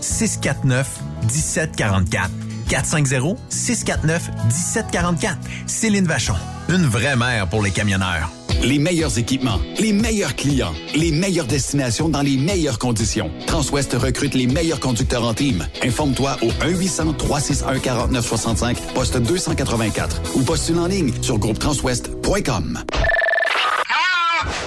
649 0.00 0.86
1744. 1.22 2.30
450 2.68 3.38
649 3.48 4.30
1744. 4.44 5.38
Céline 5.66 6.06
Vachon. 6.06 6.34
Une 6.68 6.86
vraie 6.86 7.16
mère 7.16 7.48
pour 7.48 7.62
les 7.62 7.70
camionneurs. 7.70 8.30
Les 8.62 8.78
meilleurs 8.78 9.18
équipements, 9.18 9.58
les 9.78 9.92
meilleurs 9.92 10.36
clients, 10.36 10.74
les 10.94 11.12
meilleures 11.12 11.46
destinations 11.46 12.10
dans 12.10 12.20
les 12.20 12.36
meilleures 12.36 12.78
conditions. 12.78 13.30
Transwest 13.46 13.94
recrute 13.94 14.34
les 14.34 14.46
meilleurs 14.46 14.80
conducteurs 14.80 15.24
en 15.24 15.32
team. 15.32 15.66
Informe-toi 15.82 16.36
au 16.42 16.48
1-800-361-4965, 16.48 18.76
poste 18.94 19.16
284 19.16 20.20
ou 20.34 20.42
postule 20.42 20.78
en 20.78 20.88
ligne 20.88 21.10
sur 21.22 21.38
groupetranswest.com. 21.38 22.80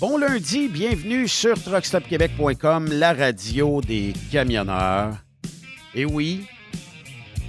Bon 0.00 0.16
lundi, 0.16 0.68
bienvenue 0.68 1.28
sur 1.28 1.60
truckstopquebec.com, 1.62 2.86
la 2.92 3.12
radio 3.12 3.80
des 3.82 4.12
camionneurs. 4.32 5.16
Et 5.94 6.04
oui, 6.06 6.46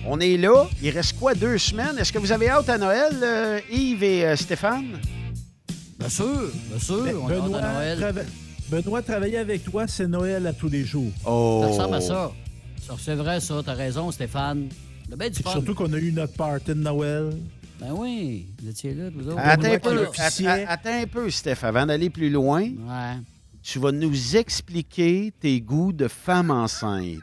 on 0.06 0.19
est 0.19 0.36
là. 0.38 0.68
Il 0.81 0.89
reste 0.89 1.18
quoi, 1.18 1.33
deux 1.33 1.57
semaines? 1.57 1.98
Est-ce 1.98 2.12
que 2.12 2.19
vous 2.19 2.31
avez 2.31 2.50
hâte 2.50 2.68
à 2.69 2.77
Noël, 2.77 3.13
euh, 3.24 3.59
Yves 3.71 4.03
et 4.03 4.25
euh, 4.25 4.36
Stéphane? 4.36 5.00
Bien 5.98 6.09
sûr, 6.09 6.25
bien 6.69 6.80
sûr. 6.80 7.03
on 7.24 7.30
est 7.30 7.33
Benoît, 7.39 7.59
à 7.59 7.74
Noël. 7.74 8.00
trava- 8.00 8.25
Benoît, 8.69 9.01
travailler 9.01 9.38
avec 9.38 9.63
toi, 9.63 9.88
c'est 9.88 10.07
Noël 10.07 10.45
à 10.47 10.54
tous 10.54 10.69
les 10.69 10.83
jours. 10.83 11.12
Oh! 11.25 11.62
Ça 11.63 11.68
ressemble 11.69 11.95
à 11.95 12.01
ça. 12.01 12.31
Ça, 12.86 12.95
C'est 13.00 13.15
vrai, 13.15 13.39
ça. 13.39 13.62
T'as 13.63 13.74
raison, 13.75 14.12
Stéphane. 14.12 14.68
Le 15.09 15.15
bien 15.15 15.30
du 15.30 15.42
fun. 15.42 15.51
Surtout 15.51 15.75
qu'on 15.75 15.92
a 15.94 15.97
eu 15.97 16.12
notre 16.12 16.33
party 16.33 16.69
de 16.69 16.74
Noël. 16.74 17.30
Ben 17.81 17.94
oui, 17.94 18.54
vous 18.62 18.69
étiez 18.69 18.94
là, 18.94 19.10
vous 19.10 19.28
autres. 19.28 19.39
Attends 19.39 19.74
un, 19.74 19.80
peu, 19.80 20.06
att- 20.06 20.66
attends 20.68 21.01
un 21.01 21.07
peu, 21.07 21.30
Steph, 21.31 21.63
avant 21.63 21.88
d'aller 21.88 22.12
plus 22.12 22.30
loin. 22.30 22.62
Ouais. 22.62 23.16
Tu 23.63 23.80
vas 23.80 23.92
nous 23.92 24.36
expliquer 24.38 25.33
tes 25.39 25.60
goûts 25.62 25.92
de 25.92 26.07
femme 26.07 26.51
enceinte. 26.51 27.18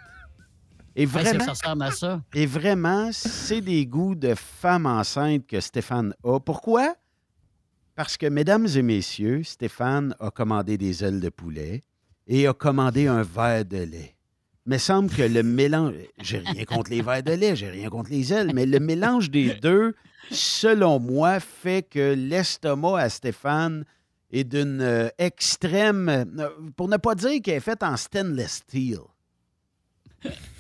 Et 0.96 1.06
vraiment, 1.06 1.44
ça 1.44 1.50
ressemble 1.52 1.82
à 1.84 1.90
ça. 1.92 2.20
et 2.34 2.44
vraiment, 2.44 3.10
c'est 3.12 3.60
des 3.60 3.86
goûts 3.86 4.16
de 4.16 4.34
femme 4.34 4.86
enceinte 4.86 5.46
que 5.46 5.60
Stéphane 5.60 6.12
a. 6.24 6.40
Pourquoi? 6.40 6.96
Parce 7.94 8.16
que, 8.16 8.26
mesdames 8.26 8.66
et 8.74 8.82
messieurs, 8.82 9.44
Stéphane 9.44 10.16
a 10.18 10.30
commandé 10.32 10.76
des 10.76 11.04
ailes 11.04 11.20
de 11.20 11.28
poulet 11.28 11.82
et 12.26 12.48
a 12.48 12.52
commandé 12.52 13.06
un 13.06 13.22
verre 13.22 13.64
de 13.64 13.78
lait. 13.78 14.16
Mais 14.66 14.78
semble 14.78 15.08
que 15.08 15.22
le 15.22 15.44
mélange. 15.44 15.94
J'ai 16.20 16.38
rien 16.38 16.64
contre 16.64 16.90
les 16.90 17.00
verres 17.00 17.22
de 17.22 17.32
lait, 17.32 17.54
j'ai 17.54 17.70
rien 17.70 17.88
contre 17.88 18.10
les 18.10 18.32
ailes, 18.32 18.50
mais 18.52 18.66
le 18.66 18.80
mélange 18.80 19.30
des 19.30 19.54
deux, 19.54 19.94
selon 20.30 20.98
moi, 21.00 21.40
fait 21.40 21.82
que 21.82 22.14
l'estomac 22.14 22.98
à 23.00 23.08
Stéphane 23.08 23.84
est 24.30 24.44
d'une 24.44 24.80
euh, 24.82 25.08
extrême. 25.18 26.08
euh, 26.38 26.48
Pour 26.76 26.88
ne 26.88 26.96
pas 26.96 27.14
dire 27.14 27.40
qu'elle 27.42 27.54
est 27.56 27.60
faite 27.60 27.82
en 27.82 27.96
stainless 27.96 28.62
steel. 28.66 28.98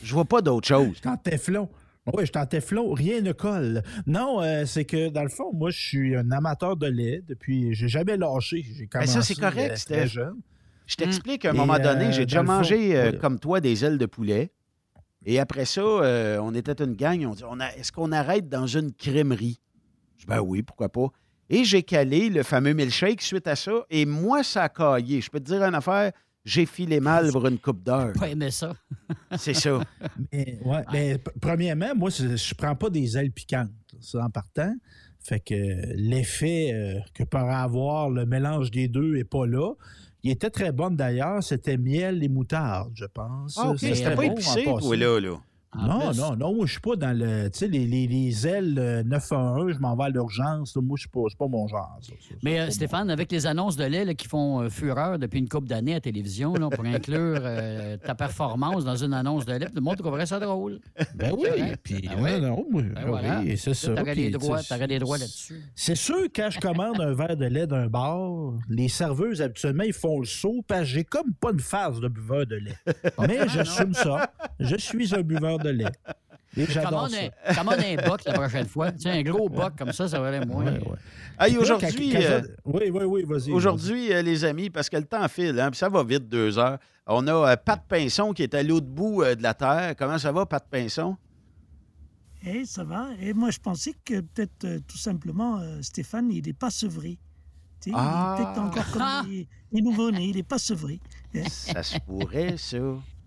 Je 0.02 0.14
vois 0.14 0.24
pas 0.24 0.40
d'autre 0.40 0.66
chose. 0.68 0.88
Je 0.94 0.98
suis 0.98 1.56
en. 1.56 1.68
Oui, 2.14 2.24
je 2.24 2.26
suis 2.26 2.38
en. 2.78 2.94
Rien 2.94 3.20
ne 3.20 3.32
colle. 3.32 3.82
Non, 4.06 4.40
euh, 4.42 4.64
c'est 4.64 4.84
que 4.84 5.08
dans 5.10 5.24
le 5.24 5.28
fond, 5.28 5.52
moi, 5.52 5.70
je 5.70 5.78
suis 5.78 6.16
un 6.16 6.30
amateur 6.30 6.76
de 6.76 6.86
lait 6.86 7.22
depuis. 7.26 7.74
J'ai 7.74 7.88
jamais 7.88 8.16
lâché. 8.16 8.62
J'ai 8.62 8.84
Ben, 8.84 9.00
commencé 9.00 9.12
ça, 9.12 9.22
c'est 9.22 9.34
correct, 9.34 9.86
euh, 9.90 9.94
très 9.94 10.06
jeune. 10.06 10.36
Je 10.86 10.96
t'explique, 10.96 11.44
à 11.44 11.50
un 11.50 11.52
moment 11.52 11.78
donné, 11.78 12.06
euh, 12.06 12.12
j'ai 12.12 12.24
déjà 12.24 12.42
mangé, 12.42 12.96
fond, 12.96 13.10
oui. 13.12 13.18
comme 13.18 13.38
toi, 13.38 13.60
des 13.60 13.84
ailes 13.84 13.98
de 13.98 14.06
poulet. 14.06 14.50
Et 15.30 15.38
après 15.38 15.66
ça, 15.66 15.82
euh, 15.82 16.38
on 16.42 16.54
était 16.54 16.82
une 16.82 16.94
gang. 16.94 17.22
On 17.26 17.34
dit 17.34 17.44
on 17.46 17.60
est-ce 17.60 17.92
qu'on 17.92 18.12
arrête 18.12 18.48
dans 18.48 18.66
une 18.66 18.92
crèmerie? 18.94 19.60
Je 20.16 20.22
dis 20.22 20.26
ben 20.26 20.40
oui, 20.40 20.62
pourquoi 20.62 20.88
pas. 20.88 21.08
Et 21.50 21.64
j'ai 21.64 21.82
calé 21.82 22.30
le 22.30 22.42
fameux 22.42 22.72
milkshake 22.72 23.20
suite 23.20 23.46
à 23.46 23.54
ça. 23.54 23.84
Et 23.90 24.06
moi, 24.06 24.42
ça 24.42 24.62
a 24.64 24.68
caillé. 24.70 25.20
Je 25.20 25.28
peux 25.28 25.38
te 25.38 25.44
dire 25.44 25.62
une 25.62 25.74
affaire 25.74 26.12
j'ai 26.46 26.64
filé 26.64 26.98
mal 26.98 27.30
pour 27.32 27.46
une 27.46 27.58
coupe 27.58 27.82
d'heure. 27.82 28.14
Pas 28.14 28.28
aimé 28.30 28.50
ça. 28.50 28.74
C'est 29.36 29.52
ça. 29.52 29.80
Mais, 30.32 30.58
ouais, 30.64 30.82
mais 30.90 31.18
p- 31.18 31.30
premièrement, 31.42 31.94
moi, 31.94 32.08
je 32.08 32.54
prends 32.54 32.74
pas 32.74 32.88
des 32.88 33.18
ailes 33.18 33.32
piquantes, 33.32 33.68
ça, 34.00 34.24
en 34.24 34.30
partant. 34.30 34.74
Fait 35.20 35.40
que 35.40 35.54
l'effet 35.94 36.70
euh, 36.72 37.00
que 37.12 37.24
peut 37.24 37.36
avoir 37.36 38.08
le 38.08 38.24
mélange 38.24 38.70
des 38.70 38.88
deux 38.88 39.16
est 39.16 39.24
pas 39.28 39.46
là. 39.46 39.74
Il 40.28 40.32
était 40.32 40.50
très 40.50 40.72
bon 40.72 40.94
d'ailleurs. 40.94 41.42
C'était 41.42 41.78
miel 41.78 42.22
et 42.22 42.28
moutarde, 42.28 42.92
je 42.94 43.06
pense. 43.06 43.56
Ah, 43.56 43.70
OK. 43.70 43.78
C'était 43.78 44.10
pas 44.10 44.16
bon 44.16 44.28
en 44.28 44.32
épicé, 44.32 44.64
toi, 44.64 44.96
là. 44.96 45.20
là. 45.20 45.36
Non, 45.76 46.12
non, 46.14 46.34
non, 46.34 46.54
moi, 46.54 46.64
je 46.64 46.72
suis 46.72 46.80
pas 46.80 46.96
dans 46.96 47.16
le. 47.16 47.50
Tu 47.50 47.58
sais, 47.58 47.68
les, 47.68 47.86
les, 47.86 48.06
les 48.06 48.46
ailes 48.46 48.78
euh, 48.78 49.02
911, 49.02 49.74
je 49.74 49.78
m'en 49.80 49.94
vais 49.96 50.04
à 50.04 50.08
l'urgence. 50.08 50.74
Moi, 50.76 50.96
je 50.96 51.02
suis 51.02 51.10
pas, 51.10 51.46
mon 51.46 51.68
genre. 51.68 51.98
ça. 52.00 52.12
Ça, 52.18 52.34
Mais 52.42 52.58
euh, 52.60 52.70
Stéphane, 52.70 53.10
avec 53.10 53.30
les 53.30 53.46
annonces 53.46 53.76
de 53.76 53.84
lait 53.84 54.06
là, 54.06 54.14
qui 54.14 54.26
font 54.28 54.62
euh, 54.62 54.70
fureur 54.70 55.18
depuis 55.18 55.38
une 55.40 55.48
couple 55.48 55.66
d'années 55.68 55.94
à 55.94 56.00
télévision 56.00 56.54
là, 56.54 56.70
pour 56.70 56.86
inclure 56.86 57.40
euh, 57.42 57.98
ta 57.98 58.14
performance 58.14 58.82
dans 58.86 58.96
une 58.96 59.12
annonce 59.12 59.44
de 59.44 59.52
lait, 59.52 59.66
tout 59.66 59.74
le 59.74 59.82
monde 59.82 59.98
trouverait 59.98 60.24
ça 60.24 60.40
drôle. 60.40 60.80
Ben 61.14 61.32
oui, 61.38 61.48
puis 61.82 62.00
Ben 62.00 62.16
oui. 62.18 62.40
non, 62.40 62.64
moi, 62.70 62.82
Ben 62.82 63.04
voilà. 63.06 63.40
oui, 63.40 63.58
c'est 63.58 63.74
ça. 63.74 63.94
T'aurais 63.94 64.14
des 64.14 64.30
droits, 64.30 64.60
droits 64.62 65.18
là-dessus. 65.18 65.60
C'est 65.74 65.96
sûr, 65.96 66.24
quand 66.34 66.48
je 66.50 66.60
commande 66.60 66.98
un 67.00 67.12
verre 67.12 67.36
de 67.36 67.44
lait 67.44 67.66
d'un 67.66 67.88
bar, 67.88 68.54
les 68.70 68.88
serveuses, 68.88 69.42
habituellement, 69.42 69.84
ils 69.84 69.92
font 69.92 70.18
le 70.20 70.26
saut 70.26 70.64
parce 70.66 70.80
que 70.82 70.86
j'ai 70.86 71.04
comme 71.04 71.34
pas 71.38 71.50
une 71.52 71.60
phase 71.60 72.00
de 72.00 72.08
buveur 72.08 72.46
de 72.46 72.56
lait. 72.56 72.76
Mais 73.20 73.46
j'assume 73.48 73.92
ça. 73.92 74.32
Je 74.58 74.76
suis 74.76 75.14
un 75.14 75.20
buveur 75.20 75.57
de 75.58 75.68
lait. 75.70 75.84
Et 76.56 76.64
j'adore 76.66 77.08
Commande 77.08 77.10
ça. 77.10 77.86
un, 77.86 78.08
boc 78.08 78.24
la 78.24 78.32
prochaine 78.32 78.66
fois. 78.66 78.90
Tu 78.92 79.00
sais, 79.02 79.10
un 79.10 79.22
gros 79.22 79.48
boc 79.48 79.74
comme 79.78 79.92
ça, 79.92 80.08
ça 80.08 80.18
valait 80.18 80.44
moins. 80.44 80.64
Ouais, 80.64 80.78
ouais. 80.80 80.96
Hey, 81.38 81.56
aujourd'hui, 81.56 82.16
euh, 82.16 82.40
Oui, 82.64 82.90
oui, 82.90 83.04
oui, 83.04 83.24
vas-y. 83.24 83.52
Aujourd'hui, 83.52 84.12
euh, 84.12 84.22
les 84.22 84.44
amis, 84.44 84.70
parce 84.70 84.88
que 84.88 84.96
le 84.96 85.04
temps 85.04 85.28
file, 85.28 85.60
hein, 85.60 85.70
puis 85.70 85.78
ça 85.78 85.88
va 85.88 86.02
vite, 86.02 86.28
deux 86.28 86.58
heures. 86.58 86.78
On 87.06 87.26
a 87.26 87.32
euh, 87.52 87.56
Pat 87.56 87.80
Pinson 87.86 88.32
qui 88.32 88.42
est 88.42 88.54
à 88.54 88.62
l'autre 88.62 88.86
bout 88.86 89.22
euh, 89.22 89.34
de 89.34 89.42
la 89.42 89.54
Terre. 89.54 89.94
Comment 89.96 90.18
ça 90.18 90.32
va, 90.32 90.46
Pat 90.46 90.64
Pinson? 90.68 91.16
Eh, 92.44 92.64
ça 92.64 92.84
va. 92.84 93.08
Et 93.20 93.32
moi, 93.34 93.50
je 93.50 93.58
pensais 93.58 93.92
que 94.04 94.20
peut-être 94.20 94.64
euh, 94.64 94.78
tout 94.86 94.98
simplement, 94.98 95.58
euh, 95.58 95.80
Stéphane, 95.82 96.30
il 96.30 96.44
n'est 96.46 96.52
pas 96.52 96.70
sevré. 96.70 97.18
Ah. 97.94 98.36
Il 98.36 98.42
est 98.42 98.44
peut-être 98.46 98.60
encore 98.60 98.84
Ah. 99.00 99.20
comme 99.22 99.30
les, 99.32 99.48
les 99.72 99.82
nouveau-nés, 99.82 100.24
il 100.26 100.36
n'est 100.36 100.42
pas 100.42 100.58
sevré. 100.58 101.00
Eh, 101.34 101.48
Ça 101.48 101.82
se 101.82 101.98
pourrait, 102.00 102.56
ça. 102.56 102.78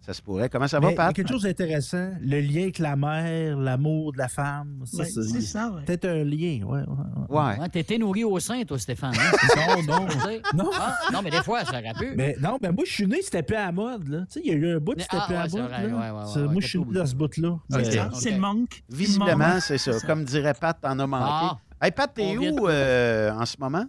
Ça 0.03 0.13
se 0.13 0.21
pourrait. 0.21 0.49
Comment 0.49 0.67
ça 0.67 0.79
va, 0.79 0.87
il 0.87 0.91
y 0.91 0.93
a 0.93 0.97
Pat? 0.97 1.15
quelque 1.15 1.29
chose 1.29 1.43
d'intéressant. 1.43 2.09
Le 2.21 2.41
lien 2.41 2.63
avec 2.63 2.79
la 2.79 2.95
mère, 2.95 3.55
l'amour 3.55 4.13
de 4.13 4.17
la 4.17 4.27
femme. 4.27 4.81
Ça, 4.85 5.03
Ouais, 5.03 5.05
c'est 5.05 5.21
c'est 5.21 5.41
ça, 5.41 5.69
ouais. 5.71 5.83
Peut-être 5.85 6.05
un 6.05 6.23
lien, 6.23 6.59
ouais. 6.65 6.79
ouais, 6.79 6.85
ouais. 6.87 7.37
Ouais. 7.37 7.59
Ouais, 7.59 7.69
T'étais 7.69 7.99
nourri 7.99 8.23
au 8.23 8.39
sein, 8.39 8.63
toi, 8.63 8.79
Stéphane. 8.79 9.13
hein? 9.15 9.81
Non, 9.87 9.99
non. 9.99 10.07
Non. 10.55 10.71
Ah, 10.73 10.97
non, 11.13 11.21
mais 11.23 11.29
des 11.29 11.43
fois, 11.43 11.63
ça 11.65 11.73
aurait 11.79 11.93
pu. 11.99 12.13
Mais 12.15 12.35
non, 12.41 12.57
mais 12.61 12.71
moi, 12.71 12.83
je 12.85 12.91
suis 12.91 13.05
né, 13.05 13.17
c'était 13.21 13.43
plus 13.43 13.55
à 13.55 13.65
la 13.67 13.71
mode, 13.71 14.07
là. 14.07 14.19
Tu 14.21 14.25
sais, 14.33 14.41
il 14.43 14.51
y 14.51 14.55
a 14.55 14.57
eu 14.57 14.75
un 14.75 14.79
bout, 14.79 14.93
c'était 14.97 15.17
ah, 15.19 15.23
plus 15.27 15.35
à 15.35 15.43
la 15.43 15.49
c'est 15.49 15.57
mode, 15.59 15.69
vrai, 15.69 15.87
là. 15.87 15.87
ouais, 15.87 15.93
ouais, 15.93 16.09
ouais, 16.19 16.25
C'est- 16.33 16.39
ouais, 16.39 16.45
moi, 16.47 16.61
je 16.61 16.67
suis 16.67 16.79
né 16.79 16.85
dans 16.93 17.05
ce 17.05 17.15
bout-là. 17.15 17.57
C'est 17.69 17.99
c'est 18.13 18.31
le 18.31 18.39
manque. 18.39 18.83
Visiblement, 18.89 19.59
c'est 19.59 19.77
ça. 19.77 19.93
ça. 19.93 20.07
Comme 20.07 20.25
dirait 20.25 20.55
Pat, 20.59 20.77
t'en 20.81 20.97
as 20.97 21.05
manqué. 21.07 21.25
Ah. 21.27 21.57
Hey, 21.79 21.91
Pat, 21.91 22.11
t'es 22.13 22.37
où 22.37 22.67
euh, 22.67 23.31
en 23.33 23.45
ce 23.45 23.55
moment? 23.59 23.85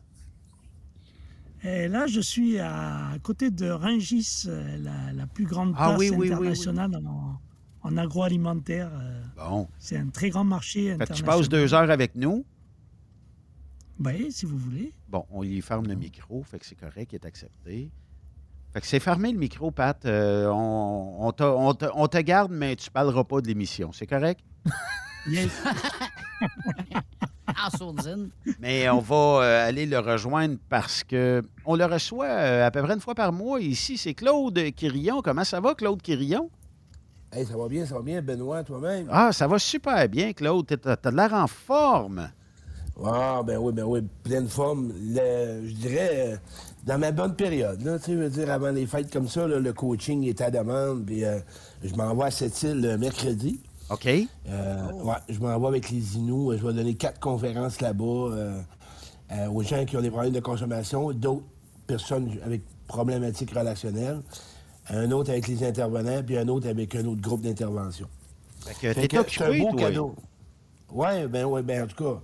Et 1.65 1.87
là, 1.89 2.07
je 2.07 2.21
suis 2.21 2.59
à 2.59 3.13
côté 3.23 3.51
de 3.51 3.71
Rungis, 3.71 4.45
euh, 4.47 4.79
la, 4.79 5.13
la 5.13 5.27
plus 5.27 5.45
grande 5.45 5.75
Ah 5.77 5.89
place 5.91 5.99
oui, 6.01 6.11
oui, 6.11 6.17
oui, 6.17 6.23
oui. 6.23 6.33
internationale 6.33 6.91
En, 7.07 7.41
en 7.83 7.97
agroalimentaire. 7.97 8.91
euh, 8.93 9.23
Bon. 9.37 9.69
C'est 9.79 9.97
un 9.97 10.09
très 10.09 10.31
grand 10.31 10.45
marché 10.45 10.97
tu 11.15 11.23
passes 11.23 11.49
deux 11.49 11.73
heures 11.75 11.91
avec 11.91 12.15
nous? 12.17 12.45
Oui, 14.05 14.33
si 14.33 14.47
vous 14.47 14.59
voulez. 14.59 14.93
Bon, 15.09 15.25
on 15.31 15.43
lui 15.43 15.61
ferme 15.63 15.87
le 15.87 15.95
micro, 15.95 16.43
fait 16.43 16.59
que 16.59 16.67
c'est 16.67 16.75
correct, 16.75 17.13
il 17.13 17.17
est 17.17 17.25
accepté. 17.25 17.91
Fait 18.73 18.81
que 18.81 18.87
c'est 18.87 19.01
fermé 19.01 19.31
le 19.31 19.39
micro, 19.39 19.71
Pat. 19.71 20.05
Euh, 20.07 20.49
on, 20.49 21.17
on 21.29 21.33
te, 21.33 21.43
on 21.45 21.75
te- 21.75 21.85
on 21.95 22.09
te 22.09 22.19
garde, 22.19 22.51
mais 22.51 22.75
tu 22.75 22.91
parleras 22.91 23.23
pas 23.23 23.41
de 23.41 23.47
l'émission. 23.47 23.93
C'est 23.93 24.07
correct? 24.07 24.41
Yes. 25.29 25.53
en 27.67 27.77
sourdine. 27.77 28.31
Mais 28.61 28.89
on 28.89 29.01
va 29.01 29.17
euh, 29.43 29.69
aller 29.69 29.87
le 29.87 29.99
rejoindre 29.99 30.57
parce 30.69 31.03
que 31.05 31.43
on 31.65 31.77
le 31.77 31.85
reçoit 31.85 32.27
euh, 32.27 32.67
à 32.67 32.71
peu 32.71 32.83
près 32.83 32.95
une 32.95 33.01
fois 33.01 33.15
par 33.15 33.33
mois 33.33 33.61
ici. 33.61 33.97
C'est 33.97 34.15
Claude 34.15 34.59
Quirillon. 34.77 35.23
Comment 35.23 35.45
ça 35.45 35.61
va, 35.61 35.75
Claude 35.75 36.01
Quirillon? 36.03 36.51
Hey, 37.33 37.47
ça 37.47 37.57
va 37.57 37.67
bien, 37.69 37.87
ça 37.87 37.95
va 37.95 38.03
bien, 38.03 38.21
Benoît, 38.21 38.63
toi-même? 38.63 39.07
Ah, 39.11 39.33
ça 39.33 39.47
va 39.47 39.59
super 39.59 40.07
bien, 40.09 40.33
Claude. 40.33 40.67
T'as 40.67 40.97
t'as 40.97 41.11
de 41.11 41.17
l'air 41.17 41.33
en 41.33 41.47
forme. 41.47 42.31
Ah, 43.03 43.41
ben 43.43 43.57
oui, 43.57 43.73
ben 43.73 43.85
oui, 43.85 44.03
pleine 44.23 44.49
forme. 44.49 44.93
Le- 45.01 45.67
je 45.67 45.73
dirais, 45.73 46.11
euh, 46.33 46.37
dans 46.85 46.99
ma 46.99 47.11
bonne 47.11 47.35
période, 47.35 47.81
là, 47.83 47.99
tu 47.99 48.05
sais, 48.05 48.13
je 48.13 48.19
veux 48.19 48.29
dire, 48.29 48.51
avant 48.51 48.71
les 48.71 48.85
fêtes 48.87 49.11
comme 49.11 49.29
ça, 49.29 49.49
là, 49.49 49.59
le 49.59 49.73
coaching 49.73 50.25
est 50.25 50.43
à 50.43 50.51
demande, 50.51 51.07
puis 51.07 51.25
euh, 51.25 51.39
je 51.83 51.95
m'envoie 51.95 52.27
à 52.27 52.31
cette 52.31 52.63
île 52.63 52.83
le 52.83 52.99
mercredi. 52.99 53.61
OK. 53.93 54.07
Euh, 54.07 54.93
ouais, 55.05 55.15
je 55.29 55.39
m'en 55.41 55.59
vais 55.59 55.67
avec 55.67 55.91
les 55.91 56.17
Inuits. 56.17 56.59
Je 56.59 56.67
vais 56.67 56.73
donner 56.73 56.95
quatre 56.95 57.21
conférences 57.21 57.81
là-bas 57.81 58.05
euh, 58.05 58.61
euh, 59.33 59.49
aux 59.51 59.63
gens 59.63 59.85
qui 59.85 59.97
ont 59.97 60.01
des 60.03 60.11
problèmes 60.11 60.33
de 60.33 60.41
consommation, 60.41 61.13
d'autres 61.13 61.45
personnes 61.87 62.31
avec 62.45 62.63
problématiques 62.87 63.53
relationnelles, 63.53 64.21
un 64.89 65.11
autre 65.11 65.31
avec 65.31 65.49
les 65.49 65.65
intervenants, 65.65 66.23
puis 66.25 66.37
un 66.39 66.49
autre 66.49 66.69
avec 66.69 66.95
un 66.95 67.05
autre 67.07 67.21
groupe 67.21 67.43
d'intervention. 67.43 68.09
Fait 68.61 68.75
que 68.75 68.93
Fait 68.93 69.09
t'es 69.09 69.09
que 69.09 69.31
c'est 69.31 69.43
un 69.45 69.59
beau 69.59 69.71
toi. 69.71 69.81
cadeau. 69.81 70.15
Oui, 70.93 71.27
ben 71.29 71.45
ouais, 71.47 71.63
ben 71.63 71.85
en 71.85 71.87
tout 71.87 72.05
cas. 72.05 72.21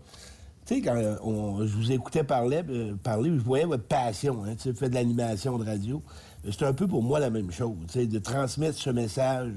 Tu 0.67 0.75
sais, 0.75 0.81
quand 0.83 0.97
on- 1.23 1.67
je 1.67 1.75
vous 1.75 1.91
écoutais 1.93 2.23
parler, 2.25 2.63
parler, 3.03 3.31
je 3.31 3.43
voyais 3.43 3.65
votre 3.65 3.85
passion, 3.85 4.45
hein, 4.45 4.55
tu 4.61 4.75
fait 4.75 4.91
de 4.91 4.95
l'animation 4.95 5.57
de 5.59 5.65
radio. 5.65 6.03
C'est 6.45 6.63
un 6.65 6.75
peu 6.75 6.87
pour 6.87 7.03
moi 7.03 7.19
la 7.19 7.31
même 7.31 7.51
chose, 7.51 7.75
de 7.95 8.19
transmettre 8.19 8.77
ce 8.79 8.91
message 8.91 9.55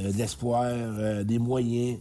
euh, 0.00 0.12
d'espoir, 0.12 0.64
euh, 0.72 1.24
des 1.24 1.38
moyens. 1.38 1.98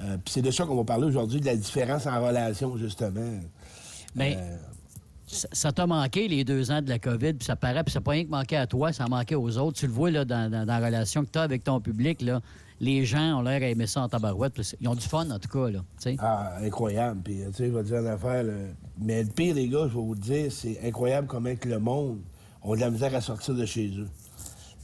Euh, 0.00 0.16
Puis 0.24 0.34
c'est 0.34 0.42
de 0.42 0.50
ça 0.50 0.64
qu'on 0.64 0.76
va 0.76 0.84
parler 0.84 1.06
aujourd'hui, 1.06 1.40
de 1.40 1.46
la 1.46 1.56
différence 1.56 2.06
en 2.06 2.24
relation, 2.24 2.76
justement. 2.76 3.38
Mais 4.14 4.36
ça 5.26 5.48
ça 5.52 5.72
t'a 5.72 5.86
manqué 5.86 6.26
les 6.26 6.42
deux 6.44 6.70
ans 6.70 6.80
de 6.80 6.88
la 6.88 6.98
COVID, 6.98 7.34
puis 7.34 7.44
ça 7.44 7.54
paraît, 7.56 7.84
puis 7.84 7.92
ça 7.92 7.98
n'a 7.98 8.04
pas 8.04 8.12
rien 8.12 8.24
que 8.24 8.30
manqué 8.30 8.56
à 8.56 8.66
toi, 8.66 8.92
ça 8.92 9.04
a 9.04 9.08
manqué 9.08 9.34
aux 9.34 9.58
autres. 9.58 9.78
Tu 9.78 9.86
le 9.86 9.92
vois 9.92 10.10
là, 10.10 10.24
dans, 10.24 10.50
dans- 10.50 10.64
dans 10.64 10.78
la 10.80 10.86
relation 10.86 11.22
que 11.24 11.30
tu 11.30 11.38
as 11.38 11.42
avec 11.42 11.64
ton 11.64 11.80
public. 11.80 12.22
Là, 12.22 12.40
les 12.80 13.04
gens 13.04 13.38
ont 13.38 13.42
l'air 13.42 13.60
à 13.62 13.66
aimer 13.66 13.86
ça 13.86 14.00
en 14.02 14.08
tabarouette. 14.08 14.54
Ils 14.80 14.88
ont 14.88 14.94
du 14.94 15.06
fun, 15.06 15.28
en 15.30 15.38
tout 15.38 15.48
cas. 15.48 15.68
Là. 15.70 15.80
Ah, 16.20 16.54
incroyable. 16.62 17.20
Puis, 17.24 17.40
tu 17.48 17.52
sais, 17.54 17.66
je 17.66 17.72
vais 17.72 17.82
te 17.82 17.88
dire 17.88 17.98
une 17.98 18.06
affaire. 18.06 18.42
là. 18.44 18.52
Mais 18.98 19.22
le 19.24 19.28
pire, 19.28 19.54
les 19.54 19.68
gars, 19.68 19.82
je 19.90 19.94
vais 19.98 20.00
vous 20.04 20.14
dire, 20.14 20.50
c'est 20.50 20.80
incroyable 20.86 21.26
comment 21.26 21.54
que 21.56 21.68
le 21.68 21.78
monde 21.80 22.20
a 22.64 22.74
de 22.76 22.80
la 22.80 22.90
misère 22.90 23.14
à 23.14 23.20
sortir 23.20 23.54
de 23.54 23.66
chez 23.66 23.88
eux. 23.98 24.08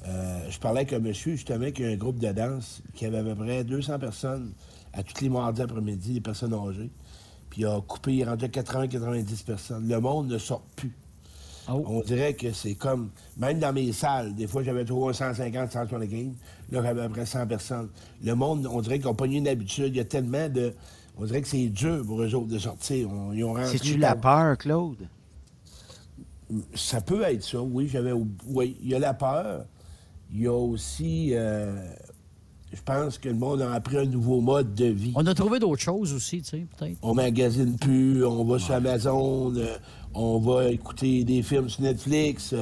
Euh, 0.06 0.38
je 0.50 0.58
parlais 0.58 0.80
avec 0.80 0.92
un 0.92 0.98
monsieur, 0.98 1.32
justement, 1.32 1.70
qui 1.70 1.84
a 1.84 1.88
un 1.88 1.96
groupe 1.96 2.18
de 2.18 2.30
danse 2.32 2.82
qui 2.94 3.06
avait 3.06 3.18
à 3.18 3.22
peu 3.24 3.34
près 3.34 3.64
200 3.64 3.98
personnes 3.98 4.52
à 4.92 5.02
tous 5.02 5.22
les 5.22 5.28
mardis 5.30 5.62
après-midi, 5.62 6.14
des 6.14 6.20
personnes 6.20 6.54
âgées. 6.54 6.90
Puis 7.50 7.62
il 7.62 7.66
a 7.66 7.80
coupé, 7.80 8.12
il 8.14 8.20
est 8.20 8.24
rendu 8.24 8.44
à 8.44 8.48
80-90 8.48 9.44
personnes. 9.44 9.88
Le 9.88 10.00
monde 10.00 10.28
ne 10.28 10.38
sort 10.38 10.62
plus. 10.76 10.92
On 11.66 12.02
dirait 12.02 12.34
que 12.34 12.52
c'est 12.52 12.74
comme, 12.74 13.08
même 13.38 13.58
dans 13.58 13.72
mes 13.72 13.90
salles, 13.92 14.34
des 14.34 14.46
fois 14.46 14.62
j'avais 14.62 14.84
toujours 14.84 15.14
150, 15.14 15.72
175, 15.72 16.26
là 16.70 16.82
j'avais 16.82 17.00
à 17.00 17.06
peu 17.06 17.12
près 17.14 17.24
100 17.24 17.46
personnes. 17.46 17.88
Le 18.22 18.34
monde, 18.34 18.66
on 18.70 18.82
dirait 18.82 18.98
qu'ils 18.98 19.08
ont 19.08 19.14
pas 19.14 19.24
eu 19.24 19.30
une 19.32 19.48
habitude. 19.48 19.86
Il 19.86 19.96
y 19.96 20.00
a 20.00 20.04
tellement 20.04 20.50
de. 20.50 20.74
On 21.16 21.24
dirait 21.24 21.40
que 21.40 21.48
c'est 21.48 21.68
dur 21.68 22.04
pour 22.04 22.20
eux 22.22 22.34
autres 22.34 22.48
de 22.48 22.58
sortir. 22.58 23.08
On- 23.10 23.32
ils 23.32 23.42
ont 23.44 23.56
C'est-tu 23.64 23.96
la 23.96 24.14
peur, 24.14 24.58
Claude? 24.58 25.08
Ça 26.74 27.00
peut 27.00 27.22
être 27.22 27.42
ça, 27.42 27.62
oui. 27.62 27.88
J'avais. 27.88 28.12
Oui, 28.12 28.76
il 28.82 28.90
y 28.90 28.94
a 28.94 28.98
la 28.98 29.14
peur. 29.14 29.64
Il 30.34 30.42
y 30.42 30.46
a 30.46 30.52
aussi. 30.52 31.30
euh, 31.32 31.72
je 32.72 32.80
pense 32.84 33.18
que 33.18 33.28
le 33.28 33.36
monde 33.36 33.62
a 33.62 33.72
appris 33.72 33.98
un 33.98 34.04
nouveau 34.04 34.40
mode 34.40 34.74
de 34.74 34.86
vie. 34.86 35.12
On 35.14 35.24
a 35.26 35.34
trouvé 35.34 35.60
d'autres 35.60 35.80
choses 35.82 36.12
aussi, 36.12 36.42
tu 36.42 36.48
sais, 36.50 36.66
peut-être. 36.76 36.98
On 37.02 37.14
magasine 37.14 37.76
plus, 37.76 38.24
on 38.24 38.44
va 38.44 38.58
sur 38.58 38.74
Amazon, 38.74 39.54
euh, 39.54 39.76
on 40.12 40.38
va 40.40 40.70
écouter 40.70 41.22
des 41.22 41.42
films 41.42 41.68
sur 41.68 41.82
Netflix. 41.82 42.52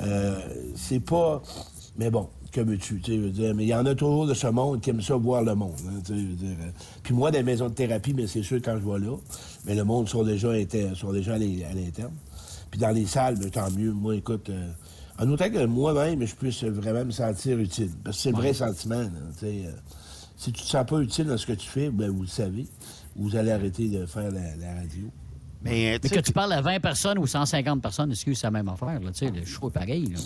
euh, 0.00 0.36
c'est 0.76 1.00
pas. 1.00 1.42
Mais 1.96 2.10
bon, 2.10 2.28
que 2.52 2.60
veux-tu, 2.60 3.00
tu 3.00 3.12
sais, 3.12 3.18
veux 3.18 3.30
dire, 3.30 3.54
mais 3.54 3.64
il 3.64 3.68
y 3.68 3.74
en 3.74 3.86
a 3.86 3.94
toujours 3.94 4.26
de 4.26 4.34
ce 4.34 4.46
monde 4.46 4.80
qui 4.80 4.90
aime 4.90 5.02
ça 5.02 5.16
voir 5.16 5.42
le 5.42 5.54
monde. 5.54 5.74
hein, 5.88 6.00
tu 6.04 6.12
sais, 6.14 6.20
veux 6.20 6.34
dire. 6.34 6.56
Puis 7.02 7.12
moi, 7.14 7.30
dans 7.30 7.38
les 7.38 7.44
maisons 7.44 7.68
de 7.68 7.74
thérapie, 7.74 8.14
mais 8.14 8.26
c'est 8.26 8.42
sûr 8.42 8.60
quand 8.64 8.78
je 8.80 8.88
vais 8.88 8.98
là, 9.04 9.16
mais 9.66 9.74
le 9.74 9.84
monde 9.84 10.08
sont 10.08 10.22
déjà, 10.22 10.50
sont 10.94 11.12
déjà 11.12 11.34
à 11.34 11.38
l'in- 11.38 11.64
à 11.70 11.74
l'interne. 11.74 12.12
Puis 12.70 12.80
dans 12.80 12.90
les 12.90 13.06
salles, 13.06 13.36
ben, 13.38 13.50
tant 13.50 13.70
mieux. 13.70 13.92
Moi, 13.92 14.16
écoute, 14.16 14.48
euh, 14.48 14.70
en 15.18 15.30
autant 15.30 15.50
que 15.50 15.64
moi-même, 15.66 16.24
je 16.26 16.34
puisse 16.34 16.64
vraiment 16.64 17.04
me 17.04 17.10
sentir 17.10 17.58
utile. 17.58 17.90
Parce 18.02 18.16
que 18.16 18.22
c'est 18.22 18.30
le 18.30 18.36
vrai 18.36 18.52
sentiment. 18.52 19.00
là, 19.00 19.08
euh, 19.44 19.70
si 20.36 20.52
tu 20.52 20.62
te 20.62 20.66
sens 20.66 20.86
pas 20.86 20.98
utile 20.98 21.26
dans 21.26 21.36
ce 21.38 21.46
que 21.46 21.52
tu 21.52 21.68
fais, 21.68 21.90
ben, 21.90 22.10
vous 22.10 22.22
le 22.22 22.28
savez, 22.28 22.66
vous 23.16 23.36
allez 23.36 23.52
arrêter 23.52 23.88
de 23.88 24.06
faire 24.06 24.30
la, 24.30 24.56
la 24.56 24.74
radio. 24.74 25.04
Mais, 25.62 25.98
Mais 26.02 26.08
que 26.08 26.20
tu 26.20 26.32
parles 26.32 26.52
à 26.52 26.60
20 26.60 26.80
personnes 26.80 27.18
ou 27.18 27.26
150 27.26 27.80
personnes, 27.80 28.10
excuse, 28.10 28.38
c'est 28.38 28.46
la 28.46 28.50
même 28.50 28.68
affaire. 28.68 28.98
Là, 29.00 29.10
le 29.20 29.44
show 29.44 29.68
est 29.68 29.72
pareil. 29.72 30.06
Là. 30.06 30.18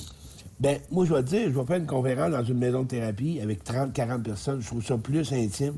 Ben, 0.59 0.79
moi, 0.91 1.05
je 1.05 1.13
vais 1.13 1.23
te 1.23 1.29
dire, 1.29 1.51
je 1.53 1.59
vais 1.59 1.67
faire 1.67 1.77
une 1.77 1.87
conférence 1.87 2.31
dans 2.31 2.45
une 2.45 2.57
maison 2.57 2.83
de 2.83 2.89
thérapie 2.89 3.41
avec 3.43 3.63
30, 3.63 3.93
40 3.93 4.23
personnes. 4.23 4.63
Je 4.63 4.67
trouve 4.67 4.85
ça 4.85 4.97
plus 4.97 5.31
intime. 5.33 5.75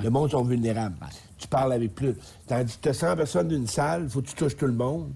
Le 0.00 0.10
monde 0.10 0.30
sont 0.30 0.44
vulnérables. 0.44 0.94
Tu 1.40 1.48
parles 1.48 1.72
avec 1.72 1.94
plus. 1.94 2.14
Tandis 2.46 2.76
que 2.76 2.82
tu 2.82 2.88
as 2.90 2.94
100 2.94 3.16
personnes 3.16 3.48
d'une 3.48 3.66
salle, 3.66 4.02
il 4.04 4.10
faut 4.10 4.20
que 4.20 4.28
tu 4.28 4.34
touches 4.34 4.56
tout 4.56 4.66
le 4.66 4.72
monde. 4.74 5.10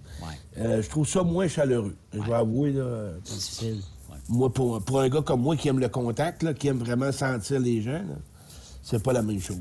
Euh, 0.58 0.80
je 0.82 0.88
trouve 0.88 1.06
ça 1.06 1.22
moins 1.22 1.46
chaleureux. 1.48 1.94
Je 2.12 2.20
vais 2.20 2.32
avouer, 2.32 2.72
là. 2.72 3.10
Difficile. 3.24 3.80
Moi, 4.28 4.50
pour, 4.52 4.82
pour 4.82 5.00
un 5.00 5.08
gars 5.10 5.20
comme 5.20 5.42
moi 5.42 5.54
qui 5.56 5.68
aime 5.68 5.78
le 5.80 5.88
contact, 5.88 6.42
là, 6.42 6.54
qui 6.54 6.68
aime 6.68 6.78
vraiment 6.78 7.12
sentir 7.12 7.60
les 7.60 7.82
gens, 7.82 8.02
c'est 8.82 9.02
pas 9.02 9.12
la 9.12 9.22
même 9.22 9.40
chose. 9.40 9.58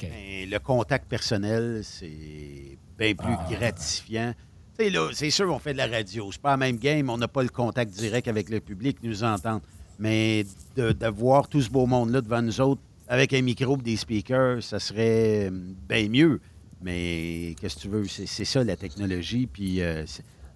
Ben, 0.00 0.10
le 0.50 0.58
contact 0.58 1.06
personnel, 1.08 1.82
c'est 1.84 2.78
bien 2.98 3.14
plus 3.14 3.34
Ah. 3.38 3.46
gratifiant. 3.50 4.34
Tu 4.78 4.84
sais, 4.86 4.90
là, 4.90 5.08
c'est 5.12 5.30
sûr, 5.30 5.52
on 5.52 5.58
fait 5.58 5.72
de 5.72 5.78
la 5.78 5.86
radio. 5.86 6.30
C'est 6.32 6.40
pas 6.40 6.50
la 6.52 6.56
même 6.56 6.78
game. 6.78 7.08
On 7.10 7.16
n'a 7.18 7.28
pas 7.28 7.42
le 7.42 7.48
contact 7.50 7.92
direct 7.92 8.26
avec 8.26 8.48
le 8.48 8.60
public, 8.60 8.98
nous 9.02 9.22
entendre. 9.22 9.60
Mais 9.98 10.44
de, 10.76 10.92
de 10.92 11.06
voir 11.08 11.46
tout 11.48 11.60
ce 11.62 11.70
beau 11.70 11.86
monde-là 11.86 12.20
devant 12.22 12.42
nous 12.42 12.60
autres, 12.60 12.80
avec 13.08 13.32
un 13.32 13.42
micro 13.42 13.76
des 13.76 13.96
speakers, 13.96 14.62
ça 14.62 14.78
serait 14.78 15.50
bien 15.52 16.08
mieux. 16.08 16.40
Mais 16.82 17.54
qu'est-ce 17.60 17.76
que 17.76 17.80
tu 17.80 17.88
veux? 17.88 18.06
C'est 18.06 18.44
ça, 18.44 18.62
la 18.62 18.76
technologie. 18.76 19.46
Puis 19.46 19.80
euh, 19.80 20.04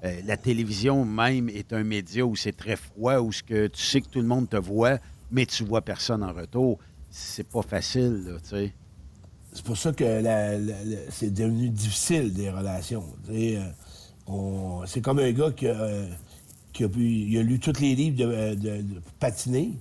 euh, 0.05 0.21
la 0.27 0.37
télévision 0.37 1.05
même 1.05 1.49
est 1.49 1.73
un 1.73 1.85
média 1.85 2.25
où 2.25 2.37
c'est 2.37 2.57
très 2.57 2.77
froid, 2.77 3.19
où 3.19 3.31
que 3.47 3.67
tu 3.69 3.83
sais 3.83 4.01
que 4.01 4.09
tout 4.09 4.21
le 4.21 4.27
monde 4.27 4.49
te 4.49 4.57
voit, 4.57 4.99
mais 5.31 5.47
tu 5.47 5.65
vois 5.65 5.83
personne 5.83 6.23
en 6.23 6.33
retour. 6.33 6.79
C'est 7.11 7.49
pas 7.49 7.63
facile, 7.63 8.39
tu. 8.49 8.73
C'est 9.53 9.65
pour 9.65 9.77
ça 9.77 9.93
que 9.93 10.05
c'est 11.11 11.33
devenu 11.33 11.71
difficile, 11.71 12.33
des 12.33 12.51
relations. 12.51 13.05
Euh, 13.31 14.85
C'est 14.87 15.01
comme 15.01 15.19
un 15.19 15.33
gars 15.33 15.51
qui 15.53 15.67
a, 15.67 15.81
euh, 15.81 16.07
qui 16.73 16.85
a, 16.85 16.89
lu 17.43 17.59
tous 17.59 17.81
les 17.81 17.95
livres 17.95 18.17
de, 18.17 18.25
euh, 18.25 18.83
patiner, 19.19 19.73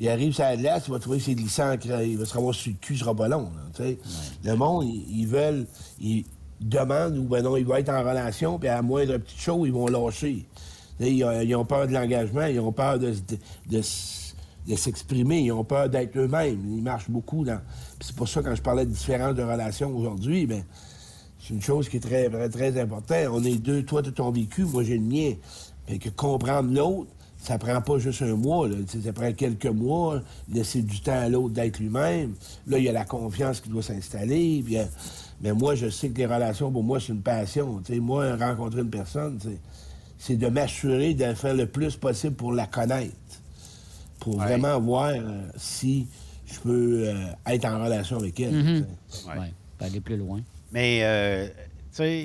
il 0.00 0.08
arrive 0.08 0.32
sur 0.32 0.42
la 0.44 0.56
glace, 0.56 0.84
il 0.88 0.92
va 0.92 0.98
trouver 0.98 1.20
ses 1.20 1.34
glissants, 1.34 1.74
il 2.02 2.16
va 2.18 2.24
se 2.24 2.34
ramasser 2.34 2.58
sur 2.60 2.70
le 2.72 2.76
cul, 2.80 2.94
ce 2.94 3.00
sera 3.00 3.14
pas 3.14 3.28
long. 3.28 3.50
là. 3.78 3.84
Le 4.44 4.54
monde, 4.56 4.84
ils, 4.86 5.20
ils 5.20 5.26
veulent, 5.26 5.66
ils 6.00 6.24
demandent 6.60 7.16
ou 7.18 7.24
ben 7.24 7.42
non, 7.42 7.56
ils 7.56 7.64
vont 7.66 7.76
être 7.76 7.90
en 7.90 8.00
relation, 8.00 8.58
puis 8.58 8.68
à 8.68 8.76
la 8.76 8.82
moindre 8.82 9.16
petite 9.18 9.38
chose, 9.40 9.68
ils 9.68 9.72
vont 9.72 9.86
lâcher. 9.86 10.46
Ils, 10.98 11.24
ont- 11.24 11.40
ils 11.40 11.54
ont 11.54 11.64
peur 11.64 11.86
de 11.86 11.92
l'engagement, 11.92 12.46
ils 12.46 12.60
ont 12.60 12.72
peur 12.72 12.98
de, 12.98 13.10
de- 13.70 13.80
de 14.68 14.76
s'exprimer, 14.76 15.40
ils 15.40 15.52
ont 15.52 15.64
peur 15.64 15.88
d'être 15.88 16.16
eux-mêmes. 16.18 16.60
Ils 16.76 16.82
marchent 16.82 17.08
beaucoup 17.10 17.44
dans. 17.44 17.60
Puis 17.98 18.08
c'est 18.08 18.16
pour 18.16 18.28
ça, 18.28 18.42
quand 18.42 18.54
je 18.54 18.62
parlais 18.62 18.84
de 18.86 18.90
différence 18.90 19.34
de 19.34 19.42
relations 19.42 19.94
aujourd'hui, 19.96 20.46
ben, 20.46 20.62
c'est 21.40 21.54
une 21.54 21.62
chose 21.62 21.88
qui 21.88 21.96
est 21.96 22.00
très, 22.00 22.28
très, 22.28 22.48
très 22.50 22.80
importante. 22.80 23.16
On 23.32 23.42
est 23.42 23.56
deux, 23.56 23.82
toi, 23.82 24.02
tu 24.02 24.12
ton 24.12 24.30
vécu, 24.30 24.64
moi, 24.64 24.82
j'ai 24.84 24.98
le 24.98 25.04
mien. 25.04 25.32
Fait 25.86 25.98
que 25.98 26.10
comprendre 26.10 26.72
l'autre, 26.72 27.10
ça 27.42 27.58
prend 27.58 27.80
pas 27.80 27.98
juste 27.98 28.22
un 28.22 28.34
mois, 28.36 28.68
là. 28.68 28.76
Ça 29.02 29.12
prend 29.12 29.32
quelques 29.32 29.66
mois, 29.66 30.20
laisser 30.52 30.82
du 30.82 31.00
temps 31.00 31.18
à 31.18 31.28
l'autre 31.28 31.54
d'être 31.54 31.78
lui-même. 31.78 32.34
Là, 32.66 32.78
il 32.78 32.84
y 32.84 32.88
a 32.88 32.92
la 32.92 33.04
confiance 33.04 33.60
qui 33.60 33.68
doit 33.70 33.82
s'installer. 33.82 34.62
euh, 34.72 34.84
mais 35.42 35.52
moi, 35.52 35.74
je 35.74 35.88
sais 35.88 36.10
que 36.10 36.18
les 36.18 36.26
relations, 36.26 36.70
pour 36.70 36.82
moi, 36.84 37.00
c'est 37.00 37.12
une 37.12 37.22
passion. 37.22 37.80
Moi, 38.00 38.36
rencontrer 38.36 38.80
une 38.82 38.90
personne, 38.90 39.38
c'est- 40.18 40.36
de 40.36 40.46
m'assurer 40.48 41.14
de 41.14 41.32
faire 41.32 41.54
le 41.54 41.64
plus 41.66 41.96
possible 41.96 42.34
pour 42.34 42.52
la 42.52 42.66
connaître. 42.66 43.14
Pour 44.18 44.36
vraiment 44.36 44.78
voir 44.78 45.08
euh, 45.14 45.48
si 45.56 46.06
je 46.46 46.58
peux 46.60 47.08
euh, 47.08 47.14
être 47.46 47.64
en 47.64 47.82
relation 47.82 48.18
avec 48.18 48.38
elle. 48.38 48.84
Ouais. 49.26 49.52
Peut 49.78 49.84
aller 49.86 50.00
plus 50.00 50.18
loin. 50.18 50.40
Mais, 50.72 51.00
euh, 51.04 51.46
tu 51.46 51.52
sais, 51.92 52.24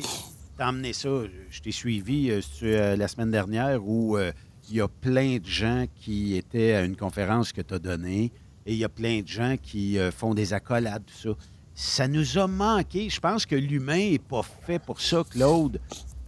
t'as 0.57 0.69
emmené 0.69 0.91
ça. 0.91 1.07
Je 1.49 1.61
t'ai 1.61 1.71
suivi 1.71 2.29
la 2.61 3.07
semaine 3.07 3.31
dernière 3.31 3.81
où 3.87 4.17
euh, 4.65 4.69
il 4.69 4.75
y 4.77 4.81
a 4.81 4.87
plein 4.87 5.37
de 5.37 5.45
gens 5.45 5.85
qui 5.95 6.35
étaient 6.35 6.73
à 6.73 6.83
une 6.83 6.95
conférence 6.95 7.51
que 7.51 7.61
tu 7.61 7.73
as 7.73 7.79
donnée 7.79 8.31
et 8.65 8.73
il 8.73 8.77
y 8.77 8.83
a 8.83 8.89
plein 8.89 9.21
de 9.21 9.27
gens 9.27 9.55
qui 9.61 9.99
euh, 9.99 10.11
font 10.11 10.33
des 10.33 10.53
accolades, 10.53 11.03
tout 11.05 11.29
ça. 11.29 11.37
Ça 11.75 12.07
nous 12.07 12.37
a 12.37 12.47
manqué. 12.47 13.09
Je 13.09 13.19
pense 13.19 13.45
que 13.45 13.55
l'humain 13.55 14.11
n'est 14.11 14.19
pas 14.19 14.41
fait 14.43 14.79
pour 14.79 15.01
ça, 15.01 15.23
Claude, 15.29 15.79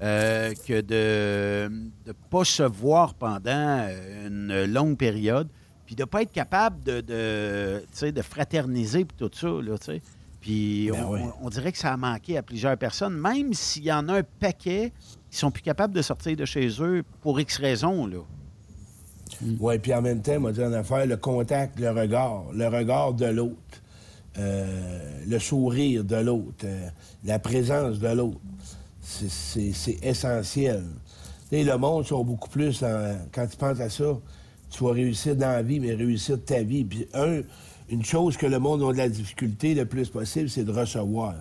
euh, 0.02 0.54
que 0.68 0.82
de 0.82 1.70
ne 2.06 2.12
pas 2.30 2.44
se 2.44 2.64
voir 2.64 3.14
pendant 3.14 3.88
euh, 3.90 4.28
une 4.28 4.72
longue 4.72 4.98
période, 4.98 5.48
puis 5.86 5.96
de 5.96 6.04
ne 6.04 6.06
pas 6.06 6.22
être 6.22 6.34
capable 6.34 6.84
de, 6.84 7.02
de, 7.02 8.22
fraterniser 8.22 9.06
puis 9.06 9.18
tout 9.18 9.32
ça, 9.34 9.48
là, 9.48 9.78
tu 9.78 9.86
sais. 9.86 10.02
Puis 10.42 10.90
Ben 10.92 11.34
on 11.42 11.50
dirait 11.50 11.72
que 11.72 11.78
ça 11.78 11.92
a 11.92 11.98
manqué 11.98 12.38
à 12.38 12.44
plusieurs 12.44 12.78
personnes, 12.78 13.18
même 13.18 13.54
s'il 13.54 13.84
y 13.84 13.92
en 13.92 14.08
a 14.08 14.20
un 14.20 14.24
paquet 14.24 14.94
qui 15.32 15.38
sont 15.38 15.52
plus 15.52 15.64
capables 15.64 15.94
de 15.94 16.02
sortir 16.02 16.36
de 16.36 16.46
chez 16.46 16.68
eux 16.82 17.04
pour 17.22 17.40
X 17.40 17.58
raisons. 17.58 18.06
Là. 18.08 18.18
Oui, 19.60 19.78
puis 19.80 19.94
en 19.94 20.02
même 20.02 20.22
temps, 20.22 20.40
moi, 20.40 20.52
dire 20.52 20.68
une 20.68 20.74
affaire, 20.74 21.06
le 21.06 21.18
contact, 21.18 21.80
le 21.80 21.90
regard, 21.92 22.46
le 22.54 22.68
regard 22.68 23.14
de 23.14 23.26
l'autre, 23.26 23.82
euh, 24.38 25.22
le 25.28 25.40
sourire 25.40 26.04
de 26.04 26.16
l'autre, 26.16 26.64
euh, 26.66 26.88
la 27.26 27.40
présence 27.40 28.00
de 28.00 28.08
l'autre, 28.08 28.40
c'est- 29.02 29.98
essentiel. 30.04 30.84
Sais, 31.50 31.64
le 31.64 31.78
monde 31.78 32.06
sont 32.06 32.24
beaucoup 32.24 32.50
plus, 32.50 32.84
en- 32.84 33.18
quand 33.32 33.48
tu 33.48 33.58
penses 33.58 33.80
à 33.80 33.90
ça, 33.90 34.18
tu 34.70 34.84
vas 34.84 34.92
réussir 34.92 35.36
dans 35.36 35.48
la 35.52 35.62
vie, 35.62 35.80
mais 35.80 35.94
réussir 35.94 36.38
ta 36.44 36.62
vie. 36.64 36.84
Puis 36.84 37.08
un, 37.14 37.42
une 37.90 38.04
chose 38.04 38.38
que 38.38 38.46
le 38.46 38.60
monde 38.60 38.84
a 38.84 38.92
de 38.92 38.98
la 38.98 39.10
difficulté 39.10 39.74
le 39.74 39.86
plus 39.86 40.10
possible, 40.10 40.50
c'est 40.50 40.64
de 40.66 40.72
recevoir. 40.72 41.36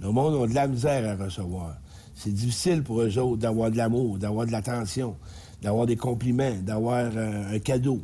Le 0.00 0.10
monde 0.10 0.42
a 0.42 0.46
de 0.46 0.54
la 0.54 0.66
misère 0.66 1.08
à 1.18 1.24
recevoir. 1.24 1.76
C'est 2.14 2.32
difficile 2.32 2.82
pour 2.82 3.00
eux 3.00 3.18
autres 3.18 3.38
d'avoir 3.38 3.70
de 3.70 3.76
l'amour, 3.76 4.18
d'avoir 4.18 4.46
de 4.46 4.52
l'attention, 4.52 5.16
d'avoir 5.62 5.86
des 5.86 5.96
compliments, 5.96 6.54
d'avoir 6.62 7.10
euh, 7.14 7.54
un 7.54 7.58
cadeau. 7.58 8.00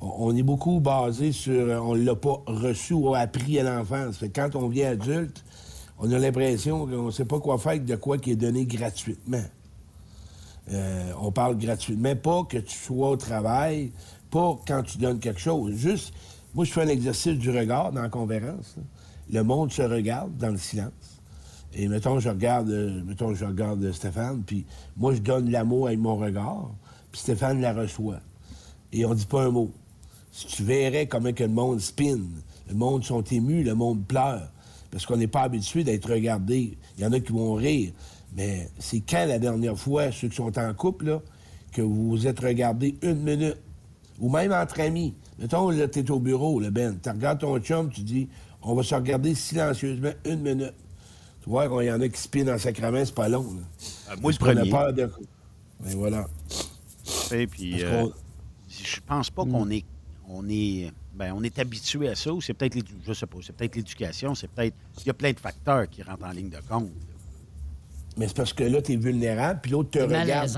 On, 0.00 0.34
est 0.36 0.42
beaucoup 0.42 0.78
basé 0.78 1.32
sur 1.32 1.52
euh, 1.52 1.78
on 1.78 1.96
ne 1.96 2.04
l'a 2.04 2.14
pas 2.14 2.40
reçu 2.46 2.94
ou 2.94 3.14
appris 3.14 3.58
à 3.58 3.64
l'enfance. 3.64 4.22
Quand 4.34 4.54
on 4.54 4.68
vient 4.68 4.90
adulte, 4.90 5.44
on 5.98 6.10
a 6.12 6.18
l'impression 6.18 6.86
qu'on 6.86 7.06
ne 7.06 7.10
sait 7.10 7.24
pas 7.24 7.40
quoi 7.40 7.58
faire 7.58 7.80
de 7.80 7.96
quoi 7.96 8.18
qui 8.18 8.30
est 8.32 8.36
donné 8.36 8.64
gratuitement. 8.64 9.42
Euh, 10.70 11.12
on 11.20 11.32
parle 11.32 11.56
gratuitement, 11.56 12.14
pas 12.14 12.44
que 12.44 12.58
tu 12.58 12.76
sois 12.76 13.10
au 13.10 13.16
travail, 13.16 13.90
pas 14.30 14.56
quand 14.66 14.82
tu 14.82 14.98
donnes 14.98 15.18
quelque 15.18 15.40
chose. 15.40 15.74
Juste, 15.74 16.12
moi, 16.54 16.64
je 16.64 16.72
fais 16.72 16.82
un 16.82 16.88
exercice 16.88 17.38
du 17.38 17.50
regard 17.50 17.92
dans 17.92 18.02
la 18.02 18.08
conférence. 18.08 18.76
Le 19.30 19.42
monde 19.42 19.72
se 19.72 19.82
regarde 19.82 20.36
dans 20.36 20.50
le 20.50 20.58
silence. 20.58 21.17
Et 21.80 21.86
mettons, 21.86 22.18
je 22.18 22.28
regarde, 22.28 22.70
euh, 22.70 23.02
mettons, 23.06 23.32
je 23.34 23.44
regarde 23.44 23.82
euh, 23.84 23.92
Stéphane, 23.92 24.42
puis 24.44 24.66
moi, 24.96 25.14
je 25.14 25.20
donne 25.20 25.48
l'amour 25.48 25.86
avec 25.86 26.00
mon 26.00 26.16
regard, 26.16 26.72
puis 27.12 27.20
Stéphane 27.20 27.60
la 27.60 27.72
reçoit. 27.72 28.18
Et 28.92 29.04
on 29.06 29.14
dit 29.14 29.26
pas 29.26 29.44
un 29.44 29.50
mot. 29.50 29.70
Si 30.32 30.48
tu 30.48 30.64
verrais 30.64 31.06
comment 31.06 31.32
que 31.32 31.44
le 31.44 31.50
monde 31.50 31.78
spin, 31.78 32.18
le 32.68 32.74
monde 32.74 33.04
sont 33.04 33.22
émus, 33.22 33.62
le 33.62 33.76
monde 33.76 34.04
pleure, 34.04 34.50
parce 34.90 35.06
qu'on 35.06 35.16
n'est 35.16 35.28
pas 35.28 35.42
habitué 35.42 35.84
d'être 35.84 36.10
regardé. 36.10 36.76
Il 36.96 37.04
y 37.04 37.06
en 37.06 37.12
a 37.12 37.20
qui 37.20 37.30
vont 37.30 37.54
rire. 37.54 37.92
Mais 38.34 38.68
c'est 38.80 39.00
quand 39.00 39.26
la 39.26 39.38
dernière 39.38 39.78
fois, 39.78 40.10
ceux 40.10 40.28
qui 40.28 40.36
sont 40.36 40.58
en 40.58 40.74
couple, 40.74 41.06
là, 41.06 41.22
que 41.72 41.80
vous 41.80 42.08
vous 42.08 42.26
êtes 42.26 42.40
regardé 42.40 42.96
une 43.02 43.22
minute, 43.22 43.56
ou 44.18 44.28
même 44.30 44.52
entre 44.52 44.80
amis. 44.80 45.14
Mettons, 45.38 45.70
là, 45.70 45.86
t'es 45.86 46.10
au 46.10 46.18
bureau, 46.18 46.58
le 46.58 46.70
Ben, 46.70 46.98
tu 47.00 47.08
regardes 47.08 47.38
ton 47.38 47.56
chum, 47.60 47.88
tu 47.88 48.00
dis, 48.00 48.28
on 48.62 48.74
va 48.74 48.82
se 48.82 48.96
regarder 48.96 49.36
silencieusement 49.36 50.10
une 50.24 50.40
minute. 50.40 50.74
Tu 51.42 51.50
vois 51.50 51.68
qu'il 51.68 51.86
y 51.88 51.92
en 51.92 52.00
a 52.00 52.08
qui 52.08 52.20
spinent 52.20 52.50
en 52.50 52.58
sacrament, 52.58 53.04
c'est 53.04 53.14
pas 53.14 53.28
long. 53.28 53.44
là. 53.44 54.16
moi, 54.20 54.32
Parce 54.32 54.34
le 54.40 54.54
premier. 54.54 54.70
peur 54.70 54.92
de... 54.92 55.10
Ben 55.80 55.94
voilà. 55.96 56.26
Tu 56.48 57.12
sais, 57.12 57.46
Puis, 57.46 57.84
euh, 57.84 58.06
je 58.68 58.96
pense 59.06 59.30
pas 59.30 59.44
qu'on 59.44 59.70
est, 59.70 59.84
on 60.28 60.48
est, 60.48 60.92
ben, 61.14 61.32
on 61.34 61.42
est 61.42 61.58
habitué 61.58 62.08
à 62.08 62.14
ça, 62.16 62.32
ou 62.32 62.40
c'est 62.40 62.54
peut-être, 62.54 62.78
je 63.06 63.12
sais 63.12 63.26
pas, 63.26 63.38
c'est 63.42 63.54
peut-être 63.54 63.76
l'éducation, 63.76 64.34
c'est 64.34 64.48
peut-être, 64.48 64.74
il 65.00 65.06
y 65.06 65.10
a 65.10 65.14
plein 65.14 65.32
de 65.32 65.38
facteurs 65.38 65.88
qui 65.88 66.02
rentrent 66.02 66.26
en 66.26 66.32
ligne 66.32 66.50
de 66.50 66.58
compte. 66.68 66.90
Mais 68.16 68.26
c'est 68.26 68.36
parce 68.36 68.52
que 68.52 68.64
là, 68.64 68.82
tu 68.82 68.92
es 68.92 68.96
vulnérable, 68.96 69.60
puis 69.62 69.70
l'autre 69.70 69.90
te 69.90 69.98
C'est 69.98 70.04
regarde. 70.22 70.50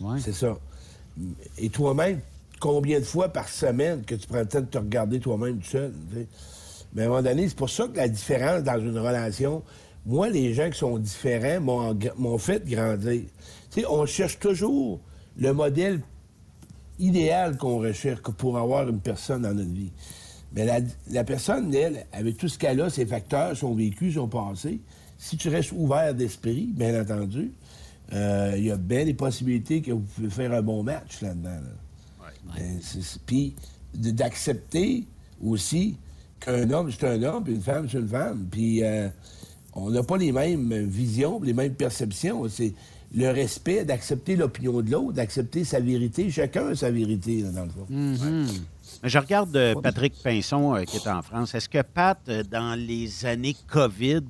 Ouais. 0.00 0.18
C'est 0.18 0.32
ça. 0.32 0.56
Et 1.58 1.68
toi-même, 1.68 2.20
combien 2.58 2.98
de 2.98 3.04
fois 3.04 3.28
par 3.28 3.48
semaine 3.48 4.02
que 4.04 4.14
tu 4.14 4.26
prends 4.26 4.38
le 4.40 4.46
temps 4.48 4.60
de 4.60 4.66
te 4.66 4.78
regarder 4.78 5.20
toi-même 5.20 5.58
tout 5.58 5.68
seul? 5.68 5.92
tu 6.10 6.16
sais? 6.16 6.26
Mais 6.94 7.02
à 7.02 7.04
un 7.04 7.08
moment 7.08 7.22
donné, 7.22 7.48
c'est 7.48 7.56
pour 7.56 7.70
ça 7.70 7.86
que 7.88 7.96
la 7.96 8.08
différence 8.08 8.62
dans 8.62 8.80
une 8.80 8.98
relation, 8.98 9.62
moi, 10.04 10.28
les 10.28 10.52
gens 10.54 10.70
qui 10.70 10.78
sont 10.78 10.98
différents 10.98 11.60
m'ont 12.16 12.38
fait 12.38 12.64
grandir. 12.68 13.22
Tu 13.70 13.80
sais, 13.80 13.86
on 13.86 14.04
cherche 14.06 14.38
toujours 14.38 15.00
le 15.36 15.52
modèle 15.52 16.00
idéal 16.98 17.56
qu'on 17.56 17.78
recherche 17.78 18.20
pour 18.20 18.58
avoir 18.58 18.88
une 18.88 19.00
personne 19.00 19.42
dans 19.42 19.54
notre 19.54 19.70
vie. 19.70 19.92
Mais 20.54 20.64
la, 20.64 20.80
la 21.10 21.24
personne, 21.24 21.74
elle, 21.74 22.06
avec 22.12 22.36
tout 22.36 22.48
ce 22.48 22.58
qu'elle 22.58 22.80
a, 22.80 22.90
ses 22.90 23.06
facteurs, 23.06 23.56
son 23.56 23.74
vécu, 23.74 24.12
son 24.12 24.28
passé, 24.28 24.80
si 25.18 25.36
tu 25.36 25.48
restes 25.48 25.72
ouvert 25.72 26.14
d'esprit, 26.14 26.68
bien 26.74 27.00
entendu, 27.00 27.52
euh, 28.12 28.54
il 28.56 28.64
y 28.64 28.70
a 28.70 28.76
bien 28.76 29.04
des 29.04 29.14
possibilités 29.14 29.80
que 29.80 29.92
vous 29.92 30.00
pouvez 30.00 30.30
faire 30.30 30.52
un 30.52 30.62
bon 30.62 30.82
match 30.82 31.22
là-dedans. 31.22 31.48
là. 31.50 32.26
Ben, 32.56 32.80
Puis 33.24 33.54
d'accepter 33.94 35.06
aussi 35.42 35.96
qu'un 36.40 36.68
homme, 36.70 36.90
c'est 36.90 37.06
un 37.06 37.22
homme, 37.22 37.44
puis 37.44 37.54
une 37.54 37.62
femme, 37.62 37.88
c'est 37.90 37.98
une 37.98 38.08
femme. 38.08 38.46
Puis 38.50 38.82
euh, 38.82 39.08
on 39.74 39.90
n'a 39.90 40.02
pas 40.02 40.16
les 40.16 40.32
mêmes 40.32 40.86
visions, 40.86 41.40
les 41.42 41.52
mêmes 41.52 41.74
perceptions. 41.74 42.48
C'est 42.48 42.74
le 43.14 43.30
respect, 43.30 43.84
d'accepter 43.84 44.36
l'opinion 44.36 44.80
de 44.80 44.90
l'autre, 44.90 45.12
d'accepter 45.12 45.64
sa 45.64 45.80
vérité. 45.80 46.30
Chacun 46.30 46.68
a 46.68 46.74
sa 46.74 46.90
vérité, 46.90 47.42
là, 47.42 47.50
dans 47.50 47.64
le 47.64 47.70
fond. 47.70 47.86
Mais 49.02 49.08
Je 49.08 49.18
regarde 49.18 49.54
euh, 49.56 49.74
Patrick 49.74 50.14
Pinson 50.22 50.74
euh, 50.74 50.84
qui 50.84 50.96
est 50.96 51.08
en 51.08 51.22
France. 51.22 51.54
Est-ce 51.54 51.68
que, 51.68 51.82
Pat, 51.82 52.18
euh, 52.28 52.42
dans 52.42 52.78
les 52.78 53.26
années 53.26 53.56
COVID, 53.68 54.22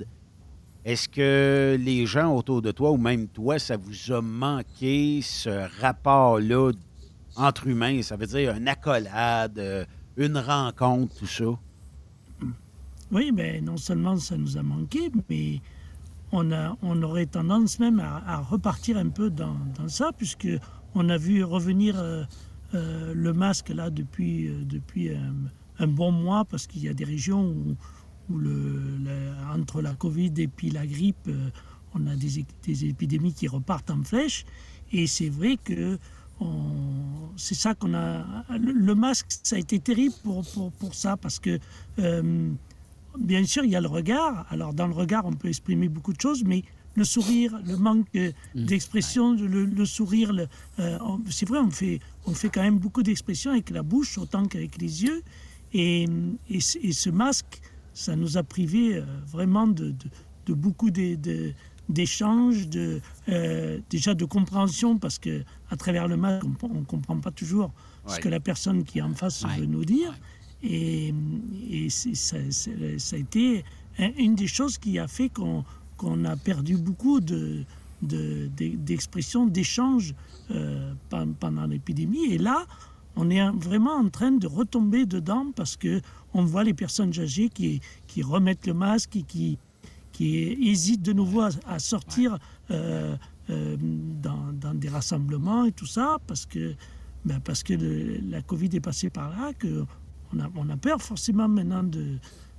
est-ce 0.85 1.09
que 1.09 1.77
les 1.79 2.07
gens 2.07 2.35
autour 2.35 2.61
de 2.61 2.73
toi, 2.73 2.91
ou 2.91 2.97
même 2.97 3.29
toi, 3.29 3.59
ça 3.59 3.77
vous 3.77 4.13
a 4.13 4.21
manqué 4.21 5.21
ce 5.23 5.69
rapport-là 5.81 6.73
entre 7.37 7.69
humains? 7.69 8.03
Ça 8.03 8.17
veut 8.17 8.27
dire 8.27 8.57
une 8.57 8.67
accolade, 8.67 9.87
une 10.17 10.39
rencontre, 10.39 11.15
tout 11.17 11.27
ça? 11.27 11.45
Oui, 13.13 13.31
ben, 13.31 13.63
non 13.63 13.77
seulement 13.77 14.17
ça 14.17 14.39
nous 14.39 14.57
a 14.57 14.63
manqué, 14.63 15.13
mais 15.29 15.61
on, 16.33 16.51
a, 16.51 16.79
on 16.81 17.03
aurait 17.03 17.27
tendance 17.27 17.79
même 17.79 18.01
à, 18.01 18.39
repartir 18.41 18.97
un 18.97 19.11
peu 19.11 19.29
dans, 19.29 19.55
ça, 19.87 20.13
puisque 20.17 20.49
on 20.95 21.11
a 21.11 21.19
vu 21.19 21.45
revenir 21.45 21.99
euh, 21.99 22.25
euh, 22.73 23.13
le 23.15 23.35
masque 23.35 23.69
là 23.69 23.91
depuis, 23.91 24.49
euh, 24.49 24.65
depuis 24.65 25.11
un 25.79 25.87
bon 25.87 26.11
mois, 26.11 26.47
parce 26.47 26.67
qu'il 26.67 26.83
y 26.83 26.89
a 26.89 26.95
des 26.95 27.05
régions 27.05 27.45
où, 27.45 27.77
entre 29.53 29.83
la 29.83 29.95
Covid 29.95 30.33
et 30.39 30.49
puis 30.49 30.71
la 30.71 30.87
grippe, 30.87 31.29
on 31.95 32.07
a 32.07 32.17
des, 32.17 32.47
des 32.65 32.85
épidémies 32.87 33.35
qui 33.35 33.47
repartent 33.47 33.91
en 33.91 34.03
flèche. 34.03 34.47
Et 34.91 35.07
c'est 35.07 35.29
vrai 35.29 35.59
que 35.63 35.99
c'est 37.37 37.55
ça 37.55 37.75
qu'on 37.75 37.93
a. 37.93 38.25
Le, 38.59 38.95
masque, 38.95 39.27
ça 39.43 39.57
a 39.57 39.59
été 39.59 39.79
terrible 39.81 40.15
pour, 40.23 40.45
pour, 40.79 40.95
ça, 40.95 41.19
parce 41.19 41.39
que 41.39 41.59
bien 43.19 43.45
sûr, 43.45 43.65
il 43.65 43.71
y 43.71 43.77
a 43.77 43.81
le 43.81 43.89
regard. 43.89 44.47
Alors, 44.51 44.75
dans 44.75 44.87
le 44.87 44.95
regard, 44.95 45.25
on 45.27 45.33
peut 45.33 45.49
exprimer 45.49 45.89
beaucoup 45.89 46.13
de 46.13 46.21
choses, 46.21 46.45
mais 46.45 46.63
le 46.95 47.05
sourire, 47.05 47.59
le 47.67 47.77
manque 47.77 48.07
euh, 48.17 48.33
d'expression, 48.67 49.33
le, 49.35 49.65
le 49.65 49.85
sourire, 49.87 50.33
le- 50.33 50.47
euh, 50.79 50.99
c'est 51.31 51.49
vrai, 51.49 51.59
on 51.59 51.71
fait, 51.71 52.01
on 52.27 52.35
fait 52.35 52.49
quand 52.51 52.63
même 52.63 52.79
beaucoup 52.79 53.03
d'expressions 53.03 53.51
avec 53.53 53.71
la 53.71 53.83
bouche 53.83 54.19
autant 54.19 54.45
qu'avec 54.47 54.79
les 54.81 55.03
yeux. 55.05 55.23
Et, 55.73 56.07
et 56.51 56.61
ce- 56.61 56.79
et 56.83 56.93
ce 56.93 57.09
masque, 57.11 57.61
ça 57.95 58.15
nous 58.17 58.37
a 58.37 58.43
privé 58.43 58.97
euh, 58.97 59.05
vraiment 59.27 59.67
de, 59.67 59.91
de- 59.91 59.95
de 60.47 60.55
beaucoup 60.55 60.91
d'échanges, 61.89 62.69
de, 62.69 63.01
euh, 63.29 63.79
déjà 63.91 64.15
de 64.15 64.25
compréhension, 64.25 64.99
parce 64.99 65.19
que 65.19 65.45
à 65.71 65.77
travers 65.77 66.09
le 66.09 66.17
masque, 66.17 66.45
on 66.63 66.81
ne 66.81 66.85
comprend 66.85 67.19
pas 67.19 67.31
toujours 67.31 67.73
ce 68.07 68.21
que 68.21 68.29
la 68.29 68.41
personne 68.41 68.85
qui 68.85 68.99
est 68.99 69.03
en 69.03 69.15
face 69.15 69.45
veut 69.61 69.67
nous 69.67 69.85
dire. 69.85 70.13
Et, 70.63 71.13
ça, 71.91 72.37
a 72.37 73.17
été 73.19 73.65
un- 73.99 74.13
une 74.17 74.35
des 74.35 74.47
choses 74.47 74.79
qui 74.79 74.99
a 74.99 75.09
fait 75.09 75.29
qu'on 75.29 76.25
a 76.25 76.37
perdu 76.37 76.77
beaucoup 76.77 77.21
de 77.21 77.65
de- 78.03 78.51
de- 78.57 78.75
d'expressions, 78.75 79.47
d'échanges 79.47 80.13
euh, 80.51 80.93
pen- 81.09 81.35
pendant 81.39 81.67
l'épidémie. 81.67 82.33
Et 82.33 82.39
là, 82.39 82.67
on 83.15 83.31
est 83.31 83.49
vraiment 83.53 83.93
en 83.95 84.09
train 84.09 84.33
de 84.33 84.49
retomber 84.49 85.07
dedans 85.07 85.53
parce 85.55 85.77
que 85.77 86.01
on 86.35 86.45
voit 86.45 86.65
les 86.65 86.75
personnes 86.75 87.17
âgées 87.21 87.49
qui, 87.49 87.81
qui 88.09 88.23
remettent 88.25 88.67
le 88.67 88.75
masque 88.75 89.15
et 89.15 89.23
qui, 89.23 89.57
qui 90.11 90.37
hésitent 90.37 91.03
de 91.03 91.13
nouveau 91.13 91.43
à, 91.43 91.51
à 91.69 91.79
sortir 91.79 92.39
euh, 92.73 93.17
euh, 93.51 93.77
dans, 93.81 94.53
dans 94.53 94.75
des 94.75 94.89
rassemblements 94.89 95.65
et 95.67 95.73
tout 95.73 95.87
ça 95.87 96.19
parce 96.27 96.45
que, 96.45 96.75
ben, 97.25 97.39
parce 97.39 97.63
que 97.63 97.75
le- 97.75 98.19
la 98.29 98.43
Covid 98.43 98.71
est 98.75 98.81
passée 98.81 99.11
par 99.11 99.31
là, 99.31 99.53
que 99.57 99.85
on 100.35 100.41
a, 100.41 100.51
on 100.57 100.69
a 100.71 100.77
peur 100.77 101.01
forcément 101.01 101.49
maintenant 101.49 101.83
de... 101.83 102.19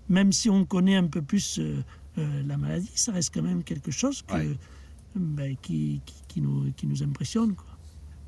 Même 0.09 0.31
si 0.31 0.49
on 0.49 0.65
connaît 0.65 0.97
un 0.97 1.07
peu 1.07 1.21
plus 1.21 1.59
euh, 1.59 1.81
euh, 2.17 2.43
la 2.45 2.57
maladie, 2.57 2.91
ça 2.93 3.13
reste 3.13 3.33
quand 3.33 3.41
même 3.41 3.63
quelque 3.63 3.89
chose 3.89 4.21
que, 4.21 4.55
ben, 5.15 5.55
qui, 5.61 6.01
qui, 6.05 6.15
qui 6.27 6.41
nous, 6.41 6.71
qui 6.73 6.87
nous 6.87 7.01
impressionne. 7.01 7.55
Quoi. 7.55 7.65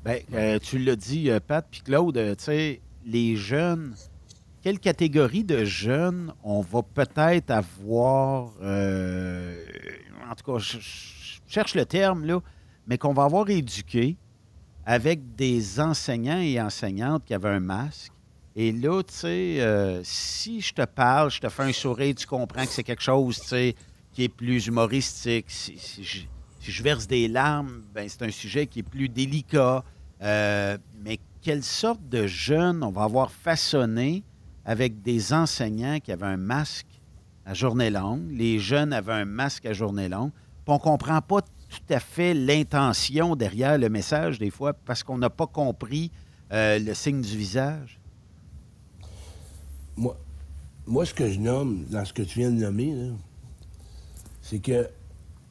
Ben, 0.02 0.22
euh, 0.32 0.58
tu 0.58 0.78
l'as 0.78 0.96
dit, 0.96 1.28
Pat, 1.46 1.66
puis 1.70 1.82
Claude, 1.82 2.14
tu 2.38 2.44
sais, 2.44 2.80
les 3.04 3.36
jeunes, 3.36 3.94
quelle 4.62 4.78
catégorie 4.80 5.44
de 5.44 5.64
jeunes 5.64 6.32
on 6.42 6.62
va 6.62 6.82
peut-être 6.82 7.50
avoir, 7.50 8.52
euh, 8.62 9.62
en 10.30 10.34
tout 10.34 10.50
cas, 10.50 10.58
je, 10.58 10.78
je 10.78 11.40
cherche 11.46 11.74
le 11.74 11.84
terme, 11.84 12.24
là, 12.24 12.40
mais 12.86 12.96
qu'on 12.96 13.12
va 13.12 13.24
avoir 13.24 13.50
éduqué 13.50 14.16
avec 14.86 15.36
des 15.36 15.78
enseignants 15.78 16.40
et 16.40 16.60
enseignantes 16.60 17.24
qui 17.24 17.34
avaient 17.34 17.50
un 17.50 17.60
masque 17.60 18.12
Et 18.58 18.72
là, 18.72 19.02
tu 19.02 19.12
sais, 19.12 19.60
euh, 19.60 20.00
si 20.02 20.62
je 20.62 20.72
te 20.72 20.86
parle, 20.86 21.30
je 21.30 21.40
te 21.40 21.48
fais 21.50 21.64
un 21.64 21.72
sourire, 21.74 22.14
tu 22.14 22.26
comprends 22.26 22.64
que 22.64 22.72
c'est 22.72 22.82
quelque 22.82 23.02
chose, 23.02 23.38
tu 23.38 23.48
sais, 23.48 23.74
qui 24.12 24.24
est 24.24 24.30
plus 24.30 24.66
humoristique. 24.66 25.44
Si, 25.48 25.76
je, 25.78 26.20
si 26.58 26.72
je 26.72 26.82
verse 26.82 27.06
des 27.06 27.28
larmes, 27.28 27.82
ben 27.94 28.08
c'est 28.08 28.22
un 28.22 28.30
sujet 28.30 28.66
qui 28.66 28.78
est 28.78 28.82
plus 28.82 29.10
délicat. 29.10 29.84
Euh, 30.22 30.78
mais 31.04 31.18
quelle 31.42 31.62
sorte 31.62 32.08
de 32.08 32.26
jeunes 32.26 32.82
on 32.82 32.90
va 32.90 33.02
avoir 33.02 33.30
façonné 33.30 34.24
avec 34.64 35.02
des 35.02 35.34
enseignants 35.34 36.00
qui 36.00 36.10
avaient 36.10 36.24
un 36.24 36.38
masque 36.38 37.02
à 37.44 37.52
journée 37.52 37.90
longue? 37.90 38.26
Les 38.30 38.58
jeunes 38.58 38.94
avaient 38.94 39.12
un 39.12 39.26
masque 39.26 39.66
à 39.66 39.74
journée 39.74 40.08
longue. 40.08 40.30
Puis 40.32 40.72
on 40.72 40.76
ne 40.76 40.78
comprend 40.78 41.20
pas 41.20 41.42
tout 41.42 41.92
à 41.92 42.00
fait 42.00 42.32
l'intention 42.32 43.36
derrière 43.36 43.76
le 43.76 43.90
message, 43.90 44.38
des 44.38 44.50
fois, 44.50 44.72
parce 44.72 45.02
qu'on 45.02 45.18
n'a 45.18 45.28
pas 45.28 45.46
compris 45.46 46.10
euh, 46.52 46.78
le 46.78 46.94
signe 46.94 47.20
du 47.20 47.36
visage. 47.36 48.00
Moi, 49.96 50.16
moi, 50.86 51.04
ce 51.04 51.14
que 51.14 51.28
je 51.30 51.40
nomme 51.40 51.84
dans 51.90 52.04
ce 52.04 52.12
que 52.12 52.22
tu 52.22 52.38
viens 52.40 52.50
de 52.50 52.56
nommer, 52.60 52.94
c'est 54.42 54.58
que 54.58 54.88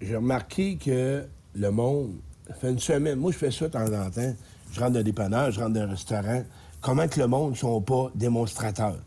j'ai 0.02 0.16
remarqué 0.16 0.78
que 0.78 1.26
le 1.56 1.72
monde 1.72 2.14
fait 2.60 2.70
une 2.72 2.80
semaine. 2.80 3.20
Moi, 3.20 3.32
je 3.32 3.38
fais 3.38 3.52
ça 3.52 3.68
de 3.68 3.74
temps 3.74 3.86
en 3.86 4.10
temps. 4.10 4.36
Je 4.72 4.80
rentre 4.80 4.92
dans 4.94 5.00
des 5.00 5.04
dépanneur, 5.06 5.52
je 5.52 5.60
rentre 5.60 5.74
dans 5.74 5.82
un 5.82 5.88
restaurant. 5.90 6.44
Comment 6.82 7.08
que 7.08 7.20
le 7.20 7.28
monde 7.28 7.52
ne 7.52 7.56
sont 7.56 7.82
pas 7.82 8.12
démonstrateurs? 8.14 9.00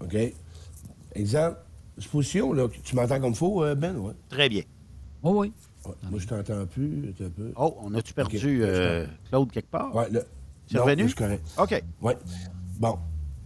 OK? 0.00 0.16
Exemple, 1.14 1.58
supposition, 1.98 2.52
là, 2.52 2.68
tu 2.82 2.94
m'entends 2.94 3.20
comme 3.20 3.34
faux, 3.34 3.64
euh, 3.64 3.74
Ben? 3.74 3.96
Ouais. 3.96 4.12
Très 4.28 4.48
bien. 4.48 4.62
Oh 5.22 5.40
oui. 5.40 5.52
Ouais, 5.86 5.94
moi, 6.10 6.18
je 6.20 6.26
t'entends 6.26 6.66
plus. 6.66 7.14
un 7.20 7.28
peu. 7.30 7.52
Oh, 7.56 7.76
on 7.82 7.94
a-tu 7.94 8.14
perdu 8.14 8.62
euh, 8.62 9.06
Claude 9.28 9.50
quelque 9.50 9.70
part? 9.70 9.94
Ouais, 9.94 10.08
là. 10.10 10.20
C'est 10.66 10.78
revenu? 10.78 11.08
C'est 11.08 11.18
correct. 11.18 11.44
OK. 11.58 11.82
Oui. 12.02 12.12
Bon. 12.78 12.98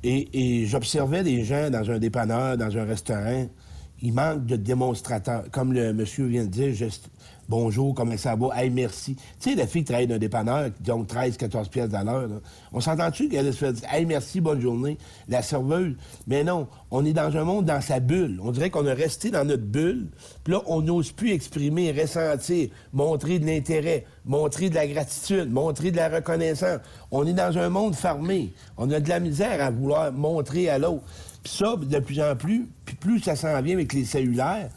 Et, 0.05 0.65
j'observais 0.67 1.25
des 1.25 1.45
gens 1.45 1.71
dans 1.71 1.91
un 1.91 1.99
dépanneur, 1.99 2.57
dans 2.57 2.77
un 2.77 2.85
restaurant, 2.85 3.49
il 4.01 4.13
manque 4.13 4.47
de 4.47 4.57
démonstrateurs. 4.57 5.45
Comme 5.51 5.73
le 5.73 5.93
monsieur 5.93 6.27
vient 6.27 6.45
de 6.45 6.51
dire, 6.51 6.73
bonjour, 7.49 7.95
comment 7.95 8.17
ça 8.17 8.37
va, 8.37 8.49
hey, 8.55 8.71
merci. 8.71 9.17
Tu 9.41 9.51
sais, 9.51 9.57
la 9.57 9.67
fille 9.67 9.83
qui 9.83 9.89
travaille 9.89 10.07
dans 10.07 10.17
un 10.17 10.19
dépanneur, 10.19 10.67
qui 10.75 10.83
donc 10.83 11.07
13, 11.07 11.37
14 11.37 11.69
pièces 11.69 11.95
à 11.95 12.05
l'heure, 12.05 12.29
on 12.73 12.81
s'entend-tu 12.81 13.29
qu'elle 13.29 13.53
se 13.53 13.59
fait 13.59 13.73
dire, 13.73 13.89
hey, 13.93 14.05
merci, 14.07 14.41
bonne 14.41 14.61
journée, 14.61 14.99
la 15.29 15.43
serveuse? 15.43 15.95
Mais 16.27 16.45
non, 16.45 16.69
on 16.91 17.05
est 17.05 17.13
dans 17.13 17.37
un 17.37 17.45
monde 17.45 17.65
dans 17.65 17.81
sa 17.81 18.01
bulle. 18.01 18.39
On 18.43 18.51
dirait 18.51 18.71
qu'on 18.71 18.87
est 18.87 18.93
resté 18.93 19.31
dans 19.31 19.45
notre 19.45 19.65
bulle, 19.65 20.09
puis 20.45 20.53
là, 20.53 20.63
on 20.67 20.83
n'ose 20.83 21.13
plus 21.13 21.33
exprimer, 21.33 21.93
ressentir, 21.93 22.69
montrer 22.93 23.39
de 23.39 23.47
l'intérêt, 23.47 24.05
montrer 24.25 24.71
de 24.71 24.75
la 24.75 24.87
gratitude, 24.87 25.51
montrer 25.51 25.91
de 25.91 25.97
la 25.97 26.09
reconnaissance. 26.09 26.81
On 27.11 27.27
est 27.27 27.33
dans 27.33 27.57
un 27.57 27.69
monde 27.71 27.95
fermé. 27.95 28.53
On 28.77 28.91
a 28.91 29.01
de 29.01 29.09
la 29.09 29.21
misère 29.21 29.63
à 29.63 29.71
vouloir 29.71 30.13
montrer 30.13 30.69
à 30.69 30.79
l'autre. 30.79 31.05
Puis 31.43 31.53
ça, 31.53 31.77
de 31.77 31.99
plus 31.99 32.21
en 32.21 32.37
plus, 32.37 32.69
puis 32.85 32.97
plus 32.97 33.21
ça 33.21 33.37
s'en 33.37 33.61
vient 33.63 33.75
avec 33.75 33.93
les 33.93 34.05
cellulaires. 34.05 34.69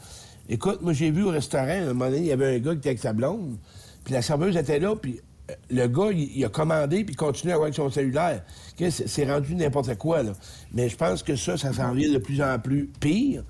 Écoute, 0.52 0.82
moi, 0.82 0.92
j'ai 0.92 1.10
vu 1.10 1.22
au 1.22 1.30
restaurant, 1.30 1.66
à 1.66 1.76
un 1.76 1.86
moment 1.94 2.10
donné, 2.10 2.18
il 2.18 2.26
y 2.26 2.32
avait 2.32 2.56
un 2.56 2.58
gars 2.58 2.72
qui 2.72 2.80
était 2.80 2.90
avec 2.90 2.98
sa 2.98 3.14
blonde, 3.14 3.56
puis 4.04 4.12
la 4.12 4.20
serveuse 4.20 4.54
était 4.54 4.78
là, 4.78 4.94
puis 4.94 5.18
euh, 5.50 5.54
le 5.70 5.86
gars, 5.86 6.10
il, 6.12 6.44
a 6.44 6.50
commandé, 6.50 7.04
puis 7.04 7.14
il 7.14 7.16
continue 7.16 7.52
à 7.52 7.54
avoir 7.54 7.68
avec 7.68 7.74
son 7.74 7.88
cellulaire. 7.88 8.42
C'est 8.90 9.24
rendu 9.24 9.54
n'importe 9.54 9.96
quoi, 9.96 10.22
là. 10.22 10.32
Mais 10.74 10.90
je 10.90 10.96
pense 10.98 11.22
que 11.22 11.36
ça, 11.36 11.56
ça 11.56 11.72
s'en 11.72 11.94
vient 11.94 12.12
de 12.12 12.18
plus 12.18 12.42
en 12.42 12.58
plus 12.58 12.90
pire. 13.00 13.44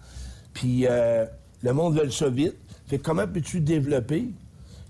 Puis 0.54 0.86
euh, 0.88 1.26
le 1.64 1.72
monde 1.72 1.98
veut 1.98 2.08
ça 2.08 2.28
vite. 2.28 2.54
Fait 2.86 2.98
que 2.98 3.02
comment 3.02 3.26
peux-tu 3.26 3.58
développer, 3.58 4.28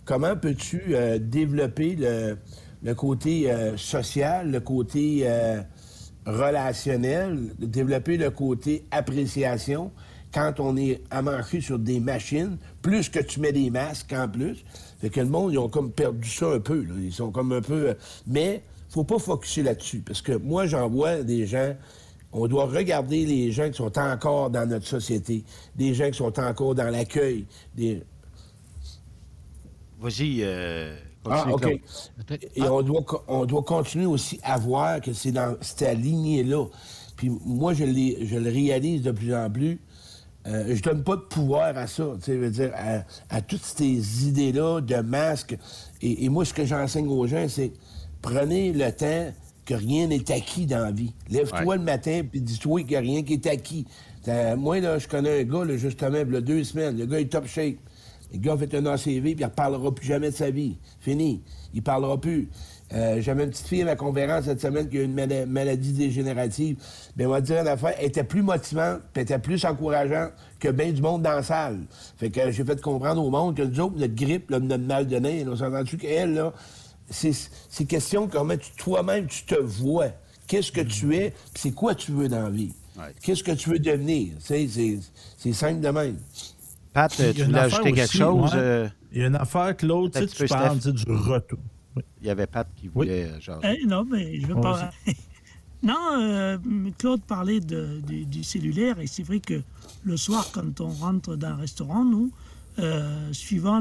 comment 0.04 0.36
peux-tu 0.36 0.82
euh, 0.90 1.18
développer 1.18 1.96
le, 1.98 2.94
côté 2.94 3.50
social, 3.78 4.50
le 4.50 4.60
côté 4.60 5.26
relationnel, 6.26 7.54
développer 7.58 8.18
le 8.18 8.28
côté 8.28 8.84
appréciation? 8.90 9.90
Quand 10.32 10.60
on 10.60 10.76
est 10.76 11.00
amanché 11.10 11.60
sur 11.60 11.78
des 11.78 12.00
machines, 12.00 12.56
plus 12.80 13.08
que 13.08 13.18
tu 13.20 13.40
mets 13.40 13.52
des 13.52 13.70
masques 13.70 14.12
en 14.12 14.28
plus. 14.28 14.64
Fait 15.00 15.10
que 15.10 15.20
le 15.20 15.26
monde, 15.26 15.52
ils 15.52 15.58
ont 15.58 15.68
comme 15.68 15.90
perdu 15.92 16.28
ça 16.28 16.46
un 16.52 16.60
peu. 16.60 16.82
là. 16.82 16.94
Ils 16.98 17.12
sont 17.12 17.30
comme 17.30 17.52
un 17.52 17.60
peu... 17.60 17.90
euh, 17.90 17.94
Mais 18.26 18.62
faut 18.88 19.04
pas 19.04 19.18
focuser 19.18 19.62
là-dessus, 19.62 20.00
parce 20.00 20.22
que 20.22 20.32
moi, 20.32 20.66
j'en 20.66 20.88
vois 20.88 21.22
des 21.22 21.46
gens... 21.46 21.74
On 22.34 22.46
doit 22.46 22.64
regarder 22.64 23.26
les 23.26 23.52
gens 23.52 23.68
qui 23.68 23.76
sont 23.76 23.98
encore 23.98 24.48
dans 24.48 24.66
notre 24.66 24.86
société, 24.86 25.44
des 25.76 25.92
gens 25.92 26.10
qui 26.10 26.16
sont 26.16 26.38
encore 26.40 26.74
dans 26.74 26.88
l'accueil, 26.90 27.44
des... 27.74 28.02
Vas-y, 30.00 30.38
euh, 30.42 30.96
Ah, 31.28 31.46
OK. 31.52 31.66
Et 32.56 32.62
on, 32.62 32.82
doit, 32.82 33.04
on 33.28 33.44
doit 33.44 33.62
continuer 33.62 34.06
aussi 34.06 34.40
à 34.42 34.58
voir 34.58 35.00
que 35.00 35.12
c'est 35.12 35.32
dans 35.32 35.56
cette 35.60 35.98
lignée-là. 35.98 36.66
Puis 37.16 37.30
moi, 37.44 37.74
je, 37.74 37.84
je 37.84 38.36
le 38.36 38.50
réalise 38.50 39.02
de 39.02 39.10
plus 39.12 39.34
en 39.34 39.48
plus. 39.50 39.78
Euh, 40.46 40.74
je 40.74 40.82
donne 40.82 41.04
pas 41.04 41.14
de 41.16 41.20
pouvoir 41.22 41.76
à 41.76 41.86
ça, 41.86 42.04
tu 42.22 42.36
veux 42.36 42.50
dire, 42.50 42.72
à, 42.74 43.02
à 43.30 43.40
toutes 43.42 43.62
ces 43.62 44.26
idées-là 44.28 44.80
de 44.80 44.96
masques. 44.96 45.56
Et, 46.00 46.24
et 46.24 46.28
moi, 46.28 46.44
ce 46.44 46.52
que 46.52 46.64
j'enseigne 46.64 47.06
aux 47.08 47.26
gens, 47.28 47.46
c'est 47.48 47.72
prenez 48.20 48.72
le 48.72 48.90
temps 48.92 49.32
que 49.64 49.74
rien 49.74 50.08
n'est 50.08 50.30
acquis 50.32 50.66
dans 50.66 50.80
la 50.80 50.90
vie. 50.90 51.12
Lève-toi 51.30 51.62
Ouais. 51.64 51.76
le 51.76 51.84
matin 51.84 52.22
puis 52.28 52.40
dis-toi 52.40 52.80
qu'il 52.80 52.90
n'y 52.90 52.96
a 52.96 53.00
rien 53.00 53.22
qui 53.22 53.34
est 53.34 53.46
acquis. 53.46 53.86
Euh, 54.28 54.56
moi, 54.56 54.80
là, 54.80 54.98
je 54.98 55.06
connais 55.06 55.40
un 55.40 55.44
gars, 55.44 55.64
là, 55.64 55.76
justement, 55.76 56.18
il 56.26 56.32
y 56.32 56.36
a 56.36 56.40
deux 56.40 56.64
semaines. 56.64 56.98
Le 56.98 57.06
gars 57.06 57.20
est 57.20 57.30
top 57.30 57.46
shape. 57.46 57.76
Le 58.32 58.38
gars 58.38 58.54
a 58.54 58.58
fait 58.58 58.74
un 58.74 58.86
ACV, 58.86 59.20
puis 59.20 59.30
il 59.32 59.40
ne 59.40 59.44
reparlera 59.44 59.94
plus 59.94 60.06
jamais 60.06 60.30
de 60.30 60.34
sa 60.36 60.50
vie. 60.50 60.76
Fini. 61.00 61.42
Il 61.74 61.82
parlera 61.82 62.20
plus. 62.20 62.48
Euh, 62.94 63.20
J'avais 63.22 63.44
une 63.44 63.50
petite 63.50 63.66
fille 63.68 63.82
à 63.82 63.86
ma 63.86 63.96
conférence 63.96 64.44
cette 64.44 64.60
semaine 64.60 64.88
qui 64.88 64.98
a 64.98 65.02
une 65.02 65.14
mala- 65.14 65.46
maladie 65.46 65.92
dégénérative. 65.92 66.76
Bien, 67.16 67.28
on 67.28 67.30
va 67.30 67.40
te 67.40 67.46
dire 67.46 67.60
une 67.62 67.68
affaire, 67.68 67.94
elle 67.98 68.06
était 68.06 68.24
plus 68.24 68.42
motivante, 68.42 68.98
puis 69.12 69.20
elle 69.20 69.22
était 69.22 69.38
plus 69.38 69.64
encourageante 69.64 70.32
que 70.60 70.68
bien 70.68 70.92
du 70.92 71.00
monde 71.00 71.22
dans 71.22 71.32
la 71.32 71.42
salle. 71.42 71.80
Fait 72.18 72.30
que 72.30 72.50
j'ai 72.50 72.64
fait 72.64 72.80
comprendre 72.80 73.24
au 73.24 73.30
monde 73.30 73.56
que 73.56 73.62
nous 73.62 73.80
autres, 73.80 73.96
notre 73.98 74.14
grippe, 74.14 74.50
là, 74.50 74.60
notre 74.60 74.84
mal 74.84 75.06
de 75.06 75.16
nez, 75.16 75.44
on 75.48 75.56
s'est 75.56 75.64
entendu 75.64 75.96
qu'elle, 75.96 76.34
là, 76.34 76.52
c'est 77.10 77.84
question 77.86 78.26
de 78.26 78.32
comment 78.32 78.56
tu- 78.56 78.72
toi-même 78.76 79.26
tu 79.26 79.44
te 79.44 79.54
vois. 79.54 80.08
Qu'est-ce 80.46 80.72
que 80.72 80.80
tu 80.82 81.14
es, 81.16 81.30
puis 81.30 81.62
c'est 81.62 81.72
quoi 81.72 81.94
tu 81.94 82.12
veux 82.12 82.28
dans 82.28 82.42
la 82.42 82.50
vie? 82.50 82.72
Qu'est-ce 83.22 83.42
que 83.42 83.52
tu 83.52 83.70
veux 83.70 83.78
devenir? 83.78 84.34
C'est 84.38 84.66
c'est 85.38 85.52
simple 85.54 85.80
de 85.80 85.88
même. 85.88 86.16
Pat, 86.92 87.10
tu 87.10 87.22
voulais 87.44 87.58
ajouter 87.58 87.92
quelque 87.92 88.04
aussi, 88.04 88.18
chose? 88.18 88.52
ouais. 88.52 88.60
euh, 88.60 88.88
Il 89.12 89.20
y 89.22 89.24
a 89.24 89.28
une 89.28 89.36
affaire 89.36 89.74
que 89.76 89.86
l'autre, 89.86 90.20
tu 90.20 90.28
sais, 90.28 90.34
tu 90.36 90.46
parles 90.46 90.78
du 90.78 91.10
retour. 91.10 91.58
Oui. 91.96 92.02
Il 92.20 92.26
y 92.26 92.30
avait 92.30 92.46
Pat 92.46 92.68
qui 92.74 92.88
voulait 92.88 93.24
euh, 93.24 93.40
genre. 93.40 93.60
Eh, 93.64 93.84
non, 93.86 94.04
mais 94.04 94.40
je 94.40 94.46
veux 94.46 94.54
pas. 94.60 94.90
non, 95.82 95.96
euh, 96.18 96.58
Claude 96.98 97.22
parlait 97.22 97.60
de- 97.60 98.00
du- 98.06 98.24
du 98.24 98.44
cellulaire 98.44 98.98
et 99.00 99.06
c'est 99.06 99.22
vrai 99.24 99.40
que 99.40 99.60
le 100.04 100.16
soir, 100.16 100.48
quand 100.52 100.80
on 100.80 100.88
rentre 100.88 101.36
dans 101.36 101.48
un 101.48 101.56
restaurant, 101.56 102.04
nous, 102.04 102.30
euh, 102.78 103.32
suivant 103.32 103.80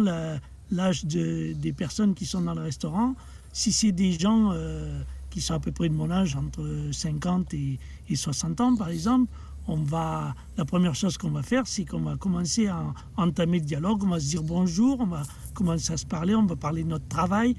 l'âge 0.72 1.06
de- 1.06 1.54
des 1.54 1.74
personnes 1.74 2.14
qui 2.14 2.26
sont 2.26 2.42
dans 2.42 2.54
le 2.56 2.62
restaurant, 2.62 3.16
si 3.54 3.72
c'est 3.72 3.92
des 3.92 4.14
gens 4.14 4.52
euh, 4.54 5.02
qui 5.30 5.42
sont 5.42 5.54
à 5.54 5.60
peu 5.60 5.72
près 5.72 5.90
de 5.90 5.94
mon 5.94 6.10
âge, 6.12 6.36
entre 6.36 6.64
50 6.92 7.54
et, 7.54 7.80
et 8.10 8.16
60 8.16 8.60
ans 8.62 8.76
par 8.76 8.90
exemple, 8.90 9.32
on 9.68 9.78
va, 9.78 10.34
la 10.58 10.66
première 10.66 10.96
chose 10.96 11.18
qu'on 11.20 11.30
va 11.30 11.44
faire, 11.44 11.68
c'est 11.68 11.86
qu'on 11.86 12.02
va 12.02 12.18
commencer 12.18 12.66
à 12.68 12.84
entamer 13.16 13.60
le 13.60 13.66
dialogue, 13.66 14.04
on 14.04 14.08
va 14.10 14.20
se 14.20 14.28
dire 14.28 14.42
bonjour, 14.44 15.00
on 15.00 15.06
va 15.06 15.22
commencer 15.54 15.94
à 15.94 15.98
se 15.98 16.06
parler, 16.06 16.34
on 16.34 16.46
va 16.46 16.56
parler 16.56 16.84
de 16.84 16.90
notre 16.90 17.08
travail. 17.08 17.56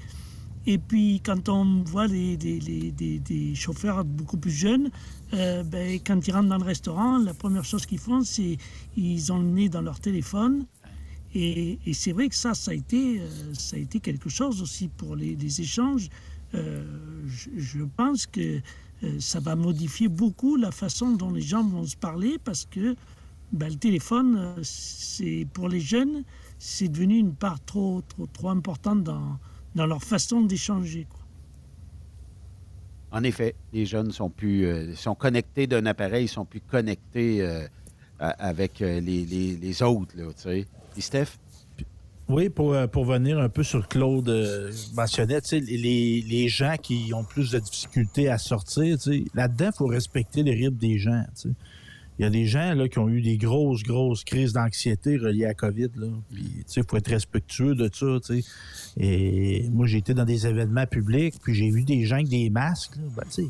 Et 0.65 0.77
puis, 0.77 1.21
quand 1.25 1.49
on 1.49 1.83
voit 1.83 2.07
des, 2.07 3.53
chauffeurs 3.55 4.05
beaucoup 4.05 4.37
plus 4.37 4.51
jeunes, 4.51 4.89
euh, 5.33 5.63
ben, 5.63 5.99
quand 6.05 6.25
ils 6.25 6.31
rentrent 6.31 6.49
dans 6.49 6.57
le 6.57 6.63
restaurant, 6.63 7.17
la 7.17 7.33
première 7.33 7.65
chose 7.65 7.85
qu'ils 7.85 7.99
font, 7.99 8.21
c'est 8.23 8.57
ils 8.95 9.33
ont 9.33 9.39
le 9.39 9.49
nez 9.49 9.69
dans 9.69 9.81
leur 9.81 9.99
téléphone. 9.99 10.65
Et, 11.35 11.79
c'est 11.93 12.13
vrai 12.13 12.29
que 12.29 12.35
ça, 12.35 12.53
ça 12.53 12.71
a 12.71 12.73
été, 12.75 13.19
euh, 13.19 13.53
ça 13.53 13.75
a 13.75 13.79
été 13.79 13.99
quelque 13.99 14.29
chose 14.29 14.61
aussi 14.61 14.87
pour 14.87 15.15
les, 15.15 15.61
échanges. 15.61 16.09
Euh, 16.53 16.85
je, 17.27 17.83
pense 17.83 18.25
que 18.27 18.61
ça 19.19 19.39
va 19.39 19.55
modifier 19.55 20.07
beaucoup 20.07 20.55
la 20.55 20.71
façon 20.71 21.11
dont 21.11 21.31
les 21.31 21.41
gens 21.41 21.63
vont 21.63 21.85
se 21.85 21.97
parler 21.97 22.37
parce 22.41 22.65
que 22.65 22.95
ben, 23.51 23.69
le 23.69 23.75
téléphone, 23.75 24.55
c'est 24.61 25.45
pour 25.51 25.67
les 25.67 25.81
jeunes, 25.81 26.23
c'est 26.57 26.87
devenu 26.87 27.17
une 27.17 27.33
part 27.33 27.59
trop 27.65 28.03
importante 28.45 29.03
dans, 29.03 29.39
dans 29.75 29.85
leur 29.85 30.03
façon 30.03 30.41
d'échanger. 30.41 31.05
quoi. 31.09 31.19
En 33.11 33.23
effet, 33.23 33.55
les 33.71 33.85
jeunes 33.85 34.11
sont 34.11 34.29
plus 34.29 34.65
euh, 34.65 34.95
sont 34.95 35.15
connectés 35.15 35.67
d'un 35.67 35.85
appareil, 35.85 36.25
ils 36.25 36.29
sont 36.29 36.45
plus 36.45 36.61
connectés 36.61 37.41
euh, 37.41 37.67
avec 38.19 38.81
euh, 38.81 38.99
les, 38.99 39.25
les- 39.25 39.55
les 39.55 39.83
autres, 39.83 40.15
là, 40.17 40.25
tu 40.33 40.41
sais. 40.41 40.65
Et 40.97 41.01
Steph? 41.01 41.37
Oui, 42.29 42.49
pour, 42.49 42.75
pour 42.91 43.03
venir 43.05 43.37
un 43.37 43.49
peu 43.49 43.63
sur 43.63 43.87
Claude 43.87 44.29
euh, 44.29 44.71
mentionnait, 44.95 45.41
tu 45.41 45.49
sais, 45.49 45.59
les, 45.59 46.21
les 46.21 46.47
gens 46.47 46.75
qui 46.81 47.11
ont 47.13 47.23
plus 47.25 47.51
de 47.51 47.59
difficultés 47.59 48.29
à 48.29 48.37
sortir, 48.37 48.97
tu 48.97 49.11
sais, 49.11 49.25
là-dedans, 49.33 49.69
il 49.73 49.77
faut 49.77 49.87
respecter 49.87 50.41
les 50.41 50.53
rythmes 50.53 50.77
des 50.77 50.97
gens. 50.97 51.23
tu 51.35 51.49
sais. 51.49 51.55
Il 52.19 52.23
y 52.23 52.25
a 52.25 52.29
des 52.29 52.45
gens 52.45 52.75
qui 52.89 52.99
ont 52.99 53.09
eu 53.09 53.21
des 53.21 53.37
grosses, 53.37 53.83
grosses 53.83 54.23
crises 54.23 54.53
d'anxiété 54.53 55.17
reliées 55.17 55.45
à 55.45 55.53
COVID. 55.53 55.89
Là. 55.95 56.07
Puis, 56.31 56.63
il 56.75 56.83
faut 56.87 56.97
être 56.97 57.09
respectueux 57.09 57.75
de 57.75 57.89
ça. 57.91 58.19
tu 58.23 58.41
sais. 58.41 58.49
Et 58.97 59.67
moi, 59.71 59.87
j'ai 59.87 59.97
été 59.97 60.13
dans 60.13 60.25
des 60.25 60.45
événements 60.45 60.85
publics, 60.85 61.35
puis 61.41 61.55
j'ai 61.55 61.69
vu 61.71 61.83
des 61.83 62.05
gens 62.05 62.15
avec 62.17 62.27
des 62.29 62.49
masques. 62.49 62.97
Là. 62.97 63.03
Ben. 63.15 63.49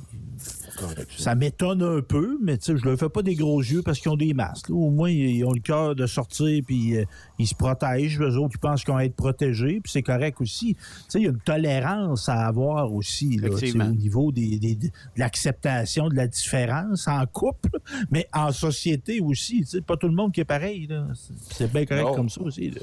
Ça 1.18 1.36
m'étonne 1.36 1.82
un 1.84 2.02
peu, 2.02 2.38
mais 2.42 2.58
tu 2.58 2.66
sais, 2.74 2.78
je 2.78 2.86
leur 2.86 2.98
fais 2.98 3.10
pas 3.10 3.22
des 3.22 3.36
gros 3.36 3.62
yeux 3.62 3.82
parce 3.84 4.00
qu'ils 4.00 4.12
ont 4.12 4.16
des 4.18 4.34
masques. 4.34 4.70
là. 4.70 4.76
Au 4.76 4.90
moins, 4.90 5.10
ils 5.10 5.44
ont 5.46 5.54
le 5.54 5.60
cœur 5.62 5.96
de 5.96 6.06
sortir, 6.08 6.64
puis 6.66 6.98
euh, 6.98 7.06
ils 7.40 7.48
se 7.48 7.56
protègent. 7.56 8.20
Eux 8.20 8.38
autres, 8.38 8.54
ils 8.56 8.60
pensent 8.60 8.84
qu'ils 8.84 8.94
vont 8.94 9.00
être 9.00 9.16
protégés, 9.16 9.80
puis 9.82 9.92
c'est 9.92 10.02
correct 10.02 10.42
aussi. 10.42 10.76
Tu 10.76 10.82
sais, 11.08 11.20
il 11.20 11.24
y 11.24 11.28
a 11.28 11.30
une 11.32 11.40
tolérance 11.40 12.28
à 12.30 12.46
avoir 12.48 12.94
aussi, 12.94 13.38
là, 13.38 13.50
au 13.90 13.94
niveau 13.96 14.32
des, 14.32 14.58
des- 14.60 14.76
de 14.76 14.90
l'acceptation 15.18 16.10
de 16.10 16.16
la 16.16 16.28
différence 16.28 17.08
en 17.08 17.26
couple, 17.26 17.70
mais 18.12 18.28
en 18.34 18.52
société 18.52 19.20
aussi. 19.22 19.60
Tu 19.62 19.66
sais, 19.66 19.82
pas 19.82 19.98
tout 19.98 20.08
le 20.08 20.16
monde 20.16 20.32
qui 20.32 20.42
est 20.42 20.46
pareil. 20.46 20.88
là. 20.88 21.08
C'est- 21.16 21.34
C'est 21.56 21.72
bien 21.72 21.86
correct 21.86 22.04
Non. 22.06 22.16
comme 22.16 22.30
ça 22.30 22.42
aussi. 22.42 22.70
là. 22.72 22.82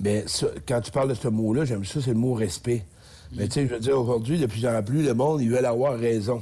Mais 0.00 0.24
ça, 0.26 0.48
quand 0.66 0.80
tu 0.80 0.90
parles 0.90 1.08
de 1.10 1.14
ce 1.14 1.28
mot-là, 1.28 1.64
j'aime 1.64 1.84
ça, 1.84 2.00
c'est 2.00 2.10
le 2.12 2.18
mot 2.18 2.34
respect. 2.34 2.84
Mais 3.36 3.46
tu 3.48 3.54
sais, 3.54 3.66
je 3.66 3.74
veux 3.74 3.80
dire, 3.80 3.98
aujourd'hui, 4.00 4.38
de 4.38 4.46
plus 4.46 4.64
en 4.66 4.82
plus, 4.82 5.02
le 5.04 5.14
monde, 5.14 5.40
ils 5.40 5.50
veulent 5.50 5.64
avoir 5.64 5.98
raison. 5.98 6.40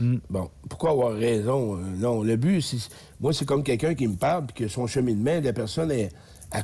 Bon, 0.00 0.48
pourquoi 0.68 0.90
avoir 0.90 1.12
raison? 1.12 1.76
Euh, 1.76 1.80
Non, 1.96 2.22
le 2.22 2.36
but, 2.36 2.60
c'est. 2.62 2.78
Moi, 3.20 3.32
c'est 3.32 3.44
comme 3.44 3.62
quelqu'un 3.62 3.94
qui 3.94 4.06
me 4.06 4.16
parle, 4.16 4.46
puis 4.46 4.64
que 4.64 4.68
son 4.68 4.86
cheminement, 4.86 5.40
la 5.42 5.52
personne, 5.52 5.90
elle, 5.90 6.10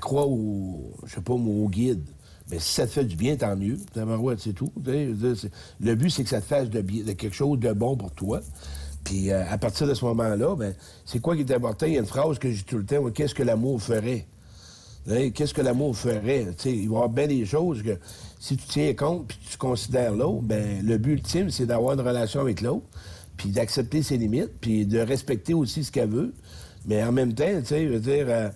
croit 0.01 0.27
au. 0.27 0.92
Je 1.05 1.14
sais 1.14 1.20
pas, 1.20 1.33
au 1.35 1.68
guide. 1.68 2.05
Mais 2.51 2.59
si 2.59 2.75
ça 2.75 2.87
te 2.87 2.92
fait 2.92 3.05
du 3.05 3.16
bien, 3.16 3.37
tant 3.37 3.57
mieux. 3.57 3.79
C'est 4.38 4.53
tout. 4.53 4.70
Je 4.85 5.49
Le 5.81 5.94
but, 5.94 6.11
c'est 6.11 6.25
que 6.25 6.29
ça 6.29 6.40
te 6.40 6.47
fasse 6.47 6.68
de, 6.68 6.81
quelque 7.12 7.35
chose 7.35 7.59
de 7.59 7.73
bon 7.73 7.97
pour 7.97 8.12
toi. 8.12 8.40
Puis 9.03 9.31
euh, 9.31 9.44
à 9.51 9.59
partir 9.59 9.87
de 9.87 9.94
ce 9.94 10.05
moment-là, 10.05 10.55
ben, 10.57 10.75
c'est 11.05 11.20
quoi 11.20 11.37
qui 11.37 11.42
est 11.42 11.53
important? 11.53 11.87
Il 11.87 11.94
y 11.94 11.97
a 11.97 12.01
une 12.01 12.07
phrase 12.07 12.38
que 12.38 12.51
j'ai 12.51 12.62
tout 12.62 12.79
le 12.79 12.85
temps, 12.85 13.11
qu'est-ce 13.11 13.35
que 13.35 13.42
l'amour 13.42 13.83
ferait? 13.83 14.27
Qu'est-ce 15.07 15.53
que 15.53 15.61
l'amour 15.61 15.94
ferait? 15.97 16.47
Il 16.64 16.73
va 16.73 16.83
y 16.83 16.87
avoir 16.87 17.09
bien 17.11 17.27
des 17.27 17.44
choses 17.44 17.83
que 17.83 17.99
si 18.40 18.57
tu 18.57 18.66
tiens 18.66 18.94
compte 18.94 19.27
puis 19.27 19.38
tu 19.51 19.59
considères 19.59 20.14
l'autre, 20.14 20.42
ben, 20.42 20.85
le 20.85 20.97
but 20.97 21.12
ultime, 21.12 21.51
c'est 21.51 21.66
d'avoir 21.66 21.94
une 21.94 22.07
relation 22.07 22.40
avec 22.40 22.62
l'autre, 22.62 22.87
puis 23.37 23.51
d'accepter 23.51 24.03
ses 24.03 24.16
limites, 24.16 24.53
puis 24.61 24.87
de 24.87 24.99
respecter 25.01 25.55
aussi 25.55 25.85
ce 25.85 25.90
qu'elle 25.92 26.11
veut. 26.11 26.35
Mais 26.87 27.03
en 27.03 27.12
même 27.12 27.35
temps, 27.35 27.44
tu 27.61 27.66
sais, 27.66 27.85
je 27.87 27.92
veux 27.92 28.01
dire, 28.01 28.27
euh, 28.29 28.49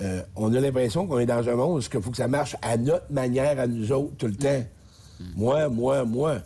euh, 0.00 0.22
on 0.34 0.52
a 0.54 0.60
l'impression 0.60 1.06
qu'on 1.06 1.18
est 1.18 1.26
dans 1.26 1.48
un 1.48 1.54
monde 1.54 1.78
où 1.78 1.80
il 1.94 2.02
faut 2.02 2.10
que 2.10 2.16
ça 2.16 2.28
marche 2.28 2.56
à 2.62 2.76
notre 2.76 3.10
manière, 3.12 3.58
à 3.60 3.66
nous 3.66 3.92
autres, 3.92 4.16
tout 4.18 4.26
le 4.26 4.34
temps. 4.36 4.64
Moi, 5.36 5.68
moi, 5.68 6.04
moi. 6.04 6.38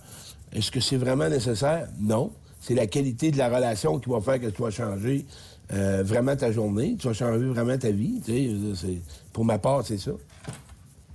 Est-ce 0.53 0.71
que 0.71 0.81
c'est 0.81 0.97
vraiment 0.97 1.29
nécessaire? 1.29 1.89
Non. 2.01 2.33
C'est 2.61 2.75
la 2.75 2.87
qualité 2.87 3.31
de 3.31 3.39
la 3.39 3.49
relation 3.49 3.99
qui 3.99 4.11
va 4.11 4.21
faire 4.21 4.41
que 4.41 4.47
tu 4.49 4.61
vas 4.63 4.71
changer 4.71 5.25
euh, 5.73 6.03
vraiment 6.05 6.35
ta 6.35 6.51
journée, 6.51 6.97
tu 6.99 7.07
vas 7.07 7.15
changer 7.15 7.47
vraiment 7.47 7.79
ta 7.79 7.91
vie. 7.91 8.21
tu 8.25 8.33
sais, 8.33 8.51
c'est- 8.75 9.01
Pour 9.33 9.45
ma 9.45 9.59
part, 9.59 9.87
c'est 9.87 9.99
ça. 9.99 10.11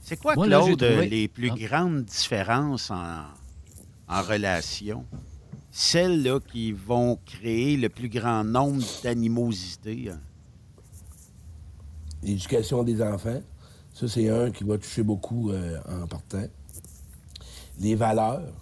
C'est 0.02 0.18
quoi, 0.18 0.36
Moi, 0.36 0.48
là, 0.48 0.62
Claude, 0.64 0.82
les 1.10 1.28
plus 1.28 1.52
Ah. 1.54 1.58
grandes 1.68 2.04
différences 2.06 2.90
en, 2.92 3.24
en 4.08 4.22
relation? 4.22 5.04
Celles 5.78 6.24
là, 6.24 6.40
qui 6.40 6.72
vont 6.72 7.20
créer 7.26 7.76
le 7.76 7.90
plus 7.90 8.08
grand 8.08 8.46
nombre 8.46 8.82
d'animosité. 9.04 10.10
hein? 10.10 10.22
L'éducation 12.24 12.82
des 12.82 13.02
enfants, 13.02 13.42
ça, 13.94 14.08
c'est 14.08 14.30
un 14.30 14.52
qui 14.52 14.64
va 14.64 14.78
toucher 14.78 15.04
beaucoup 15.04 15.52
euh, 15.52 15.78
en 15.90 16.08
partant. 16.08 16.46
Les 17.82 17.94
valeurs. 17.94 18.54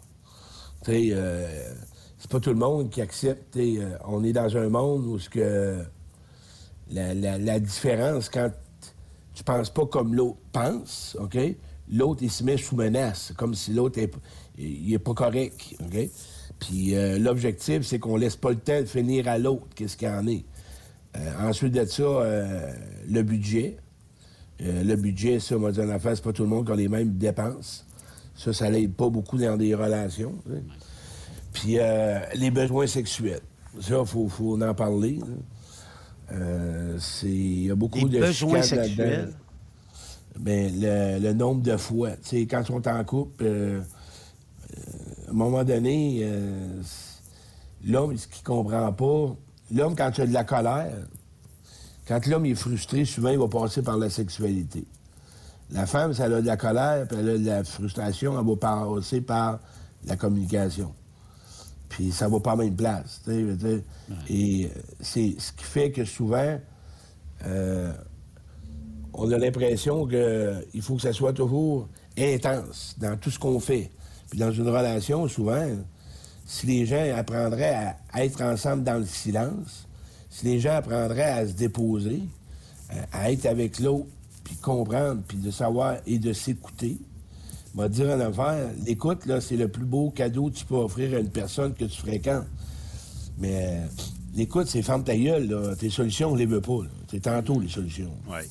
Tu 0.84 0.92
sais, 0.92 1.10
euh, 1.12 1.76
c'est 2.18 2.32
pas 2.32 2.40
tout 2.40 2.50
le 2.50 2.56
monde 2.56 2.90
qui 2.90 3.00
accepte. 3.00 3.58
euh, 3.58 3.96
on 4.08 4.24
est 4.24 4.34
dans 4.34 4.58
un 4.58 4.70
monde 4.70 5.06
où 5.06 5.20
la, 6.90 7.60
différence, 7.60 8.28
quand 8.28 8.50
tu 9.36 9.44
penses 9.44 9.70
pas 9.70 9.86
comme 9.86 10.16
l'autre 10.16 10.40
pense, 10.52 11.16
OK? 11.20 11.38
L'autre, 11.92 12.24
il 12.24 12.32
se 12.32 12.44
met 12.44 12.58
sous 12.58 12.76
menace, 12.76 13.34
comme 13.38 13.54
si 13.54 13.72
l'autre 13.72 14.00
est, 14.00 14.12
il 14.58 14.92
est 14.92 14.98
pas 14.98 15.14
correct? 15.14 15.76
Puis 16.68 16.96
euh, 16.96 17.20
l'objectif, 17.20 17.82
c'est 17.84 18.00
qu'on 18.00 18.16
laisse 18.16 18.36
pas 18.36 18.52
le 18.52 18.58
temps 18.58 18.80
de 18.80 18.86
finir 18.86 19.28
à 19.28 19.38
l'autre, 19.38 19.68
qu'est-ce 19.76 19.98
qu'il 19.98 20.08
y 20.08 20.12
en 20.12 20.26
est. 20.28 20.46
Euh, 21.18 21.50
ensuite 21.50 21.74
de 21.74 21.86
ça, 21.86 22.04
euh, 22.04 22.72
le 23.10 23.22
budget. 23.24 23.78
Le 24.60 24.96
budget, 24.96 25.42
ça, 25.42 25.58
on 25.58 25.70
dire 25.70 25.84
en 25.84 25.90
affaire, 25.90 26.16
c'est 26.16 26.24
pas 26.24 26.32
tout 26.32 26.44
le 26.44 26.50
monde 26.50 26.66
qui 26.66 26.72
a 26.72 26.76
les 26.76 26.88
mêmes 26.88 27.18
dépenses. 27.18 27.86
Ça, 28.34 28.54
ça 28.54 28.70
l'aide 28.70 28.94
pas 28.94 29.10
beaucoup 29.10 29.38
dans 29.38 29.58
des 29.58 29.76
relations. 29.76 30.36
tu 30.46 30.52
sais. 30.54 30.64
Puis 31.52 32.40
les 32.40 32.50
besoins 32.50 32.88
sexuels. 32.88 33.42
Ça, 33.82 34.00
il 34.00 34.06
faut, 34.06 34.30
faut 34.30 34.62
en 34.62 34.74
parler. 34.74 35.20
Il 36.32 37.66
y 37.66 37.72
a 37.72 37.76
beaucoup 37.76 38.08
de 38.08 38.20
besoins 38.20 38.62
sexuels? 38.62 39.34
Ben, 40.40 40.72
le, 40.80 41.20
le 41.20 41.34
nombre 41.34 41.62
de 41.62 41.76
fois. 41.76 42.12
Tu 42.12 42.30
sais, 42.30 42.46
quand 42.46 42.64
on 42.70 42.80
est 42.80 42.88
en 42.88 43.04
couple, 43.04 43.44
un 45.34 45.38
moment 45.38 45.64
donné, 45.64 46.20
euh, 46.22 46.82
l'homme, 47.86 48.16
ce 48.18 48.28
qu'il 48.28 48.44
comprend 48.44 48.92
pas, 48.94 49.36
l'homme, 49.72 49.96
quand 49.96 50.12
il 50.18 50.22
a 50.22 50.28
de 50.28 50.34
la 50.34 50.44
colère, 50.44 50.94
quand 52.08 52.26
l'homme 52.28 52.46
est 52.46 52.56
frustré, 52.56 53.06
souvent, 53.06 53.30
il 53.30 53.40
va 53.40 53.48
passer 53.48 53.82
par 53.82 53.98
la 53.98 54.10
sexualité. 54.10 54.86
La 55.72 55.86
femme, 55.86 56.14
si 56.14 56.22
elle 56.22 56.34
a 56.36 56.42
de 56.42 56.46
la 56.46 56.58
colère, 56.58 57.08
puis 57.08 57.18
elle 57.20 57.30
a 57.30 57.38
de 57.38 57.46
la 57.46 57.64
frustration, 57.64 58.40
elle 58.40 58.46
va 58.46 58.56
passer 58.56 59.22
par 59.22 59.60
la 60.06 60.16
communication. 60.16 60.94
Puis 61.90 62.12
ça 62.12 62.28
va 62.28 62.40
pas 62.40 62.52
à 62.52 62.56
même 62.56 62.76
place. 62.76 63.22
Et 63.28 64.66
euh, 64.66 64.68
c'est 65.00 65.36
ce 65.38 65.52
qui 65.54 65.64
fait 65.64 65.92
que 65.92 66.06
souvent, 66.06 66.60
euh, 67.46 67.94
on 69.14 69.32
a 69.32 69.38
l'impression 69.38 70.06
qu'il 70.08 70.82
faut 70.82 70.96
que 70.96 71.02
ça 71.02 71.14
soit 71.14 71.34
toujours 71.34 71.88
intense 72.18 72.96
dans 73.00 73.18
tout 73.18 73.32
ce 73.32 73.40
qu'on 73.40 73.60
fait. 73.60 73.92
Puis 74.34 74.40
dans 74.40 74.52
une 74.52 74.68
relation, 74.68 75.28
souvent, 75.28 75.64
si 76.44 76.66
les 76.66 76.88
gens 76.88 77.16
apprendraient 77.16 77.76
à, 77.76 77.98
à 78.12 78.26
être 78.26 78.42
ensemble 78.42 78.84
dans 78.84 78.98
le 78.98 79.06
silence, 79.06 79.88
si 80.28 80.46
les 80.46 80.60
gens 80.60 80.74
apprendraient 80.74 81.22
à 81.22 81.48
se 81.48 81.54
déposer, 81.54 82.24
à 83.12 83.32
être 83.32 83.46
avec 83.46 83.80
l'autre, 83.80 84.08
puis 84.44 84.56
comprendre, 84.56 85.22
puis 85.28 85.38
de 85.38 85.52
savoir 85.52 85.98
et 86.08 86.18
de 86.18 86.34
s'écouter, 86.34 86.98
va 87.76 87.88
dire 87.88 88.10
en 88.10 88.20
affaire, 88.22 88.72
l'écoute, 88.88 89.28
là, 89.28 89.40
c'est 89.40 89.56
le 89.56 89.68
plus 89.68 89.86
beau 89.86 90.10
cadeau 90.10 90.50
que 90.50 90.56
tu 90.56 90.66
peux 90.66 90.78
offrir 90.78 91.16
à 91.16 91.20
une 91.20 91.30
personne 91.30 91.76
que 91.76 91.86
tu 91.86 92.02
fréquentes. 92.02 92.48
Mais 93.38 93.84
euh, 93.84 93.86
l'écoute, 94.36 94.66
c'est 94.66 94.82
ferme 94.82 95.04
ta 95.04 95.16
gueule, 95.16 95.48
là. 95.48 95.76
Tes 95.76 95.92
solutions, 95.92 96.32
on 96.32 96.36
les 96.36 96.48
veut 96.48 96.60
pas. 96.60 96.80
C'est 97.12 97.22
tantôt 97.22 97.60
les 97.60 97.70
solutions. 97.70 98.18
Oui. 98.28 98.42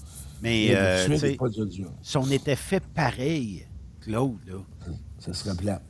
Mais 0.43 0.77
euh, 0.77 1.19
suite, 1.19 1.39
pas 1.39 1.49
de 1.49 1.55
solution. 1.55 1.89
si 2.03 2.17
on 2.19 2.31
était 2.31 2.55
fait 2.55 2.85
pareil, 2.95 3.67
Claude, 4.01 4.39
là, 4.47 4.55
Ça 5.25 5.33
serait 5.35 5.55
plat. 5.57 5.81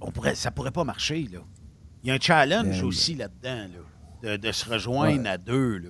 on 0.00 0.10
pourrait, 0.10 0.34
ça 0.34 0.50
pourrait 0.50 0.70
pas 0.70 0.84
marcher. 0.84 1.28
Là. 1.32 1.38
Il 2.04 2.08
y 2.08 2.10
a 2.12 2.14
un 2.14 2.18
challenge 2.20 2.80
Ben, 2.80 2.84
aussi 2.84 3.14
là-dedans, 3.14 3.68
là, 4.22 4.36
de, 4.36 4.36
de 4.36 4.52
se 4.52 4.68
rejoindre 4.68 5.22
Ouais. 5.22 5.28
à 5.28 5.38
deux. 5.38 5.78
Là. 5.78 5.88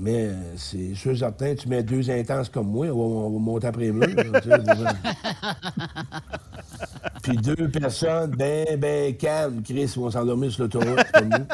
Mais 0.00 0.26
euh, 0.26 0.56
c'est 0.56 0.94
sûr 0.94 1.16
certain, 1.18 1.54
tu 1.54 1.68
mets 1.68 1.82
deux 1.82 2.08
intenses 2.10 2.48
comme 2.48 2.68
moi, 2.68 2.86
on 2.86 2.96
va, 2.96 3.02
on 3.26 3.30
va 3.32 3.38
monter 3.38 3.66
après 3.66 3.82
les 3.82 3.92
murs. 3.92 4.06
Puis 7.22 7.36
deux 7.36 7.68
personnes 7.68 8.30
ben, 8.30 8.78
ben 8.78 9.16
calmes, 9.16 9.62
Chris, 9.62 9.92
vont 9.96 10.10
s'endormir 10.10 10.50
sur 10.52 10.62
l'autoroute 10.62 11.04
comme 11.12 11.28
nous. 11.30 11.46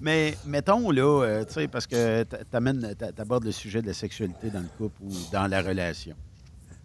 Mais 0.00 0.36
mettons, 0.46 0.90
là, 0.90 1.22
euh, 1.24 1.44
tu 1.44 1.54
sais, 1.54 1.68
parce 1.68 1.86
que 1.86 2.24
tu 2.24 3.20
abordes 3.20 3.44
le 3.44 3.52
sujet 3.52 3.80
de 3.82 3.86
la 3.86 3.94
sexualité 3.94 4.50
dans 4.50 4.60
le 4.60 4.68
couple 4.78 5.02
ou 5.02 5.10
dans 5.32 5.46
la 5.46 5.60
relation. 5.62 6.14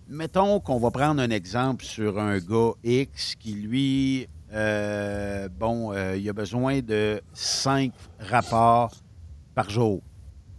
Mettons 0.10 0.60
qu'on 0.60 0.78
va 0.80 0.90
prendre 0.92 1.22
un 1.22 1.30
exemple 1.30 1.84
sur 1.84 2.18
un 2.20 2.38
gars 2.40 2.72
X 2.84 3.36
qui, 3.36 3.54
lui, 3.54 4.28
euh, 4.54 5.50
bon, 5.50 5.92
euh, 5.94 6.16
il 6.16 6.28
a 6.30 6.34
besoin 6.34 6.80
de 6.80 7.22
cinq 7.34 7.92
rapports 8.20 8.92
par 9.54 9.70
jour. 9.70 10.02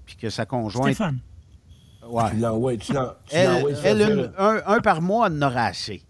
Puis 0.05 0.17
que 0.17 0.29
sa 0.31 0.45
conjointe. 0.45 0.87
Stéphane. 0.95 1.19
Ouais. 2.07 2.31
Tu 2.31 2.37
l'envoies, 2.39 2.77
tu 2.77 2.93
Elle, 3.31 3.47
l'envoies 3.51 3.71
elle, 3.71 3.77
faire 3.99 4.11
une- 4.11 4.33
un, 4.39 4.61
un 4.67 4.81
par 4.81 5.01
mois, 5.03 5.27
elle 5.29 5.43
en 5.43 5.47
aura 5.49 5.65
assez. 5.65 6.03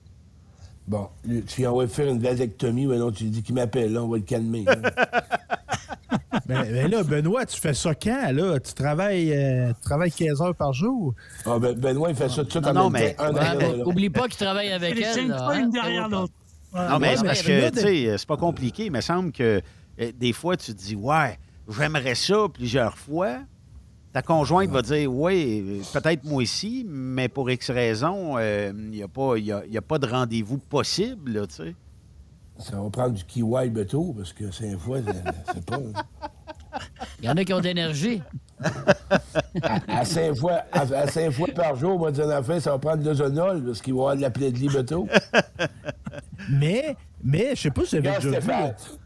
Bon, 0.89 1.09
tu 1.47 1.61
lui 1.61 1.67
envoies 1.67 1.87
faire 1.87 2.09
une 2.09 2.19
vasectomie, 2.19 2.87
ou 2.87 2.95
non, 2.95 3.13
tu 3.13 3.25
lui 3.25 3.31
dis 3.31 3.43
qu'il 3.43 3.55
m'appelle, 3.55 3.93
là, 3.93 4.03
on 4.03 4.09
va 4.09 4.17
le 4.17 4.23
calmer. 4.23 4.65
là. 4.65 4.75
Ben, 6.47 6.63
ben 6.63 6.91
là, 6.91 7.03
Benoît, 7.03 7.45
tu 7.45 7.61
fais 7.61 7.75
ça 7.75 7.95
quand, 7.95 8.33
là? 8.33 8.59
Tu 8.59 8.73
travailles, 8.73 9.33
euh, 9.35 9.69
tu 9.69 9.81
travailles 9.83 10.11
15 10.11 10.41
heures 10.41 10.55
par 10.55 10.73
jour? 10.73 11.15
Ah, 11.45 11.59
ben, 11.59 11.75
Benoît, 11.75 12.09
il 12.09 12.17
fait 12.17 12.29
ça 12.31 12.37
tout 12.37 12.45
de 12.45 12.51
suite 12.53 12.65
Non, 12.65 12.71
en 12.71 12.75
non, 12.75 12.91
même 12.91 13.03
mais- 13.03 13.15
temps. 13.15 13.35
Ouais, 13.35 13.83
oublie 13.85 14.09
pas 14.09 14.29
qu'il 14.29 14.39
travaille 14.39 14.73
avec 14.73 14.95
Les 14.95 15.03
elle. 15.03 15.27
fois, 15.27 15.53
hein? 15.55 15.65
une 15.65 15.71
derrière 15.71 16.09
l'autre. 16.09 16.33
Ouais. 16.73 16.89
Non, 16.89 16.99
mais 16.99 17.09
Ouais, 17.11 17.17
c'est 17.17 17.23
mais 17.23 17.29
parce 17.29 17.43
que, 17.43 17.71
tu 17.71 17.81
sais, 17.81 18.19
c'est 18.19 18.27
pas 18.29 18.37
compliqué. 18.39 18.87
Il 18.87 18.93
me 18.93 19.03
semble 19.03 19.31
que 19.33 19.61
euh, 20.01 20.13
des 20.19 20.33
fois, 20.33 20.57
tu 20.57 20.73
te 20.75 20.79
dis, 20.81 20.97
ouais, 20.97 21.39
j'aimerais 21.69 22.15
ça 22.15 22.47
plusieurs 22.53 22.97
fois. 22.97 23.41
Ta 24.13 24.23
conjointe 24.23 24.71
va 24.71 24.83
dire, 24.83 25.13
oui, 25.13 25.81
euh, 25.83 26.01
peut-être 26.01 26.25
moi 26.25 26.43
aussi, 26.43 26.85
mais 26.89 27.29
pour 27.29 27.51
X 27.51 27.71
raison, 27.71 28.37
euh, 28.39 28.73
il 28.75 28.91
n'y 28.91 29.03
a, 29.03 29.09
pas- 29.09 29.37
y 29.37 29.53
a- 29.53 29.65
y 29.67 29.77
a 29.77 29.83
pas 29.83 29.99
de 29.99 30.07
rendez-vous 30.07 30.59
possible, 30.59 31.33
là, 31.33 31.47
tu 31.47 31.55
sais. 31.57 31.75
Ça 32.59 32.81
va 32.81 32.89
prendre 32.91 33.15
du 33.15 33.25
kiwi 33.25 33.69
beto, 33.71 34.15
parce 34.17 34.33
que 34.33 34.51
cinq 34.51 34.79
fois, 34.79 34.99
c'est- 35.53 35.65
pas. 35.65 35.79
Il 37.21 37.27
y 37.27 37.29
en 37.29 37.37
a 37.37 37.45
qui 37.45 37.53
ont 37.53 37.59
de 37.61 37.65
l'énergie. 37.65 38.23
À, 39.63 40.01
à 40.01 40.05
cinq 40.05 40.35
fois, 40.35 40.63
à, 40.73 40.81
à 40.81 41.07
cinq 41.07 41.31
fois 41.31 41.49
par 41.55 41.77
jour, 41.77 41.95
on 42.01 42.05
va 42.05 42.11
dire 42.11 42.27
en 42.27 42.43
fait, 42.43 42.61
ça 42.61 42.71
va 42.73 42.79
prendre 42.79 43.03
de 43.03 43.09
l'ozonol, 43.09 43.63
parce 43.65 43.81
qu'il 43.83 43.93
va 43.95 43.99
y 43.99 44.01
avoir 44.03 44.17
de 44.17 44.21
la 44.23 44.31
plaie 44.31 44.51
de. 44.51 44.59
Mais 46.51 46.97
Mais 47.25 47.51
je 47.57 47.63
sais 47.63 47.71
pas 47.71 47.85
si 47.85 47.99
vous 47.99 48.07
avez 48.07 48.17
déjà 48.21 48.41
vu. 48.41 48.47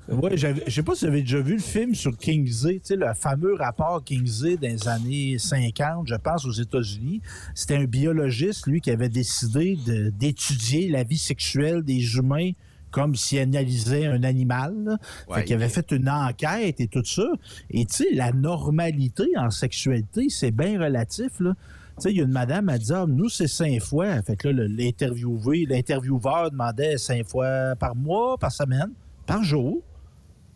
Le- 0.08 0.14
Ouais, 0.16 0.36
je 0.36 0.70
sais 0.70 0.82
pas 0.82 0.94
si 0.94 1.04
vous 1.04 1.10
avez 1.12 1.20
déjà 1.22 1.40
vu 1.40 1.54
le 1.54 1.60
film 1.62 1.94
sur 1.94 2.16
Kingsley, 2.18 2.74
tu 2.74 2.80
sais, 2.88 2.96
le 2.96 3.14
fameux 3.14 3.54
rapport 3.54 4.02
Kingsley 4.04 4.56
dans 4.56 4.68
les 4.68 4.88
années 4.88 5.38
50, 5.38 6.08
je 6.08 6.14
pense, 6.16 6.44
aux 6.44 6.50
États-Unis. 6.52 7.22
C'était 7.54 7.76
un 7.76 7.84
biologiste, 7.84 8.66
lui, 8.66 8.80
qui 8.80 8.90
avait 8.90 9.08
décidé 9.08 9.78
d'étudier 10.18 10.88
la 10.88 11.04
vie 11.04 11.18
sexuelle 11.18 11.82
des 11.82 12.16
humains 12.16 12.50
comme 12.90 13.14
s'il 13.14 13.38
analysait 13.38 14.04
un 14.06 14.22
animal. 14.22 14.98
Ouais, 15.28 15.38
fait 15.38 15.44
qu'il 15.44 15.54
avait 15.54 15.68
fait 15.70 15.90
une 15.92 16.10
enquête 16.10 16.78
et 16.80 16.88
tout 16.88 17.04
ça. 17.04 17.26
Et 17.70 17.86
tu 17.86 17.94
sais, 17.94 18.06
la 18.12 18.32
normalité 18.32 19.24
en 19.38 19.50
sexualité, 19.50 20.26
c'est 20.28 20.50
bien 20.50 20.78
relatif. 20.78 21.40
Là. 21.40 21.54
Sais, 22.02 22.10
il 22.10 22.16
y 22.16 22.20
a 22.20 22.24
une 22.24 22.32
madame, 22.32 22.68
elle 22.68 22.80
dit, 22.80 22.92
ah, 22.92 23.06
nous, 23.06 23.28
c'est 23.28 23.46
cinq 23.46 23.80
fois. 23.80 24.20
Fait 24.22 24.34
que 24.34 24.48
là, 24.48 24.64
l'interviewé, 24.66 25.66
l'intervieweur 25.66 26.50
demandait 26.50 26.98
cinq 26.98 27.24
fois 27.28 27.76
par 27.78 27.94
mois, 27.94 28.36
par 28.38 28.50
semaine, 28.50 28.90
par 29.24 29.44
jour. 29.44 29.84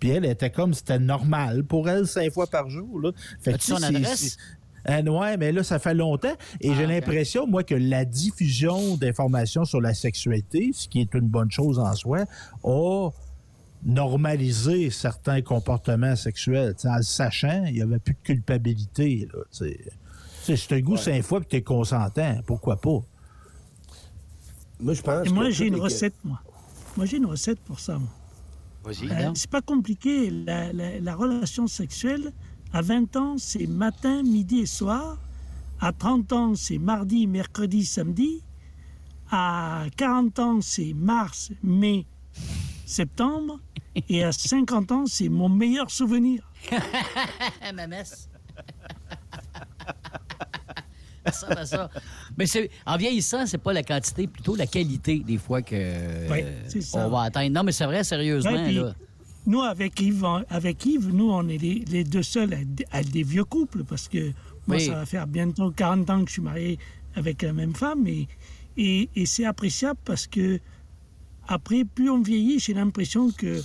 Puis 0.01 0.11
elle 0.11 0.25
était 0.25 0.51
comme 0.51 0.75
c'était 0.75 0.99
normal 0.99 1.63
pour 1.63 1.89
elle, 1.89 2.09
cinq 2.09 2.33
fois 2.33 2.49
par 2.49 2.69
jour. 2.69 3.01
Là. 3.01 3.13
Fait 3.41 3.63
son 3.63 3.81
adresse? 3.81 4.37
euh, 4.91 5.03
ouais, 5.03 5.37
mais 5.37 5.53
là, 5.53 5.63
ça 5.63 5.79
fait 5.79 5.95
longtemps. 5.95 6.35
Et 6.61 6.71
Ah, 6.71 6.75
j'ai 6.77 6.87
l'impression, 6.87 7.47
moi, 7.47 7.63
que 7.63 7.77
la 7.77 8.05
diffusion 8.05 8.97
d'informations 8.97 9.65
sur 9.65 9.81
la 9.81 9.95
sexualité, 9.95 10.71
ce 10.75 10.89
qui 10.89 11.01
est 11.01 11.15
une 11.15 11.29
bonne 11.29 11.53
chose 11.53 11.79
en 11.79 11.95
soi, 11.95 12.25
a 12.65 13.11
normalisé 13.85 14.91
certains 14.91 15.43
comportements 15.43 16.17
sexuels. 16.17 16.75
En 16.87 16.97
le 16.97 17.03
sachant, 17.03 17.67
il 17.67 17.75
n'y 17.75 17.83
avait 17.83 18.01
plus 18.01 18.15
de 18.15 18.21
culpabilité. 18.25 19.29
Là, 19.33 19.69
t'as 20.69 20.77
le 20.77 20.83
goût 20.83 20.97
cinq 20.97 21.23
fois 21.23 21.41
et 21.41 21.45
tu 21.45 21.57
es 21.57 21.63
consentant, 21.63 22.41
pourquoi 22.47 22.77
pas? 22.77 23.01
Moi, 24.81 24.95
je 24.95 25.03
pense 25.03 25.27
Et 25.27 25.31
moi, 25.31 25.51
j'ai 25.51 25.67
une 25.67 25.77
recette, 25.77 26.15
moi. 26.25 26.41
Moi, 26.97 27.07
j'ai 27.07 27.17
une 27.19 27.27
recette 27.27 27.61
pour 27.61 27.81
ça, 27.81 27.99
moi. 27.99 28.09
Vas-y. 28.85 29.11
Euh, 29.11 29.31
c'est 29.35 29.51
pas 29.51 29.63
compliqué. 29.63 30.31
La, 30.31 30.73
la- 30.73 31.01
la 31.01 31.15
relation 31.17 31.67
sexuelle, 31.67 32.33
à 32.73 32.83
20 32.83 33.17
ans, 33.17 33.35
c'est 33.39 33.67
matin, 33.67 34.23
midi 34.23 34.61
et 34.61 34.67
soir. 34.67 35.19
À 35.81 35.93
30 35.93 36.33
ans, 36.33 36.55
c'est 36.55 36.79
mardi, 36.79 37.27
mercredi, 37.27 37.85
samedi. 37.85 38.43
À 39.31 39.85
40 39.97 40.39
ans, 40.39 40.61
c'est 40.61 40.93
mars, 40.95 41.51
mai, 41.63 42.07
septembre. 42.87 43.59
Et 44.09 44.23
à 44.23 44.31
50 44.33 44.93
ans, 44.93 45.07
c'est 45.07 45.29
mon 45.29 45.49
meilleur 45.49 45.91
souvenir. 45.91 46.49
MMS. 47.75 48.29
ben 51.55 51.67
ça. 51.67 51.91
Mais 52.39 52.45
en 52.87 52.97
vieillissant, 52.97 53.47
c'est 53.47 53.59
pas 53.59 53.73
la 53.73 53.83
quantité, 53.83 54.27
plutôt 54.27 54.57
la 54.57 54.67
qualité 54.67 55.19
des 55.21 55.39
fois 55.39 55.63
que 55.63 55.75
euh, 55.75 56.69
ça. 56.81 57.07
on 57.07 57.11
va 57.11 57.23
atteindre. 57.23 57.53
Non, 57.55 57.63
mais 57.65 57.73
c'est 57.73 57.87
vrai, 57.87 58.05
sérieusement. 58.05 58.53
Ouais, 58.53 58.65
puis 58.65 58.75
là. 58.77 58.95
Nous, 59.47 59.61
avec 59.63 60.01
Yves, 60.01 60.25
on- 60.25 60.45
avec 60.51 60.85
Yves, 60.87 61.09
nous, 61.15 61.31
on 61.31 61.47
est 61.49 61.59
les, 61.59 61.85
les 61.89 62.03
deux 62.05 62.23
seuls 62.25 62.53
à, 62.53 62.97
à 62.99 63.03
des 63.05 63.23
vieux 63.23 63.45
couples 63.45 63.85
parce 63.85 64.09
que 64.09 64.33
moi, 64.67 64.77
Oui. 64.77 64.87
ça 64.87 64.95
va 64.95 65.07
faire 65.07 65.27
bientôt 65.27 65.71
40 65.71 66.11
ans 66.11 66.21
que 66.23 66.29
je 66.29 66.33
suis 66.35 66.43
marié 66.43 66.79
avec 67.15 67.43
la 67.43 67.53
même 67.53 67.75
femme 67.75 68.07
et, 68.09 68.27
et, 68.77 69.09
et 69.15 69.25
c'est 69.27 69.45
appréciable 69.45 70.01
parce 70.05 70.27
que 70.27 70.59
après, 71.49 71.85
plus 71.85 72.11
on 72.11 72.21
vieillit, 72.23 72.59
j'ai 72.59 72.75
l'impression 72.75 73.31
que 73.31 73.63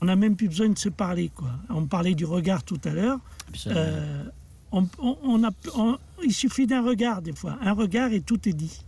on 0.00 0.06
n'a 0.06 0.16
même 0.16 0.34
plus 0.36 0.48
besoin 0.48 0.70
de 0.70 0.78
se 0.78 0.88
parler. 0.88 1.30
Quoi. 1.34 1.50
On 1.68 1.84
parlait 1.84 2.14
du 2.14 2.24
regard 2.24 2.62
tout 2.64 2.80
à 2.86 2.88
l'heure. 2.90 3.18
Euh, 3.66 4.24
on, 4.72 4.86
on- 4.98 5.16
on 5.22 5.44
a, 5.44 5.50
on- 5.76 5.98
il 6.24 6.32
suffit 6.32 6.66
d'un 6.66 6.82
regard, 6.84 7.22
des 7.22 7.32
fois. 7.32 7.56
Un 7.62 7.72
regard 7.72 8.12
et 8.12 8.20
tout 8.20 8.48
est 8.48 8.52
dit. 8.52 8.80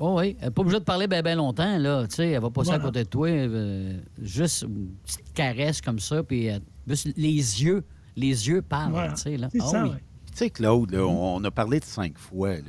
Oh 0.00 0.16
oui, 0.20 0.36
elle 0.40 0.46
n'est 0.46 0.50
pas 0.52 0.62
obligée 0.62 0.78
de 0.78 0.84
parler 0.84 1.08
bien 1.08 1.34
longstemps, 1.34 1.78
là. 1.78 2.06
Tu 2.06 2.14
sais, 2.16 2.30
elle 2.30 2.40
va 2.42 2.50
passer 2.50 2.70
à 2.70 2.78
côté 2.78 3.02
de 3.04 3.08
toi, 3.08 3.28
euh, 3.28 3.98
juste 4.22 4.62
une 4.62 4.90
petite 5.04 5.32
caresse 5.34 5.80
comme 5.80 5.98
ça, 5.98 6.22
puis 6.22 6.48
euh, 6.50 6.58
juste 6.86 7.08
les 7.16 7.32
yeux, 7.62 7.84
les 8.16 8.48
yeux 8.48 8.62
parlent, 8.62 8.92
Voilà. 8.92 9.12
tu 9.14 9.22
sais, 9.22 9.36
là. 9.36 9.48
Ah 9.60 9.64
ça, 9.66 9.82
oui. 9.84 9.90
ouais. 9.90 10.02
Tu 10.30 10.36
sais, 10.36 10.50
Claude, 10.50 10.92
là, 10.92 11.04
on 11.04 11.42
a 11.42 11.50
parlé 11.50 11.80
de 11.80 11.84
cinq 11.84 12.16
fois. 12.16 12.54
là. 12.54 12.62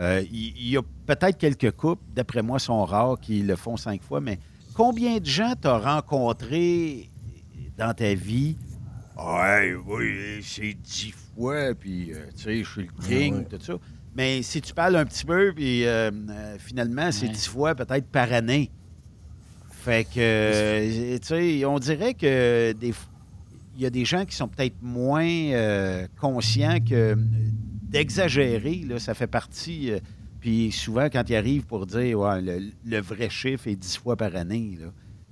Euh, 0.00 0.24
Il 0.32 0.56
il 0.56 0.68
y, 0.70 0.76
a 0.78 0.82
peut-être 1.06 1.36
quelques 1.36 1.70
couples, 1.72 2.02
d'après 2.14 2.40
moi, 2.42 2.58
sont 2.58 2.82
rares 2.86 3.20
qui 3.20 3.42
le 3.42 3.56
font 3.56 3.76
cinq 3.76 4.02
fois, 4.02 4.22
mais 4.22 4.38
combien 4.72 5.18
de 5.18 5.26
gens 5.26 5.52
t'as 5.60 5.78
rencontré 5.78 7.10
dans 7.76 7.92
ta 7.92 8.14
vie? 8.14 8.56
Ouais, 9.18 9.74
oui, 9.86 10.40
c'est 10.42 10.72
dix 10.82 11.12
fois, 11.36 11.74
puis, 11.74 12.12
euh, 12.12 12.16
tu 12.36 12.42
sais, 12.42 12.64
je 12.64 12.70
suis 12.70 12.82
le 12.82 13.06
king, 13.06 13.44
tout 13.44 13.58
ça. 13.60 13.74
Mais 14.14 14.42
si 14.42 14.60
tu 14.60 14.74
parles 14.74 14.96
un 14.96 15.04
petit 15.06 15.24
peu, 15.24 15.52
puis 15.54 15.86
euh, 15.86 16.10
euh, 16.30 16.56
finalement, 16.58 17.10
c'est 17.12 17.28
dix 17.28 17.46
fois 17.46 17.74
peut-être 17.74 18.06
par 18.08 18.32
année. 18.32 18.70
Fait 19.70 20.04
que, 20.04 21.16
tu 21.18 21.26
sais, 21.26 21.64
on 21.64 21.78
dirait 21.78 22.14
que 22.14 22.72
des 22.72 22.92
il 23.74 23.80
y 23.82 23.86
a 23.86 23.90
des 23.90 24.04
gens 24.04 24.26
qui 24.26 24.36
sont 24.36 24.48
peut-être 24.48 24.76
moins 24.82 25.24
euh, 25.26 26.06
conscients 26.20 26.78
que 26.86 27.16
d'exagérer, 27.88 28.82
là, 28.86 28.98
ça 28.98 29.14
fait 29.14 29.26
partie. 29.26 29.90
euh, 29.90 29.98
puis 30.40 30.72
souvent, 30.72 31.08
quand 31.10 31.28
ils 31.30 31.36
arrivent 31.36 31.64
pour 31.66 31.86
dire 31.86 32.18
ouais, 32.20 32.42
le, 32.42 32.70
le 32.84 33.00
vrai 33.00 33.30
chiffre 33.30 33.68
est 33.68 33.76
dix 33.76 33.96
fois 33.96 34.16
par 34.16 34.34
année, 34.36 34.76
là. 34.80 34.88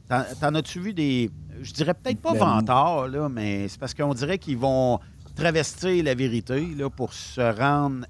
T'en, 0.09 0.35
t'en 0.41 0.55
as-tu 0.57 0.81
vu 0.81 0.93
des. 0.95 1.31
Je 1.63 1.73
dirais 1.73 1.95
peut-être 1.95 2.21
pas 2.21 2.33
Ben, 2.33 2.39
vantards, 2.39 3.09
là, 3.09 3.29
mais 3.29 3.69
c'est 3.69 3.79
parce 3.79 3.93
qu'on 3.95 4.15
dirait 4.15 4.39
qu'ils 4.39 4.57
vont 4.57 4.99
travestir 5.35 6.05
la 6.05 6.15
vérité 6.15 6.67
là, 6.77 6.91
pour 6.91 7.13
se 7.15 7.41
rendre. 7.41 8.07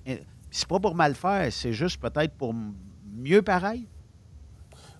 C'est 0.50 0.66
pas 0.66 0.80
pour 0.80 0.94
mal 0.94 1.14
faire, 1.14 1.52
c'est 1.52 1.72
juste 1.72 2.00
peut-être 2.00 2.32
pour 2.34 2.54
mieux 3.16 3.42
paraître? 3.42 3.82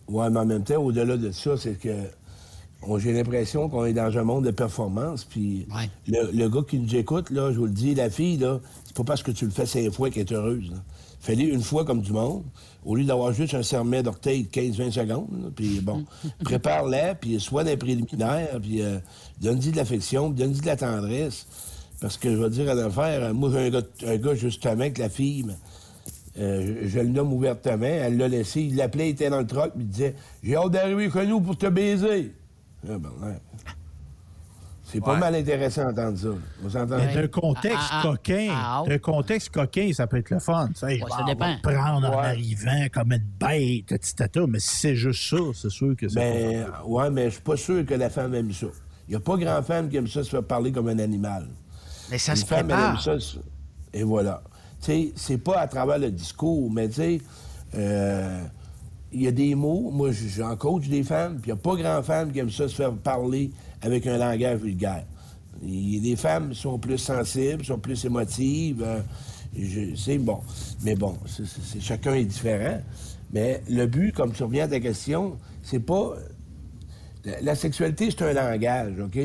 Oui, 0.09 0.24
mais 0.30 0.38
en 0.40 0.46
même 0.46 0.64
temps, 0.64 0.83
au-delà 0.83 1.16
de 1.16 1.30
ça, 1.30 1.56
c'est 1.56 1.78
que 1.78 1.94
j'ai 2.98 3.12
l'impression 3.12 3.68
qu'on 3.68 3.85
est 3.85 3.92
dans 3.92 4.16
un 4.16 4.22
monde 4.24 4.44
de 4.44 4.50
performance. 4.50 5.24
Puis 5.24 5.66
Ouais. 5.74 5.88
le, 6.09 6.30
le 6.33 6.48
gars 6.48 6.62
qui 6.68 6.78
nous 6.78 6.94
écoute, 6.96 7.30
là, 7.30 7.52
je 7.52 7.59
vous 7.59 7.66
le 7.66 7.72
dis, 7.72 7.94
la 7.94 8.11
fille, 8.11 8.37
là, 8.38 8.59
c'est 8.85 8.96
pas 8.96 9.04
parce 9.04 9.22
que 9.22 9.30
tu 9.30 9.44
le 9.44 9.50
fais 9.50 9.66
cinq 9.66 9.90
fois 9.92 10.11
qu'elle 10.11 10.22
est 10.26 10.33
heureuse. 10.33 10.72
Fais-le 11.20 11.52
une 11.52 11.62
fois 11.62 11.85
comme 11.85 12.00
du 12.00 12.12
monde, 12.12 12.44
au 12.85 12.94
lieu 12.96 13.04
d'avoir 13.04 13.33
juste 13.33 13.52
un 13.54 13.62
serment 13.62 14.02
d'orteil 14.02 14.44
de 14.44 14.48
15-20 14.48 14.90
secondes. 14.90 15.28
là. 15.42 15.50
Puis 15.54 15.80
bon, 15.80 16.04
prépare-la, 16.44 17.14
puis 17.14 17.38
sois 17.38 17.62
d'un 17.62 17.76
préliminaire, 17.76 18.59
puis 18.62 18.80
euh, 18.83 18.98
donne-y 19.40 19.70
de 19.70 19.76
l'affection, 19.76 20.30
donne-y 20.30 20.61
de 20.61 20.66
la 20.66 20.76
tendresse. 20.76 21.46
Parce 22.00 22.16
que 22.16 22.30
je 22.30 22.36
vais 22.42 22.50
dire 22.50 22.70
à 22.70 22.74
l'affaire, 22.74 23.34
moi, 23.34 23.50
j'ai 23.52 23.66
un 23.66 23.70
gars, 23.70 23.82
un 24.06 24.16
gars 24.16 24.34
justement 24.34 24.90
que 24.90 25.00
la 25.00 25.08
fille, 25.10 25.44
mais, 25.44 25.54
euh, 26.38 26.76
je, 26.84 26.88
je 26.88 26.98
le 27.00 27.08
nomme 27.08 27.32
ouvertement, 27.32 27.84
elle 27.84 28.16
l'a 28.16 28.28
laissé, 28.28 28.62
il 28.62 28.76
l'appelait, 28.76 29.08
il 29.08 29.12
était 29.12 29.28
dans 29.30 29.40
le 29.40 29.46
truck, 29.46 29.72
puis 29.74 29.82
il 29.84 29.88
disait 29.88 30.14
J'ai 30.42 30.56
hâte 30.56 30.70
d'arriver 30.70 31.10
chez 31.10 31.26
nous 31.26 31.40
pour 31.40 31.56
te 31.58 31.66
baiser. 31.66 32.32
Ah, 32.88 32.96
ben, 32.98 33.10
ouais. 33.22 33.36
C'est 34.84 35.00
pas 35.00 35.12
Ouais. 35.14 35.20
mal 35.20 35.34
intéressant 35.36 35.92
d'entendre 35.92 36.18
ça. 36.18 36.28
On 36.64 36.68
s'entend? 36.70 36.96
Mais 36.96 37.14
d'un 37.14 37.28
contexte 37.28 37.78
Ah, 37.92 38.00
ah, 38.02 38.08
coquin, 38.08 38.48
ah, 38.50 38.82
ah. 38.84 38.88
d'un 38.88 38.98
contexte 38.98 39.50
coquin, 39.50 39.90
ça 39.92 40.08
peut 40.08 40.16
être 40.16 40.30
le 40.30 40.40
fun. 40.40 40.66
Tu 40.68 40.80
sais, 40.80 40.96
je 40.98 41.04
Ouais, 41.04 41.10
ça 41.10 41.18
on 41.20 41.26
va 41.26 41.32
dépend. 41.34 41.56
te 41.56 41.62
prendre 41.62 42.08
en 42.08 42.10
Ouais. 42.20 42.26
arrivant 42.26 42.86
comme 42.92 43.12
une 43.12 43.22
bête, 43.38 43.92
etc. 43.92 44.26
Mais 44.48 44.58
si 44.58 44.76
c'est 44.76 44.96
juste 44.96 45.22
ça, 45.30 45.36
c'est 45.54 45.70
sûr 45.70 45.94
que 45.96 46.08
c'est 46.08 46.16
Ben, 46.18 46.64
pas 46.66 46.84
ouais, 46.86 47.10
mais 47.10 47.26
je 47.26 47.34
suis 47.34 47.42
pas 47.42 47.56
sûr 47.56 47.86
que 47.86 47.94
la 47.94 48.10
femme 48.10 48.34
aime 48.34 48.52
ça. 48.52 48.66
Il 49.06 49.10
n'y 49.10 49.16
a 49.16 49.20
pas 49.20 49.36
grand 49.36 49.62
femme 49.62 49.88
qui 49.90 49.96
aime 49.96 50.08
ça 50.08 50.24
se 50.24 50.30
faire 50.30 50.42
parler 50.42 50.72
comme 50.72 50.88
un 50.88 50.98
animal. 50.98 51.46
Mais 52.11 52.18
ça 52.18 52.33
Une 52.33 52.38
se 52.38 52.44
femme, 52.46 52.70
elle 52.70 52.79
aime 52.79 52.96
prépare. 52.96 53.03
ça. 53.03 53.12
Et 53.92 54.03
voilà. 54.03 54.42
Tu 54.81 54.87
sais, 54.87 55.12
c'est 55.16 55.38
pas 55.38 55.59
à 55.61 55.68
travers 55.68 55.99
le 55.99 56.11
discours, 56.11 56.70
mais 56.70 56.88
tu 56.88 56.94
sais, 56.94 57.20
euh, 57.75 58.42
il 59.12 59.23
y 59.23 59.29
a 59.29 59.33
des 59.33 59.55
mots. 59.55 59.90
Moi, 59.92 60.11
j'en 60.12 60.57
coach 60.57 60.88
des 60.88 61.03
femmes, 61.03 61.38
puis 61.40 61.51
il 61.51 61.55
n'y 61.55 61.59
a 61.61 61.62
pas 61.62 61.77
grand 61.77 62.03
femme 62.03 62.33
qui 62.33 62.38
aime 62.38 62.51
ça 62.51 62.68
se 62.68 62.75
faire 62.75 62.92
parler 62.94 63.51
avec 63.83 64.07
un 64.07 64.16
langage 64.18 64.61
vulgaire. 64.61 65.05
Y 65.62 66.01
des 66.01 66.16
femmes 66.16 66.55
sont 66.55 66.79
plus 66.79 66.99
sensibles, 66.99 67.64
sont 67.64 67.79
plus 67.79 68.05
émotives. 68.05 68.83
euh, 68.83 69.01
c'est 69.96 70.18
bon. 70.18 70.40
Mais 70.83 70.94
bon, 70.94 71.18
chacun 71.81 72.14
est 72.14 72.25
différent. 72.25 72.81
Mais 73.33 73.62
le 73.68 73.87
but, 73.87 74.12
comme 74.14 74.33
tu 74.33 74.42
reviens 74.42 74.64
à 74.64 74.68
ta 74.68 74.81
question, 74.81 75.37
c'est 75.62 75.81
pas 75.81 76.14
la, 77.25 77.40
la 77.42 77.55
sexualité, 77.55 78.11
c'est 78.11 78.23
un 78.23 78.33
langage, 78.33 78.94
OK? 79.01 79.18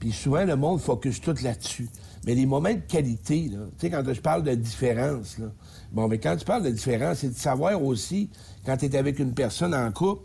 Puis 0.00 0.12
souvent, 0.12 0.44
le 0.44 0.56
monde 0.56 0.80
focus 0.80 1.20
tout 1.20 1.34
là-dessus. 1.42 1.88
Mais 2.26 2.34
les 2.34 2.44
moments 2.44 2.72
de 2.74 2.80
qualité, 2.80 3.48
là, 3.52 3.58
tu 3.78 3.86
sais, 3.86 3.90
quand 3.90 4.02
je 4.12 4.20
parle 4.20 4.42
de 4.42 4.54
différence, 4.54 5.38
là, 5.38 5.46
bon, 5.92 6.08
mais 6.08 6.18
quand 6.18 6.36
tu 6.36 6.44
parles 6.44 6.64
de 6.64 6.70
différence, 6.70 7.18
c'est 7.18 7.28
de 7.28 7.38
savoir 7.38 7.80
aussi, 7.82 8.28
quand 8.66 8.76
tu 8.76 8.86
es 8.86 8.96
avec 8.96 9.20
une 9.20 9.32
personne 9.32 9.72
en 9.74 9.90
couple, 9.92 10.22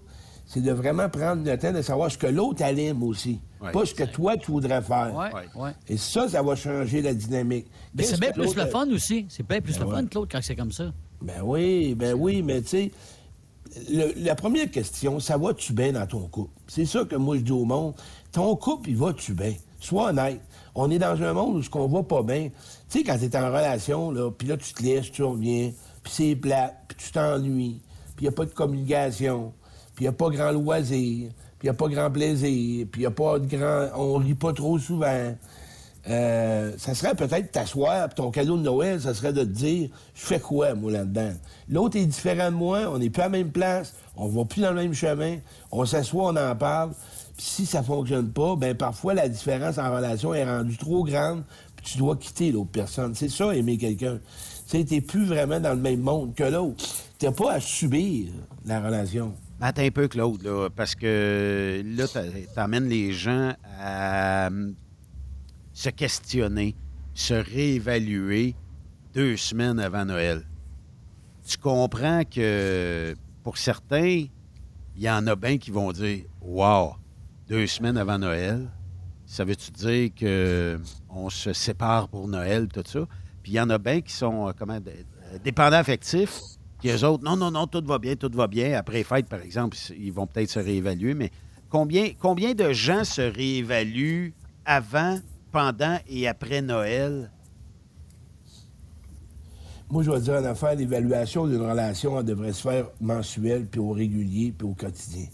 c'est 0.47 0.61
de 0.61 0.71
vraiment 0.71 1.07
prendre 1.09 1.45
le 1.45 1.57
temps 1.57 1.71
de 1.71 1.81
savoir 1.81 2.11
ce 2.11 2.17
que 2.17 2.27
l'autre 2.27 2.63
aime 2.63 3.03
aussi. 3.03 3.39
Ouais, 3.61 3.71
pas 3.71 3.85
ce 3.85 3.93
que 3.93 4.03
toi, 4.03 4.35
tu 4.35 4.51
voudrais 4.51 4.81
faire. 4.81 5.15
Ouais, 5.15 5.61
ouais. 5.61 5.71
Et 5.87 5.95
ça, 5.95 6.27
ça 6.27 6.41
va 6.41 6.55
changer 6.55 7.01
la 7.03 7.13
dynamique. 7.13 7.67
Mais 7.93 8.03
c'est 8.03 8.19
bien 8.19 8.29
que 8.29 8.33
plus 8.33 8.45
l'autre- 8.45 8.63
le 8.63 8.65
fun 8.69 8.89
aussi. 8.89 9.27
C'est 9.29 9.47
bien 9.47 9.61
plus 9.61 9.77
Ben 9.77 9.85
le 9.85 9.91
fun, 9.91 10.01
ouais. 10.01 10.07
Claude, 10.09 10.29
quand 10.31 10.39
c'est 10.41 10.55
comme 10.55 10.71
ça. 10.71 10.91
Ben 11.21 11.41
oui, 11.43 11.93
ben 11.93 12.15
oui, 12.17 12.41
mais 12.41 12.61
tu 12.63 12.67
sais, 12.67 12.91
la 14.17 14.35
première 14.35 14.69
question, 14.69 15.19
ça 15.19 15.37
va-tu 15.37 15.71
bien 15.73 15.93
dans 15.93 16.05
ton 16.07 16.27
couple? 16.27 16.51
C'est 16.67 16.85
ça 16.85 17.05
que 17.05 17.15
moi 17.15 17.37
je 17.37 17.41
dis 17.43 17.51
au 17.51 17.63
monde. 17.63 17.93
Ton 18.31 18.55
couple, 18.55 18.89
il 18.89 18.97
va-tu 18.97 19.33
bien? 19.33 19.53
Sois 19.79 20.09
honnête. 20.09 20.41
On 20.75 20.89
est 20.89 20.99
dans 20.99 21.21
un 21.21 21.33
monde 21.33 21.57
où 21.57 21.63
ce 21.63 21.69
qu'on 21.69 21.87
va 21.87 22.03
pas 22.03 22.23
bien. 22.23 22.49
Tu 22.89 22.99
sais, 22.99 23.03
quand 23.03 23.17
tu 23.17 23.25
es 23.25 23.35
en 23.35 23.47
relation, 23.47 24.11
là, 24.11 24.31
puis 24.31 24.47
là, 24.47 24.57
tu 24.57 24.73
te 24.73 24.83
laisses, 24.83 25.11
tu 25.11 25.23
reviens, 25.23 25.71
puis 26.03 26.13
c'est 26.13 26.35
plat, 26.35 26.73
puis 26.87 26.97
tu 26.97 27.11
t'ennuies, 27.11 27.81
puis 28.15 28.25
il 28.25 28.29
a 28.29 28.31
pas 28.31 28.45
de 28.45 28.51
communication, 28.51 29.53
puis 29.95 30.05
il 30.05 30.07
a 30.07 30.11
pas 30.11 30.29
grand 30.29 30.51
loisir, 30.51 31.29
puis 31.59 31.67
il 31.67 31.69
a 31.69 31.73
pas 31.73 31.87
grand 31.87 32.09
plaisir, 32.09 32.87
puis 32.91 33.01
il 33.01 33.05
a 33.05 33.11
pas 33.11 33.39
de 33.39 33.45
grand. 33.45 33.89
On 33.95 34.15
rit 34.15 34.33
pas 34.33 34.53
trop 34.53 34.79
souvent. 34.79 35.33
Euh, 36.07 36.71
ça 36.77 36.95
serait 36.95 37.13
peut-être 37.13 37.51
t'asseoir, 37.51 38.07
puis 38.07 38.15
ton 38.15 38.31
cadeau 38.31 38.57
de 38.57 38.63
Noël, 38.63 38.99
ça 38.99 39.13
serait 39.13 39.33
de 39.33 39.41
te 39.43 39.49
dire 39.49 39.89
Je 40.15 40.25
fais 40.25 40.39
quoi, 40.39 40.73
moi, 40.73 40.91
là-dedans? 40.91 41.33
L'autre 41.69 41.97
est 41.97 42.05
différent 42.05 42.49
de 42.49 42.55
moi, 42.55 42.89
on 42.91 42.97
n'est 42.97 43.11
plus 43.11 43.21
à 43.21 43.25
la 43.25 43.29
même 43.29 43.51
place, 43.51 43.93
on 44.15 44.27
va 44.27 44.45
plus 44.45 44.61
dans 44.61 44.71
le 44.71 44.81
même 44.81 44.93
chemin, 44.95 45.37
on 45.71 45.85
s'assoit, 45.85 46.31
on 46.31 46.35
en 46.35 46.55
parle. 46.55 46.91
Si 47.43 47.65
ça 47.65 47.81
fonctionne 47.81 48.29
pas, 48.31 48.55
ben 48.55 48.75
parfois 48.77 49.15
la 49.15 49.27
différence 49.27 49.79
en 49.79 49.91
relation 49.95 50.31
est 50.35 50.45
rendue 50.45 50.77
trop 50.77 51.03
grande, 51.03 51.43
puis 51.75 51.85
tu 51.93 51.97
dois 51.97 52.15
quitter 52.15 52.51
l'autre 52.51 52.69
personne. 52.69 53.15
C'est 53.15 53.29
ça, 53.29 53.55
aimer 53.55 53.79
quelqu'un. 53.79 54.19
Tu 54.69 54.85
t'es 54.85 55.01
plus 55.01 55.25
vraiment 55.25 55.59
dans 55.59 55.71
le 55.73 55.79
même 55.81 56.01
monde 56.01 56.35
que 56.35 56.43
l'autre. 56.43 56.85
T'as 57.17 57.31
pas 57.31 57.53
à 57.53 57.59
subir 57.59 58.27
la 58.63 58.79
relation. 58.79 59.33
Ben, 59.59 59.67
Attends 59.67 59.81
un 59.81 59.89
peu, 59.89 60.07
Claude, 60.07 60.43
là, 60.43 60.69
parce 60.69 60.93
que 60.93 61.81
là, 61.83 62.07
t'a- 62.07 62.25
t'emmènes 62.53 62.87
les 62.87 63.11
gens 63.11 63.53
à 63.79 64.45
euh, 64.51 64.71
se 65.73 65.89
questionner, 65.89 66.75
se 67.15 67.33
réévaluer 67.33 68.53
deux 69.15 69.35
semaines 69.35 69.79
avant 69.79 70.05
Noël. 70.05 70.43
Tu 71.47 71.57
comprends 71.57 72.21
que 72.23 73.15
pour 73.41 73.57
certains, 73.57 74.25
il 74.95 75.01
y 75.01 75.09
en 75.09 75.25
a 75.25 75.35
bien 75.35 75.57
qui 75.57 75.71
vont 75.71 75.91
dire 75.91 76.25
Wow, 76.39 76.93
deux 77.51 77.67
semaines 77.67 77.97
avant 77.97 78.17
Noël, 78.17 78.69
ça 79.25 79.43
veut-tu 79.43 79.71
dire 79.71 80.09
qu'on 80.17 81.29
se 81.29 81.51
sépare 81.51 82.07
pour 82.07 82.29
Noël, 82.29 82.69
tout 82.69 82.81
ça? 82.85 83.01
Puis 83.43 83.51
il 83.51 83.55
y 83.55 83.59
en 83.59 83.69
a 83.69 83.77
bien 83.77 83.99
qui 83.99 84.13
sont 84.13 84.47
euh, 84.47 84.51
comment, 84.57 84.75
euh, 84.77 85.37
dépendants 85.43 85.75
affectifs, 85.75 86.39
puis 86.79 86.91
eux 86.91 87.03
autres, 87.03 87.25
non, 87.25 87.35
non, 87.35 87.51
non, 87.51 87.67
tout 87.67 87.83
va 87.85 87.99
bien, 87.99 88.15
tout 88.15 88.31
va 88.33 88.47
bien. 88.47 88.77
Après 88.77 88.99
les 88.99 89.03
fêtes, 89.03 89.27
par 89.27 89.41
exemple, 89.41 89.75
ils 89.99 90.13
vont 90.13 90.27
peut-être 90.27 90.49
se 90.49 90.59
réévaluer, 90.59 91.13
mais 91.13 91.29
combien, 91.69 92.11
combien 92.17 92.53
de 92.53 92.71
gens 92.71 93.03
se 93.03 93.21
réévaluent 93.21 94.33
avant, 94.63 95.19
pendant 95.51 95.97
et 96.07 96.29
après 96.29 96.61
Noël? 96.61 97.31
Moi, 99.89 100.03
je 100.03 100.11
vais 100.11 100.21
dire 100.21 100.35
en 100.35 100.45
affaire, 100.45 100.75
l'évaluation 100.75 101.47
d'une 101.47 101.69
relation, 101.69 102.17
elle 102.17 102.25
devrait 102.25 102.53
se 102.53 102.61
faire 102.61 102.85
mensuelle, 103.01 103.65
puis 103.65 103.81
au 103.81 103.91
régulier, 103.91 104.53
puis 104.57 104.65
au 104.65 104.73
quotidien. 104.73 105.25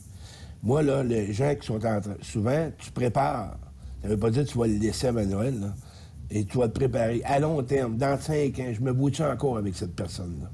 Moi, 0.68 0.84
là, 0.84 1.01
les 1.01 1.32
gens 1.32 1.55
qui 1.55 1.65
sont 1.65 1.76
en 1.86 2.01
train... 2.01 2.15
Souvent, 2.22 2.70
tu 2.78 2.91
prépares. 2.91 3.57
Ça 4.01 4.09
veut 4.09 4.18
pas 4.18 4.30
dire 4.30 4.43
que 4.43 4.49
tu 4.49 4.57
vas 4.57 4.68
le 4.68 4.74
laisser 4.74 5.07
avant 5.07 5.24
Noël, 5.24 5.57
là. 5.61 5.74
Et 6.30 6.43
tu 6.43 6.57
vas 6.57 6.68
te 6.68 6.74
préparer 6.74 7.22
à 7.24 7.39
long 7.39 7.63
terme, 7.63 7.95
dans 7.95 8.20
cinq 8.20 8.59
ans, 8.59 8.74
je 8.74 8.82
me 8.82 8.91
bouge 8.91 9.22
encore 9.22 9.57
avec 9.57 9.78
cette 9.78 9.95
personne-là? 9.95 10.49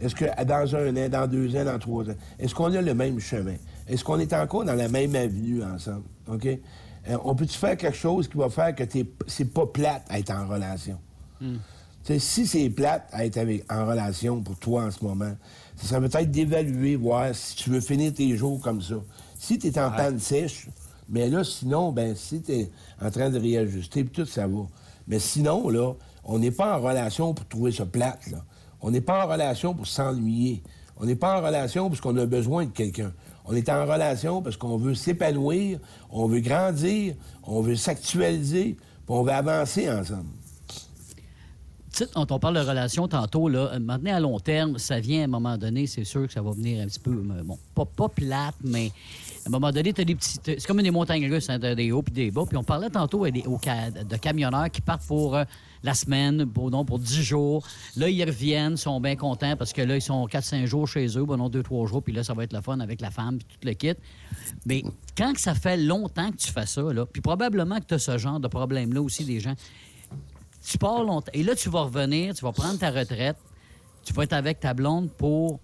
Est-ce 0.00 0.16
que 0.16 0.24
dans 0.44 0.74
un 0.74 0.96
an, 0.96 1.08
dans 1.08 1.28
deux 1.28 1.54
ans, 1.54 1.64
dans 1.64 1.78
trois 1.78 2.10
ans, 2.10 2.14
est-ce 2.40 2.52
qu'on 2.52 2.74
a 2.74 2.82
le 2.82 2.94
même 2.94 3.20
chemin? 3.20 3.54
Est-ce 3.86 4.02
qu'on 4.02 4.18
est 4.18 4.32
encore 4.32 4.64
dans 4.64 4.74
la 4.74 4.88
même 4.88 5.14
avenue 5.14 5.62
ensemble? 5.62 6.02
OK? 6.26 6.46
Euh, 6.46 7.16
on 7.22 7.36
peut-tu 7.36 7.56
faire 7.56 7.76
quelque 7.76 7.96
chose 7.96 8.26
qui 8.26 8.36
va 8.38 8.50
faire 8.50 8.74
que 8.74 8.82
t'es- 8.82 9.06
c'est 9.28 9.54
pas 9.54 9.66
plate 9.66 10.02
à 10.08 10.18
être 10.18 10.32
en 10.32 10.48
relation? 10.48 10.98
Sais, 12.02 12.18
si 12.18 12.48
c'est 12.48 12.68
plate 12.70 13.08
à 13.12 13.24
être 13.24 13.36
avec- 13.36 13.72
en 13.72 13.86
relation 13.86 14.42
pour 14.42 14.58
toi 14.58 14.86
en 14.86 14.90
ce 14.90 15.04
moment, 15.04 15.36
ça 15.82 15.88
serait 15.88 16.08
peut-être 16.08 16.30
d'évaluer, 16.30 16.94
voir 16.94 17.34
si 17.34 17.56
tu 17.56 17.70
veux 17.70 17.80
finir 17.80 18.14
tes 18.14 18.36
jours 18.36 18.60
comme 18.60 18.80
ça. 18.80 18.94
Si 19.36 19.58
tu 19.58 19.66
es 19.66 19.78
en 19.80 19.90
panne 19.90 20.20
sèche, 20.20 20.68
mais 21.08 21.28
là, 21.28 21.42
sinon, 21.42 21.90
ben 21.90 22.14
si 22.14 22.40
tu 22.40 22.52
es 22.52 22.70
en 23.00 23.10
train 23.10 23.30
de 23.30 23.38
réajuster, 23.38 24.04
puis 24.04 24.22
tout, 24.22 24.30
ça 24.30 24.46
va. 24.46 24.62
Mais 25.08 25.18
sinon, 25.18 25.68
là, 25.68 25.94
on 26.24 26.38
n'est 26.38 26.52
pas 26.52 26.78
en 26.78 26.80
relation 26.80 27.34
pour 27.34 27.46
trouver 27.48 27.72
ça 27.72 27.84
plate, 27.84 28.30
là. 28.30 28.44
On 28.80 28.92
n'est 28.92 29.00
pas 29.00 29.24
en 29.24 29.28
relation 29.28 29.74
pour 29.74 29.86
s'ennuyer. 29.86 30.62
On 30.96 31.04
n'est 31.04 31.16
pas 31.16 31.38
en 31.40 31.44
relation 31.44 31.88
parce 31.88 32.00
qu'on 32.00 32.16
a 32.16 32.26
besoin 32.26 32.66
de 32.66 32.70
quelqu'un. 32.70 33.12
On 33.44 33.54
est 33.54 33.68
en 33.68 33.84
relation 33.84 34.40
parce 34.40 34.56
qu'on 34.56 34.76
veut 34.76 34.94
s'épanouir, 34.94 35.80
on 36.10 36.26
veut 36.28 36.40
grandir, 36.40 37.14
on 37.42 37.60
veut 37.60 37.76
s'actualiser, 37.76 38.76
puis 38.76 39.04
on 39.08 39.22
veut 39.22 39.32
avancer 39.32 39.90
ensemble. 39.90 40.30
Quand 42.14 42.32
on 42.32 42.38
parle 42.38 42.54
de 42.54 42.60
relation 42.60 43.06
tantôt, 43.06 43.48
là, 43.48 43.78
maintenant 43.78 44.14
à 44.14 44.20
long 44.20 44.40
terme, 44.40 44.78
ça 44.78 44.98
vient 44.98 45.22
à 45.22 45.24
un 45.24 45.28
moment 45.28 45.58
donné, 45.58 45.86
c'est 45.86 46.04
sûr 46.04 46.26
que 46.26 46.32
ça 46.32 46.40
va 46.40 46.52
venir 46.52 46.82
un 46.82 46.86
petit 46.86 47.00
peu, 47.00 47.10
euh, 47.10 47.42
bon, 47.44 47.58
pas, 47.84 48.08
plate, 48.08 48.54
mais 48.64 48.90
à 49.44 49.48
un 49.48 49.50
moment 49.50 49.70
donné, 49.70 49.92
t'as 49.92 50.04
des 50.04 50.14
petits. 50.14 50.38
C'est 50.42 50.66
comme 50.66 50.80
des 50.80 50.90
montagnes 50.90 51.30
russes, 51.30 51.50
hein, 51.50 51.58
des 51.58 51.92
hauts 51.92 52.02
puis 52.02 52.14
des 52.14 52.30
bas. 52.30 52.44
Puis 52.48 52.56
on 52.56 52.64
parlait 52.64 52.88
tantôt 52.88 53.26
de 53.26 54.16
camionneurs 54.16 54.70
qui 54.70 54.80
partent 54.80 55.06
pour 55.06 55.36
euh, 55.36 55.44
la 55.82 55.92
semaine, 55.92 56.46
pour, 56.46 56.70
non, 56.70 56.84
pour 56.84 56.98
10 56.98 57.22
jours. 57.22 57.66
Là, 57.96 58.08
ils 58.08 58.24
reviennent, 58.24 58.76
sont 58.76 59.00
bien 59.00 59.16
contents 59.16 59.56
parce 59.56 59.72
que 59.72 59.82
là, 59.82 59.96
ils 59.96 60.02
sont 60.02 60.26
4-5 60.26 60.64
jours 60.64 60.88
chez 60.88 61.06
eux, 61.18 61.24
bon, 61.24 61.36
non, 61.36 61.50
2-3 61.50 61.88
jours, 61.88 62.02
puis 62.02 62.14
là, 62.14 62.24
ça 62.24 62.32
va 62.32 62.44
être 62.44 62.54
le 62.54 62.62
fun 62.62 62.80
avec 62.80 63.00
la 63.00 63.10
femme, 63.10 63.38
puis 63.38 63.46
tout 63.50 63.66
le 63.66 63.74
kit. 63.74 63.94
Mais 64.64 64.82
quand 65.16 65.36
ça 65.36 65.54
fait 65.54 65.76
longtemps 65.76 66.30
que 66.30 66.36
tu 66.36 66.50
fais 66.50 66.66
ça, 66.66 66.82
puis 67.12 67.20
probablement 67.20 67.78
que 67.80 67.86
tu 67.86 67.94
as 67.94 67.98
ce 67.98 68.16
genre 68.16 68.40
de 68.40 68.48
problème-là 68.48 69.02
aussi, 69.02 69.24
des 69.24 69.40
gens 69.40 69.54
tu 70.64 70.78
pars 70.78 71.04
longtemps. 71.04 71.32
Et 71.34 71.42
là, 71.42 71.54
tu 71.54 71.68
vas 71.68 71.82
revenir, 71.82 72.34
tu 72.34 72.44
vas 72.44 72.52
prendre 72.52 72.78
ta 72.78 72.90
retraite, 72.90 73.36
tu 74.04 74.12
vas 74.12 74.24
être 74.24 74.32
avec 74.32 74.60
ta 74.60 74.74
blonde 74.74 75.10
pour. 75.12 75.60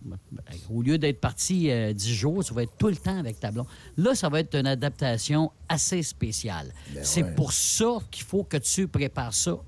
Au 0.70 0.82
lieu 0.82 0.98
d'être 0.98 1.20
parti 1.20 1.70
euh, 1.70 1.92
10 1.92 2.14
jours, 2.14 2.44
tu 2.44 2.54
vas 2.54 2.62
être 2.62 2.76
tout 2.78 2.88
le 2.88 2.96
temps 2.96 3.18
avec 3.18 3.40
ta 3.40 3.50
blonde. 3.50 3.66
Là, 3.96 4.14
ça 4.14 4.28
va 4.28 4.40
être 4.40 4.54
une 4.54 4.66
adaptation 4.66 5.50
assez 5.68 6.02
spéciale. 6.02 6.72
C'est 7.02 7.22
ouais. 7.22 7.34
pour 7.34 7.52
ça 7.52 7.98
qu'il 8.10 8.24
faut 8.24 8.44
que 8.44 8.56
tu 8.58 8.86
prépares 8.86 9.34
ça 9.34 9.58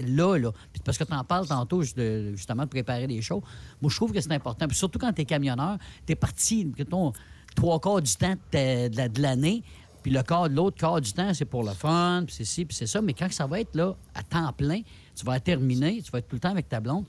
là, 0.00 0.36
là. 0.38 0.52
Puis 0.72 0.82
parce 0.84 0.98
que 0.98 1.04
tu 1.04 1.12
en 1.12 1.24
parles 1.24 1.46
tantôt, 1.46 1.82
justement, 1.82 2.64
de 2.64 2.68
préparer 2.68 3.06
les 3.06 3.22
choses. 3.22 3.42
Moi, 3.80 3.90
je 3.90 3.96
trouve 3.96 4.12
que 4.12 4.20
c'est 4.20 4.32
important. 4.32 4.66
Puis 4.66 4.76
surtout 4.76 4.98
quand 4.98 5.12
tu 5.12 5.22
es 5.22 5.24
camionneur, 5.24 5.78
tu 6.06 6.12
es 6.12 6.16
parti, 6.16 6.70
mettons, 6.78 7.12
trois 7.54 7.80
quarts 7.80 8.02
du 8.02 8.14
temps 8.14 8.34
de 8.52 9.22
l'année. 9.22 9.62
Puis 10.02 10.10
le 10.10 10.22
quart, 10.22 10.48
l'autre 10.48 10.76
quart 10.78 11.00
du 11.00 11.12
temps, 11.12 11.32
c'est 11.34 11.44
pour 11.44 11.62
le 11.62 11.72
fun, 11.72 12.24
puis 12.26 12.34
c'est 12.36 12.44
ci, 12.44 12.64
puis 12.64 12.76
c'est 12.76 12.86
ça. 12.86 13.00
Mais 13.02 13.12
quand 13.12 13.30
ça 13.32 13.46
va 13.46 13.60
être 13.60 13.74
là, 13.74 13.94
à 14.14 14.22
temps 14.22 14.52
plein, 14.52 14.80
tu 15.14 15.24
vas 15.24 15.38
terminer, 15.40 16.00
tu 16.02 16.10
vas 16.10 16.18
être 16.20 16.28
tout 16.28 16.36
le 16.36 16.40
temps 16.40 16.50
avec 16.50 16.68
ta 16.68 16.80
blonde. 16.80 17.04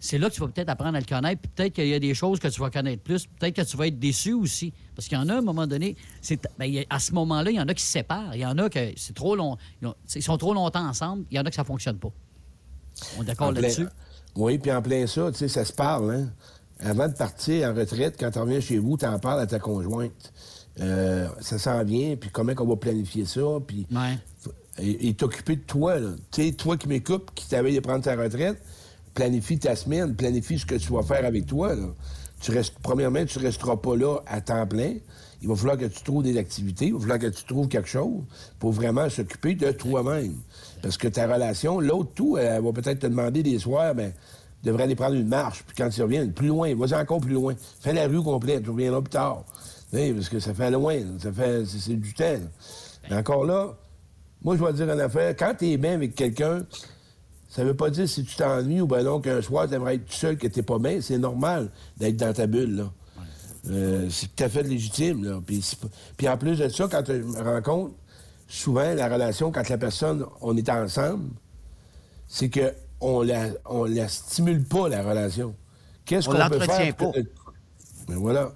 C'est 0.00 0.16
là 0.18 0.30
que 0.30 0.34
tu 0.34 0.40
vas 0.40 0.46
peut-être 0.46 0.68
apprendre 0.68 0.96
à 0.96 1.00
le 1.00 1.06
connaître. 1.06 1.42
Puis 1.42 1.50
peut-être 1.56 1.72
qu'il 1.72 1.88
y 1.88 1.94
a 1.94 1.98
des 1.98 2.14
choses 2.14 2.38
que 2.38 2.46
tu 2.46 2.60
vas 2.60 2.70
connaître 2.70 3.02
plus. 3.02 3.26
Peut-être 3.26 3.56
que 3.56 3.62
tu 3.62 3.76
vas 3.76 3.88
être 3.88 3.98
déçu 3.98 4.32
aussi. 4.32 4.72
Parce 4.94 5.08
qu'il 5.08 5.18
y 5.18 5.20
en 5.20 5.28
a, 5.28 5.34
à 5.34 5.38
un 5.38 5.42
moment 5.42 5.66
donné, 5.66 5.96
c'est, 6.22 6.40
ben, 6.56 6.84
à 6.88 7.00
ce 7.00 7.12
moment-là, 7.14 7.50
il 7.50 7.56
y 7.56 7.60
en 7.60 7.66
a 7.66 7.74
qui 7.74 7.82
se 7.82 7.90
séparent. 7.90 8.32
Il 8.36 8.40
y 8.40 8.46
en 8.46 8.56
a 8.58 8.70
que 8.70 8.92
c'est 8.96 9.14
trop 9.14 9.34
long. 9.34 9.56
Ils, 9.82 9.88
ont- 9.88 9.94
ils 10.14 10.22
sont 10.22 10.38
trop 10.38 10.54
longtemps 10.54 10.86
ensemble. 10.86 11.24
Il 11.32 11.36
y 11.36 11.40
en 11.40 11.42
a 11.44 11.50
que 11.50 11.56
ça 11.56 11.64
fonctionne 11.64 11.98
pas. 11.98 12.10
On 13.18 13.22
est 13.22 13.26
d'accord 13.26 13.50
là-dessus? 13.50 13.86
Oui, 14.36 14.58
puis 14.58 14.70
en 14.70 14.82
plein 14.82 15.04
ça, 15.08 15.32
tu 15.32 15.38
sais, 15.38 15.48
ça 15.48 15.64
se 15.64 15.72
parle, 15.72 16.12
hein. 16.14 16.28
Avant 16.80 17.08
de 17.08 17.14
partir 17.14 17.68
en 17.68 17.74
retraite, 17.74 18.14
quand 18.20 18.30
tu 18.30 18.38
reviens 18.38 18.60
chez 18.60 18.78
vous, 18.78 18.96
tu 18.96 19.04
en 19.04 19.18
parles 19.18 19.40
à 19.40 19.46
ta 19.48 19.58
conjointe. 19.58 20.32
Euh, 20.80 21.28
ça 21.40 21.58
s'en 21.58 21.82
vient, 21.84 22.16
puis 22.16 22.30
comment 22.30 22.52
on 22.58 22.66
va 22.66 22.76
planifier 22.76 23.24
ça, 23.24 23.40
puis... 23.66 23.86
Et 24.80 25.08
et 25.08 25.14
t'occuper 25.14 25.56
de 25.56 25.62
toi, 25.62 25.98
là. 25.98 26.10
Tu 26.30 26.44
sais, 26.44 26.52
toi 26.52 26.76
qui 26.76 26.86
m'écoutes, 26.88 27.30
qui 27.34 27.48
t'avais 27.48 27.74
de 27.74 27.80
prendre 27.80 28.04
ta 28.04 28.14
retraite, 28.14 28.62
planifie 29.12 29.58
ta 29.58 29.74
semaine, 29.74 30.14
planifie 30.14 30.58
ce 30.58 30.66
que 30.66 30.76
tu 30.76 30.92
vas 30.92 31.02
faire 31.02 31.24
avec 31.24 31.46
toi, 31.46 31.74
là. 31.74 31.86
Tu 32.40 32.52
restes, 32.52 32.74
premièrement, 32.82 33.24
tu 33.24 33.40
resteras 33.40 33.76
pas 33.76 33.96
là 33.96 34.18
à 34.26 34.40
temps 34.40 34.64
plein. 34.66 34.94
Il 35.42 35.48
va 35.48 35.56
falloir 35.56 35.76
que 35.76 35.86
tu 35.86 36.02
trouves 36.02 36.22
des 36.22 36.36
activités, 36.36 36.86
il 36.86 36.94
va 36.94 37.00
falloir 37.00 37.18
que 37.18 37.26
tu 37.26 37.44
trouves 37.44 37.68
quelque 37.68 37.88
chose 37.88 38.22
pour 38.60 38.72
vraiment 38.72 39.08
s'occuper 39.08 39.54
de 39.54 39.72
toi-même. 39.72 40.34
Parce 40.82 40.96
que 40.96 41.08
ta 41.08 41.32
relation, 41.32 41.80
l'autre 41.80 42.10
tout, 42.14 42.36
elle 42.36 42.62
va 42.62 42.72
peut-être 42.72 43.00
te 43.00 43.06
demander 43.06 43.42
des 43.42 43.58
soirs, 43.58 43.94
ben, 43.94 44.12
devrait 44.62 44.84
aller 44.84 44.96
prendre 44.96 45.14
une 45.14 45.28
marche, 45.28 45.62
puis 45.64 45.76
quand 45.76 45.88
tu 45.88 46.02
reviens, 46.02 46.28
plus 46.28 46.48
loin, 46.48 46.74
vas-y 46.74 46.94
encore 46.94 47.20
plus 47.20 47.34
loin. 47.34 47.54
Fais 47.80 47.92
la 47.92 48.06
rue 48.06 48.22
complète, 48.22 48.64
tu 48.64 48.70
reviendras 48.70 49.00
plus 49.00 49.10
tard. 49.10 49.44
Sais, 49.92 50.12
parce 50.12 50.28
que 50.28 50.38
ça 50.38 50.52
fait 50.52 50.70
loin, 50.70 50.96
ça 51.18 51.32
fait, 51.32 51.64
c'est, 51.64 51.94
du 51.94 52.12
temps. 52.12 52.40
Mais 53.08 53.16
encore 53.16 53.44
là, 53.44 53.74
moi, 54.42 54.56
je 54.56 54.64
vais 54.64 54.72
dire 54.72 54.90
une 54.90 55.00
affaire. 55.00 55.34
Quand 55.36 55.54
tu 55.58 55.70
es 55.70 55.76
bien 55.76 55.94
avec 55.94 56.14
quelqu'un, 56.14 56.64
ça 57.48 57.64
veut 57.64 57.74
pas 57.74 57.88
dire 57.90 58.08
si 58.08 58.24
tu 58.24 58.36
t'ennuies 58.36 58.82
ou 58.82 58.86
ben 58.86 59.02
non 59.02 59.20
qu'un 59.20 59.40
soir, 59.40 59.66
tu 59.66 59.74
aimerais 59.74 59.94
être 59.94 60.04
tout 60.04 60.12
seul, 60.12 60.36
que 60.36 60.46
t'es 60.46 60.62
pas 60.62 60.78
bien. 60.78 61.00
C'est 61.00 61.18
normal 61.18 61.70
d'être 61.96 62.16
dans 62.16 62.32
ta 62.32 62.46
bulle, 62.46 62.76
là. 62.76 62.92
Euh, 63.70 64.08
c'est 64.10 64.34
tout 64.34 64.44
à 64.44 64.48
fait 64.48 64.62
légitime, 64.62 65.24
là. 65.24 65.40
Puis, 65.44 66.28
en 66.28 66.36
plus 66.36 66.58
de 66.58 66.68
ça, 66.68 66.86
quand 66.90 67.02
tu 67.02 67.12
me 67.12 67.42
rends 67.42 67.62
compte, 67.62 67.94
souvent, 68.46 68.94
la 68.94 69.08
relation, 69.08 69.50
quand 69.50 69.68
la 69.68 69.78
personne, 69.78 70.24
on 70.40 70.56
est 70.56 70.68
ensemble, 70.68 71.30
c'est 72.28 72.50
que 72.50 72.72
on 73.00 73.22
la, 73.22 73.48
on 73.64 73.84
la 73.84 74.08
stimule 74.08 74.64
pas, 74.64 74.88
la 74.88 75.02
relation. 75.02 75.54
Qu'est-ce 76.04 76.28
On 76.28 76.32
qu'on 76.32 76.38
peut 76.38 76.42
l'entretient 76.58 76.76
faire? 76.76 76.96
pour 76.96 77.12
pas. 77.12 77.20
Mais 78.08 78.16
voilà. 78.16 78.52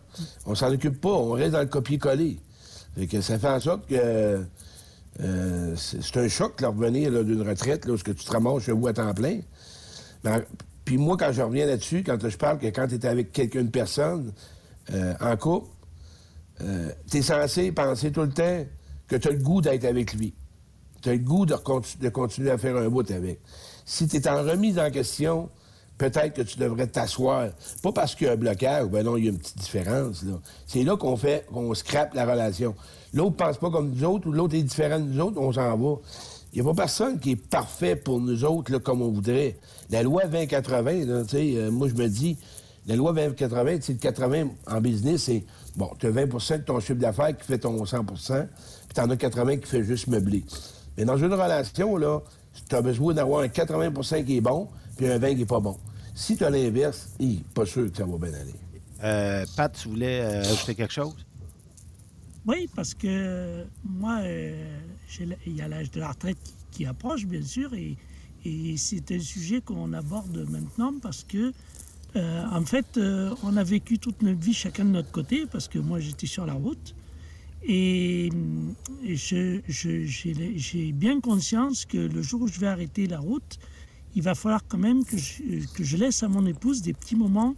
On 0.47 0.55
s'en 0.55 0.73
occupe 0.73 1.01
pas. 1.01 1.11
On 1.11 1.33
reste 1.33 1.53
dans 1.53 1.61
le 1.61 1.67
copier-coller. 1.67 2.39
Fait 2.97 3.07
que 3.07 3.21
ça 3.21 3.39
fait 3.39 3.49
en 3.49 3.61
sorte 3.61 3.87
que 3.87 4.45
euh, 5.21 5.77
c'est 5.77 6.17
un 6.17 6.29
choc 6.29 6.61
de 6.61 6.67
revenir 6.67 7.25
d'une 7.25 7.43
retraite, 7.43 7.87
là, 7.87 7.93
où 7.93 7.97
tu 7.99 8.15
te 8.15 8.33
ramasses 8.33 8.65
chez 8.65 8.73
vous 8.73 8.87
à 8.87 8.93
temps 8.93 9.13
plein. 9.15 9.41
Ben, 10.25 10.43
Puis 10.85 10.99
moi, 10.99 11.17
quand 11.19 11.33
je 11.33 11.43
reviens 11.43 11.67
là-dessus, 11.67 12.03
quand 12.05 12.19
je 12.27 12.37
parle 12.37 12.59
que 12.59 12.67
quand 12.67 12.87
tu 12.89 12.95
es 12.95 13.07
avec 13.07 13.33
quelqu'un, 13.33 13.61
une 13.61 13.71
personne, 13.71 14.33
euh, 14.93 15.15
en 15.21 15.37
couple, 15.37 15.69
tu 17.11 17.17
es 17.17 17.23
censé 17.23 17.73
penser 17.73 18.13
tout 18.13 18.23
le 18.23 18.31
temps 18.31 18.65
que 19.09 19.17
tu 19.17 19.29
as 19.29 19.33
le 19.33 19.39
goût 19.39 19.61
d'être 19.61 19.85
avec 19.85 20.15
lui. 20.15 20.35
Tu 21.03 21.09
as 21.09 21.13
le 21.13 21.19
goût 21.19 21.45
de, 21.45 21.57
de 22.01 22.09
continuer 22.09 22.51
à 22.51 22.59
faire 22.59 22.77
un 22.77 22.89
bout 22.89 23.11
avec. 23.11 23.41
Si 23.85 24.07
tu 24.07 24.17
es 24.17 24.29
en 24.29 24.43
remise 24.43 24.79
en 24.79 24.91
question, 24.91 25.51
peut-être 26.03 26.35
que 26.35 26.43
tu 26.43 26.59
devrais 26.59 26.89
t'asseoir. 26.89 27.51
Pas 27.81 27.93
parce 27.93 28.17
qu'il 28.17 28.27
y 28.27 28.31
a 28.31 28.33
un 28.33 28.37
blocage, 28.37 28.89
ben 28.89 29.05
non, 29.05 29.17
il 29.17 29.25
y 29.25 29.29
a 29.29 29.31
une 29.31 29.39
petite 29.39 29.59
différence. 29.59 30.25
Là. 30.25 30.33
C'est 30.67 30.83
là 30.83 30.97
qu'on 30.97 31.17
fait, 31.17 31.47
qu'on 31.53 31.73
scrape 31.75 32.15
la 32.15 32.27
relation. 32.27 32.75
L'autre 33.15 33.37
pense 33.37 33.59
pas 33.59 33.71
comme 33.71 33.91
nous 33.91 34.05
autres, 34.05 34.27
ou 34.27 34.33
l'autre 34.33 34.57
est 34.57 34.63
différent 34.63 34.99
de 34.99 35.05
nous 35.05 35.21
autres, 35.21 35.41
on 35.41 35.53
s'en 35.53 35.77
va. 35.77 35.97
Il 36.53 36.61
n'y 36.61 36.69
a 36.69 36.73
pas 36.73 36.83
personne 36.83 37.21
qui 37.21 37.33
est 37.33 37.37
parfait 37.37 37.95
pour 37.95 38.21
nous 38.21 38.45
autres, 38.45 38.73
là, 38.73 38.81
comme 38.81 39.01
on 39.01 39.13
voudrait. 39.13 39.57
La 39.91 40.03
loi 40.03 40.27
2080, 40.27 41.05
là, 41.05 41.23
euh, 41.35 41.71
moi, 41.71 41.89
je 41.89 41.95
me 41.95 42.09
dis, 42.09 42.37
la 42.89 42.97
loi 42.97 43.13
2080, 43.13 43.77
c'est 43.83 43.93
le 43.93 43.99
80 44.01 44.49
en 44.67 44.81
business, 44.81 45.23
c'est, 45.23 45.45
bon, 45.77 45.89
tu 46.01 46.09
as 46.09 46.11
20 46.11 46.27
de 46.27 46.65
ton 46.65 46.81
chiffre 46.81 46.99
d'affaires 46.99 47.37
qui 47.37 47.45
fait 47.45 47.59
ton 47.59 47.87
100 47.87 48.05
puis 48.05 48.17
tu 48.93 49.01
en 49.01 49.09
as 49.09 49.17
80 49.17 49.59
qui 49.59 49.69
fait 49.69 49.85
juste 49.85 50.09
meubler. 50.09 50.45
Mais 50.99 51.05
dans 51.05 51.17
une 51.17 51.33
relation, 51.33 51.97
là, 51.97 52.21
tu 52.69 52.75
as 52.75 52.83
besoin 52.83 53.15
d'avoir 53.15 53.43
un 53.43 53.49
80 53.49 54.23
qui 54.25 54.39
est 54.39 54.41
bon, 54.41 54.69
puis 54.97 55.07
un 55.07 55.19
20 55.19 55.29
qui 55.29 55.37
n'est 55.37 55.47
pas 55.47 55.61
bon. 55.61 55.77
Si 56.15 56.37
tu 56.37 56.45
as 56.45 56.51
l'inverse, 56.51 57.09
hi, 57.19 57.43
pas 57.55 57.67
sûr 57.67 57.91
que 57.91 57.97
ça 57.97 58.05
va 58.05 58.19
bien 58.19 58.35
aller. 58.39 58.55
Euh, 59.03 59.45
Pat, 59.57 59.77
tu 59.81 59.89
voulais 59.89 60.21
euh, 60.21 60.41
ajouter 60.53 60.75
quelque 60.75 60.93
chose? 60.93 61.15
Oui, 62.47 62.69
parce 62.75 62.95
que 62.95 63.65
moi, 63.85 64.19
euh, 64.23 64.79
il 65.47 65.57
y 65.57 65.61
a 65.63 65.69
l'âge 65.69 65.91
de 65.91 66.01
la 66.01 66.09
retraite 66.09 66.37
qui, 66.43 66.53
qui 66.71 66.87
approche, 66.87 67.25
bien 67.27 67.43
sûr, 67.43 67.73
et, 67.75 67.97
et 68.45 68.77
c'est 68.77 69.11
un 69.13 69.21
sujet 69.21 69.61
qu'on 69.61 69.93
aborde 69.93 70.47
maintenant 70.51 70.93
parce 71.01 71.25
que, 71.25 71.53
euh, 72.17 72.45
en 72.51 72.65
fait, 72.65 72.97
euh, 72.99 73.35
on 73.43 73.57
a 73.57 73.65
vécu 73.65 73.99
toute 73.99 74.23
notre 74.23 74.41
vie 74.41 74.55
chacun 74.55 74.85
de 74.85 74.91
notre 74.91 75.11
côté, 75.11 75.47
parce 75.51 75.69
que 75.69 75.79
moi, 75.79 75.99
j'étais 76.01 76.27
sur 76.27 76.45
la 76.47 76.55
route. 76.55 76.95
Et, 77.65 78.27
et 79.05 79.15
je- 79.17 79.61
je- 79.69 80.05
j'ai 80.05 80.59
j'ai 80.59 80.91
bien 80.93 81.21
conscience 81.21 81.85
que 81.85 81.97
le 81.99 82.21
jour 82.21 82.43
où 82.43 82.49
je 82.49 82.59
vais 82.59 82.67
arrêter 82.67 83.07
la 83.07 83.21
route, 83.21 83.59
il 84.15 84.23
va 84.23 84.35
falloir 84.35 84.63
quand 84.69 84.79
même 84.79 85.05
que 85.05 85.17
je, 85.17 85.67
que 85.75 85.85
je 85.85 85.97
laisse 85.97 86.23
à 86.23 86.29
mon 86.29 86.45
épouse 86.47 86.83
des 86.83 86.93
petits 86.93 87.17
moments 87.17 87.55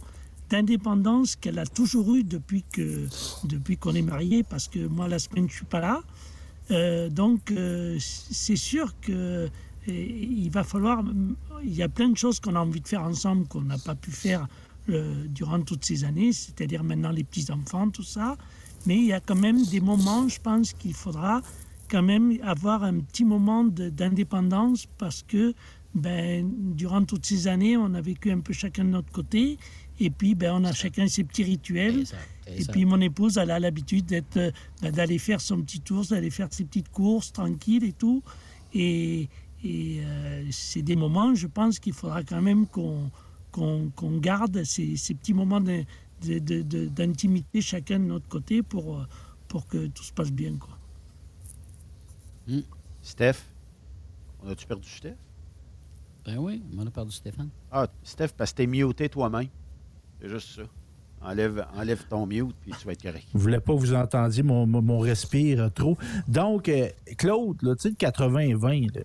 d'indépendance 0.49 1.35
qu'elle 1.35 1.59
a 1.59 1.65
toujours 1.65 2.15
eu 2.15 2.23
depuis 2.23 2.63
que 2.71 3.07
depuis 3.45 3.77
qu'on 3.77 3.95
est 3.95 4.01
mariés, 4.01 4.43
parce 4.43 4.67
que 4.67 4.85
moi 4.87 5.07
la 5.07 5.19
semaine 5.19 5.49
je 5.49 5.55
suis 5.55 5.65
pas 5.65 5.79
là. 5.79 6.01
Euh, 6.71 7.09
donc 7.09 7.51
euh, 7.51 7.97
c'est 7.99 8.55
sûr 8.55 8.93
que 9.01 9.11
euh, 9.11 9.49
il 9.87 10.49
va 10.49 10.63
falloir. 10.63 11.03
Il 11.63 11.75
y 11.75 11.83
a 11.83 11.89
plein 11.89 12.09
de 12.09 12.17
choses 12.17 12.39
qu'on 12.39 12.55
a 12.55 12.59
envie 12.59 12.81
de 12.81 12.87
faire 12.87 13.03
ensemble 13.03 13.47
qu'on 13.47 13.61
n'a 13.61 13.77
pas 13.77 13.95
pu 13.95 14.11
faire 14.11 14.47
durant 15.29 15.61
toutes 15.61 15.83
ces 15.83 16.03
années, 16.03 16.31
c'est-à-dire 16.31 16.83
maintenant 16.83 17.09
les 17.09 17.23
petits 17.23 17.51
enfants, 17.51 17.89
tout 17.89 18.03
ça. 18.03 18.37
Mais 18.85 18.97
il 18.97 19.05
y 19.05 19.13
a 19.13 19.19
quand 19.19 19.35
même 19.35 19.65
des 19.65 19.79
moments, 19.79 20.27
je 20.27 20.39
pense 20.39 20.73
qu'il 20.73 20.93
faudra 20.93 21.41
quand 21.89 22.03
même 22.03 22.37
avoir 22.43 22.83
un 22.83 22.99
petit 22.99 23.25
moment 23.25 23.63
d'indépendance 23.63 24.85
parce 24.99 25.23
que 25.23 25.55
ben, 25.95 26.51
durant 26.75 27.03
toutes 27.05 27.25
ces 27.25 27.47
années, 27.47 27.77
on 27.77 27.93
a 27.93 28.01
vécu 28.01 28.29
un 28.31 28.39
peu 28.41 28.53
chacun 28.53 28.83
de 28.83 28.89
notre 28.89 29.11
côté. 29.11 29.57
Et 29.99 30.09
puis, 30.09 30.35
ben, 30.35 30.53
on 30.53 30.63
a 30.65 30.73
chacun 30.73 31.07
ses 31.07 31.23
petits 31.23 31.43
rituels. 31.43 32.03
Et 32.47 32.63
puis, 32.73 32.83
mon 32.85 32.99
épouse, 33.01 33.37
elle 33.37 33.49
a 33.51 33.59
l'habitude 33.59 34.05
d'être, 34.05 34.37
euh, 34.37 34.51
ben, 34.81 34.91
d'aller 34.91 35.17
faire 35.17 35.39
son 35.39 35.61
petit 35.61 35.79
tour, 35.79 36.05
d'aller 36.05 36.29
faire 36.29 36.49
ses 36.51 36.65
petites 36.65 36.89
courses 36.89 37.31
tranquilles 37.31 37.85
et 37.85 37.93
tout. 37.93 38.21
Et, 38.73 39.29
et, 39.63 40.01
euh, 40.03 40.45
c'est 40.51 40.81
des 40.81 40.97
moments, 40.97 41.33
je 41.33 41.47
pense 41.47 41.79
qu'il 41.79 41.93
faudra 41.93 42.23
quand 42.23 42.41
même 42.41 42.67
qu'on, 42.67 43.09
qu'on, 43.53 43.89
qu'on 43.95 44.17
garde 44.17 44.63
ces, 44.65 44.97
ces 44.97 45.13
petits 45.15 45.33
moments 45.33 45.61
de- 45.61 45.85
de- 46.25 46.39
de- 46.39 46.61
de- 46.61 46.87
d'intimité 46.87 47.61
chacun 47.61 47.99
de 47.99 48.05
notre 48.05 48.27
côté 48.27 48.61
pour, 48.63 48.99
euh, 48.99 49.05
pour 49.47 49.65
que 49.65 49.87
tout 49.87 50.03
se 50.03 50.11
passe 50.11 50.31
bien. 50.31 50.57
Quoi. 50.57 50.77
Steph? 53.01 53.37
On 54.43 54.49
a-tu 54.49 54.67
perdu 54.67 54.87
Steph? 54.89 55.15
Ben 56.25 56.37
oui, 56.37 56.63
on 56.77 56.85
a 56.85 56.91
perdu 56.91 57.11
Stéphane. 57.11 57.49
Ah, 57.71 57.87
Steph, 58.03 58.29
parce 58.35 58.51
que 58.51 58.57
t'es 58.57 58.67
muté 58.67 59.09
toi-même. 59.09 59.47
C'est 60.21 60.29
juste 60.29 60.55
ça. 60.55 60.63
Enlève, 61.21 61.65
enlève 61.75 62.03
ton 62.07 62.25
mute, 62.25 62.55
puis 62.61 62.71
tu 62.79 62.85
vas 62.85 62.93
être 62.93 63.01
correct. 63.01 63.25
Je 63.33 63.37
voulais 63.39 63.59
pas 63.59 63.73
que 63.73 63.79
vous 63.79 63.93
entendiez 63.93 64.43
mon, 64.43 64.65
mon, 64.67 64.81
mon 64.81 64.99
respire 64.99 65.63
euh, 65.63 65.69
trop. 65.69 65.97
Donc, 66.27 66.69
euh, 66.69 66.89
Claude, 67.17 67.61
là, 67.63 67.75
tu 67.75 67.83
sais, 67.83 67.89
le 67.89 67.95
80-20, 67.95 68.93
là, 68.95 69.01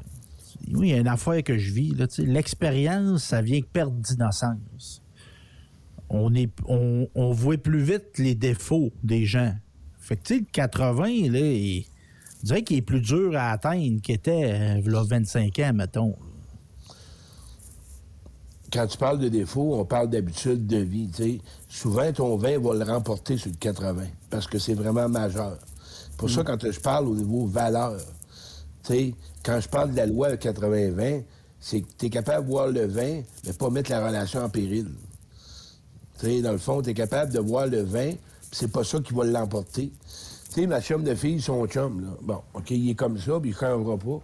oui, 0.73 0.89
il 0.89 0.91
y 0.91 0.95
a 0.95 0.99
une 0.99 1.09
affaire 1.09 1.43
que 1.43 1.57
je 1.57 1.73
vis. 1.73 1.95
là, 1.95 2.07
tu 2.07 2.17
sais, 2.17 2.25
L'expérience, 2.25 3.25
ça 3.25 3.41
vient 3.41 3.61
que 3.61 3.67
perdre 3.67 3.97
d'innocence. 3.97 5.03
On, 6.09 6.35
est, 6.35 6.51
on, 6.67 7.09
on 7.15 7.31
voit 7.33 7.57
plus 7.57 7.83
vite 7.83 8.19
les 8.19 8.35
défauts 8.35 8.91
des 9.03 9.25
gens. 9.25 9.55
Fait 9.99 10.17
que, 10.17 10.23
tu 10.23 10.35
sais, 10.35 10.41
le 10.41 10.47
80, 10.53 11.05
là, 11.31 11.39
il, 11.39 11.87
on 12.43 12.47
dirait 12.47 12.63
qu'il 12.63 12.79
est 12.79 12.83
plus 12.83 13.01
dur 13.01 13.37
à 13.37 13.51
atteindre 13.51 14.01
qu'il 14.01 14.15
était, 14.15 14.81
euh, 14.81 14.91
là, 14.91 15.05
25 15.05 15.59
ans, 15.61 15.73
mettons. 15.75 16.17
Quand 18.73 18.87
tu 18.87 18.97
parles 18.99 19.19
de 19.19 19.29
défaut, 19.29 19.75
on 19.75 19.85
parle 19.85 20.11
d'habitude 20.11 20.67
de 20.67 20.79
vie. 20.79 21.41
Souvent, 21.69 22.13
ton 22.13 22.37
20 22.37 22.59
va 22.59 22.75
le 22.75 22.85
remporter 22.85 23.37
sur 23.37 23.51
le 23.51 23.57
80 23.57 24.05
parce 24.31 24.47
que 24.47 24.59
c'est 24.59 24.75
vraiment 24.75 25.09
majeur. 25.09 25.59
Pour 26.17 26.29
Mm. 26.29 26.33
ça, 26.33 26.45
quand 26.45 26.59
je 26.71 26.81
parle 26.81 27.09
au 27.09 27.15
niveau 27.15 27.47
valeur, 27.47 27.97
quand 29.43 29.61
je 29.61 29.69
parle 29.69 29.93
de 29.93 29.97
la 29.97 30.07
loi 30.07 30.37
80-20, 30.37 31.25
c'est 31.59 31.81
que 31.83 31.89
tu 31.99 32.07
es 32.07 32.11
capable 32.11 32.47
de 32.47 32.51
voir 32.51 32.69
le 32.69 32.87
20, 32.87 33.23
mais 33.45 33.53
pas 33.53 33.71
mettre 33.71 33.91
la 33.91 34.07
relation 34.07 34.41
en 34.41 34.49
péril. 34.49 34.89
Dans 36.23 36.53
le 36.53 36.59
fond, 36.59 36.83
tu 36.83 36.91
es 36.91 36.95
capable 36.95 37.33
de 37.33 37.39
voir 37.39 37.67
le 37.67 37.83
20, 37.83 38.11
puis 38.11 38.19
c'est 38.53 38.71
pas 38.71 38.85
ça 38.85 39.01
qui 39.01 39.15
va 39.15 39.25
l'emporter. 39.25 39.91
Tu 40.53 40.61
sais, 40.61 40.67
ma 40.67 40.81
chum 40.81 41.05
de 41.05 41.15
fille, 41.15 41.41
son 41.41 41.67
chum, 41.67 42.03
là. 42.03 42.09
Bon, 42.23 42.41
OK, 42.55 42.71
il 42.71 42.91
est 42.91 42.95
comme 42.95 43.19
ça, 43.19 43.39
puis 43.41 43.51
il 43.59 43.67
ne 43.67 43.97
pas. 43.97 44.21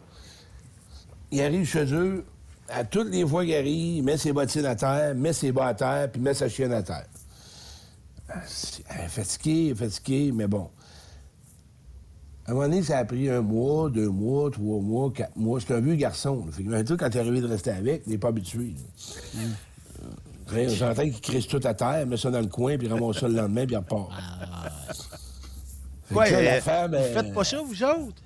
Il 1.30 1.40
arrive 1.40 1.64
chez 1.66 1.92
eux, 1.94 2.24
à 2.68 2.84
toutes 2.84 3.10
les 3.10 3.26
fois 3.26 3.44
il 3.44 4.02
met 4.02 4.16
ses 4.16 4.32
bottines 4.32 4.66
à 4.66 4.74
terre, 4.76 5.14
met 5.14 5.32
ses 5.32 5.52
bas 5.52 5.66
à 5.68 5.74
terre, 5.74 6.10
puis 6.10 6.20
met 6.20 6.34
sa 6.34 6.48
chienne 6.48 6.72
à 6.72 6.82
terre. 6.82 7.06
Ah, 8.28 8.34
Elle 8.90 9.04
est 9.04 9.08
fatiguée, 9.08 9.74
fatiguée, 9.74 10.32
mais 10.34 10.46
bon. 10.46 10.68
À 12.44 12.50
un 12.50 12.54
moment 12.54 12.68
donné, 12.68 12.82
ça 12.82 12.98
a 12.98 13.04
pris 13.04 13.28
un 13.28 13.40
mois, 13.40 13.90
deux 13.90 14.08
mois, 14.08 14.50
trois 14.50 14.80
mois, 14.80 15.12
quatre 15.12 15.34
mois. 15.36 15.60
C'est 15.60 15.74
un 15.74 15.80
vieux 15.80 15.94
garçon. 15.96 16.44
là. 16.46 16.52
Fait 16.52 16.62
que, 16.62 16.68
imagine-toi, 16.68 16.96
quand 16.96 17.10
t'es 17.10 17.18
arrivé 17.18 17.40
de 17.40 17.46
rester 17.48 17.70
avec, 17.70 18.06
n'est 18.06 18.18
pas 18.18 18.28
habitué. 18.28 18.74
Euh, 20.52 20.68
J'entends 20.68 21.02
qu'il 21.02 21.20
crisse 21.20 21.48
tout 21.48 21.60
à 21.64 21.74
terre, 21.74 22.06
met 22.06 22.16
ça 22.16 22.30
dans 22.30 22.40
le 22.40 22.46
coin, 22.46 22.78
puis 22.78 22.86
ramasse 22.86 23.18
ça 23.18 23.26
le 23.26 23.34
lendemain, 23.34 23.66
puis 23.66 23.74
il 23.74 23.78
repart. 23.78 24.10
Fait 26.08 26.14
que 26.14 26.18
Ouais, 26.18 26.30
la 26.44 26.52
euh, 26.52 26.60
femme, 26.60 26.90
vous 26.92 26.96
elle- 26.98 27.14
faites 27.14 27.34
pas 27.34 27.44
ça, 27.44 27.58
vous 27.62 27.82
autres? 27.82 28.22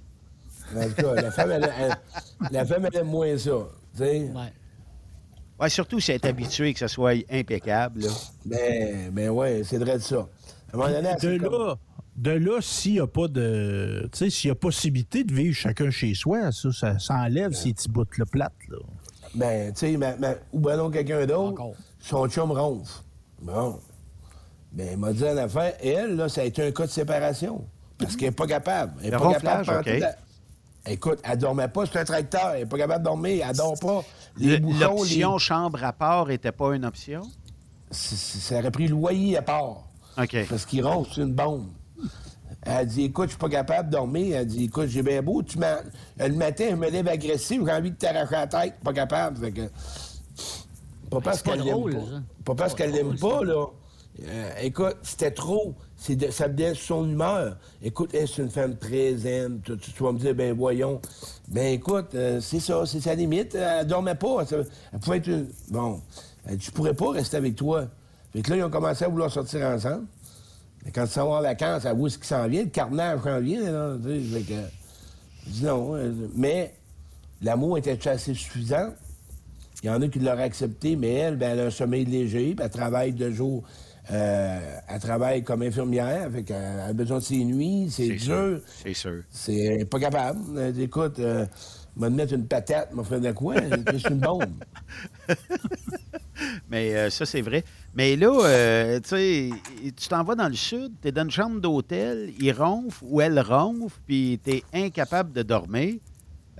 En 0.76 0.84
tout 0.88 0.94
cas, 1.02 1.14
la 1.14 1.30
femme, 1.30 1.50
elle, 1.52 1.72
elle- 1.78 1.96
la 2.50 2.64
femme, 2.66 2.86
elle 2.92 2.96
aime 3.00 3.06
moins 3.08 3.38
ça. 3.38 3.52
Tu 3.96 4.04
sais. 4.04 4.30
Ouais, 5.60 5.68
surtout 5.68 6.00
si 6.00 6.10
elle 6.10 6.16
est 6.16 6.26
habituée 6.26 6.72
que 6.72 6.78
ça 6.78 6.88
soit 6.88 7.22
impeccable. 7.30 8.02
Là. 8.02 8.10
Ben, 8.46 9.10
ben 9.12 9.28
ouais, 9.28 9.62
c'est 9.62 9.76
vrai 9.76 9.98
de 9.98 10.02
ça. 10.02 10.16
À 10.72 10.74
un 10.74 10.76
moment 10.78 10.88
donné, 10.88 11.10
elle 11.22 11.38
de 11.38 11.44
comme- 11.44 11.52
là, 11.52 11.74
de 12.16 12.30
là, 12.30 12.58
s'il 12.60 12.92
n'y 12.94 13.00
a 13.00 13.06
pas 13.06 13.28
de. 13.28 14.08
Tu 14.12 14.18
sais, 14.18 14.30
s'il 14.30 14.48
y 14.48 14.50
a 14.50 14.54
possibilité 14.54 15.22
de 15.24 15.34
vivre 15.34 15.54
chacun 15.54 15.90
chez 15.90 16.14
soi, 16.14 16.50
ça, 16.52 16.72
ça, 16.72 16.98
ça 16.98 17.14
enlève 17.14 17.52
ces 17.52 17.72
petits 17.74 17.88
bouts 17.88 18.04
de 18.04 18.24
plate, 18.24 18.52
là. 18.68 18.78
Ben, 19.34 19.72
tu 19.72 19.80
sais, 19.80 19.98
ou 20.52 20.60
ben 20.60 20.76
non, 20.76 20.90
quelqu'un 20.90 21.26
d'autre, 21.26 21.62
son 22.00 22.28
chum 22.28 22.52
ronfle. 22.52 23.02
Bon. 23.42 23.78
Ben, 24.72 24.88
il 24.92 24.98
m'a 24.98 25.12
dit 25.12 25.24
en 25.24 25.36
affaire, 25.36 25.74
et 25.82 25.90
elle, 25.90 26.16
là, 26.16 26.28
ça 26.28 26.40
a 26.40 26.44
été 26.44 26.62
un 26.66 26.70
cas 26.70 26.86
de 26.86 26.90
séparation. 26.90 27.64
Parce 27.98 28.16
qu'elle 28.16 28.28
n'est 28.30 28.34
pas 28.34 28.46
capable. 28.46 28.94
Elle 29.02 29.10
n'est 29.10 29.18
pas 29.18 29.32
capable. 29.34 29.80
OK. 29.80 30.02
Écoute, 30.92 31.20
elle 31.22 31.38
dormait 31.38 31.68
pas, 31.68 31.86
c'est 31.86 31.98
un 31.98 32.04
tracteur. 32.04 32.50
Elle 32.52 32.60
n'est 32.60 32.66
pas 32.66 32.78
capable 32.78 33.00
de 33.00 33.08
dormir, 33.08 33.46
elle 33.48 33.56
dort 33.56 33.78
pas. 33.78 34.04
Les 34.36 34.56
Le- 34.56 34.58
bouchons, 34.58 34.78
L'option 34.96 35.32
les- 35.34 35.38
chambre 35.38 35.84
à 35.84 35.92
part 35.92 36.26
n'était 36.26 36.52
pas 36.52 36.74
une 36.74 36.84
option? 36.84 37.22
C- 37.90 38.16
c- 38.16 38.38
Ça 38.40 38.58
aurait 38.58 38.70
pris 38.70 38.88
loyer 38.88 39.36
à 39.38 39.42
part. 39.42 39.84
OK. 40.20 40.36
Parce 40.48 40.64
qu'il 40.66 40.84
ronfle, 40.84 41.10
c'est 41.14 41.20
une 41.22 41.32
bombe. 41.34 41.66
Elle 42.62 42.86
dit, 42.86 43.04
écoute, 43.04 43.26
je 43.26 43.30
suis 43.30 43.38
pas 43.38 43.48
capable 43.48 43.88
de 43.88 43.92
dormir. 43.96 44.36
Elle 44.36 44.46
dit, 44.46 44.64
écoute, 44.64 44.88
j'ai 44.88 45.02
bien 45.02 45.22
beau. 45.22 45.42
Tu 45.42 45.58
m'as- 45.58 45.80
Le 46.18 46.34
matin, 46.34 46.66
je 46.70 46.74
me 46.76 46.90
lève 46.90 47.08
agressif, 47.08 47.62
j'ai 47.64 47.72
envie 47.72 47.90
de 47.92 47.96
t'arracher 47.96 48.32
la 48.32 48.46
tête. 48.46 48.74
Pas 48.84 48.92
capable. 48.92 49.38
Fait 49.38 49.52
que... 49.52 49.62
Pas 51.10 51.20
parce 51.20 51.42
qu'elle 51.42 51.62
l'aime 51.62 51.90
pas. 51.90 51.98
Pas 52.44 52.54
parce 52.54 52.74
qu'elle 52.74 52.92
l'aime 52.92 53.18
pas, 53.18 53.44
là. 53.44 53.66
Euh, 54.22 54.50
écoute, 54.60 54.96
c'était 55.02 55.30
trop. 55.30 55.74
De- 56.08 56.30
ça 56.30 56.48
venait 56.48 56.74
sur 56.74 56.96
son 56.96 57.08
humeur. 57.08 57.56
Écoute, 57.82 58.10
elle, 58.14 58.26
c'est 58.26 58.42
une 58.42 58.50
femme 58.50 58.76
très 58.76 59.14
zen. 59.16 59.60
Tu, 59.62 60.02
vas 60.02 60.12
me 60.12 60.18
dire, 60.18 60.34
ben 60.34 60.54
voyons. 60.56 61.00
Ben 61.48 61.74
écoute, 61.74 62.14
euh, 62.14 62.40
c'est 62.40 62.58
ça, 62.60 62.84
c'est 62.86 63.00
sa 63.00 63.14
limite. 63.14 63.54
Elle 63.54 63.86
dormait 63.86 64.14
pas. 64.14 64.44
Elle 64.92 64.98
pouvait 64.98 65.18
être 65.18 65.26
une... 65.28 65.46
Bon. 65.68 66.00
Elle 66.46 66.56
dit, 66.56 66.70
pourrais 66.70 66.94
pas 66.94 67.10
rester 67.10 67.36
avec 67.36 67.54
toi. 67.54 67.86
Fait 68.32 68.40
que 68.42 68.50
là, 68.50 68.56
ils 68.56 68.62
ont 68.64 68.70
commencé 68.70 69.04
à 69.04 69.08
vouloir 69.08 69.30
sortir 69.30 69.60
ensemble. 69.66 70.04
Quand 70.94 71.04
ils 71.04 71.10
s'en 71.10 71.26
vont 71.26 71.34
en 71.34 71.42
vacances, 71.42 71.84
elle 71.84 71.96
voit 71.96 72.08
ce 72.08 72.16
qui 72.18 72.26
s'en 72.26 72.48
vient. 72.48 72.62
Le 72.62 72.68
carnage 72.70 73.20
s'en 73.22 73.38
vient, 73.40 73.60
que- 73.60 74.08
je 75.46 75.50
dis 75.50 75.64
non. 75.64 75.94
euh, 75.96 76.12
Mais 76.34 76.74
l'amour 77.42 77.76
était 77.76 78.08
assez 78.08 78.32
suffisant. 78.32 78.90
Il 79.82 79.86
y 79.86 79.90
en 79.90 80.00
a 80.00 80.08
qui 80.08 80.18
l'auraient 80.18 80.42
accepté, 80.44 80.96
mais 80.96 81.12
elle, 81.12 81.36
ben, 81.36 81.50
elle 81.52 81.60
a 81.60 81.64
un 81.66 81.70
sommeil 81.70 82.04
léger, 82.06 82.54
puis 82.54 82.64
elle 82.64 82.70
travaille 82.70 83.12
de 83.12 83.30
jour. 83.30 83.62
Euh, 84.12 84.58
elle 84.88 85.00
travaille 85.00 85.42
comme 85.44 85.62
infirmière, 85.62 86.30
fait 86.32 86.42
qu'elle 86.42 86.80
a 86.80 86.92
besoin 86.92 87.18
de 87.18 87.22
ses 87.22 87.44
nuits, 87.44 87.88
c'est 87.90 88.08
dur. 88.08 88.60
C'est 88.66 88.94
sûr. 88.94 89.22
C'est 89.30 89.86
pas 89.90 90.00
capable. 90.00 90.58
Elle 90.58 90.72
dit, 90.72 90.82
écoute, 90.82 91.18
euh, 91.18 91.46
m'a 91.96 92.10
mettre 92.10 92.34
une 92.34 92.46
patate, 92.46 92.92
m'a 92.92 93.04
fait 93.04 93.20
de 93.20 93.32
quoi? 93.32 93.54
C'est 93.86 94.08
une 94.10 94.18
bombe. 94.18 94.64
Mais 96.70 96.94
euh, 96.96 97.10
ça, 97.10 97.26
c'est 97.26 97.40
vrai. 97.40 97.64
Mais 97.94 98.16
là, 98.16 98.32
euh, 98.44 99.00
tu 99.00 99.08
sais, 99.08 99.50
tu 99.96 100.08
t'en 100.08 100.24
vas 100.24 100.34
dans 100.34 100.48
le 100.48 100.54
sud, 100.54 100.92
tu 101.02 101.08
es 101.08 101.12
dans 101.12 101.24
une 101.24 101.30
chambre 101.30 101.60
d'hôtel, 101.60 102.32
il 102.38 102.52
ronfle 102.52 103.04
ou 103.04 103.20
elle 103.20 103.38
ronfle, 103.40 103.98
puis 104.06 104.40
tu 104.42 104.50
es 104.52 104.64
incapable 104.72 105.32
de 105.32 105.42
dormir. 105.42 105.94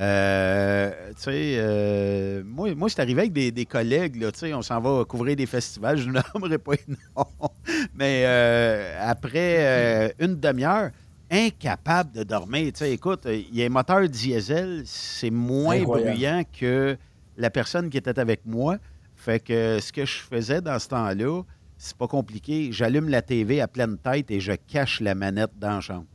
Euh, 0.01 0.91
tu 1.11 1.23
sais, 1.23 1.55
euh, 1.59 2.43
moi, 2.45 2.75
moi 2.75 2.89
c'est 2.89 3.01
arrivé 3.01 3.21
avec 3.23 3.33
des, 3.33 3.51
des 3.51 3.67
collègues, 3.67 4.17
là, 4.17 4.33
tu 4.33 4.39
sais, 4.39 4.55
on 4.55 4.63
s'en 4.63 4.81
va 4.81 5.05
couvrir 5.05 5.37
des 5.37 5.47
festivals, 5.47 5.99
je 5.99 6.09
ne 6.09 6.21
nommerai 6.35 6.59
pas 6.59 6.73
noms. 6.89 7.51
Mais 7.95 8.23
euh, 8.25 8.99
après 9.03 9.57
euh, 9.59 10.09
une 10.19 10.37
demi-heure, 10.37 10.91
incapable 11.31 12.13
de 12.13 12.23
dormir. 12.25 12.73
Tu 12.73 12.79
sais, 12.79 12.93
écoute, 12.93 13.27
il 13.27 13.55
y 13.55 13.63
a 13.63 13.67
un 13.67 13.71
moteur 13.71 14.09
diesel, 14.09 14.83
c'est 14.85 15.31
moins 15.31 15.77
Incroyable. 15.77 16.13
bruyant 16.13 16.43
que 16.59 16.97
la 17.37 17.51
personne 17.51 17.91
qui 17.91 17.99
était 17.99 18.19
avec 18.19 18.45
moi. 18.45 18.79
Fait 19.15 19.39
que 19.39 19.79
ce 19.81 19.93
que 19.93 20.07
je 20.07 20.19
faisais 20.19 20.61
dans 20.63 20.79
ce 20.79 20.89
temps-là, 20.89 21.43
c'est 21.77 21.97
pas 21.97 22.09
compliqué. 22.09 22.71
J'allume 22.73 23.09
la 23.09 23.23
TV 23.23 23.61
à 23.61 23.69
pleine 23.69 23.99
tête 23.99 24.31
et 24.31 24.41
je 24.41 24.53
cache 24.53 25.01
la 25.01 25.15
manette 25.15 25.53
dans 25.59 25.75
la 25.75 25.81
chambre. 25.81 26.07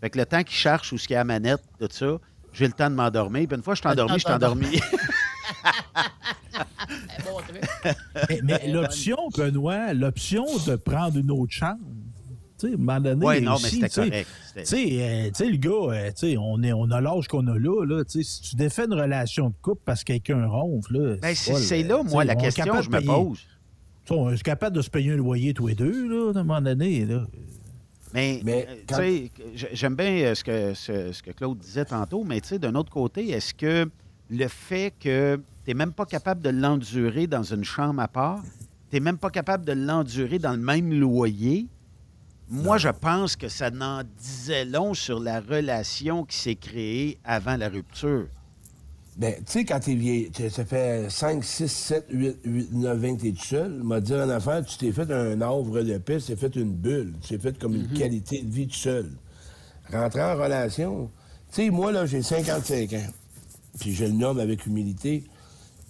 Fait 0.00 0.10
que 0.10 0.18
le 0.18 0.26
temps 0.26 0.42
qu'il 0.42 0.56
cherche 0.56 0.92
où 0.92 0.98
ce 0.98 1.06
qu'il 1.06 1.14
y 1.14 1.16
a 1.16 1.20
la 1.20 1.24
manette, 1.24 1.62
tout 1.78 1.88
ça, 1.90 2.18
j'ai 2.54 2.66
le 2.66 2.72
temps 2.72 2.88
de 2.88 2.94
m'endormir. 2.94 3.46
Puis 3.48 3.56
une 3.56 3.62
fois 3.62 3.74
que 3.74 3.78
je 3.78 3.82
suis 3.82 3.90
endormi, 3.92 4.14
je 4.14 4.24
suis 4.24 4.32
endormi. 4.32 4.66
Mais, 8.28 8.40
mais 8.42 8.72
l'option, 8.72 9.16
Benoît, 9.36 9.92
l'option 9.92 10.44
de 10.66 10.76
prendre 10.76 11.18
une 11.18 11.30
autre 11.30 11.52
chambre, 11.52 11.80
tu 12.58 12.68
sais, 12.68 12.72
à 12.72 12.74
un 12.74 12.78
moment 12.78 13.00
donné. 13.00 13.26
Ouais, 13.26 13.40
non, 13.40 13.56
mais 13.62 13.68
c'était 13.68 13.88
tu 13.88 13.94
sais, 13.94 14.08
correct. 14.08 14.28
C'était- 14.54 14.62
Tu 14.62 14.66
sais, 14.68 15.02
euh, 15.02 15.26
tu 15.28 15.34
sais, 15.34 15.50
le 15.50 15.56
gars, 15.56 15.70
euh, 15.96 16.08
tu 16.10 16.12
sais, 16.16 16.36
on, 16.38 16.62
est, 16.62 16.72
on 16.72 16.90
a 16.90 17.00
l'âge 17.00 17.28
qu'on 17.28 17.46
a 17.48 17.58
là, 17.58 17.84
là. 17.84 18.04
tu 18.04 18.22
sais, 18.22 18.30
Si 18.30 18.42
tu 18.50 18.56
défais 18.56 18.84
une 18.84 18.94
relation 18.94 19.48
de 19.50 19.54
couple 19.60 19.82
parce 19.84 20.02
que 20.04 20.12
quelqu'un 20.12 20.46
ronfle, 20.46 20.96
là. 20.98 21.16
Ben, 21.20 21.34
c'est 21.34 21.82
là, 21.82 22.02
moi, 22.04 22.24
la 22.24 22.34
on 22.34 22.38
est 22.38 22.42
question 22.42 22.72
que 22.76 22.82
je 22.82 22.90
me 22.90 23.00
pose. 23.04 23.38
tu 23.38 24.14
sais, 24.14 24.14
On 24.14 24.30
est 24.30 24.42
capable 24.42 24.76
de 24.76 24.82
se 24.82 24.90
payer 24.90 25.12
un 25.12 25.16
loyer 25.16 25.52
tous 25.54 25.66
les 25.66 25.74
deux, 25.74 26.08
là, 26.08 26.32
à 26.34 26.38
un 26.40 26.44
moment 26.44 26.60
donné, 26.62 27.04
là. 27.04 27.24
Mais, 28.14 28.40
Mais 28.44 28.66
euh, 28.68 28.74
quand- 28.88 28.96
tu 28.96 29.02
sais, 29.02 29.30
j- 29.54 29.66
j'aime 29.72 29.96
bien 29.96 30.06
euh, 30.24 30.34
ce 30.34 30.44
que, 30.44 30.72
ce, 30.74 31.12
ce 31.12 31.22
que 31.22 31.32
Claude 31.32 31.58
disait 31.58 31.84
tantôt, 31.84 32.22
mais 32.24 32.40
tu 32.40 32.48
sais, 32.48 32.58
d'un 32.60 32.74
autre 32.76 32.90
côté, 32.92 33.28
est-ce 33.30 33.52
que 33.52 33.90
le 34.30 34.48
fait 34.48 34.94
que 35.00 35.36
tu 35.36 35.42
n'es 35.70 35.74
même 35.74 35.92
pas 35.92 36.06
capable 36.06 36.40
de 36.40 36.50
l'endurer 36.50 37.26
dans 37.26 37.42
une 37.42 37.64
chambre 37.64 38.00
à 38.00 38.06
part, 38.08 38.40
tu 38.88 38.96
n'es 38.96 39.00
même 39.00 39.18
pas 39.18 39.30
capable 39.30 39.64
de 39.64 39.72
l'endurer 39.72 40.38
dans 40.38 40.52
le 40.52 40.58
même 40.62 40.92
loyer, 40.92 41.66
moi, 42.48 42.76
je 42.78 42.90
pense 42.90 43.34
que 43.36 43.48
ça 43.48 43.70
n'en 43.70 44.02
disait 44.18 44.64
long 44.66 44.94
sur 44.94 45.18
la 45.18 45.40
relation 45.40 46.24
qui 46.24 46.36
s'est 46.36 46.54
créée 46.56 47.18
avant 47.24 47.56
la 47.56 47.68
rupture. 47.68 48.26
Ben, 49.16 49.34
tu 49.36 49.42
sais, 49.46 49.64
quand 49.64 49.78
t'es 49.78 49.94
vieille, 49.94 50.30
ça 50.50 50.64
fait 50.64 51.08
5, 51.08 51.44
6, 51.44 51.68
7, 51.68 52.06
8, 52.10 52.36
8 52.44 52.72
9, 52.72 52.98
20 52.98 53.16
que 53.16 53.22
t'es 53.22 53.32
tout 53.32 53.44
seul, 53.44 53.72
m'a 53.84 54.00
dit 54.00 54.12
en 54.12 54.28
affaire, 54.28 54.64
tu 54.64 54.76
t'es 54.76 54.90
fait 54.90 55.08
un 55.12 55.40
havre 55.40 55.82
de 55.82 55.98
paix, 55.98 56.18
tu 56.18 56.26
t'es 56.26 56.36
fait 56.36 56.56
une 56.56 56.74
bulle, 56.74 57.14
tu 57.20 57.28
t'es 57.28 57.38
fait 57.38 57.56
comme 57.56 57.76
une 57.76 57.88
qualité 57.88 58.42
de 58.42 58.50
vie 58.50 58.66
tout 58.66 58.74
seul. 58.74 59.12
Rentrer 59.92 60.22
en 60.22 60.34
relation, 60.34 61.10
tu 61.52 61.62
sais, 61.62 61.70
moi, 61.70 61.92
là, 61.92 62.06
j'ai 62.06 62.22
55 62.22 62.92
ans, 62.94 63.06
puis 63.78 63.94
je 63.94 64.04
le 64.06 64.12
nomme 64.12 64.40
avec 64.40 64.66
humilité. 64.66 65.22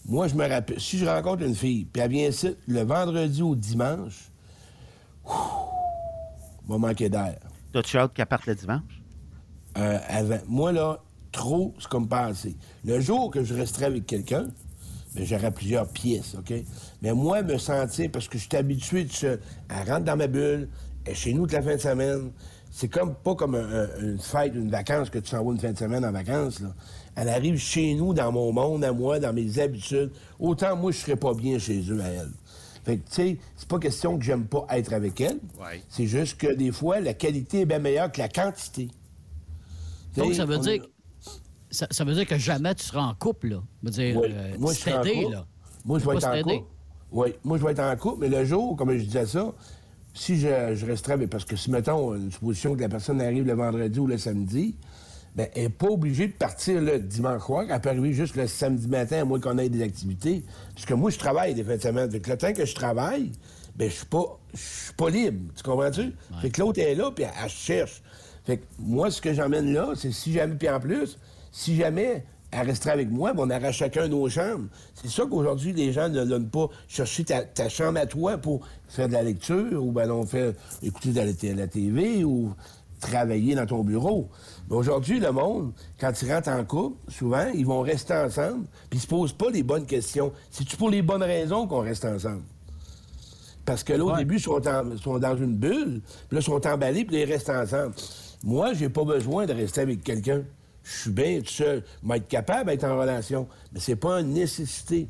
Moi, 0.07 0.29
je 0.29 0.35
me 0.35 0.47
rappelle, 0.47 0.79
si 0.79 0.99
je 0.99 1.07
rencontre 1.07 1.45
une 1.45 1.55
fille, 1.55 1.87
puis 1.87 2.03
elle 2.03 2.11
vient 2.11 2.29
ici 2.29 2.55
le 2.67 2.83
vendredi 2.83 3.41
ou 3.41 3.57
dimanche, 3.57 4.31
va 5.25 6.77
manquer 6.79 7.09
d'air. 7.09 7.39
T'as-tu 7.73 7.97
hâte 7.97 8.13
qu'elle 8.13 8.27
parte 8.27 8.45
le 8.45 8.55
dimanche? 8.55 9.03
Euh, 9.79 9.99
avant. 10.09 10.41
Moi, 10.47 10.73
là, 10.73 11.01
trop, 11.35 11.75
c'est 11.79 11.89
comme 11.89 12.09
pas 12.09 12.27
assez. 12.27 12.55
Le 12.85 13.01
jour 13.01 13.31
que 13.31 13.45
je 13.45 13.53
resterai 13.55 13.87
avec 13.87 14.07
quelqu'un, 14.07 14.47
ben, 15.15 15.25
j'aurai 15.25 15.51
plusieurs 15.51 15.89
pièces, 15.89 16.35
OK? 16.39 16.55
Mais 17.03 17.13
moi, 17.13 17.43
me 17.43 17.59
sentir, 17.59 18.11
parce 18.11 18.29
que 18.29 18.39
je 18.39 18.45
suis 18.49 18.57
habitué 18.57 19.05
de 19.05 19.13
seul, 19.13 19.41
elle 19.69 19.91
rentre 19.91 20.05
dans 20.05 20.17
ma 20.17 20.27
bulle, 20.27 20.69
elle 21.05 21.13
est 21.13 21.15
chez 21.15 21.33
nous 21.35 21.43
toute 21.43 21.53
la 21.53 21.63
fin 21.63 21.75
de 21.77 21.81
semaine. 21.81 22.31
C'est 22.71 22.89
comme 22.89 23.15
pas 23.15 23.35
comme 23.37 23.55
un- 23.55 23.83
un- 23.85 24.01
une 24.01 24.19
fête, 24.19 24.53
une 24.55 24.71
vacance 24.71 25.09
que 25.11 25.19
tu 25.21 25.29
s'en 25.31 25.45
vas 25.45 25.53
une 25.53 25.61
fin 25.61 25.73
de 25.73 25.79
semaine 25.79 26.05
en 26.05 26.11
vacances, 26.13 26.61
là. 26.61 26.75
Elle 27.17 27.29
arrive 27.29 27.59
chez 27.59 27.95
nous, 27.95 28.13
dans 28.15 28.33
mon 28.33 28.53
monde, 28.53 28.83
à 28.83 28.93
moi, 28.93 29.21
dans 29.21 29.33
mes 29.33 29.61
habitudes. 29.61 30.11
Autant 30.41 30.75
moi, 30.75 30.91
je 30.91 30.99
serais 30.99 31.15
pas 31.17 31.33
bien 31.35 31.59
chez 31.61 31.81
eux 31.89 32.01
à 32.03 32.09
elle. 32.09 32.31
Fait 32.85 32.97
que, 32.99 33.09
tu 33.09 33.15
sais, 33.15 33.39
c'est 33.57 33.69
pas 33.69 33.79
question 33.79 34.19
que 34.19 34.25
j'aime 34.25 34.47
pas 34.47 34.67
être 34.71 34.93
avec 34.93 35.21
elle. 35.21 35.39
Ouais. 35.61 35.81
C'est 35.89 36.07
juste 36.07 36.37
que 36.39 36.53
des 36.53 36.73
fois, 36.73 36.99
la 37.01 37.15
qualité 37.15 37.61
est 37.61 37.67
bien 37.67 37.79
meilleure 37.79 38.11
que 38.11 38.19
la 38.19 38.29
quantité. 38.29 38.89
Donc, 40.17 40.35
ça 40.35 40.45
veut 40.45 40.57
on- 40.59 40.61
dire. 40.61 40.85
Ça, 41.75 41.89
ça 41.91 42.05
veut 42.05 42.15
dire 42.15 42.27
que 42.27 42.39
jamais 42.39 42.75
tu 42.75 42.85
seras 42.85 43.03
en 43.03 43.15
couple, 43.15 43.49
là. 43.49 43.63
Je 43.83 43.87
veux 43.89 43.91
dire, 43.93 44.17
Oui. 44.17 44.29
euh, 44.31 44.55
moi, 44.59 44.73
je 44.73 45.31
là. 45.31 45.47
Moi, 45.85 45.99
je 45.99 46.05
Faut 46.05 46.11
vais 46.13 46.17
être 46.19 46.25
en 46.29 46.43
couple. 46.43 46.65
Oui, 47.11 47.35
moi, 47.43 47.59
je 47.59 47.65
vais 47.65 47.73
être 47.73 47.81
en 47.81 47.97
couple, 47.97 48.19
mais 48.21 48.29
le 48.29 48.45
jour, 48.45 48.77
comme 48.77 48.93
je 48.97 49.05
disais 49.05 49.27
ça, 49.27 49.53
si 50.15 50.39
je, 50.39 50.75
je 50.75 50.87
resterais 50.87 51.15
avec... 51.15 51.31
Parce 51.31 51.45
que 51.45 51.57
si, 51.57 51.71
mettons, 51.71 52.15
une 52.15 52.31
supposition 52.31 52.77
que 52.77 52.81
la 52.81 52.89
personne 52.89 53.21
arrive 53.21 53.45
le 53.45 53.55
vendredi 53.55 53.99
ou 53.99 54.07
le 54.07 54.17
samedi, 54.19 54.77
ben, 55.35 55.49
elle 55.55 55.65
n'est 55.65 55.69
pas 55.69 55.89
obligée 55.89 56.29
de 56.29 56.33
partir 56.33 56.81
le 56.81 57.01
dimanche 57.01 57.43
soir. 57.43 57.65
Elle 57.69 57.81
peut 57.81 57.89
arriver 57.89 58.13
juste 58.13 58.37
le 58.37 58.47
samedi 58.47 58.87
matin, 58.87 59.23
à 59.23 59.25
moins 59.25 59.41
qu'on 59.41 59.59
ait 59.59 59.69
des 59.69 59.83
activités. 59.83 60.45
Parce 60.75 60.87
que 60.87 60.95
moi, 60.95 61.11
je 61.11 61.19
travaille 61.19 61.55
des 61.55 61.65
fins 61.65 61.77
de 61.77 61.83
semaine. 61.83 62.09
Fait 62.11 62.21
que 62.21 62.31
le 62.31 62.39
temps 62.39 62.53
que 62.53 62.65
je 62.65 62.75
travaille, 62.75 63.33
ben, 63.75 63.91
je 63.91 63.97
suis 63.97 64.07
pas, 64.07 64.39
je 64.55 64.61
suis 64.61 64.93
pas 64.95 65.11
libre. 65.11 65.53
Tu 65.57 65.63
comprends-tu? 65.65 66.13
Fait 66.41 66.51
que 66.51 66.61
l'autre 66.61 66.79
est 66.81 66.95
là, 66.95 67.11
puis 67.11 67.25
elle, 67.25 67.33
elle 67.43 67.51
cherche. 67.51 68.01
Fait 68.45 68.59
que 68.59 68.65
moi, 68.79 69.11
ce 69.11 69.21
que 69.21 69.35
j'emmène 69.35 69.73
là, 69.73 69.95
c'est 69.97 70.13
si 70.13 70.33
jamais, 70.33 70.55
puis 70.55 70.69
en 70.69 70.79
plus, 70.79 71.19
si 71.57 71.77
jamais 71.77 72.25
elle 72.51 72.67
resterait 72.67 72.91
avec 72.93 73.11
moi, 73.11 73.33
ben, 73.33 73.45
on 73.45 73.51
aurait 73.51 73.73
chacun 73.73 74.09
nos 74.09 74.29
chambres. 74.29 74.67
C'est 74.95 75.09
ça 75.09 75.25
qu'aujourd'hui, 75.29 75.73
les 75.73 75.93
gens 75.93 76.09
ne 76.09 76.25
donnent 76.25 76.51
pas 76.51 76.69
chercher 76.89 77.25
ta, 77.25 77.43
ta 77.43 77.69
chambre 77.69 77.99
à 78.01 78.07
toi 78.07 78.39
pour 78.39 78.67
faire 78.89 79.07
de 79.09 79.13
la 79.13 79.23
lecture 79.23 79.83
ou 79.85 79.93
ben 79.93 80.11
on 80.11 80.27
fait 80.27 80.57
écouter 80.83 81.11
de 81.11 81.21
la, 81.21 81.55
la 81.55 81.67
TV 81.69 82.25
ou 82.25 82.53
travailler 83.01 83.55
dans 83.55 83.67
ton 83.67 83.85
bureau. 83.85 84.29
Mais 84.69 84.77
aujourd'hui, 84.77 85.21
le 85.21 85.31
monde, 85.31 85.73
quand 86.01 86.13
ils 86.23 86.33
rentrent 86.33 86.49
en 86.49 86.65
couple, 86.65 86.97
souvent, 87.13 87.47
ils 87.55 87.67
vont 87.67 87.81
rester 87.83 88.15
ensemble, 88.15 88.65
puis 88.91 88.99
ils 88.99 89.03
se 89.03 89.07
posent 89.07 89.33
pas 89.33 89.51
les 89.51 89.63
bonnes 89.63 89.87
questions. 89.87 90.33
C'est-tu 90.51 90.77
pour 90.77 90.91
les 90.91 91.03
bonnes 91.03 91.23
raisons 91.23 91.67
qu'on 91.69 91.81
reste 91.81 92.05
ensemble? 92.05 92.43
Parce 93.65 93.83
que 93.85 93.93
là, 93.95 94.05
au 94.05 94.17
début, 94.17 94.37
ils 94.37 94.41
sont, 94.41 94.61
en- 94.67 94.97
sont 94.97 95.19
dans 95.19 95.37
une 95.37 95.57
bulle, 95.57 96.01
puis 96.29 96.37
là, 96.37 96.41
ils 96.41 96.43
sont 96.43 96.67
emballés, 96.67 97.05
puis 97.05 97.17
ils 97.21 97.25
restent 97.25 97.51
ensemble. 97.51 97.95
Moi, 98.43 98.75
j'ai 98.75 98.89
pas 98.91 99.05
besoin 99.05 99.47
de 99.47 99.55
rester 99.55 99.81
avec 99.81 100.03
quelqu'un. 100.05 100.43
Je 100.85 100.91
suis 101.01 101.11
bien 101.11 101.41
tout 101.41 101.47
seul. 101.47 101.83
Je 102.03 102.09
vais 102.09 102.19
être 102.19 102.29
capable 102.29 102.71
d'être 102.71 102.85
en 102.85 102.99
relation, 102.99 103.49
mais 103.73 103.81
c'est 103.81 103.97
pas 103.97 104.21
une 104.21 104.35
nécessité. 104.35 105.09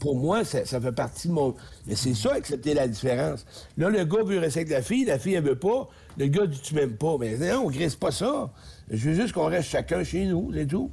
Pour 0.00 0.16
moi, 0.16 0.44
ça, 0.44 0.66
ça 0.66 0.80
fait 0.80 0.92
partie 0.92 1.28
de 1.28 1.32
mon... 1.32 1.54
Mais 1.86 1.94
c'est 1.94 2.14
ça, 2.14 2.34
accepter 2.34 2.74
la 2.74 2.88
différence. 2.88 3.46
Là, 3.78 3.88
le 3.88 4.04
gars 4.04 4.22
veut 4.24 4.38
rester 4.38 4.60
avec 4.60 4.72
la 4.72 4.82
fille, 4.82 5.04
la 5.04 5.18
fille, 5.18 5.34
elle 5.34 5.44
veut 5.44 5.54
pas. 5.58 5.88
Le 6.18 6.26
gars 6.26 6.46
dit, 6.46 6.60
tu 6.60 6.74
m'aimes 6.74 6.96
pas. 6.96 7.16
Mais 7.20 7.36
non, 7.38 7.66
on 7.66 7.70
grisse 7.70 7.94
pas 7.94 8.10
ça. 8.10 8.50
Je 8.90 9.08
veux 9.10 9.14
juste 9.14 9.32
qu'on 9.32 9.46
reste 9.46 9.68
chacun 9.70 10.02
chez 10.04 10.26
nous, 10.26 10.50
c'est 10.52 10.66
tout. 10.66 10.90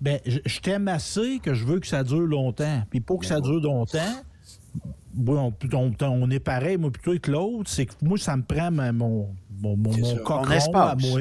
Ben, 0.00 0.18
je, 0.26 0.38
je 0.44 0.60
t'aime 0.60 0.88
assez 0.88 1.38
que 1.42 1.54
je 1.54 1.64
veux 1.64 1.78
que 1.78 1.86
ça 1.86 2.02
dure 2.02 2.20
longtemps. 2.20 2.82
Puis 2.90 3.00
pour 3.00 3.20
que 3.20 3.26
ça 3.26 3.40
dure 3.40 3.60
longtemps, 3.60 3.98
bon, 5.14 5.52
on, 5.72 5.92
on 6.00 6.30
est 6.30 6.40
pareil, 6.40 6.76
moi 6.78 6.90
plutôt 6.90 7.18
que 7.20 7.30
l'autre, 7.30 7.70
c'est 7.70 7.86
que 7.86 7.92
moi, 8.02 8.18
ça 8.18 8.36
me 8.36 8.42
prend 8.42 8.70
ma- 8.70 8.92
mon, 8.92 9.28
mon, 9.60 9.76
mon, 9.76 9.90
mon 9.98 10.16
cochon 10.24 10.72
à 10.74 10.94
moi. 10.96 11.20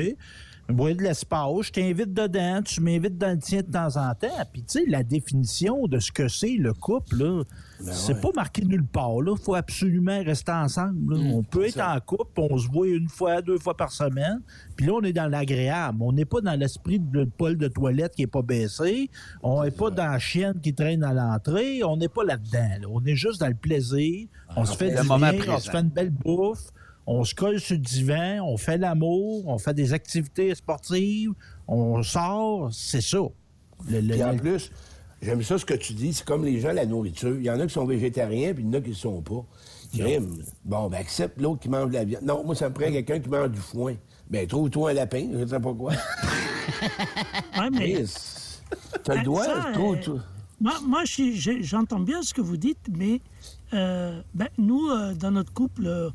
Moi, 0.67 0.95
de 0.95 1.03
l'espace, 1.03 1.67
je 1.67 1.71
t'invite 1.71 2.11
dedans, 2.11 2.59
tu 2.63 2.81
m'invites 2.81 3.19
dans 3.19 3.31
le 3.31 3.37
tien 3.37 3.61
de 3.61 3.71
temps 3.71 3.97
en 3.97 4.15
temps. 4.15 4.43
Puis, 4.51 4.63
tu 4.63 4.79
sais, 4.79 4.85
la 4.87 5.03
définition 5.03 5.85
de 5.85 5.99
ce 5.99 6.11
que 6.11 6.27
c'est 6.27 6.55
le 6.57 6.73
couple, 6.73 7.17
là, 7.17 7.43
c'est 7.79 8.13
ouais. 8.13 8.21
pas 8.21 8.29
marqué 8.35 8.65
nulle 8.65 8.85
part. 8.85 9.17
Il 9.19 9.37
faut 9.37 9.53
absolument 9.53 10.23
rester 10.23 10.51
ensemble. 10.51 11.15
là. 11.15 11.31
on 11.33 11.43
peut 11.43 11.65
être 11.65 11.81
en 11.81 11.99
couple, 11.99 12.41
on 12.49 12.57
se 12.57 12.67
voit 12.67 12.87
une 12.87 13.09
fois, 13.09 13.43
deux 13.43 13.59
fois 13.59 13.77
par 13.77 13.91
semaine. 13.91 14.41
Puis 14.75 14.87
là, 14.87 14.93
on 14.93 15.01
est 15.03 15.13
dans 15.13 15.27
l'agréable. 15.27 15.99
On 16.01 16.11
n'est 16.11 16.25
pas 16.25 16.41
dans 16.41 16.57
l'esprit 16.59 16.99
de 16.99 17.25
poil 17.25 17.57
de 17.57 17.67
toilette 17.67 18.15
qui 18.15 18.23
est 18.23 18.27
pas 18.27 18.41
baissé. 18.41 19.09
On 19.43 19.63
n'est 19.63 19.71
pas 19.71 19.91
dans 19.91 20.07
la 20.07 20.19
chienne 20.19 20.59
qui 20.61 20.73
traîne 20.73 21.03
à 21.03 21.13
l'entrée. 21.13 21.83
On 21.83 21.97
n'est 21.97 22.09
pas 22.09 22.23
là-dedans. 22.23 22.69
là. 22.81 22.87
On 22.89 23.05
est 23.05 23.15
juste 23.15 23.39
dans 23.39 23.49
le 23.49 23.55
plaisir. 23.55 24.27
On 24.55 24.65
se 24.65 24.75
fait 24.75 24.89
du 24.89 25.07
bien, 25.07 25.33
on 25.47 25.59
se 25.59 25.69
fait 25.69 25.79
une 25.79 25.89
belle 25.89 26.11
bouffe. 26.11 26.71
On 27.07 27.23
se 27.23 27.35
colle 27.35 27.59
sur 27.59 27.75
le 27.75 27.81
divan, 27.81 28.39
on 28.43 28.57
fait 28.57 28.77
l'amour, 28.77 29.47
on 29.47 29.57
fait 29.59 29.73
des 29.73 29.93
activités 29.93 30.53
sportives, 30.55 31.33
on 31.67 32.01
sort, 32.03 32.69
c'est 32.73 33.01
ça. 33.01 33.19
Le- 33.89 33.99
le- 34.01 34.13
Puis 34.13 34.23
en 34.23 34.35
plus, 34.37 34.71
j'aime 35.21 35.43
ça 35.43 35.57
ce 35.59 35.65
que 35.65 35.75
tu 35.75 35.93
dis, 35.93 36.13
c'est 36.13 36.25
comme 36.25 36.43
les 36.45 36.59
gens, 36.59 36.71
la 36.73 36.85
nourriture. 36.85 37.35
Il 37.35 37.43
y 37.43 37.49
en 37.49 37.59
a 37.59 37.67
qui 37.67 37.73
sont 37.73 37.85
végétariens, 37.85 38.53
puis 38.53 38.63
il 38.63 38.67
y 38.67 38.69
en 38.69 38.73
a 38.79 38.81
qui 38.81 38.89
ne 38.89 38.95
sont 38.95 39.21
pas. 39.21 39.45
Crime. 39.93 40.43
Bon, 40.65 40.89
ben 40.89 40.97
accepte 40.97 41.39
l'autre 41.39 41.61
qui 41.61 41.69
mange 41.69 41.89
de 41.89 41.93
la 41.93 42.03
viande. 42.03 42.23
Non, 42.23 42.43
moi, 42.43 42.55
ça 42.55 42.69
me 42.69 42.73
prend 42.73 42.85
quelqu'un 42.91 43.19
qui 43.19 43.29
mange 43.29 43.51
du 43.51 43.59
foin. 43.59 43.95
Ben, 44.29 44.45
trouve-toi 44.47 44.89
un 44.89 44.93
lapin, 44.93 45.27
je 45.31 45.37
ne 45.37 45.45
sais 45.45 45.59
pas 45.59 45.73
quoi. 45.73 45.93
Ouais, 47.57 47.69
mais 47.71 48.03
T'as 49.03 49.15
le 49.23 49.35
ça, 49.35 49.71
trouve 49.73 49.97
euh, 50.07 50.17
moi, 50.59 50.73
moi, 50.85 51.03
j'entends 51.61 51.99
bien 51.99 52.21
ce 52.21 52.33
que 52.33 52.41
vous 52.41 52.57
dites, 52.57 52.87
mais 52.97 53.21
euh, 53.73 54.21
ben, 54.33 54.47
nous, 54.57 54.89
euh, 54.89 55.13
dans 55.13 55.31
notre 55.31 55.53
couple, 55.53 56.11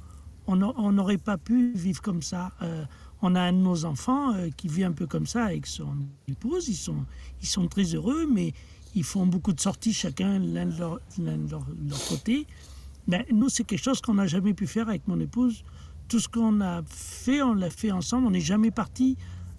on 0.50 0.56
n'a- 0.56 0.72
on 0.76 0.92
n'aurait 0.92 1.18
pas 1.30 1.38
pu 1.38 1.72
vivre 1.74 2.00
comme 2.02 2.22
ça. 2.22 2.42
Euh, 2.62 2.84
on 3.22 3.34
a 3.34 3.40
un 3.50 3.52
de 3.52 3.58
nos 3.70 3.84
enfants 3.84 4.34
euh, 4.34 4.48
qui 4.56 4.66
vit 4.68 4.84
un 4.84 4.92
peu 4.92 5.06
comme 5.06 5.26
ça 5.26 5.44
avec 5.44 5.66
son 5.66 5.92
épouse. 6.26 6.68
Ils 6.68 6.74
sont, 6.88 7.04
ils 7.42 7.48
sont 7.56 7.66
très 7.68 7.84
heureux, 7.94 8.26
mais 8.36 8.52
ils 8.94 9.04
font 9.04 9.26
beaucoup 9.26 9.52
de 9.52 9.60
sorties, 9.60 9.92
chacun 9.92 10.38
l'un 10.38 10.66
de 10.66 10.78
leur, 10.78 11.00
de 11.18 12.08
côté. 12.08 12.46
Ben, 13.06 13.22
nous, 13.32 13.48
c'est 13.48 13.64
quelque 13.64 13.82
chose 13.88 14.00
qu'on 14.00 14.14
n'a 14.14 14.26
jamais 14.26 14.54
pu 14.54 14.66
faire 14.66 14.88
avec 14.88 15.06
mon 15.06 15.18
épouse. 15.20 15.62
Tout 16.08 16.18
ce 16.18 16.28
qu'on 16.28 16.60
a 16.60 16.82
fait, 16.88 17.40
on 17.42 17.54
l'a 17.54 17.70
fait 17.70 17.92
ensemble. 17.92 18.26
On 18.26 18.30
n'est 18.30 18.40
jamais 18.54 18.70
parti 18.70 19.16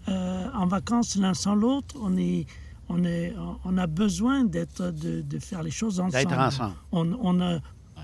euh, 0.08 0.48
en 0.54 0.68
vacances 0.68 1.16
l'un 1.16 1.34
sans 1.34 1.56
l'autre. 1.56 1.96
On, 2.02 2.18
est, 2.18 2.46
on, 2.90 3.04
est, 3.06 3.34
on 3.64 3.78
a 3.78 3.88
besoin 3.88 4.44
d'être, 4.44 4.92
de, 4.92 5.22
de 5.22 5.40
faire 5.40 5.64
les 5.64 5.72
choses 5.72 6.00
ensemble. 6.00 6.12
D'être 6.26 6.38
ensemble. 6.48 6.76
On, 6.92 7.06
on 7.22 7.40
a, 7.42 7.60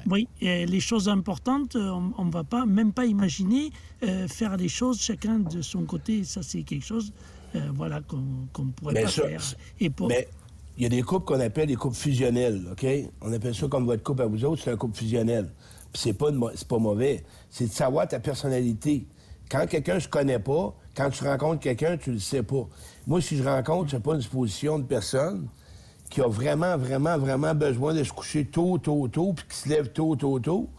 oui, 0.10 0.28
et 0.41 0.66
les 0.66 0.80
choses 0.80 1.10
importantes, 1.10 1.76
euh, 1.76 1.91
on 2.18 2.26
ne 2.26 2.32
va 2.32 2.43
pas, 2.43 2.66
même 2.66 2.93
pas 2.93 3.05
imaginer 3.05 3.72
euh, 4.03 4.28
faire 4.28 4.55
les 4.55 4.70
choses 4.70 5.01
chacun 5.01 5.39
de 5.39 5.62
son 5.62 5.84
côté. 5.84 6.24
Ça, 6.24 6.41
c'est 6.41 6.64
quelque 6.64 6.86
chose 6.86 7.12
euh, 7.55 7.60
voilà, 7.76 7.99
qu'on 8.01 8.18
ne 8.64 8.72
pourrait 8.72 8.93
Mais 8.93 9.03
pas 9.03 9.10
ça, 9.10 9.28
faire. 9.28 9.41
Et 9.80 9.89
pour, 9.89 10.08
Mais 10.08 10.28
il 10.78 10.84
y 10.84 10.86
a 10.86 10.89
des 10.89 11.01
couples 11.01 11.26
qu'on 11.26 11.39
appelle 11.39 11.68
des 11.68 11.76
couples 11.76 11.95
fusionnels, 11.95 12.62
OK? 12.72 12.86
On 13.22 13.34
appelle 13.34 13.53
ça 13.53 13.68
comme 13.68 13.86
votre 13.86 14.03
couple 14.03 14.22
à 14.22 14.28
vous 14.28 14.45
autres, 14.45 14.62
c'est 14.64 14.72
un 14.72 14.78
couple 14.78 14.97
fusionnel. 14.97 15.49
Puis 15.91 16.01
c'est 16.03 16.14
pas, 16.14 16.32
pas 16.68 16.78
mauvais. 16.80 17.24
C'est 17.49 17.68
de 17.68 17.74
savoir 17.74 18.08
ta 18.08 18.20
personnalité. 18.20 19.05
Quand 19.49 19.66
quelqu'un 19.68 19.95
ne 19.95 19.99
se 19.99 20.08
connaît 20.08 20.39
pas, 20.39 20.74
quand 20.95 21.10
tu 21.10 21.24
rencontres 21.24 21.60
quelqu'un, 21.60 21.97
tu 21.97 22.12
le 22.12 22.20
sais 22.20 22.43
pas. 22.43 22.68
Moi, 23.08 23.22
si 23.22 23.38
je 23.38 23.43
rencontre, 23.43 23.91
c'est 23.91 24.03
pas 24.03 24.16
une 24.16 24.22
supposition 24.22 24.80
de 24.80 24.84
personne 24.84 25.47
qui 26.10 26.22
a 26.22 26.28
vraiment, 26.28 26.78
vraiment, 26.78 27.18
vraiment 27.18 27.53
besoin 27.53 27.93
de 27.93 28.03
se 28.03 28.14
coucher 28.14 28.45
tôt, 28.45 28.78
tôt, 28.78 29.08
tôt, 29.08 29.34
puis 29.34 29.45
qui 29.49 29.58
se 29.58 29.70
lève 29.70 29.89
tôt, 29.89 30.16
tôt, 30.16 30.39
tôt, 30.39 30.70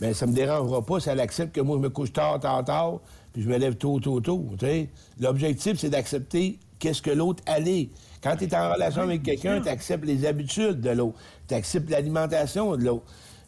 bien, 0.00 0.14
ça 0.14 0.26
me 0.26 0.32
dérangera 0.32 0.84
pas 0.84 1.00
si 1.00 1.08
elle 1.08 1.20
accepte 1.20 1.54
que 1.54 1.60
moi, 1.60 1.76
je 1.76 1.82
me 1.82 1.90
couche 1.90 2.12
tard, 2.12 2.40
tard, 2.40 2.64
tard, 2.64 3.00
puis 3.32 3.42
je 3.42 3.48
me 3.48 3.56
lève 3.58 3.76
tôt, 3.76 4.00
tôt, 4.00 4.20
tôt. 4.20 4.46
tu 4.58 4.66
sais. 4.66 4.88
L'objectif, 5.20 5.78
c'est 5.78 5.90
d'accepter 5.90 6.58
qu'est-ce 6.78 7.02
que 7.02 7.10
l'autre 7.10 7.42
allait. 7.46 7.90
Quand 8.22 8.36
tu 8.36 8.44
es 8.44 8.54
en 8.54 8.72
relation 8.72 9.02
avec 9.02 9.22
quelqu'un, 9.22 9.60
tu 9.60 9.68
acceptes 9.68 10.04
les 10.04 10.26
habitudes 10.26 10.80
de 10.80 10.90
l'autre. 10.90 11.18
Tu 11.46 11.54
acceptes 11.54 11.90
l'alimentation 11.90 12.76
de 12.76 12.84
l'autre. 12.84 13.04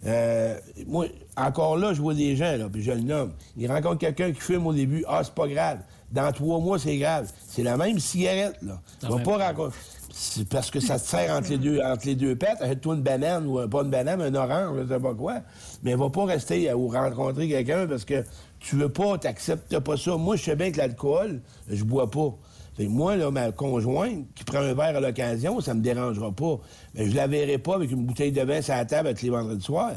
Euh, 0.07 0.59
moi, 0.87 1.07
encore 1.37 1.77
là, 1.77 1.93
je 1.93 2.01
vois 2.01 2.15
des 2.15 2.37
gens, 2.37 2.57
là, 2.57 2.69
puis 2.73 2.83
je 2.83 2.93
le 2.93 3.01
nomme. 3.01 3.33
Ils 3.57 3.71
rencontrent 3.71 3.99
quelqu'un 3.99 4.33
qui 4.33 4.41
fume 4.41 4.67
au 4.67 4.73
début. 4.73 5.05
Ah, 5.07 5.23
c'est 5.23 5.35
pas 5.35 5.49
grave. 5.49 5.81
Dans 6.11 6.33
trois 6.33 6.59
mois, 6.59 6.79
c'est 6.79 6.97
grave. 6.97 7.31
C'est 7.47 7.63
la 7.63 7.77
même 7.77 7.99
cigarette, 7.99 8.57
là. 8.63 8.81
Même 9.09 9.23
pas 9.23 9.49
rencontrer. 9.49 9.79
C'est 10.23 10.47
parce 10.47 10.71
que 10.71 10.81
ça 10.81 11.01
te 11.01 11.07
sert 11.07 11.35
entre 11.35 11.49
les 11.49 11.57
deux, 11.57 11.81
entre 11.81 12.05
les 12.05 12.15
deux 12.15 12.37
pattes. 12.37 12.61
Achète-toi 12.61 12.97
une 12.97 13.01
banane 13.01 13.47
ou 13.47 13.59
euh, 13.59 13.67
pas 13.67 13.81
une 13.81 13.89
banane, 13.89 14.21
un 14.21 14.35
orange, 14.35 14.77
je 14.83 14.93
sais 14.93 15.01
pas 15.01 15.15
quoi. 15.15 15.37
Mais 15.83 15.95
va 15.95 16.11
pas 16.11 16.27
rester 16.27 16.71
ou 16.75 16.89
rencontrer 16.89 17.49
quelqu'un 17.49 17.87
parce 17.87 18.05
que 18.05 18.23
tu 18.59 18.77
veux 18.77 18.91
pas, 18.91 19.17
t'acceptes 19.17 19.79
pas 19.79 19.97
ça. 19.97 20.19
Moi, 20.19 20.37
je 20.37 20.43
sais 20.43 20.57
bien 20.57 20.73
que 20.73 20.77
l'alcool, 20.77 21.41
je 21.71 21.83
bois 21.85 22.11
pas. 22.11 22.35
Fait 22.77 22.85
que 22.85 22.91
moi, 22.91 23.17
ma 23.31 23.51
conjointe 23.51 24.27
qui 24.35 24.45
prend 24.45 24.59
un 24.59 24.75
verre 24.75 24.95
à 24.95 25.01
l'occasion, 25.01 25.59
ça 25.63 25.73
me 25.73 25.81
dérangera 25.81 26.31
pas. 26.33 26.61
Mais 26.95 27.09
je 27.09 27.17
la 27.17 27.27
verrai 27.27 27.57
pas 27.57 27.77
avec 27.77 27.91
une 27.91 28.05
bouteille 28.05 28.33
de 28.33 28.43
vin 28.43 28.61
sur 28.61 28.75
la 28.75 28.85
table 28.85 29.09
avec 29.09 29.23
les 29.23 29.31
vendredis 29.31 29.65
soirs. 29.65 29.97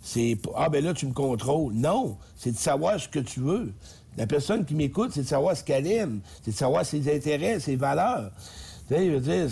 C'est 0.00 0.38
ah 0.56 0.70
ben 0.70 0.82
là, 0.82 0.94
tu 0.94 1.04
me 1.04 1.12
contrôles. 1.12 1.74
Non, 1.74 2.16
c'est 2.34 2.52
de 2.52 2.56
savoir 2.56 2.98
ce 2.98 3.10
que 3.10 3.18
tu 3.18 3.40
veux. 3.40 3.74
La 4.16 4.26
personne 4.26 4.64
qui 4.64 4.74
m'écoute, 4.74 5.10
c'est 5.12 5.22
de 5.22 5.28
savoir 5.28 5.54
ce 5.54 5.62
qu'elle 5.62 5.86
aime, 5.86 6.20
c'est 6.42 6.52
de 6.52 6.56
savoir 6.56 6.86
ses 6.86 7.14
intérêts, 7.14 7.60
ses 7.60 7.76
valeurs. 7.76 8.30
Tu 8.90 8.96
sais, 8.96 9.06
je 9.06 9.12
veux 9.12 9.20
dire, 9.20 9.46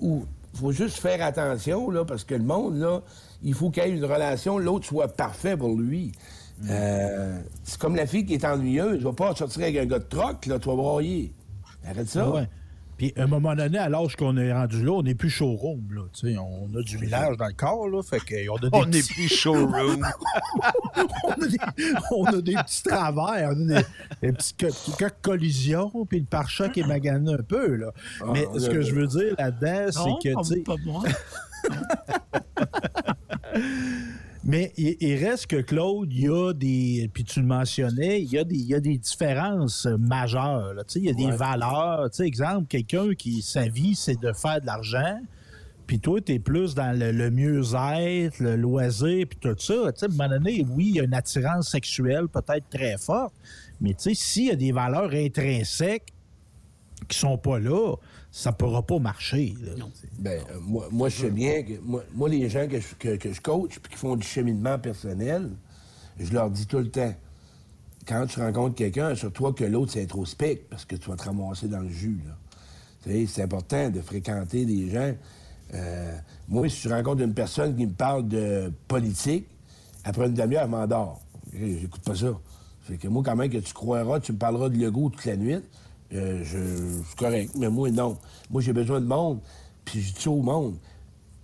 ou 0.00 0.24
faut 0.54 0.70
juste 0.70 0.98
faire 0.98 1.20
attention, 1.24 1.90
là, 1.90 2.04
parce 2.04 2.22
que 2.22 2.34
le 2.34 2.44
monde, 2.44 2.78
là, 2.78 3.02
il 3.42 3.52
faut 3.52 3.70
qu'il 3.70 3.82
y 3.82 3.86
ait 3.86 3.90
une 3.90 4.04
relation, 4.04 4.56
l'autre 4.56 4.86
soit 4.86 5.08
parfait 5.08 5.56
pour 5.56 5.74
lui. 5.74 6.12
Euh, 6.70 7.40
c'est 7.64 7.78
comme 7.78 7.96
la 7.96 8.06
fille 8.06 8.24
qui 8.24 8.34
est 8.34 8.44
ennuyeuse. 8.44 9.00
Je 9.00 9.08
vais 9.08 9.14
pas 9.14 9.34
sortir 9.34 9.62
avec 9.62 9.76
un 9.78 9.86
gars 9.86 9.98
de 9.98 10.04
troc, 10.04 10.46
là, 10.46 10.60
tu 10.60 10.68
vas 10.68 10.76
broyer. 10.76 11.32
Arrête 11.84 12.08
ça. 12.08 12.24
Ah 12.26 12.30
ouais. 12.30 12.48
Puis, 12.98 13.12
à 13.16 13.22
un 13.22 13.26
moment 13.28 13.54
donné, 13.54 13.78
à 13.78 13.88
l'âge 13.88 14.16
qu'on 14.16 14.36
est 14.36 14.52
rendu 14.52 14.84
là, 14.84 14.90
on 14.92 15.02
n'est 15.04 15.14
plus 15.14 15.30
showroom. 15.30 15.86
Là, 15.94 16.02
Tu 16.12 16.32
sais, 16.32 16.36
on 16.38 16.68
a 16.76 16.82
du 16.82 16.96
village 16.98 17.36
dans 17.36 17.46
le 17.46 17.52
corps. 17.52 17.88
Là, 17.88 18.02
fait 18.02 18.18
que, 18.20 18.34
on 18.50 18.56
a 18.56 18.60
des 18.60 18.68
On 18.72 18.84
n'est 18.86 18.98
petits- 19.00 19.14
plus 19.14 19.28
showroom. 19.28 20.04
on, 21.24 21.30
a 21.30 21.46
des, 21.46 21.56
on 22.10 22.24
a 22.24 22.42
des 22.42 22.54
petits 22.54 22.82
travers, 22.82 23.52
on 23.56 23.70
a 23.70 23.82
des, 24.20 24.34
quelques 24.98 25.14
collisions, 25.22 25.92
puis 26.10 26.18
le 26.20 26.26
pare-choc 26.26 26.76
est 26.76 26.86
magané 26.86 27.32
un 27.32 27.42
peu. 27.42 27.76
Là. 27.76 27.92
Ah, 28.20 28.24
Mais 28.32 28.46
ce 28.58 28.68
que 28.68 28.82
je 28.82 28.92
veux 28.94 29.06
dire 29.06 29.34
là-dedans, 29.38 29.92
c'est 29.92 30.28
que. 30.28 30.34
pas- 30.34 30.42
tu 30.42 30.48
sais, 30.48 30.60
pas 30.60 30.74
moi. 30.84 31.04
Mais 34.44 34.72
il, 34.76 34.96
il 35.00 35.24
reste 35.24 35.48
que 35.48 35.60
Claude, 35.60 36.12
il 36.12 36.20
y 36.20 36.28
a 36.28 36.52
des. 36.52 37.10
Puis 37.12 37.24
tu 37.24 37.40
le 37.40 37.46
mentionnais, 37.46 38.22
il 38.22 38.30
y 38.32 38.38
a 38.38 38.44
des, 38.44 38.54
il 38.54 38.66
y 38.66 38.74
a 38.74 38.80
des 38.80 38.96
différences 38.96 39.86
majeures. 39.86 40.74
là. 40.74 40.82
Il 40.94 41.04
y 41.04 41.10
a 41.10 41.12
des 41.12 41.30
valeurs. 41.30 42.08
Exemple, 42.20 42.66
quelqu'un 42.68 43.14
qui, 43.14 43.42
sa 43.42 43.68
vie, 43.68 43.94
c'est 43.94 44.20
de 44.20 44.32
faire 44.32 44.60
de 44.60 44.66
l'argent. 44.66 45.18
Puis 45.86 46.00
toi, 46.00 46.20
tu 46.20 46.34
es 46.34 46.38
plus 46.38 46.74
dans 46.74 46.96
le, 46.96 47.12
le 47.12 47.30
mieux-être, 47.30 48.40
le 48.40 48.56
loisir, 48.56 49.26
puis 49.26 49.38
tout 49.40 49.56
ça. 49.58 49.74
À 49.86 50.04
un 50.04 50.08
moment 50.08 50.28
donné, 50.28 50.64
oui, 50.68 50.88
il 50.88 50.96
y 50.96 51.00
a 51.00 51.04
une 51.04 51.14
attirance 51.14 51.70
sexuelle 51.70 52.28
peut-être 52.28 52.68
très 52.68 52.98
forte. 52.98 53.32
Mais 53.80 53.94
s'il 53.96 54.46
y 54.46 54.50
a 54.50 54.56
des 54.56 54.72
valeurs 54.72 55.12
intrinsèques 55.12 56.12
qui 57.08 57.18
sont 57.18 57.38
pas 57.38 57.58
là, 57.58 57.94
ça 58.30 58.52
pourra 58.52 58.82
pas 58.82 58.98
marcher. 58.98 59.54
là. 59.62 59.84
Ben, 60.18 60.40
euh, 60.50 60.58
moi, 60.60 60.88
moi, 60.90 61.08
je 61.08 61.22
sais 61.22 61.30
bien 61.30 61.62
que 61.62 61.72
moi, 61.82 62.04
moi, 62.14 62.28
les 62.28 62.48
gens 62.48 62.68
que 62.68 62.78
je, 62.80 62.94
que, 62.98 63.16
que 63.16 63.32
je 63.32 63.40
coach 63.40 63.78
puis 63.78 63.92
qui 63.92 63.98
font 63.98 64.16
du 64.16 64.26
cheminement 64.26 64.78
personnel, 64.78 65.50
je 66.18 66.32
leur 66.32 66.50
dis 66.50 66.66
tout 66.66 66.78
le 66.78 66.90
temps 66.90 67.14
quand 68.08 68.26
tu 68.26 68.40
rencontres 68.40 68.74
quelqu'un, 68.74 69.08
assure-toi 69.08 69.52
que 69.52 69.64
l'autre 69.64 69.92
c'est 69.92 70.02
introspect 70.02 70.64
parce 70.70 70.84
que 70.86 70.96
tu 70.96 71.10
vas 71.10 71.16
te 71.16 71.24
ramasser 71.24 71.68
dans 71.68 71.80
le 71.80 71.90
jus. 71.90 72.20
c'est 73.04 73.42
important 73.42 73.90
de 73.90 74.00
fréquenter 74.00 74.64
des 74.64 74.90
gens. 74.90 75.12
Euh, 75.74 76.16
moi, 76.48 76.68
si 76.70 76.80
tu 76.80 76.88
rencontres 76.88 77.22
une 77.22 77.34
personne 77.34 77.76
qui 77.76 77.86
me 77.86 77.92
parle 77.92 78.26
de 78.26 78.72
politique, 78.88 79.46
après 80.04 80.26
une 80.26 80.34
demi-heure, 80.34 80.64
je 80.64 80.70
m'endors. 80.70 81.20
Eh, 81.54 81.80
J'écoute 81.80 82.00
pas 82.00 82.14
ça. 82.14 82.32
Fait 82.80 82.96
que 82.96 83.08
moi, 83.08 83.22
quand 83.22 83.36
même, 83.36 83.50
que 83.50 83.58
tu 83.58 83.74
croiras, 83.74 84.20
tu 84.20 84.32
me 84.32 84.38
parleras 84.38 84.70
de 84.70 84.78
Legault 84.78 85.10
toute 85.10 85.26
la 85.26 85.36
nuit, 85.36 85.60
euh, 86.14 86.42
je, 86.42 87.04
suis 87.04 87.16
correct. 87.16 87.52
Mais 87.56 87.68
moi, 87.68 87.90
non. 87.90 88.18
Moi, 88.50 88.62
j'ai 88.62 88.72
besoin 88.72 89.00
de 89.00 89.06
monde. 89.06 89.40
Puis 89.84 90.00
je 90.00 90.14
dis 90.14 90.28
au 90.28 90.42
monde. 90.42 90.76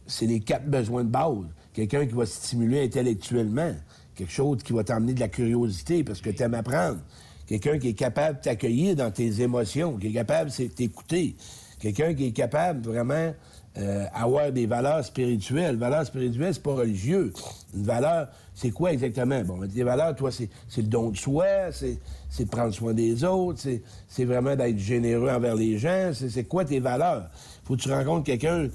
C'est 0.06 0.26
les 0.26 0.40
quatre 0.40 0.66
besoins 0.66 1.04
de 1.04 1.08
base. 1.10 1.46
Quelqu'un 1.72 2.06
qui 2.06 2.14
va 2.14 2.26
stimuler 2.26 2.84
intellectuellement. 2.84 3.72
Quelque 4.14 4.32
chose 4.32 4.62
qui 4.62 4.72
va 4.72 4.84
t'emmener 4.84 5.14
de 5.14 5.20
la 5.20 5.28
curiosité 5.28 6.04
parce 6.04 6.20
que 6.20 6.30
tu 6.30 6.42
aimes 6.42 6.54
apprendre. 6.54 7.00
Quelqu'un 7.46 7.78
qui 7.78 7.88
est 7.88 7.94
capable 7.94 8.38
de 8.38 8.44
t'accueillir 8.44 8.96
dans 8.96 9.10
tes 9.10 9.42
émotions, 9.42 9.98
qui 9.98 10.08
est 10.08 10.12
capable 10.12 10.50
de 10.50 10.66
t'écouter. 10.66 11.36
Quelqu'un 11.78 12.14
qui 12.14 12.26
est 12.26 12.32
capable 12.32 12.88
vraiment 12.88 13.34
euh, 13.76 14.06
avoir 14.14 14.52
des 14.52 14.66
valeurs 14.66 15.04
spirituelles. 15.04 15.76
Valeurs 15.76 16.06
spirituelles, 16.06 16.54
c'est 16.54 16.62
pas 16.62 16.74
religieux. 16.74 17.32
Une 17.74 17.82
valeur, 17.82 18.28
c'est 18.54 18.70
quoi 18.70 18.92
exactement? 18.92 19.42
Bon, 19.42 19.58
des 19.66 19.82
valeurs, 19.82 20.14
toi, 20.14 20.30
c'est 20.30 20.48
c'est 20.68 20.82
le 20.82 20.88
don 20.88 21.10
de 21.10 21.16
soi, 21.16 21.44
c'est 21.72 21.98
de 22.44 22.48
prendre 22.48 22.72
soin 22.72 22.92
des 22.94 23.24
autres, 23.24 23.60
c'est- 24.08 24.24
vraiment 24.24 24.54
d'être 24.56 24.78
généreux 24.78 25.28
envers 25.28 25.54
les 25.56 25.76
gens. 25.78 26.12
C'est 26.14 26.44
quoi 26.44 26.64
tes 26.64 26.80
valeurs? 26.80 27.28
Faut 27.64 27.76
que 27.76 27.82
tu 27.82 27.90
rencontres 27.92 28.24
quelqu'un, 28.24 28.68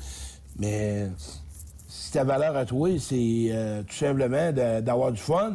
mais 0.58 1.08
si 1.88 2.12
ta 2.12 2.24
valeur 2.24 2.56
à 2.56 2.66
toi, 2.66 2.90
c'est 3.00 3.48
euh, 3.52 3.82
tout 3.84 3.96
simplement 3.96 4.52
d'avoir 4.52 5.12
du 5.12 5.20
fun, 5.22 5.54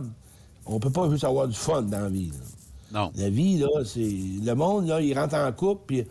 on 0.67 0.79
peut 0.81 0.91
pas 0.91 1.11
juste 1.11 1.25
avoir 1.25 1.47
du 1.49 1.55
fun 1.57 1.83
dans 1.83 2.01
la 2.01 2.09
vie. 2.09 2.31
là. 2.93 3.01
Non. 3.01 3.13
La 3.17 3.29
vie, 3.29 3.59
là, 3.59 3.69
c'est. 3.85 4.01
Le 4.45 4.55
monde, 4.55 4.87
là, 4.87 5.01
il 5.01 5.19
rentre 5.19 5.35
en 5.35 5.51
couple, 5.53 5.83
puis 5.87 6.07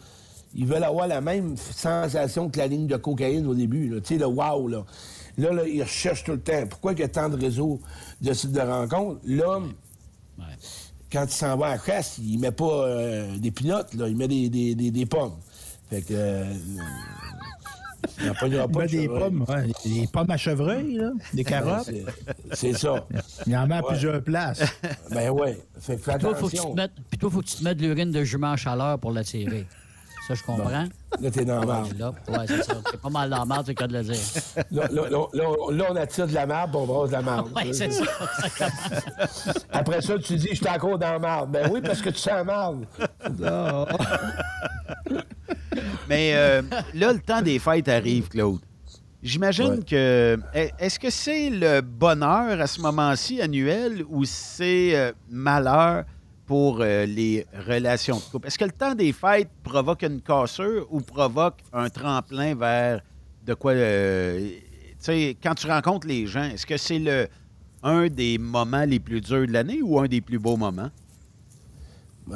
ils 0.53 0.65
veulent 0.67 0.83
avoir 0.83 1.07
la 1.07 1.21
même 1.21 1.55
sensation 1.57 2.49
que 2.49 2.59
la 2.59 2.67
ligne 2.67 2.87
de 2.87 2.97
cocaïne 2.97 3.47
au 3.47 3.55
début. 3.55 3.89
Tu 4.03 4.15
sais, 4.15 4.17
le 4.19 4.25
wow, 4.27 4.67
là. 4.67 4.85
Là, 5.37 5.51
là, 5.51 5.67
ils 5.67 5.81
recherchent 5.81 6.23
tout 6.23 6.31
le 6.33 6.39
temps. 6.41 6.65
Pourquoi 6.69 6.93
il 6.93 6.99
y 6.99 7.03
a 7.03 7.07
tant 7.07 7.29
de 7.29 7.35
réseaux 7.39 7.79
de 8.21 8.33
sites 8.33 8.51
de 8.51 8.59
rencontres? 8.61 9.19
L'homme, 9.25 9.73
quand 11.11 11.25
il 11.25 11.31
s'en 11.31 11.57
va 11.57 11.67
à 11.67 11.75
la 11.77 11.83
chasse, 11.83 12.17
il 12.19 12.37
met 12.39 12.51
pas 12.51 12.65
euh, 12.85 13.37
des 13.37 13.51
pinottes, 13.51 13.93
là, 13.95 14.07
il 14.07 14.15
met 14.15 14.27
des, 14.27 14.49
des, 14.49 14.75
des- 14.75 14.91
des 14.91 15.05
pommes. 15.05 15.35
Fait 15.89 16.01
que. 16.01 16.13
euh, 16.13 16.53
il 18.19 18.27
n'en 18.27 18.33
pognera 18.33 18.65
Il 18.67 18.71
pas 18.71 18.79
met 18.79 18.85
de 18.85 18.91
des 18.91 19.03
chevreuil. 19.03 19.19
pommes, 19.31 19.45
ouais, 19.47 19.71
des 19.85 20.07
pommes 20.07 20.31
à 20.31 20.37
chevreuil, 20.37 20.93
là, 20.95 21.11
des 21.33 21.43
carottes. 21.43 21.85
C'est- 21.85 22.05
C'est 22.53 22.73
ça. 22.73 23.07
Il 23.47 23.55
en 23.55 23.65
met 23.65 23.75
à 23.75 23.81
plusieurs 23.83 24.21
places. 24.23 24.61
Ben 25.09 25.29
ouais. 25.29 25.57
Fait 25.79 25.95
que 25.97 26.01
Puis 26.11 26.17
toi, 26.19 26.35
faut 26.35 26.47
que 26.47 26.51
tu 26.51 26.57
attention. 26.57 26.71
te 26.71 26.75
mettes, 26.75 26.91
puis 27.09 27.17
toi, 27.17 27.29
faut 27.31 27.39
que 27.41 27.45
tu 27.45 27.55
te 27.55 27.63
mettes 27.63 27.77
de 27.77 27.83
l'urine 27.87 28.11
de 28.11 28.23
jument 28.23 28.51
en 28.51 28.57
chaleur 28.57 28.99
pour 28.99 29.11
l'attirer. 29.11 29.65
Ça, 30.27 30.35
je 30.35 30.43
comprends. 30.43 30.69
Là, 30.69 31.31
t'es 31.31 31.43
dans 31.43 31.63
la 31.65 31.81
ouais, 31.81 32.45
c'est 32.47 32.63
ça. 32.63 32.75
Pas 33.01 33.09
mal 33.09 33.29
dans 33.29 33.39
la 33.39 33.45
marde, 33.45 33.65
c'est 33.65 33.73
le 33.73 33.75
cas 33.75 33.87
de 33.87 33.93
le 33.97 34.03
dire. 34.03 34.15
Là, 34.71 34.87
là, 34.89 35.09
là, 35.09 35.25
là, 35.33 35.43
là, 35.71 35.85
on 35.91 35.95
attire 35.97 36.27
de 36.27 36.33
la 36.33 36.45
marde, 36.45 36.71
puis 36.71 36.79
on 36.79 36.85
brasse 36.85 37.09
de 37.09 37.13
la 37.15 37.21
marde. 37.21 37.49
Oui, 37.55 37.73
c'est 37.73 37.91
ça. 37.91 38.03
Après 39.71 40.01
ça, 40.01 40.17
tu 40.19 40.35
dis, 40.35 40.47
je 40.51 40.55
suis 40.55 40.67
encore 40.69 40.97
dans 40.97 41.11
la 41.11 41.19
marde. 41.19 41.51
Ben 41.51 41.69
oui, 41.71 41.81
parce 41.81 42.01
que 42.01 42.09
tu 42.09 42.19
sens 42.19 42.33
la 42.33 42.43
marde. 42.45 42.85
Mais 46.07 46.31
euh, 46.35 46.61
là, 46.93 47.13
le 47.13 47.19
temps 47.19 47.41
des 47.41 47.59
fêtes 47.59 47.89
arrive, 47.89 48.29
Claude. 48.29 48.59
J'imagine 49.21 49.75
Ouais. 49.75 49.83
que. 49.89 50.39
Est-ce 50.53 50.99
que 50.99 51.09
c'est 51.09 51.49
le 51.49 51.81
bonheur 51.81 52.59
à 52.59 52.67
ce 52.67 52.81
moment-ci 52.81 53.41
annuel 53.41 54.03
ou 54.09 54.25
c'est 54.25 54.95
euh, 54.95 55.11
malheur? 55.29 56.03
Pour 56.53 56.81
euh, 56.81 57.07
les 57.07 57.47
relations 57.67 58.17
de 58.17 58.21
couple? 58.21 58.45
Est-ce 58.45 58.59
que 58.59 58.65
le 58.65 58.71
temps 58.71 58.93
des 58.93 59.11
fêtes 59.11 59.49
provoque 59.63 60.03
une 60.03 60.21
cassure 60.21 60.85
ou 60.91 61.01
provoque 61.01 61.57
un 61.73 61.89
tremplin 61.89 62.53
vers 62.53 63.01
de 63.43 63.55
quoi. 63.55 63.71
euh, 63.71 64.49
tu 64.49 64.95
sais, 64.99 65.35
quand 65.41 65.55
tu 65.55 65.65
rencontres 65.65 66.05
les 66.05 66.27
gens, 66.27 66.43
est-ce 66.43 66.67
que 66.67 66.77
c'est 66.77 66.99
le 66.99 67.27
un 67.81 68.05
des 68.07 68.37
moments 68.37 68.85
les 68.85 68.99
plus 68.99 69.19
durs 69.19 69.47
de 69.47 69.51
l'année 69.51 69.81
ou 69.81 69.99
un 69.99 70.07
des 70.07 70.21
plus 70.21 70.37
beaux 70.37 70.55
moments? 70.55 70.91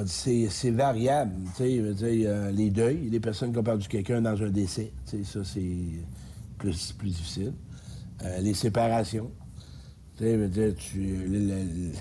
C'est 0.08 0.72
variable. 0.72 1.34
tu 1.56 1.64
sais, 1.64 2.26
euh, 2.26 2.50
les 2.50 2.72
deuils, 2.72 3.12
les 3.12 3.20
personnes 3.20 3.52
qui 3.54 3.60
ont 3.60 3.64
perdu 3.64 3.88
quelqu'un 3.88 4.20
dans 4.20 4.42
un 4.42 4.50
décès, 4.50 4.94
ça, 5.06 5.44
c'est 5.44 5.62
plus, 6.58 6.92
plus 6.94 7.10
difficile. 7.10 7.54
Les 8.42 8.56
séparations. 8.56 9.30
Tu 10.18 10.24
sais, 10.24 10.32
je 10.34 10.38
veux 10.38 10.48
dire, 10.48 10.74
tu, 10.76 11.00
le- 11.00 11.40
le- 11.40 11.92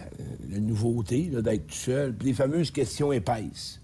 la 0.54 0.58
nouveauté 0.60 1.28
là, 1.32 1.42
d'être 1.42 1.66
tout 1.66 1.74
seul. 1.74 2.14
Puis 2.14 2.28
les 2.28 2.34
fameuses 2.34 2.70
questions 2.70 3.12
épaisses. 3.12 3.80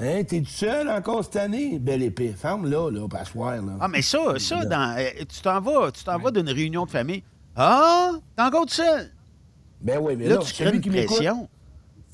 Hein, 0.00 0.22
t'es 0.22 0.40
tout 0.42 0.46
seul 0.46 0.88
encore 0.88 1.24
cette 1.24 1.36
année? 1.36 1.76
Belle 1.80 2.04
épée. 2.04 2.32
Ferme-là, 2.36 2.88
là, 2.90 3.08
pas 3.08 3.24
soir, 3.24 3.56
là. 3.56 3.72
Ah, 3.80 3.88
mais 3.88 4.00
ça, 4.02 4.38
ça 4.38 4.64
dans, 4.64 4.96
euh, 4.96 5.08
tu 5.28 5.40
t'en 5.42 5.60
vas, 5.60 5.90
tu 5.90 6.04
t'en 6.04 6.18
vas 6.20 6.30
d'une 6.30 6.48
réunion 6.48 6.84
de 6.86 6.90
famille. 6.90 7.24
Ah, 7.56 8.12
t'es 8.36 8.42
encore 8.44 8.66
tout 8.66 8.74
seul? 8.74 9.10
Ben 9.80 9.98
oui, 10.00 10.14
mais 10.16 10.28
là, 10.28 10.36
là, 10.36 10.40
tu 10.44 10.52
crées 10.52 10.74
une 10.76 10.80
qui 10.80 10.90
pression. 10.90 11.48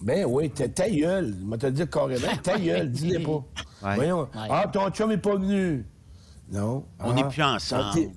Ben 0.01 0.25
oui, 0.27 0.49
ta, 0.51 0.67
ta 0.69 0.89
gueule. 0.89 1.35
Je 1.45 1.51
vais 1.51 1.59
te 1.59 1.67
dire 1.67 1.91
carrément. 1.91 2.37
Ta 2.43 2.59
gueule, 2.59 2.91
dis-le 2.91 3.23
pas. 3.23 3.45
Ouais. 3.83 3.95
Voyons. 3.97 4.21
Ouais. 4.23 4.49
Ah, 4.51 4.67
ton 4.73 4.89
chum 4.91 5.11
n'est 5.11 5.19
pas 5.19 5.37
venu. 5.37 5.85
Non. 6.51 6.85
On 7.01 7.11
Ah, 7.11 7.15
n'est 7.15 7.25
plus 7.29 7.43
ensemble. 7.43 8.11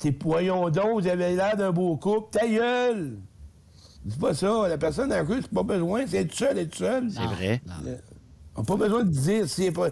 T'es, 0.00 0.16
voyons 0.24 0.70
donc, 0.70 1.02
vous 1.02 1.06
avez 1.06 1.36
l'air 1.36 1.56
d'un 1.56 1.72
beau 1.72 1.96
couple. 1.96 2.38
Ta 2.38 2.48
gueule. 2.48 3.18
Dis 4.04 4.16
pas 4.16 4.34
ça. 4.34 4.66
La 4.66 4.78
personne 4.78 5.10
dans 5.10 5.16
la 5.16 5.22
rue, 5.22 5.42
c'est 5.42 5.50
pas 5.50 5.62
besoin. 5.62 6.04
C'est 6.06 6.22
être 6.22 6.34
seul, 6.34 6.58
être 6.58 6.74
seul. 6.74 7.10
C'est 7.10 7.20
vrai. 7.20 7.60
On 8.56 8.62
n'a 8.62 8.66
pas 8.66 8.76
besoin 8.76 9.04
de 9.04 9.10
dire 9.10 9.48
si 9.48 9.64
c'est 9.64 9.72
pas. 9.72 9.90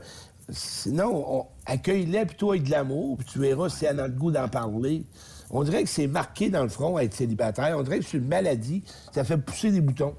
Sinon, 0.51 1.25
on... 1.29 1.47
accueille-les 1.67 2.25
plutôt 2.25 2.53
avec 2.53 2.63
de 2.63 2.71
l'amour, 2.71 3.19
puis 3.19 3.27
tu 3.31 3.39
verras 3.39 3.69
si 3.69 3.85
elle 3.85 4.01
a 4.01 4.09
le 4.09 4.15
goût 4.15 4.31
d'en 4.31 4.49
parler. 4.49 5.05
On 5.51 5.63
dirait 5.63 5.83
que 5.83 5.91
c'est 5.91 6.07
marqué 6.07 6.49
dans 6.49 6.63
le 6.63 6.71
front 6.71 6.97
à 6.97 7.05
être 7.05 7.15
célibataire. 7.15 7.77
On 7.79 7.83
dirait 7.83 7.99
que 7.99 8.07
c'est 8.07 8.17
une 8.17 8.29
maladie. 8.29 8.83
Ça 9.13 9.25
fait 9.25 9.37
pousser 9.37 9.71
des 9.71 9.83
boutons. 9.83 10.15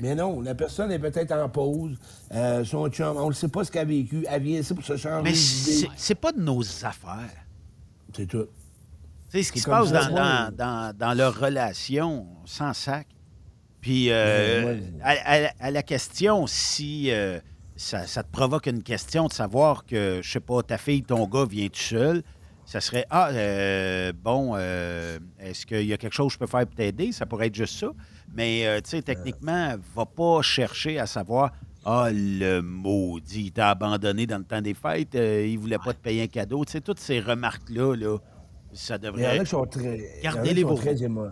Mais 0.00 0.14
non, 0.14 0.42
la 0.42 0.54
personne 0.54 0.90
est 0.92 0.98
peut-être 0.98 1.32
en 1.32 1.48
pause. 1.48 1.96
Euh, 2.34 2.64
son 2.64 2.88
chum, 2.88 3.16
on 3.16 3.28
ne 3.28 3.34
sait 3.34 3.48
pas 3.48 3.64
ce 3.64 3.70
qu'elle 3.70 3.82
a 3.82 3.84
vécu. 3.86 4.26
Elle 4.28 4.42
vient 4.42 4.60
ici 4.60 4.74
pour 4.74 4.84
se 4.84 4.96
changer 4.96 5.22
Mais 5.22 5.34
c'est 5.34 5.88
c'est 5.96 6.14
pas 6.14 6.32
de 6.32 6.40
nos 6.40 6.60
affaires. 6.84 7.46
C'est 8.14 8.26
tout. 8.26 8.46
Tu 9.32 9.38
sais, 9.38 9.44
ce 9.44 9.52
qui 9.52 9.60
se 9.60 9.64
passe 9.70 9.90
dans, 9.92 10.14
dans, 10.14 10.54
dans, 10.56 10.96
dans 10.96 11.14
leur 11.14 11.38
relation, 11.38 12.26
sans 12.44 12.74
sac. 12.74 13.06
Puis, 13.80 14.10
euh, 14.10 14.62
à, 15.02 15.46
à- 15.46 15.52
à 15.58 15.70
la 15.70 15.82
question, 15.82 16.46
si 16.46 17.10
euh, 17.10 17.40
ça, 17.74 18.06
ça 18.06 18.22
te 18.22 18.30
provoque 18.30 18.66
une 18.66 18.82
question 18.82 19.26
de 19.28 19.32
savoir 19.32 19.86
que, 19.86 20.20
je 20.22 20.30
sais 20.30 20.40
pas, 20.40 20.62
ta 20.62 20.76
fille, 20.78 21.02
ton 21.02 21.26
gars 21.26 21.46
vient 21.46 21.68
tout 21.68 21.80
seul, 21.80 22.22
ça 22.66 22.80
serait 22.80 23.06
Ah, 23.10 23.30
euh, 23.30 24.12
bon, 24.14 24.52
euh, 24.56 25.18
est-ce 25.40 25.64
qu'il 25.66 25.86
y 25.86 25.92
a 25.92 25.96
quelque 25.96 26.12
chose 26.14 26.28
que 26.28 26.34
je 26.34 26.38
peux 26.40 26.46
faire 26.46 26.66
pour 26.66 26.74
t'aider? 26.76 27.10
Ça 27.10 27.24
pourrait 27.26 27.46
être 27.48 27.54
juste 27.54 27.78
ça. 27.78 27.88
Mais, 28.34 28.66
euh, 28.66 28.80
tu 28.82 28.90
sais, 28.90 29.02
techniquement, 29.02 29.74
va 29.94 30.06
pas 30.06 30.42
chercher 30.42 30.98
à 30.98 31.06
savoir 31.06 31.52
Ah, 31.84 32.10
le 32.12 32.60
maudit, 32.60 33.46
il 33.46 33.52
t'a 33.52 33.70
abandonné 33.70 34.26
dans 34.26 34.38
le 34.38 34.44
temps 34.44 34.60
des 34.62 34.74
fêtes, 34.74 35.14
euh, 35.16 35.44
il 35.46 35.58
voulait 35.58 35.78
pas 35.78 35.92
te 35.94 36.00
payer 36.00 36.22
un 36.22 36.26
cadeau. 36.28 36.64
Tu 36.66 36.72
sais, 36.72 36.80
toutes 36.82 37.00
ces 37.00 37.18
remarques-là, 37.18 37.96
là, 37.96 38.18
ça 38.72 38.96
Il 39.00 39.04
y 39.04 39.08
en 39.08 39.12
devrait. 39.12 39.38
a 39.38 39.44
qui 39.44 39.50
sont 39.50 39.66
très. 39.66 40.00
Gardez 40.22 40.54
les 40.54 40.64
beaux. 40.64 40.76
émo- 40.76 41.28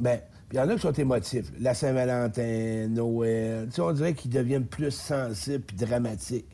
Ben, 0.00 0.18
puis 0.48 0.56
il 0.56 0.56
y 0.56 0.60
en 0.60 0.68
a 0.68 0.74
qui 0.74 0.80
sont 0.80 0.92
émotifs. 0.92 1.52
La 1.60 1.74
Saint-Valentin, 1.74 2.88
Noël. 2.88 3.66
Tu 3.68 3.76
sais, 3.76 3.80
on 3.82 3.92
dirait 3.92 4.14
qu'ils 4.14 4.30
deviennent 4.30 4.66
plus 4.66 4.90
sensibles 4.90 5.64
puis 5.64 5.76
dramatiques. 5.76 6.46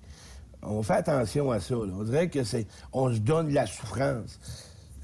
On 0.63 0.83
fait 0.83 0.95
attention 0.95 1.51
à 1.51 1.61
ça. 1.61 1.75
là. 1.75 1.93
On 1.99 2.03
dirait 2.03 2.29
que 2.29 2.43
c'est. 2.45 2.67
On 2.93 3.13
se 3.13 3.19
donne 3.19 3.49
de 3.49 3.55
la 3.55 3.67
souffrance. 3.67 4.39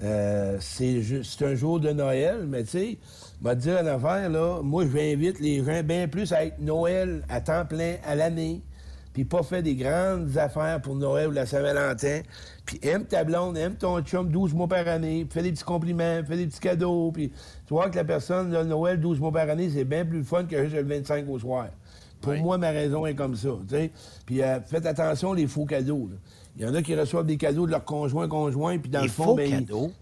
Euh, 0.03 0.57
c'est 0.61 1.01
ju- 1.03 1.23
c'est 1.23 1.45
un 1.45 1.55
jour 1.55 1.79
de 1.79 1.91
Noël, 1.91 2.45
mais 2.49 2.65
tu 2.65 2.71
sais, 2.71 2.99
te 3.43 3.55
dire 3.55 3.79
une 3.81 3.87
affaire, 3.87 4.29
là. 4.29 4.61
Moi, 4.63 4.85
je 4.87 4.91
j'invite 4.91 5.39
les 5.39 5.65
gens 5.65 5.83
bien 5.85 6.09
plus 6.09 6.33
à 6.33 6.45
être 6.45 6.59
Noël 6.59 7.23
à 7.29 7.41
temps 7.41 7.65
plein 7.65 7.97
à 8.05 8.17
l'année 8.17 8.61
puis 9.15 9.25
pas 9.25 9.43
fait 9.43 9.63
des 9.63 9.75
grandes 9.77 10.37
affaires 10.37 10.83
pour 10.83 10.95
Noël 10.97 11.29
ou 11.29 11.31
la 11.31 11.47
Saint-Valentin, 11.47 12.21
puis 12.67 12.79
aime 12.83 13.07
ta 13.07 13.25
blonde, 13.25 13.57
aime 13.57 13.77
ton 13.77 14.01
chum 14.03 14.29
12 14.29 14.53
mois 14.53 14.69
par 14.69 14.87
année, 14.89 15.27
fais 15.31 15.43
des 15.43 15.53
petits 15.53 15.65
compliments, 15.65 16.21
fais 16.27 16.37
des 16.37 16.47
petits 16.47 16.61
cadeaux, 16.61 17.11
puis 17.13 17.31
tu 17.67 17.73
vois 17.73 17.89
que 17.89 17.97
la 17.97 18.05
personne, 18.05 18.51
Noël 18.51 19.01
12 19.01 19.21
mois 19.21 19.33
par 19.33 19.49
année, 19.49 19.71
c'est 19.73 19.85
bien 19.85 20.05
plus 20.05 20.23
fun 20.25 20.45
que 20.45 20.63
juste 20.65 20.75
le 20.77 20.83
25 20.83 21.27
au 21.31 21.39
soir. 21.39 21.69
Pour 22.21 22.35
moi, 22.35 22.59
ma 22.59 22.71
raison 22.71 23.07
est 23.07 23.15
comme 23.15 23.37
ça, 23.37 23.51
tu 23.69 23.75
sais. 23.75 23.91
Puis 24.27 24.43
euh, 24.43 24.59
faites 24.63 24.87
attention 24.87 25.33
les 25.33 25.47
faux 25.47 25.67
cadeaux. 25.67 26.09
Il 26.57 26.63
y 26.63 26.67
en 26.67 26.75
a 26.75 26.83
qui 26.83 26.95
reçoivent 26.95 27.27
des 27.27 27.37
cadeaux 27.37 27.67
de 27.67 27.71
leur 27.71 27.85
conjoint, 27.85 28.29
conjoint, 28.29 28.79
puis 28.79 28.91
dans 28.91 29.03
le 29.03 29.09
fond, 29.09 29.25
faux 29.25 29.35
ben, 29.35 29.47
ils- 29.49 29.59
cadeaux? 29.67 29.93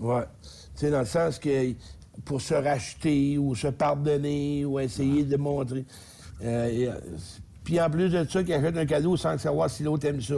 Ouais. 0.00 0.24
Tu 0.42 0.50
sais, 0.74 0.90
dans 0.90 1.00
le 1.00 1.04
sens 1.06 1.38
que 1.38 1.72
pour 2.24 2.40
se 2.40 2.54
racheter 2.54 3.38
ou 3.38 3.54
se 3.54 3.68
pardonner 3.68 4.64
ou 4.64 4.80
essayer 4.80 5.24
de 5.24 5.36
montrer. 5.36 5.84
Euh, 6.42 6.88
euh, 6.88 6.92
puis 7.68 7.78
en 7.82 7.90
plus 7.90 8.08
de 8.08 8.24
ça, 8.26 8.42
qu'ils 8.42 8.54
achètent 8.54 8.78
un 8.78 8.86
cadeau 8.86 9.14
sans 9.18 9.36
savoir 9.36 9.68
si 9.68 9.82
l'autre 9.82 10.06
aime 10.06 10.22
ça. 10.22 10.36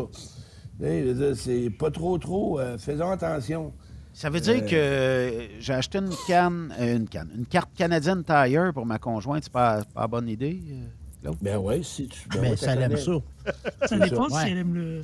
C'est 1.37 1.71
pas 1.79 1.89
trop, 1.93 2.19
trop. 2.19 2.59
euh, 2.59 2.77
faisons 2.77 3.09
attention. 3.13 3.73
Ça 4.13 4.31
veut 4.31 4.41
dire 4.41 4.57
Euh, 4.65 4.67
que 4.69 4.75
euh, 4.75 5.47
j'ai 5.61 5.73
acheté 5.75 5.99
une 5.99 6.11
canne, 6.27 6.75
euh, 6.81 6.97
une 6.97 7.09
canne, 7.09 7.31
une 7.39 7.47
carte 7.47 7.71
canadienne 7.77 8.25
Tire 8.25 8.73
pour 8.75 8.85
ma 8.85 8.99
conjointe. 8.99 9.45
C'est 9.45 9.53
pas, 9.53 9.85
pas 9.95 10.09
bonne 10.09 10.29
idée, 10.29 10.61
euh, 10.73 10.83
Claude? 11.23 11.37
Ben 11.41 11.57
oui, 11.59 11.85
si 11.85 12.09
tu. 12.09 12.29
ben 12.31 12.41
Mais 12.41 12.51
ouais, 12.51 12.57
ça 12.57 12.75
l'aime 12.75 12.97
ça. 12.97 13.13
Ça 13.47 13.53
C'est 13.87 13.99
dépend 14.01 14.29
si 14.29 14.49
elle 14.49 14.59
aime 14.59 14.75
le. 14.75 15.03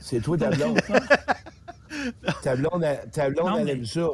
C'est 0.00 0.20
toi, 0.20 0.38
ta 0.38 0.50
blonde. 0.50 0.78
ta 2.44 2.54
blonde, 2.54 2.84
elle- 2.84 3.10
ta 3.10 3.30
blonde, 3.30 3.48
Non, 3.48 3.58
elle 3.58 3.64
mais- 3.64 3.72
aime 3.72 3.84
ça. 3.84 4.06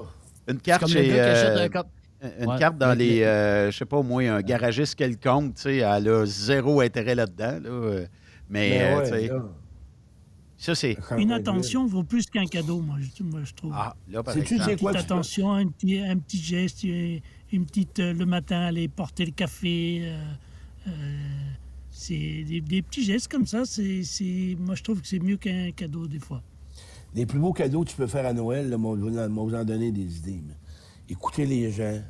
Une 0.49 0.61
carte 0.61 0.81
comme 0.81 0.91
chez. 0.91 1.09
gars 1.09 1.13
qui 1.15 1.21
achète 1.21 1.59
euh, 1.59 1.65
un 1.67 1.69
une 2.41 2.47
Ouais. 2.51 2.59
carte 2.59 2.77
dans 2.79 2.93
Le- 2.93 2.99
les. 2.99 3.21
le- 3.21 3.27
euh, 3.27 3.71
je 3.71 3.79
sais 3.79 3.85
pas, 3.85 4.03
moi, 4.03 4.23
un 4.29 4.41
garagiste 4.43 4.95
quelconque, 4.95 5.55
tu 5.55 5.63
sais, 5.63 5.77
elle 5.79 6.09
a 6.09 6.27
zéro 6.27 6.81
intérêt 6.81 7.15
là-dedans. 7.15 7.59
Là, 7.63 7.69
euh, 7.71 8.07
mais, 8.49 8.81
euh, 8.83 8.99
ouais, 8.99 9.05
tu 9.05 9.11
sais, 9.11 9.27
là. 9.29 9.43
ça, 10.59 10.75
c'est. 10.75 10.97
Une 11.19 11.33
attention 11.33 11.87
vaut 11.87 12.03
plus 12.05 12.27
qu'un 12.27 12.45
cadeau, 12.47 12.81
moi, 12.81 12.97
je, 13.01 13.23
moi, 13.23 13.41
je 13.45 13.55
trouve. 13.55 13.73
Ah, 13.75 13.95
là, 14.11 14.23
par 14.23 14.37
exemple. 14.37 14.63
c'est 14.65 14.77
quoi 14.77 14.93
petite 14.93 15.03
tu 15.03 15.07
peux- 15.09 15.15
attention, 15.15 15.53
un 15.53 15.67
petit, 15.69 15.99
un 15.99 16.17
petit 16.19 16.39
geste, 16.39 16.85
une 16.85 17.21
une 17.53 17.67
petite 17.67 17.99
euh, 17.99 18.13
le 18.13 18.27
matin 18.27 18.61
aller 18.61 18.87
porter 18.89 19.25
le 19.25 19.33
café. 19.33 20.03
euh, 20.05 20.23
euh, 20.89 20.91
c'est 21.91 22.45
des, 22.45 22.61
des 22.61 22.81
petits 22.83 23.03
gestes 23.05 23.27
comme 23.29 23.47
ça. 23.47 23.65
C'est, 23.65 24.03
c'est- 24.05 24.57
moi, 24.59 24.75
je 24.77 24.83
trouve 24.83 25.01
que 25.01 25.07
c'est 25.09 25.19
mieux 25.19 25.37
qu'un 25.37 25.71
cadeau 25.73 26.07
des 26.07 26.21
fois. 26.21 26.43
Les 27.15 27.27
plus 27.27 27.41
beaux 27.41 27.53
cadeaux 27.53 27.83
que 27.83 27.91
tu 27.91 27.97
peux 27.97 28.07
faire 28.07 28.25
à 28.25 28.33
Noël, 28.33 28.71
là, 28.71 28.79
moi, 28.79 28.97
je 28.97 29.05
vais 29.05 29.27
vous 29.29 29.55
en 29.55 29.65
donner 29.65 29.91
des 29.91 30.19
idées. 30.19 30.41
mais 30.47 30.55
Écoutez 31.11 31.45
les 31.45 31.73
gens, 31.73 32.01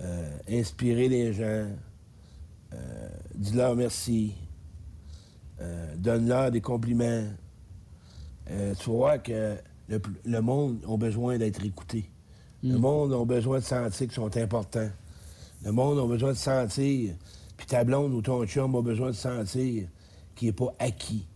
euh, 0.00 0.38
inspirez 0.48 1.06
les 1.06 1.34
gens, 1.34 1.68
euh, 2.72 3.08
dis-leur 3.34 3.76
merci, 3.76 4.32
euh, 5.60 5.94
donne-leur 5.98 6.50
des 6.50 6.62
compliments. 6.62 7.24
Euh, 8.50 8.74
tu 8.78 8.88
voir 8.88 9.22
que 9.22 9.56
le, 9.86 10.40
monde 10.40 10.82
a 10.90 10.96
besoin 10.96 11.36
d'être 11.36 11.62
écouté. 11.62 12.08
Le 12.62 12.78
monde 12.78 13.12
a 13.12 13.22
besoin 13.26 13.58
de 13.58 13.64
sentir 13.64 14.06
qu'ils 14.06 14.12
sont 14.12 14.34
importants. 14.38 14.90
Le 15.62 15.70
monde 15.70 15.98
a 15.98 16.06
besoin 16.06 16.30
de 16.30 16.38
sentir, 16.38 17.14
puis 17.58 17.66
ta 17.66 17.84
blonde 17.84 18.14
ou 18.14 18.22
ton 18.22 18.46
chum 18.46 18.74
a 18.74 18.80
besoin 18.80 19.08
de 19.08 19.16
sentir 19.16 19.88
qu'il 20.34 20.48
n'est 20.48 20.54
pas 20.54 20.74
acquis. 20.78 21.26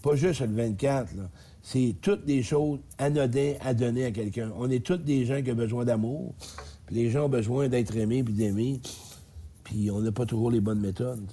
Pas 0.00 0.16
juste 0.16 0.40
le 0.40 0.54
24, 0.54 1.14
là. 1.14 1.24
C'est 1.62 1.94
toutes 2.00 2.24
des 2.24 2.42
choses 2.42 2.80
anodines 2.98 3.54
à 3.60 3.72
donner 3.72 4.04
à 4.04 4.10
quelqu'un. 4.10 4.50
On 4.56 4.68
est 4.68 4.84
tous 4.84 4.96
des 4.96 5.24
gens 5.24 5.40
qui 5.42 5.52
ont 5.52 5.56
besoin 5.56 5.84
d'amour. 5.84 6.34
Puis 6.86 6.96
les 6.96 7.10
gens 7.10 7.26
ont 7.26 7.28
besoin 7.28 7.68
d'être 7.68 7.96
aimés 7.96 8.24
puis 8.24 8.34
d'aimer. 8.34 8.80
Puis 9.64 9.90
on 9.90 10.00
n'a 10.00 10.10
pas 10.10 10.26
toujours 10.26 10.50
les 10.50 10.60
bonnes 10.60 10.80
méthodes. 10.80 11.24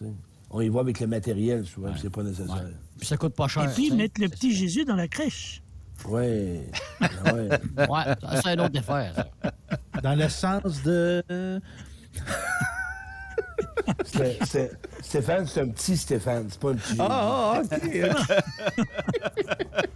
On 0.51 0.61
y 0.61 0.69
va 0.69 0.81
avec 0.81 0.99
le 0.99 1.07
matériel 1.07 1.65
souvent, 1.65 1.91
puis 1.91 1.99
c'est 2.01 2.09
pas 2.09 2.23
nécessaire. 2.23 2.69
Puis 2.97 3.07
ça 3.07 3.17
coûte 3.17 3.33
pas 3.33 3.47
cher. 3.47 3.69
Et 3.69 3.73
puis, 3.73 3.91
mettre 3.91 4.21
le 4.21 4.29
petit 4.29 4.53
Jésus 4.53 4.85
dans 4.85 4.95
la 4.95 5.07
crèche? 5.07 5.61
Ouais. 6.07 6.61
Ah 7.01 7.33
ouais. 7.33 7.49
Ouais, 7.49 8.15
ça, 8.21 8.41
c'est 8.43 8.53
une 8.53 8.61
autre 8.61 8.79
affaire. 8.79 9.13
ça. 9.15 10.01
Dans 10.01 10.15
le 10.15 10.29
sens 10.29 10.83
de. 10.83 11.23
Stéphane, 15.01 15.45
c'est 15.47 15.61
un 15.61 15.67
petit 15.69 15.97
Stéphane, 15.97 16.47
c'est 16.49 16.59
pas 16.59 16.69
un 16.71 16.75
petit. 16.75 16.95
Ah, 16.99 17.53
ah, 17.55 17.61
OK. 17.63 17.99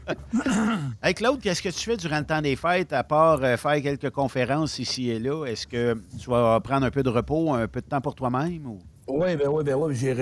Hey, 1.04 1.14
Claude, 1.14 1.40
qu'est-ce 1.42 1.62
que 1.62 1.70
tu 1.70 1.80
fais 1.80 1.98
durant 1.98 2.20
le 2.20 2.26
temps 2.26 2.42
des 2.42 2.56
fêtes, 2.56 2.92
à 2.94 3.04
part 3.04 3.44
euh, 3.44 3.56
faire 3.58 3.82
quelques 3.82 4.10
conférences 4.10 4.80
ici 4.80 5.10
et 5.10 5.20
là? 5.20 5.46
Est-ce 5.46 5.68
que 5.68 5.96
tu 6.20 6.30
vas 6.30 6.60
prendre 6.62 6.86
un 6.86 6.92
peu 6.92 7.04
de 7.04 7.10
repos, 7.10 7.54
un 7.54 7.68
peu 7.68 7.82
de 7.82 7.86
temps 7.86 8.02
pour 8.02 8.16
toi-même? 8.16 8.66
Ou... 8.66 8.80
Oui, 9.08 9.36
ben 9.36 9.48
oui, 9.50 9.64
ben 9.64 9.76
oui. 9.76 9.96
J'ai, 9.96 10.16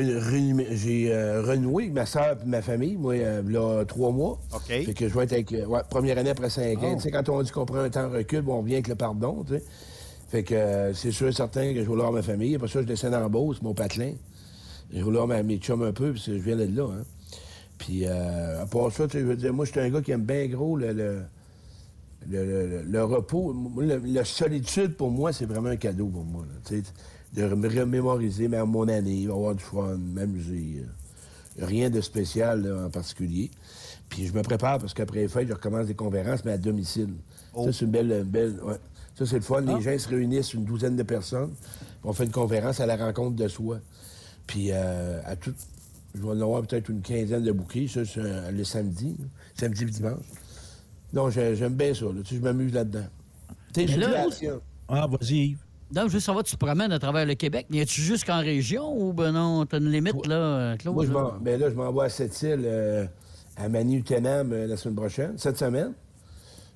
j'ai 0.75 1.13
euh, 1.13 1.41
renoué 1.43 1.83
avec 1.83 1.93
ma 1.95 2.05
soeur 2.05 2.35
et 2.43 2.45
ma 2.47 2.61
famille, 2.61 2.97
moi, 2.97 3.13
euh, 3.15 3.41
là, 3.47 3.85
trois 3.85 4.11
mois. 4.11 4.39
OK. 4.53 4.65
Fait 4.67 4.93
que 4.93 5.07
je 5.07 5.13
vais 5.13 5.23
être 5.23 5.33
avec. 5.33 5.51
euh, 5.53 5.65
ouais, 5.65 5.81
première 5.89 6.17
année 6.17 6.31
après 6.31 6.49
cinq 6.49 6.77
Oh. 6.81 6.85
ans. 6.87 6.95
Tu 6.95 7.01
sais, 7.03 7.11
quand 7.11 7.29
on 7.29 7.41
dit 7.41 7.51
qu'on 7.51 7.65
prend 7.65 7.79
un 7.79 7.89
temps 7.89 8.09
de 8.09 8.17
recul, 8.17 8.41
bon, 8.41 8.55
on 8.59 8.61
vient 8.63 8.75
avec 8.75 8.87
le 8.89 8.95
pardon, 8.95 9.43
tu 9.47 9.55
sais. 9.55 9.63
Fait 10.31 10.43
que 10.43 10.55
euh, 10.55 10.93
c'est 10.93 11.11
sûr 11.11 11.27
et 11.27 11.33
certain 11.33 11.73
que 11.73 11.81
je 11.83 11.89
vais 11.89 11.95
voir 11.95 12.11
ma 12.11 12.21
famille. 12.21 12.55
Après 12.55 12.69
ça, 12.69 12.81
je 12.81 12.87
descends 12.87 13.11
en 13.13 13.29
Beauce, 13.29 13.61
mon 13.61 13.73
patelin. 13.73 14.13
Je 14.93 14.97
vais 15.03 15.11
voir 15.11 15.27
mes 15.27 15.57
chums 15.57 15.83
un 15.83 15.91
peu, 15.91 16.13
parce 16.13 16.25
que 16.25 16.37
je 16.37 16.41
viens 16.43 16.55
de 16.55 16.63
là, 16.75 16.87
hein. 16.89 17.03
Puis, 17.77 18.05
euh, 18.05 18.61
à 18.61 18.65
part 18.65 18.91
ça, 18.91 19.07
tu 19.07 19.13
sais, 19.13 19.19
je 19.21 19.25
veux 19.25 19.35
dire, 19.35 19.53
moi, 19.53 19.65
je 19.65 19.71
suis 19.71 19.79
un 19.79 19.89
gars 19.89 20.01
qui 20.01 20.11
aime 20.11 20.23
bien 20.23 20.45
gros 20.47 20.77
le, 20.77 20.93
le, 20.93 22.83
le, 22.87 23.03
repos, 23.03 23.55
la 24.05 24.23
solitude, 24.25 24.95
pour 24.95 25.09
moi, 25.09 25.33
c'est 25.33 25.45
vraiment 25.45 25.69
un 25.69 25.77
cadeau 25.77 26.07
pour 26.07 26.23
moi. 26.23 26.43
là. 26.43 26.59
Tu 26.65 26.77
sais, 26.77 26.83
de 27.33 27.55
me 27.55 27.67
remémoriser 27.67 28.47
ma- 28.47 28.65
mon 28.65 28.87
année, 28.87 29.25
avoir 29.25 29.55
du 29.55 29.63
fun, 29.63 29.97
m'amuser. 29.97 30.83
euh. 30.83 31.65
Rien 31.65 31.89
de 31.89 31.99
spécial 32.01 32.63
là, 32.63 32.85
en 32.85 32.89
particulier. 32.89 33.51
Puis 34.09 34.27
je 34.27 34.33
me 34.33 34.41
prépare 34.41 34.77
parce 34.79 34.93
qu'après 34.93 35.21
les 35.21 35.27
fêtes, 35.27 35.47
je 35.49 35.53
recommence 35.53 35.87
des 35.87 35.95
conférences, 35.95 36.45
mais 36.45 36.51
à 36.53 36.57
domicile. 36.57 37.09
Ça, 37.65 37.73
c'est 37.73 37.85
une 37.85 37.91
belle. 37.91 38.11
une 38.11 38.23
belle 38.23 38.59
ouais. 38.63 38.75
Ça, 39.21 39.29
c'est 39.29 39.35
le 39.35 39.41
fun. 39.43 39.61
Les 39.61 39.81
gens 39.81 39.97
se 39.99 40.09
réunissent, 40.09 40.53
une 40.55 40.65
douzaine 40.65 40.95
de 40.95 41.03
personnes. 41.03 41.53
On 42.03 42.11
fait 42.11 42.23
une 42.23 42.31
conférence 42.31 42.79
à 42.79 42.87
la 42.87 42.97
rencontre 42.97 43.35
de 43.35 43.47
soi. 43.47 43.77
Puis 44.47 44.69
euh, 44.71 45.21
à 45.25 45.35
tout. 45.35 45.53
Je 46.15 46.21
vais 46.23 46.29
en 46.29 46.41
avoir 46.41 46.63
peut-être 46.63 46.89
une 46.89 47.01
quinzaine 47.01 47.43
de 47.43 47.51
bouquets. 47.51 47.87
Ça, 47.87 48.03
c'est 48.03 48.19
euh, 48.19 48.49
le 48.49 48.63
samedi. 48.63 49.15
là. 49.19 49.25
Samedi 49.53 49.83
et 49.83 49.85
dimanche. 49.85 50.23
Non, 51.13 51.29
j'ai- 51.29 51.55
j'aime 51.55 51.75
bien 51.75 51.93
ça. 51.93 52.05
là. 52.05 52.13
Tu 52.23 52.29
sais, 52.29 52.35
je 52.37 52.41
m'amuse 52.41 52.73
là-dedans. 52.73 53.05
Tu 53.73 53.81
sais, 53.81 53.81
Mais 53.81 53.87
j'ai 53.87 53.99
là-. 53.99 54.59
Ah, 54.89 55.07
vas-y, 55.07 55.35
Yves. 55.49 55.57
Donc, 55.91 56.07
je 56.07 56.13
veux 56.13 56.19
savoir, 56.19 56.43
tu 56.43 56.55
te 56.57 56.65
promènes 56.65 56.91
à 56.91 56.97
travers 56.99 57.25
le 57.27 57.35
Québec. 57.35 57.67
Y 57.69 57.85
tu 57.85 58.01
jusqu'en 58.01 58.39
région 58.39 58.91
ou 58.97 59.13
ben 59.13 59.31
non, 59.33 59.65
t'as 59.67 59.77
une 59.77 59.91
limite, 59.91 60.25
là, 60.25 60.35
euh, 60.35 60.77
Claude? 60.77 60.95
Moi, 60.95 61.05
je 61.05 61.11
m'en, 61.11 61.33
ben 61.39 61.59
là, 61.59 61.69
je 61.69 61.75
m'en 61.75 61.91
vais 61.93 62.05
à 62.05 62.09
Sept-Îles, 62.09 62.63
euh, 62.65 63.05
à 63.55 63.69
Manu-Tenam 63.69 64.51
euh, 64.51 64.65
la 64.67 64.77
semaine 64.77 64.95
prochaine, 64.95 65.33
cette 65.37 65.57
semaine. 65.59 65.93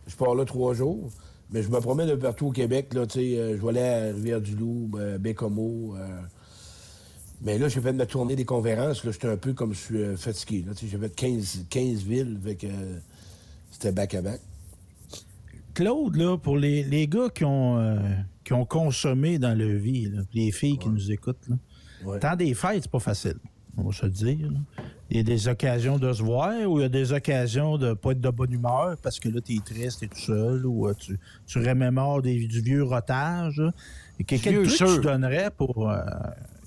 Je 0.05 0.15
pars 0.15 0.35
là 0.35 0.45
trois 0.45 0.73
jours. 0.75 1.09
Mais 1.51 1.61
je 1.61 1.69
me 1.69 1.79
promène 1.79 2.07
de 2.09 2.15
partout 2.15 2.47
au 2.47 2.51
Québec. 2.51 2.93
Là, 2.93 3.01
euh, 3.01 3.57
je 3.57 3.61
vais 3.61 3.69
aller 3.69 3.79
à 3.81 4.13
Rivière-du-Loup, 4.13 4.91
euh, 4.95 5.17
Bécomo. 5.17 5.95
euh. 5.95 6.21
mais 7.41 7.57
là, 7.59 7.67
j'ai 7.69 7.81
fait 7.81 7.93
ma 7.93 8.05
tournée 8.05 8.35
des 8.35 8.45
conférences. 8.45 9.03
Là, 9.05 9.11
j'étais 9.11 9.27
un 9.27 9.37
peu 9.37 9.53
comme 9.53 9.73
je 9.73 9.79
suis 9.79 9.97
euh, 10.01 10.17
fatigué. 10.17 10.65
J'ai 10.81 10.97
fait 10.97 11.15
15, 11.15 11.65
15 11.69 12.03
villes. 12.03 12.39
Euh, 12.63 12.99
c'était 13.71 13.91
back-à-back. 13.91 14.41
Claude, 15.73 16.15
là, 16.15 16.37
pour 16.37 16.57
les, 16.57 16.83
les 16.83 17.07
gars 17.07 17.29
qui 17.29 17.43
ont, 17.43 17.97
qui 18.45 18.53
ont 18.53 18.65
consommé 18.65 19.37
dans 19.39 19.53
leur 19.57 19.77
vie, 19.77 20.05
là, 20.09 20.21
les 20.33 20.51
filles 20.51 20.77
qui 20.77 20.87
nous 20.89 21.11
écoutent, 21.11 21.47
là, 21.49 21.57
Ouais. 22.05 22.19
des 22.37 22.53
fêtes, 22.53 22.83
c'est 22.83 22.91
pas 22.91 22.99
facile. 22.99 23.35
On 23.77 23.83
va 23.83 23.91
se 23.91 24.05
le 24.05 24.11
dire. 24.11 24.51
là. 24.51 24.83
Il 25.11 25.17
y 25.17 25.19
a 25.19 25.23
des 25.23 25.47
occasions 25.47 25.99
de 25.99 26.11
se 26.13 26.23
voir 26.23 26.51
ou 26.67 26.79
il 26.79 26.81
y 26.81 26.85
a 26.85 26.89
des 26.89 27.13
occasions 27.13 27.77
de 27.77 27.93
pas 27.93 28.11
être 28.11 28.21
de 28.21 28.29
bonne 28.29 28.51
humeur 28.51 28.97
parce 29.03 29.19
que 29.19 29.29
là, 29.29 29.39
t'es 29.39 29.59
triste, 29.63 29.99
t'es 29.99 30.07
tout 30.07 30.17
seul 30.19 30.65
ou 30.65 30.87
euh, 30.87 30.93
tu, 30.97 31.19
tu 31.45 31.59
remémores 31.59 32.23
des- 32.23 32.47
du 32.47 32.61
vieux 32.61 32.83
rotage. 32.83 33.61
Et 34.19 34.23
que- 34.23 34.35
quel 34.35 34.53
vieux 34.53 34.63
truc 34.63 34.77
tu 34.95 35.01
donnerais 35.01 35.51
pour. 35.55 35.91
euh, 35.91 35.99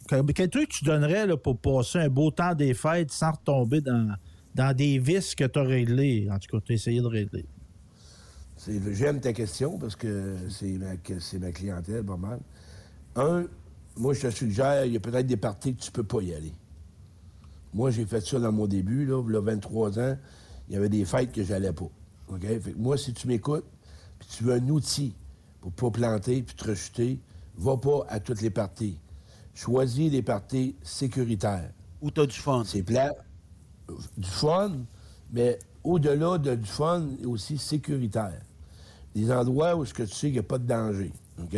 quel, 0.08 0.24
quel 0.26 0.48
truc 0.50 0.68
tu 0.68 0.84
donnerais 0.84 1.26
là, 1.26 1.36
pour 1.36 1.58
passer 1.58 1.98
un 1.98 2.08
beau 2.08 2.30
temps 2.30 2.54
des 2.54 2.74
fêtes 2.74 3.10
sans 3.10 3.32
retomber 3.32 3.80
dans, 3.80 4.14
dans 4.54 4.74
des 4.74 4.98
vices 5.00 5.34
que 5.34 5.44
tu 5.44 5.58
as 5.58 5.62
réglés? 5.62 6.28
En 6.30 6.38
tout 6.38 6.56
cas, 6.56 6.62
tu 6.64 6.72
as 6.72 6.74
essayé 6.76 7.00
de 7.00 7.06
régler. 7.06 7.44
J'aime 8.92 9.20
ta 9.20 9.32
question 9.32 9.78
parce 9.78 9.96
que 9.96 10.36
c'est 10.48 10.78
ma, 10.78 10.96
que 10.96 11.18
c'est 11.20 11.38
ma 11.38 11.52
clientèle, 11.52 12.04
pas 12.04 12.16
mal. 12.16 12.38
Un, 13.16 13.44
moi, 13.96 14.14
je 14.14 14.20
te 14.22 14.30
suggère, 14.30 14.84
il 14.84 14.92
y 14.92 14.96
a 14.96 15.00
peut-être 15.00 15.26
des 15.26 15.36
parties 15.36 15.74
que 15.74 15.80
tu 15.82 15.90
peux 15.90 16.02
pas 16.04 16.22
y 16.22 16.34
aller. 16.34 16.52
Moi, 17.74 17.90
j'ai 17.90 18.06
fait 18.06 18.24
ça 18.24 18.38
dans 18.38 18.52
mon 18.52 18.66
début, 18.66 19.04
là, 19.04 19.22
il 19.26 19.32
y 19.32 19.36
a 19.36 19.40
23 19.40 19.98
ans. 19.98 20.16
Il 20.68 20.74
y 20.74 20.76
avait 20.76 20.88
des 20.88 21.04
fêtes 21.04 21.32
que 21.32 21.42
j'allais 21.42 21.72
pas. 21.72 21.88
OK? 22.28 22.40
Fait 22.40 22.72
que 22.72 22.78
moi, 22.78 22.96
si 22.96 23.12
tu 23.12 23.26
m'écoutes, 23.26 23.64
puis 24.18 24.28
tu 24.36 24.44
veux 24.44 24.54
un 24.54 24.68
outil 24.68 25.14
pour 25.60 25.72
pas 25.72 25.90
planter 25.90 26.42
puis 26.42 26.54
te 26.54 26.68
rejeter, 26.70 27.20
va 27.56 27.76
pas 27.76 28.06
à 28.08 28.20
toutes 28.20 28.40
les 28.40 28.50
parties. 28.50 28.98
Choisis 29.54 30.10
les 30.10 30.22
parties 30.22 30.76
sécuritaires. 30.82 31.70
Où 32.00 32.10
t'as 32.10 32.26
du 32.26 32.36
fun? 32.36 32.62
C'est 32.64 32.82
plat. 32.82 33.14
Du 34.16 34.28
fun, 34.28 34.72
mais 35.32 35.58
au-delà 35.82 36.38
de, 36.38 36.54
du 36.54 36.68
fun, 36.68 37.06
aussi 37.24 37.58
sécuritaire. 37.58 38.40
Des 39.14 39.32
endroits 39.32 39.74
où 39.74 39.84
ce 39.84 39.94
que 39.94 40.02
tu 40.02 40.14
sais 40.14 40.26
qu'il 40.28 40.34
n'y 40.34 40.38
a 40.38 40.42
pas 40.44 40.58
de 40.58 40.66
danger. 40.66 41.12
OK? 41.42 41.56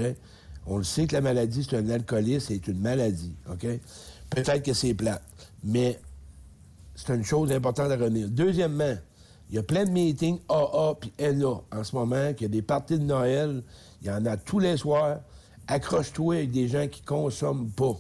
On 0.67 0.79
le 0.79 0.85
sait 0.85 1.07
que 1.07 1.15
la 1.15 1.21
maladie, 1.21 1.67
c'est 1.69 1.77
un 1.77 1.91
alcoolisme, 1.91 2.47
c'est 2.49 2.69
une 2.69 2.81
maladie. 2.81 3.35
OK? 3.51 3.67
Peut-être 4.31 4.63
que 4.63 4.73
c'est 4.73 4.95
plat. 4.95 5.21
Mais 5.65 6.01
c'est 6.95 7.15
une 7.15 7.25
chose 7.25 7.53
importante 7.53 7.91
à 7.91 7.97
retenir. 7.97 8.29
Deuxièmement, 8.29 8.95
il 9.49 9.57
y 9.57 9.59
a 9.59 9.63
plein 9.63 9.85
de 9.85 9.91
meetings 9.91 10.39
AA 10.49 10.95
puis 11.01 11.13
NA 11.19 11.61
en 11.73 11.85
ce 11.85 11.95
moment, 11.97 12.33
qu'il 12.35 12.43
y 12.43 12.51
a 12.51 12.53
des 12.53 12.63
parties 12.63 12.99
de 12.99 13.05
Noël, 13.05 13.63
il 14.01 14.09
y 14.09 14.11
en 14.11 14.25
a 14.27 14.37
tous 14.37 14.59
les 14.59 14.77
soirs. 14.77 15.19
Accroche-toi 15.67 16.37
avec 16.37 16.51
des 16.51 16.69
gens 16.69 16.87
qui 16.89 17.03
consomment 17.03 17.71
pas. 17.71 17.97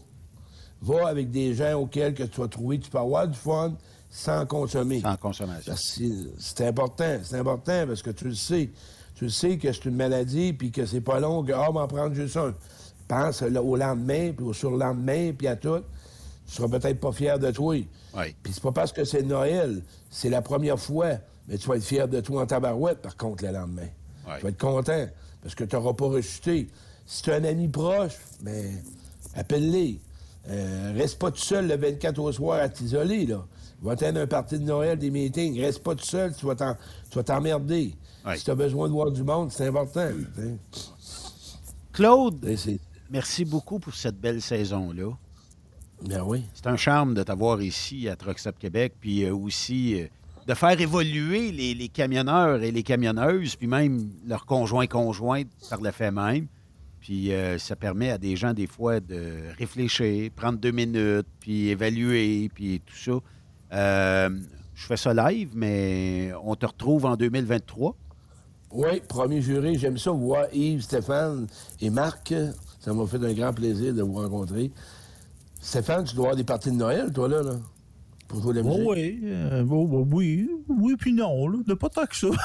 Va 0.82 1.08
avec 1.08 1.30
des 1.30 1.54
gens 1.54 1.74
auxquels 1.80 2.14
que 2.14 2.22
tu 2.22 2.40
vas 2.40 2.48
trouver, 2.48 2.78
tu 2.78 2.90
peux 2.90 2.98
avoir 2.98 3.28
du 3.28 3.36
fun 3.36 3.74
sans 4.08 4.46
consommer. 4.46 5.00
Sans 5.00 5.16
consommation. 5.16 5.74
C'est- 5.76 6.66
important, 6.66 7.18
c'est 7.22 7.36
important 7.38 7.86
parce 7.86 8.02
que 8.02 8.10
tu 8.10 8.24
le 8.28 8.34
sais. 8.34 8.70
Tu 9.14 9.24
le 9.24 9.30
sais 9.30 9.58
que 9.58 9.70
c'est 9.72 9.84
une 9.84 9.96
maladie 9.96 10.52
puis 10.52 10.72
que 10.72 10.86
c'est 10.86 11.00
pas 11.02 11.20
long 11.20 11.44
que, 11.44 11.52
ah, 11.52 11.70
m'en 11.70 11.86
prendre 11.86 12.14
juste 12.14 12.36
un. 12.36 12.54
Pense 13.06 13.42
au 13.42 13.76
lendemain, 13.76 14.32
puis 14.32 14.46
au 14.46 14.52
surlendemain, 14.52 15.32
puis 15.36 15.46
à 15.46 15.56
tout. 15.56 15.82
Tu 16.50 16.56
seras 16.56 16.68
peut-être 16.68 16.98
pas 16.98 17.12
fier 17.12 17.38
de 17.38 17.48
toi. 17.52 17.76
Oui. 17.76 17.86
Puis 18.42 18.52
c'est 18.52 18.62
pas 18.62 18.72
parce 18.72 18.92
que 18.92 19.04
c'est 19.04 19.22
Noël, 19.22 19.82
c'est 20.10 20.30
la 20.30 20.42
première 20.42 20.80
fois, 20.80 21.10
mais 21.46 21.56
tu 21.58 21.68
vas 21.68 21.76
être 21.76 21.84
fier 21.84 22.08
de 22.08 22.20
toi 22.20 22.42
en 22.42 22.46
tabarouette, 22.46 23.00
par 23.00 23.16
contre, 23.16 23.44
le 23.44 23.52
lendemain. 23.52 23.82
Ouais. 24.26 24.36
Tu 24.38 24.42
vas 24.42 24.48
être 24.48 24.58
content 24.60 25.06
parce 25.42 25.54
que 25.54 25.62
tu 25.62 25.76
n'auras 25.76 25.92
pas 25.94 26.06
rechuté. 26.06 26.68
Si 27.06 27.22
tu 27.22 27.30
as 27.30 27.36
un 27.36 27.44
ami 27.44 27.68
proche, 27.68 28.16
mais 28.42 28.64
appelle-les. 29.36 30.00
Euh, 30.48 30.92
reste 30.96 31.20
pas 31.20 31.30
tout 31.30 31.38
seul 31.38 31.68
le 31.68 31.76
24 31.76 32.18
au 32.18 32.32
soir 32.32 32.58
à 32.60 32.68
t'isoler, 32.68 33.26
là. 33.26 33.44
Va 33.82 33.94
t'aider 33.94 34.18
un 34.20 34.26
parti 34.26 34.58
de 34.58 34.64
Noël, 34.64 34.98
des 34.98 35.10
meetings. 35.10 35.60
Reste 35.60 35.82
pas 35.84 35.94
tout 35.94 36.04
seul, 36.04 36.34
tu 36.34 36.46
vas 36.46 36.56
t'en- 36.56 36.76
tu 37.10 37.16
vas 37.16 37.22
t'emmerder. 37.22 37.94
Si 38.36 38.44
tu 38.44 38.50
as 38.50 38.54
besoin 38.56 38.88
de 38.88 38.92
voir 38.92 39.10
du 39.12 39.22
monde, 39.22 39.52
c'est 39.52 39.68
important. 39.68 40.08
Claude, 41.92 42.44
merci 43.10 43.44
beaucoup 43.44 43.78
pour 43.78 43.94
cette 43.94 44.20
belle 44.20 44.42
saison-là. 44.42 45.10
Ben 46.06 46.22
oui. 46.24 46.44
C'est 46.54 46.66
un 46.66 46.76
charme 46.76 47.14
de 47.14 47.22
t'avoir 47.22 47.60
ici 47.62 48.08
à 48.08 48.16
Truck 48.16 48.38
Stop 48.38 48.58
Québec, 48.58 48.94
puis 49.00 49.24
euh, 49.24 49.34
aussi 49.34 50.00
euh, 50.00 50.06
de 50.46 50.54
faire 50.54 50.80
évoluer 50.80 51.52
les, 51.52 51.74
les 51.74 51.88
camionneurs 51.88 52.62
et 52.62 52.70
les 52.70 52.82
camionneuses, 52.82 53.56
puis 53.56 53.66
même 53.66 54.10
leurs 54.26 54.46
conjoints 54.46 54.86
conjointes 54.86 55.48
par 55.68 55.80
le 55.80 55.90
fait 55.90 56.10
même. 56.10 56.46
Puis 57.00 57.32
euh, 57.32 57.58
ça 57.58 57.76
permet 57.76 58.10
à 58.10 58.18
des 58.18 58.36
gens 58.36 58.52
des 58.52 58.66
fois 58.66 59.00
de 59.00 59.32
réfléchir, 59.58 60.30
prendre 60.36 60.58
deux 60.58 60.70
minutes, 60.70 61.26
puis 61.40 61.68
évaluer, 61.68 62.50
puis 62.54 62.82
tout 62.84 62.96
ça. 62.96 63.20
Euh, 63.72 64.38
je 64.74 64.86
fais 64.86 64.96
ça 64.96 65.14
live, 65.14 65.50
mais 65.54 66.30
on 66.44 66.54
te 66.54 66.66
retrouve 66.66 67.06
en 67.06 67.16
2023. 67.16 67.96
Oui, 68.72 69.00
premier 69.08 69.40
juré, 69.40 69.76
j'aime 69.76 69.98
ça 69.98 70.10
voir 70.10 70.46
Yves, 70.52 70.82
Stéphane 70.82 71.46
et 71.80 71.90
Marc. 71.90 72.34
Ça 72.78 72.92
m'a 72.92 73.06
fait 73.06 73.22
un 73.24 73.32
grand 73.32 73.52
plaisir 73.52 73.94
de 73.94 74.02
vous 74.02 74.14
rencontrer. 74.14 74.70
Stéphane, 75.60 76.04
tu 76.04 76.14
dois 76.14 76.24
avoir 76.26 76.36
des 76.36 76.44
parties 76.44 76.70
de 76.70 76.76
Noël, 76.76 77.12
toi, 77.12 77.28
là, 77.28 77.42
là 77.42 77.52
pour 78.28 78.40
jouer 78.42 78.54
de 78.54 78.60
la 78.60 78.64
musique. 78.64 78.82
Oh 78.86 78.92
oui, 78.94 79.20
euh, 79.24 79.64
oh, 79.68 79.88
oh, 79.92 80.06
oui, 80.12 80.48
oui, 80.68 80.94
puis 80.96 81.12
non, 81.12 81.48
là, 81.48 81.58
de 81.66 81.74
pas 81.74 81.88
tant 81.88 82.06
que 82.06 82.14
ça. 82.16 82.28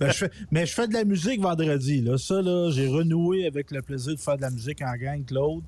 Ben, 0.00 0.10
je 0.10 0.18
fais- 0.18 0.30
mais 0.50 0.66
je 0.66 0.72
fais 0.74 0.86
de 0.88 0.92
la 0.92 1.04
musique 1.04 1.40
vendredi. 1.40 2.00
Là. 2.00 2.16
Ça, 2.18 2.40
là, 2.42 2.70
j'ai 2.70 2.86
renoué 2.86 3.46
avec 3.46 3.70
le 3.70 3.82
plaisir 3.82 4.14
de 4.14 4.20
faire 4.20 4.36
de 4.36 4.42
la 4.42 4.50
musique 4.50 4.82
en 4.82 4.94
gang, 4.96 5.24
Claude. 5.24 5.62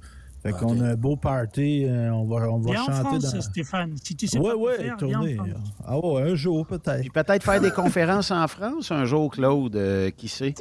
Fait 0.52 0.64
qu'on 0.64 0.80
a 0.80 0.88
un 0.90 0.94
beau 0.94 1.16
party. 1.16 1.84
euh, 1.86 2.10
on 2.12 2.24
va, 2.26 2.48
on 2.50 2.58
va 2.58 2.72
Viens 2.72 2.82
en 2.82 2.86
chanter 2.86 3.02
France, 3.02 3.32
dans. 3.34 3.40
Stéphane. 3.40 3.94
Si 4.02 4.16
tu 4.16 4.26
sais 4.26 4.38
Ouais, 4.38 4.50
pas 4.50 4.56
ouais, 4.56 4.76
faire, 4.76 4.96
tourner. 4.96 5.34
France. 5.36 5.48
Ah 5.86 5.98
ouais, 5.98 6.22
un 6.22 6.34
jour 6.34 6.66
peut-être. 6.66 7.00
Puis 7.00 7.10
peut-être 7.10 7.42
faire 7.42 7.60
des 7.60 7.70
conférences 7.70 8.30
en 8.30 8.46
France 8.48 8.90
un 8.90 9.04
jour, 9.04 9.30
Claude, 9.30 9.76
euh, 9.76 10.10
qui 10.10 10.28
sait? 10.28 10.54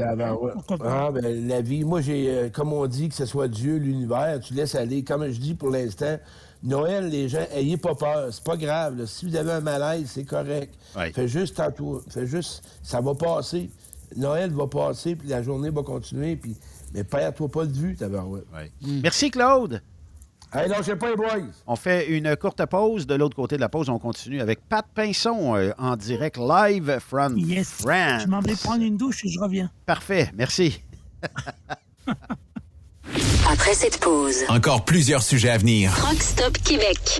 Pourquoi 0.54 0.78
pas? 0.78 1.06
Ah, 1.08 1.12
ben, 1.12 1.48
la 1.48 1.62
vie, 1.62 1.84
moi, 1.84 2.02
j'ai, 2.02 2.30
euh, 2.30 2.50
comme 2.50 2.74
on 2.74 2.86
dit, 2.88 3.10
que 3.10 3.16
ce 3.16 3.26
soit 3.26 3.48
Dieu, 3.48 3.78
l'univers, 3.78 4.40
tu 4.40 4.54
laisses 4.54 4.76
aller. 4.76 5.04
Comme 5.04 5.28
je 5.30 5.40
dis 5.40 5.54
pour 5.56 5.70
l'instant, 5.70 6.18
Noël, 6.64 7.10
les 7.10 7.30
gens, 7.30 7.46
ayez 7.54 7.78
pas 7.78 7.94
peur. 7.96 8.28
C'est 8.32 8.44
pas 8.44 8.58
grave. 8.58 8.98
là. 8.98 9.06
Si 9.06 9.28
vous 9.28 9.36
avez 9.36 9.52
un 9.52 9.62
malaise, 9.62 10.10
c'est 10.12 10.24
correct. 10.26 10.74
Ouais. 10.96 11.12
Fais 11.14 11.28
juste 11.28 11.58
tantôt. 11.58 12.02
Fais 12.10 12.26
juste. 12.26 12.64
Ça 12.82 13.00
va 13.02 13.14
passer. 13.14 13.70
Noël 14.16 14.52
va 14.52 14.68
passer, 14.68 15.16
puis 15.16 15.28
la 15.28 15.44
journée 15.44 15.70
va 15.70 15.84
continuer, 15.84 16.36
puis. 16.36 16.56
Mais 16.98 17.04
perds-toi 17.04 17.48
pas 17.50 17.66
de 17.68 17.74
vue, 17.78 17.96
tabarouette. 17.96 18.46
Ouais. 18.54 18.72
Merci, 18.82 19.30
Claude. 19.30 19.82
Hey, 20.52 20.68
lâchez 20.68 20.96
pas 20.96 21.10
les 21.12 21.16
boys! 21.16 21.28
On 21.68 21.76
fait 21.76 22.08
une 22.08 22.36
courte 22.38 22.66
pause. 22.66 23.06
De 23.06 23.14
l'autre 23.16 23.36
côté 23.36 23.56
de 23.58 23.62
la 23.62 23.70
pause, 23.70 23.90
on 23.90 24.00
continue 24.00 24.42
avec 24.42 24.68
Pat 24.68 24.84
Pinson 24.96 25.56
euh, 25.56 25.72
en 25.78 25.96
direct 25.96 26.38
live 26.38 27.00
from 27.00 27.38
Yes. 27.38 27.70
France. 27.84 28.24
Je 28.24 28.28
m'en 28.28 28.40
vais 28.40 28.56
prendre 28.56 28.82
une 28.84 28.98
douche 28.98 29.24
et 29.26 29.30
je 29.30 29.40
reviens. 29.40 29.70
Parfait, 29.86 30.32
merci. 30.34 30.82
Après 33.50 33.74
cette 33.74 34.00
pause, 34.00 34.38
Encore 34.50 34.86
plusieurs 34.86 35.22
sujets 35.22 35.50
à 35.50 35.58
venir. 35.58 35.94
Truck 35.96 36.22
Stop 36.22 36.58
Québec. 36.60 37.20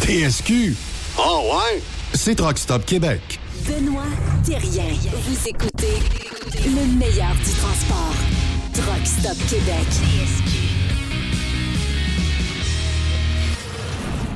TSQ. 0.00 0.76
Oh 1.18 1.50
ouais? 1.52 1.80
C'est 2.14 2.34
Truck 2.36 2.58
Stop 2.58 2.84
Québec. 2.84 3.40
Benoît 3.66 4.02
Thérien. 4.44 4.84
Vous 5.24 5.48
écoutez 5.48 5.98
le 6.64 6.98
meilleur 6.98 7.34
du 7.34 7.50
transport. 7.52 8.14
Truck 8.72 9.04
Stop 9.06 9.36
Québec. 9.48 9.86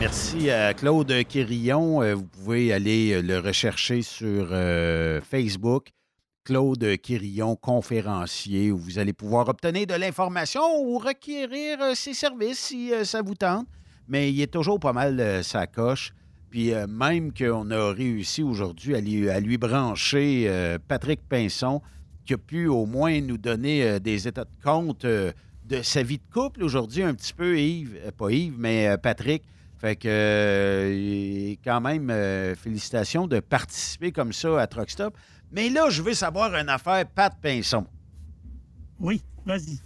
Merci 0.00 0.50
à 0.50 0.74
Claude 0.74 1.12
Quérillon. 1.28 2.02
Euh, 2.02 2.14
Vous 2.14 2.24
pouvez 2.26 2.72
aller 2.72 3.12
euh, 3.12 3.22
le 3.22 3.38
rechercher 3.38 4.02
sur 4.02 4.48
euh, 4.50 5.20
Facebook. 5.20 5.88
Claude 6.44 6.96
Quérillon, 7.02 7.54
conférencier, 7.54 8.72
où 8.72 8.78
vous 8.78 8.98
allez 8.98 9.12
pouvoir 9.12 9.48
obtenir 9.48 9.86
de 9.86 9.94
l'information 9.94 10.62
ou 10.82 10.98
requérir 10.98 11.80
euh, 11.82 11.94
ses 11.94 12.14
services 12.14 12.58
si 12.58 12.92
euh, 12.92 13.04
ça 13.04 13.20
vous 13.22 13.34
tente. 13.34 13.66
Mais 14.10 14.30
il 14.30 14.42
est 14.42 14.52
toujours 14.52 14.78
pas 14.78 14.92
mal 14.92 15.18
euh, 15.18 15.42
sa 15.42 15.66
coche. 15.66 16.12
Puis 16.50 16.74
euh, 16.74 16.86
même 16.88 17.32
qu'on 17.32 17.70
a 17.70 17.92
réussi 17.92 18.42
aujourd'hui 18.42 18.96
à 18.96 19.00
lui, 19.00 19.30
à 19.30 19.38
lui 19.38 19.56
brancher 19.56 20.46
euh, 20.48 20.78
Patrick 20.86 21.20
Pinson, 21.28 21.80
qui 22.26 22.34
a 22.34 22.38
pu 22.38 22.66
au 22.66 22.86
moins 22.86 23.20
nous 23.20 23.38
donner 23.38 23.84
euh, 23.84 23.98
des 24.00 24.26
états 24.26 24.44
de 24.44 24.56
compte 24.62 25.06
de 25.06 25.32
sa 25.82 26.02
vie 26.02 26.18
de 26.18 26.32
couple 26.32 26.64
aujourd'hui, 26.64 27.04
un 27.04 27.14
petit 27.14 27.32
peu 27.32 27.56
Yves, 27.56 27.96
pas 28.18 28.30
Yves, 28.30 28.56
mais 28.58 28.98
Patrick. 28.98 29.44
Fait 29.78 29.96
que, 29.96 31.54
quand 31.64 31.80
même, 31.80 32.12
félicitations 32.56 33.26
de 33.26 33.40
participer 33.40 34.12
comme 34.12 34.32
ça 34.32 34.60
à 34.60 34.66
Truck 34.66 34.90
Stop. 34.90 35.16
Mais 35.52 35.70
là, 35.70 35.88
je 35.88 36.02
veux 36.02 36.12
savoir 36.12 36.54
une 36.54 36.68
affaire, 36.68 37.06
Pat 37.06 37.32
Pinson. 37.40 37.86
Oui, 38.98 39.22
vas-y. 39.46 39.78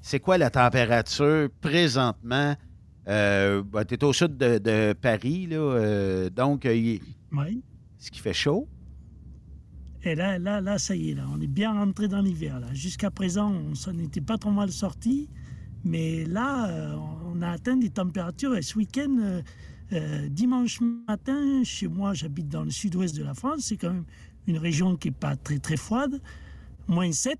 C'est 0.00 0.20
quoi 0.20 0.38
la 0.38 0.50
température 0.50 1.48
présentement? 1.60 2.54
Euh, 3.08 3.62
tu 3.88 3.94
es 3.94 4.04
au 4.04 4.12
sud 4.12 4.36
de, 4.36 4.58
de 4.58 4.92
Paris, 4.92 5.46
là. 5.46 5.56
euh, 5.56 6.30
donc, 6.30 6.66
euh, 6.66 6.74
il- 6.74 7.00
Oui. 7.32 7.62
ce 7.98 8.10
qui 8.10 8.20
fait 8.20 8.32
chaud. 8.34 8.68
Et 10.02 10.14
là, 10.14 10.38
là, 10.38 10.60
là, 10.60 10.78
ça 10.78 10.94
y 10.96 11.10
est, 11.10 11.14
là, 11.14 11.26
on 11.30 11.40
est 11.40 11.46
bien 11.46 11.72
rentré 11.72 12.08
dans 12.08 12.22
l'hiver. 12.22 12.60
Jusqu'à 12.72 13.10
présent, 13.10 13.52
on 13.52 13.74
s'en 13.74 13.98
était 13.98 14.20
pas 14.22 14.38
trop 14.38 14.50
mal 14.50 14.70
sorti. 14.70 15.28
Mais 15.84 16.24
là, 16.24 16.68
euh, 16.70 16.96
on 17.34 17.40
a 17.42 17.48
atteint 17.50 17.76
des 17.76 17.90
températures. 17.90 18.54
Et 18.56 18.62
ce 18.62 18.76
week-end, 18.78 19.16
euh, 19.20 19.42
euh, 19.92 20.28
dimanche 20.28 20.80
matin, 21.08 21.62
chez 21.64 21.88
moi, 21.88 22.12
j'habite 22.14 22.48
dans 22.48 22.64
le 22.64 22.70
sud-ouest 22.70 23.16
de 23.16 23.22
la 23.24 23.34
France. 23.34 23.60
C'est 23.64 23.76
quand 23.76 23.92
même 23.92 24.04
une 24.46 24.58
région 24.58 24.96
qui 24.96 25.08
n'est 25.08 25.14
pas 25.14 25.36
très, 25.36 25.58
très 25.58 25.76
froide. 25.76 26.20
Moins 26.88 27.12
7. 27.12 27.38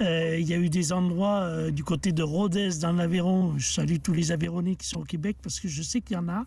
Euh, 0.00 0.38
Il 0.38 0.46
y 0.48 0.54
a 0.54 0.56
eu 0.58 0.68
des 0.68 0.92
endroits 0.92 1.42
euh, 1.42 1.70
du 1.70 1.84
côté 1.84 2.12
de 2.12 2.22
Rodez, 2.22 2.70
dans 2.80 2.92
l'Aveyron. 2.92 3.54
Je 3.58 3.72
salue 3.72 3.96
tous 4.02 4.12
les 4.12 4.32
Aveyronnais 4.32 4.76
qui 4.76 4.86
sont 4.86 5.00
au 5.00 5.04
Québec 5.04 5.36
parce 5.42 5.60
que 5.60 5.68
je 5.68 5.82
sais 5.82 6.00
qu'il 6.00 6.16
y 6.16 6.18
en 6.18 6.28
a. 6.28 6.44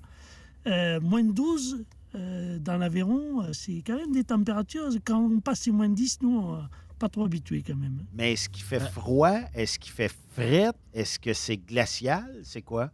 Euh, 0.68 1.00
moins 1.00 1.24
12 1.24 1.86
euh, 2.16 2.58
dans 2.60 2.78
l'Aveyron, 2.78 3.44
euh, 3.44 3.54
c'est 3.54 3.84
quand 3.86 3.96
même 3.96 4.12
des 4.12 4.24
températures. 4.24 4.90
Quand 5.06 5.20
on 5.20 5.40
passe 5.40 5.66
les 5.66 5.72
moins 5.72 5.90
10, 5.90 6.20
nous, 6.22 6.40
on, 6.40 6.60
pas 7.00 7.10
trop 7.10 7.26
habitués 7.26 7.64
quand 7.66 7.76
même. 7.76 8.00
Mais 8.14 8.34
est-ce 8.34 8.50
qu'il 8.50 8.64
fait 8.64 8.80
froid? 8.80 9.40
Est-ce 9.54 9.78
qu'il 9.78 9.92
fait 9.92 10.14
fret? 10.34 10.72
Est-ce 10.94 11.20
que 11.20 11.34
c'est 11.34 11.58
glacial? 11.58 12.26
C'est 12.44 12.62
quoi? 12.64 12.92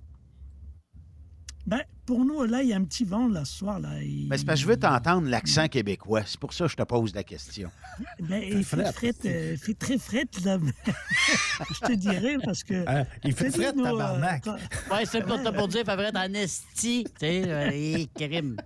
Ben, 1.65 1.79
pour 2.05 2.25
nous, 2.25 2.43
là, 2.43 2.61
il 2.61 2.69
y 2.69 2.73
a 2.73 2.75
un 2.75 2.83
petit 2.83 3.05
vent, 3.05 3.29
là, 3.29 3.45
ce 3.45 3.53
soir. 3.59 3.79
Là, 3.79 4.01
il, 4.03 4.27
Ben, 4.27 4.37
c'est 4.37 4.43
parce 4.45 4.59
que 4.59 4.63
je 4.63 4.67
veux 4.69 4.77
t'entendre 4.77 5.29
l'accent 5.29 5.67
québécois. 5.69 6.23
C'est 6.25 6.37
pour 6.39 6.51
ça 6.53 6.65
que 6.65 6.71
je 6.71 6.75
te 6.75 6.83
pose 6.83 7.15
la 7.15 7.23
question. 7.23 7.71
ben, 8.19 8.43
il 8.45 8.65
fait, 8.65 8.91
fret, 8.91 9.13
euh, 9.25 9.51
il 9.53 9.57
fait 9.57 9.73
très 9.73 9.97
fret, 9.97 10.25
là. 10.43 10.57
je 11.73 11.79
te 11.87 11.93
dirais, 11.93 12.35
parce 12.43 12.63
que... 12.63 12.83
Hein, 12.87 13.05
il 13.23 13.33
fait 13.33 13.49
fret, 13.49 13.71
nous, 13.73 13.85
euh, 13.85 13.91
tabarnak. 13.91 14.43
quand- 14.45 14.57
Ouais, 14.95 15.05
c'est 15.05 15.21
pour, 15.25 15.41
pour 15.53 15.67
dire, 15.69 15.85
fait 15.85 15.95
vrai, 15.95 16.11
en 16.13 16.33
esti. 16.33 17.05
Tu 17.05 17.11
sais, 17.19 17.43
euh, 17.47 17.69
et 17.71 18.09
crime. 18.13 18.57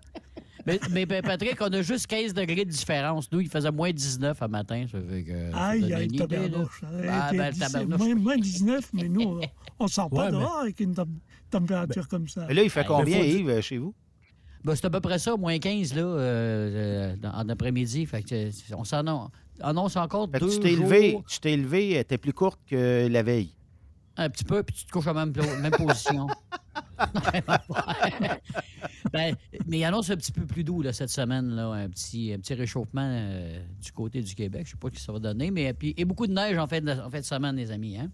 Mais, 0.66 0.80
mais 0.92 1.06
ben, 1.06 1.22
Patrick, 1.22 1.56
on 1.62 1.72
a 1.72 1.82
juste 1.84 2.08
15 2.08 2.34
degrés 2.34 2.66
de 2.66 2.72
différence. 2.72 3.32
Nous, 3.32 3.40
il 3.42 3.48
faisait 3.50 3.72
moins 3.72 3.92
19 3.92 4.42
à 4.42 4.48
matin. 4.50 4.86
Ça 4.92 4.98
fait 5.08 5.24
que, 5.24 5.56
Aïe, 5.56 5.94
aïe, 5.94 6.08
tabarnouche. 6.18 6.82
Ah, 7.08 7.30
Eh, 7.32 7.38
ben, 7.38 7.54
tabarnouche. 7.54 8.00
moins, 8.00 8.16
moins 8.16 8.38
19, 8.38 8.90
mais 8.94 9.08
nous, 9.08 9.22
on- 9.22 9.42
on 9.80 9.88
sort 9.88 10.10
pas 10.10 10.26
Ouais, 10.26 10.26
mais- 10.26 10.32
dehors 10.40 10.58
avec 10.58 10.80
une 10.82 10.94
température 11.50 12.08
comme 12.08 12.28
ça. 12.28 12.46
Mais 12.48 12.54
là, 12.54 12.64
il 12.64 12.70
fait 12.70 12.82
Ben, 12.82 12.88
combien, 12.88 13.18
faut 13.18 13.24
Yves, 13.24 13.62
chez 13.62 13.78
vous? 13.78 13.94
Ben, 14.64 14.76
c'est 14.76 14.86
à 14.86 14.90
peu 14.90 15.00
près 15.00 15.20
ça, 15.20 15.36
moins 15.38 15.58
15 15.60 15.94
là, 15.96 16.02
euh, 16.02 17.16
euh, 17.24 17.30
en 17.32 17.48
après-midi. 17.50 18.06
Fait 18.06 18.24
que 18.24 18.48
euh, 18.48 18.76
on 18.76 18.84
s'en 18.84 19.30
annonce 19.62 19.96
encore 19.96 20.30
Fait 20.32 20.40
deux 20.40 20.50
tu 20.50 20.60
t'es 20.60 20.76
jours, 20.76 20.92
élevé, 20.92 21.20
tu 21.28 21.40
t'es 21.40 21.54
élevé, 21.54 22.04
t'es 22.08 22.18
plus 22.18 22.34
courte 22.34 22.60
que 22.68 23.08
la 23.10 23.24
veille. 23.24 23.54
un 24.18 24.30
petit 24.30 24.44
peu, 24.44 24.64
puis 24.64 24.76
tu 24.76 24.86
te 24.86 24.92
couches 24.92 25.08
à 25.08 25.14
la 25.14 25.26
même, 25.26 25.34
même 25.62 25.72
position. 25.72 26.28
ben, 29.14 29.36
mais 29.68 29.80
il 29.80 29.84
annonce 29.84 30.10
un 30.10 30.18
petit 30.18 30.32
peu 30.32 30.46
plus 30.46 30.64
doux 30.64 30.82
là, 30.82 30.94
cette 30.94 31.10
semaine, 31.10 31.56
là, 31.56 31.68
un, 31.70 31.90
petit, 31.90 32.34
un 32.34 32.40
petit 32.40 32.54
réchauffement 32.56 33.08
euh, 33.08 33.60
du 33.82 33.92
côté 33.92 34.22
du 34.22 34.34
Québec. 34.36 34.64
Je 34.66 34.72
sais 34.72 34.78
pas 34.78 34.90
ce 34.90 34.94
que 34.96 35.00
ça 35.00 35.12
va 35.12 35.20
donner, 35.20 35.52
mais 35.52 35.74
puis, 35.74 35.94
et 35.98 36.06
beaucoup 36.06 36.28
de 36.28 36.34
neige 36.34 36.58
en 36.58 36.68
fin 36.68 36.82
de, 36.82 36.92
en 36.92 37.10
fin 37.10 37.20
de 37.20 37.26
semaine, 37.26 37.56
les 37.56 37.72
amis. 37.72 37.98
Hein? 37.98 38.10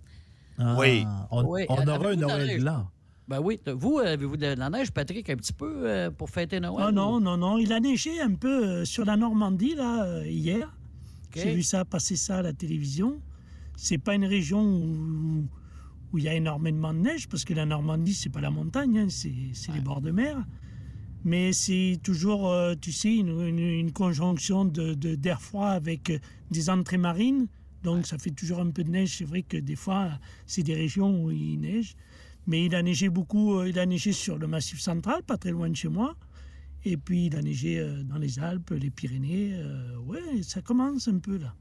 Ah, 0.57 0.76
Oui. 0.77 1.05
On, 1.31 1.43
Oui, 1.45 1.65
on 1.69 1.88
aura 1.88 2.10
un 2.10 2.15
Noël 2.15 2.60
blanc. 2.60 2.88
Ben 3.27 3.39
oui. 3.39 3.59
Vous, 3.65 3.99
avez-vous 3.99 4.35
de 4.37 4.47
la 4.47 4.69
neige, 4.69 4.91
Patrick, 4.91 5.29
un 5.29 5.35
petit 5.37 5.53
peu 5.53 5.87
euh, 5.87 6.11
pour 6.11 6.29
fêter 6.29 6.59
Noël? 6.59 6.85
Ah 6.87 6.91
non, 6.91 7.15
ou- 7.15 7.19
non, 7.19 7.37
non. 7.37 7.57
Il 7.57 7.71
a 7.71 7.79
neigé 7.79 8.19
un 8.21 8.33
peu 8.35 8.65
euh, 8.65 8.85
sur 8.85 9.05
la 9.05 9.15
Normandie, 9.15 9.75
là, 9.75 10.03
euh, 10.03 10.27
hier. 10.27 10.75
J'ai 11.35 11.55
vu 11.55 11.63
ça, 11.63 11.83
passer 11.85 12.15
ça 12.15 12.37
à 12.37 12.41
la 12.41 12.53
télévision. 12.53 13.19
C'est 13.75 13.97
pas 13.97 14.13
une 14.13 14.25
région 14.25 14.61
où, 14.61 15.47
où 16.11 16.17
il 16.17 16.25
y 16.25 16.27
a 16.27 16.35
énormément 16.35 16.93
de 16.93 16.99
neige, 16.99 17.27
parce 17.27 17.43
que 17.43 17.53
la 17.55 17.65
Normandie, 17.65 18.13
c'est 18.13 18.29
pas 18.29 18.41
la 18.41 18.51
montagne, 18.51 18.99
hein, 18.99 19.07
c'est 19.09 19.33
c'est 19.53 19.71
les 19.71 19.79
bords 19.81 20.01
de 20.01 20.11
mer. 20.11 20.37
Mais 21.25 21.53
c'est 21.53 21.99
toujours, 22.03 22.51
euh, 22.51 22.75
tu 22.79 22.91
sais, 22.91 23.15
une, 23.15 23.29
une- 23.47 23.57
une 23.59 23.91
conjonction 23.93 24.65
de- 24.65 24.93
d'air 24.93 25.41
froid 25.41 25.69
avec 25.69 26.09
euh, 26.09 26.19
des 26.51 26.69
entrées 26.69 26.97
marines. 26.97 27.47
Donc, 27.83 28.05
ça 28.05 28.17
fait 28.17 28.29
toujours 28.31 28.59
un 28.59 28.69
peu 28.69 28.83
de 28.83 28.91
neige. 28.91 29.15
C'est 29.17 29.23
vrai 29.25 29.41
que 29.41 29.57
des 29.57 29.75
fois, 29.77 30.11
c'est 30.45 30.63
des 30.63 30.75
régions 30.75 31.23
où 31.23 31.31
il 31.31 31.59
neige. 31.61 31.95
Mais 32.47 32.65
il 32.65 32.75
a 32.75 32.81
neigé 32.83 33.09
beaucoup. 33.09 33.55
euh, 33.59 33.69
il 33.69 33.79
a 33.79 33.85
neigé 33.85 34.11
sur 34.11 34.37
le 34.37 34.47
Massif 34.47 34.79
central, 34.79 35.23
pas 35.23 35.37
très 35.37 35.51
loin 35.51 35.69
de 35.69 35.75
chez 35.75 35.87
moi. 35.89 36.15
Et 36.85 36.97
puis, 36.97 37.27
il 37.27 37.35
a 37.37 37.41
neigé 37.41 37.79
euh, 37.79 38.03
dans 38.03 38.17
les 38.17 38.39
Alpes, 38.39 38.71
les 38.71 38.89
Pyrénées. 38.89 39.51
euh, 39.53 39.97
ouais, 39.99 40.41
ça 40.43 40.61
commence 40.61 41.07
un 41.07 41.19
peu 41.19 41.37
là. 41.37 41.53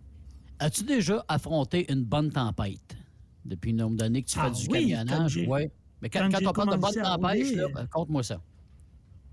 As-tu 0.58 0.82
déjà 0.84 1.24
affronté 1.28 1.90
une 1.92 2.04
bonne 2.04 2.30
tempête? 2.30 2.96
Depuis 3.44 3.72
le 3.72 3.78
nombre 3.78 3.96
d'années 3.96 4.22
que 4.22 4.28
tu 4.28 4.34
fais 4.38 4.44
Ah 4.44 4.50
du 4.50 4.68
oui, 4.68 4.90
camionnage? 4.90 5.36
Ouais. 5.48 5.70
Mais 6.00 6.08
quand, 6.10 6.20
quand 6.20 6.30
quand 6.30 6.38
j'ai 6.40 6.46
on 6.48 6.52
parle 6.52 6.70
de 6.76 6.80
bonne 6.80 6.94
tempête, 6.94 7.88
conte-moi 7.90 8.22
ça. 8.22 8.40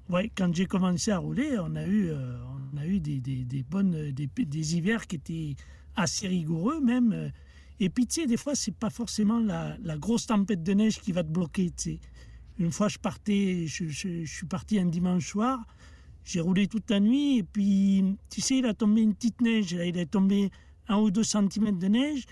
Ouais, 0.09 0.31
quand 0.35 0.53
j'ai 0.55 0.65
commencé 0.65 1.11
à 1.11 1.19
rouler, 1.19 1.57
on 1.59 1.75
a 1.75 1.85
eu, 1.85 2.09
euh, 2.09 2.37
on 2.73 2.77
a 2.77 2.85
eu 2.87 2.99
des, 2.99 3.19
des- 3.21 3.43
des 3.45 3.61
bonnes, 3.63 4.11
des, 4.11 4.27
des 4.27 4.75
hivers 4.77 5.05
qui 5.05 5.15
étaient 5.17 5.55
assez 5.95 6.27
rigoureux 6.27 6.81
même. 6.81 7.31
Et 7.79 7.89
puis, 7.89 8.05
tu 8.07 8.21
sais, 8.21 8.27
des 8.27 8.37
fois, 8.37 8.55
c'est 8.55 8.75
pas 8.75 8.89
forcément 8.89 9.39
la, 9.39 9.77
la 9.81 9.97
grosse 9.97 10.25
tempête 10.27 10.63
de 10.63 10.73
neige 10.73 10.99
qui 10.99 11.11
va 11.11 11.23
te 11.23 11.29
bloquer, 11.29 11.67
tu 11.71 11.75
sais. 11.93 11.99
Une 12.57 12.71
fois, 12.71 12.89
je 12.89 12.97
partais, 12.97 13.65
je, 13.67 13.87
je- 13.87 14.25
je 14.25 14.33
suis 14.35 14.45
parti 14.47 14.79
un 14.79 14.85
dimanche 14.85 15.27
soir, 15.27 15.65
j'ai 16.25 16.41
roulé 16.41 16.67
toute 16.67 16.89
la 16.91 16.99
nuit, 16.99 17.37
et 17.39 17.43
puis, 17.43 18.03
tu 18.29 18.41
sais, 18.41 18.57
il 18.57 18.65
a 18.65 18.73
tombé 18.73 19.01
une 19.01 19.15
petite 19.15 19.39
neige, 19.41 19.73
là, 19.73 19.85
il 19.85 19.97
est 19.97 20.05
tombé 20.11 20.49
un 20.89 20.97
ou 20.97 21.09
deux 21.09 21.23
centimètres 21.23 21.79
de 21.79 21.87
neige, 21.87 22.25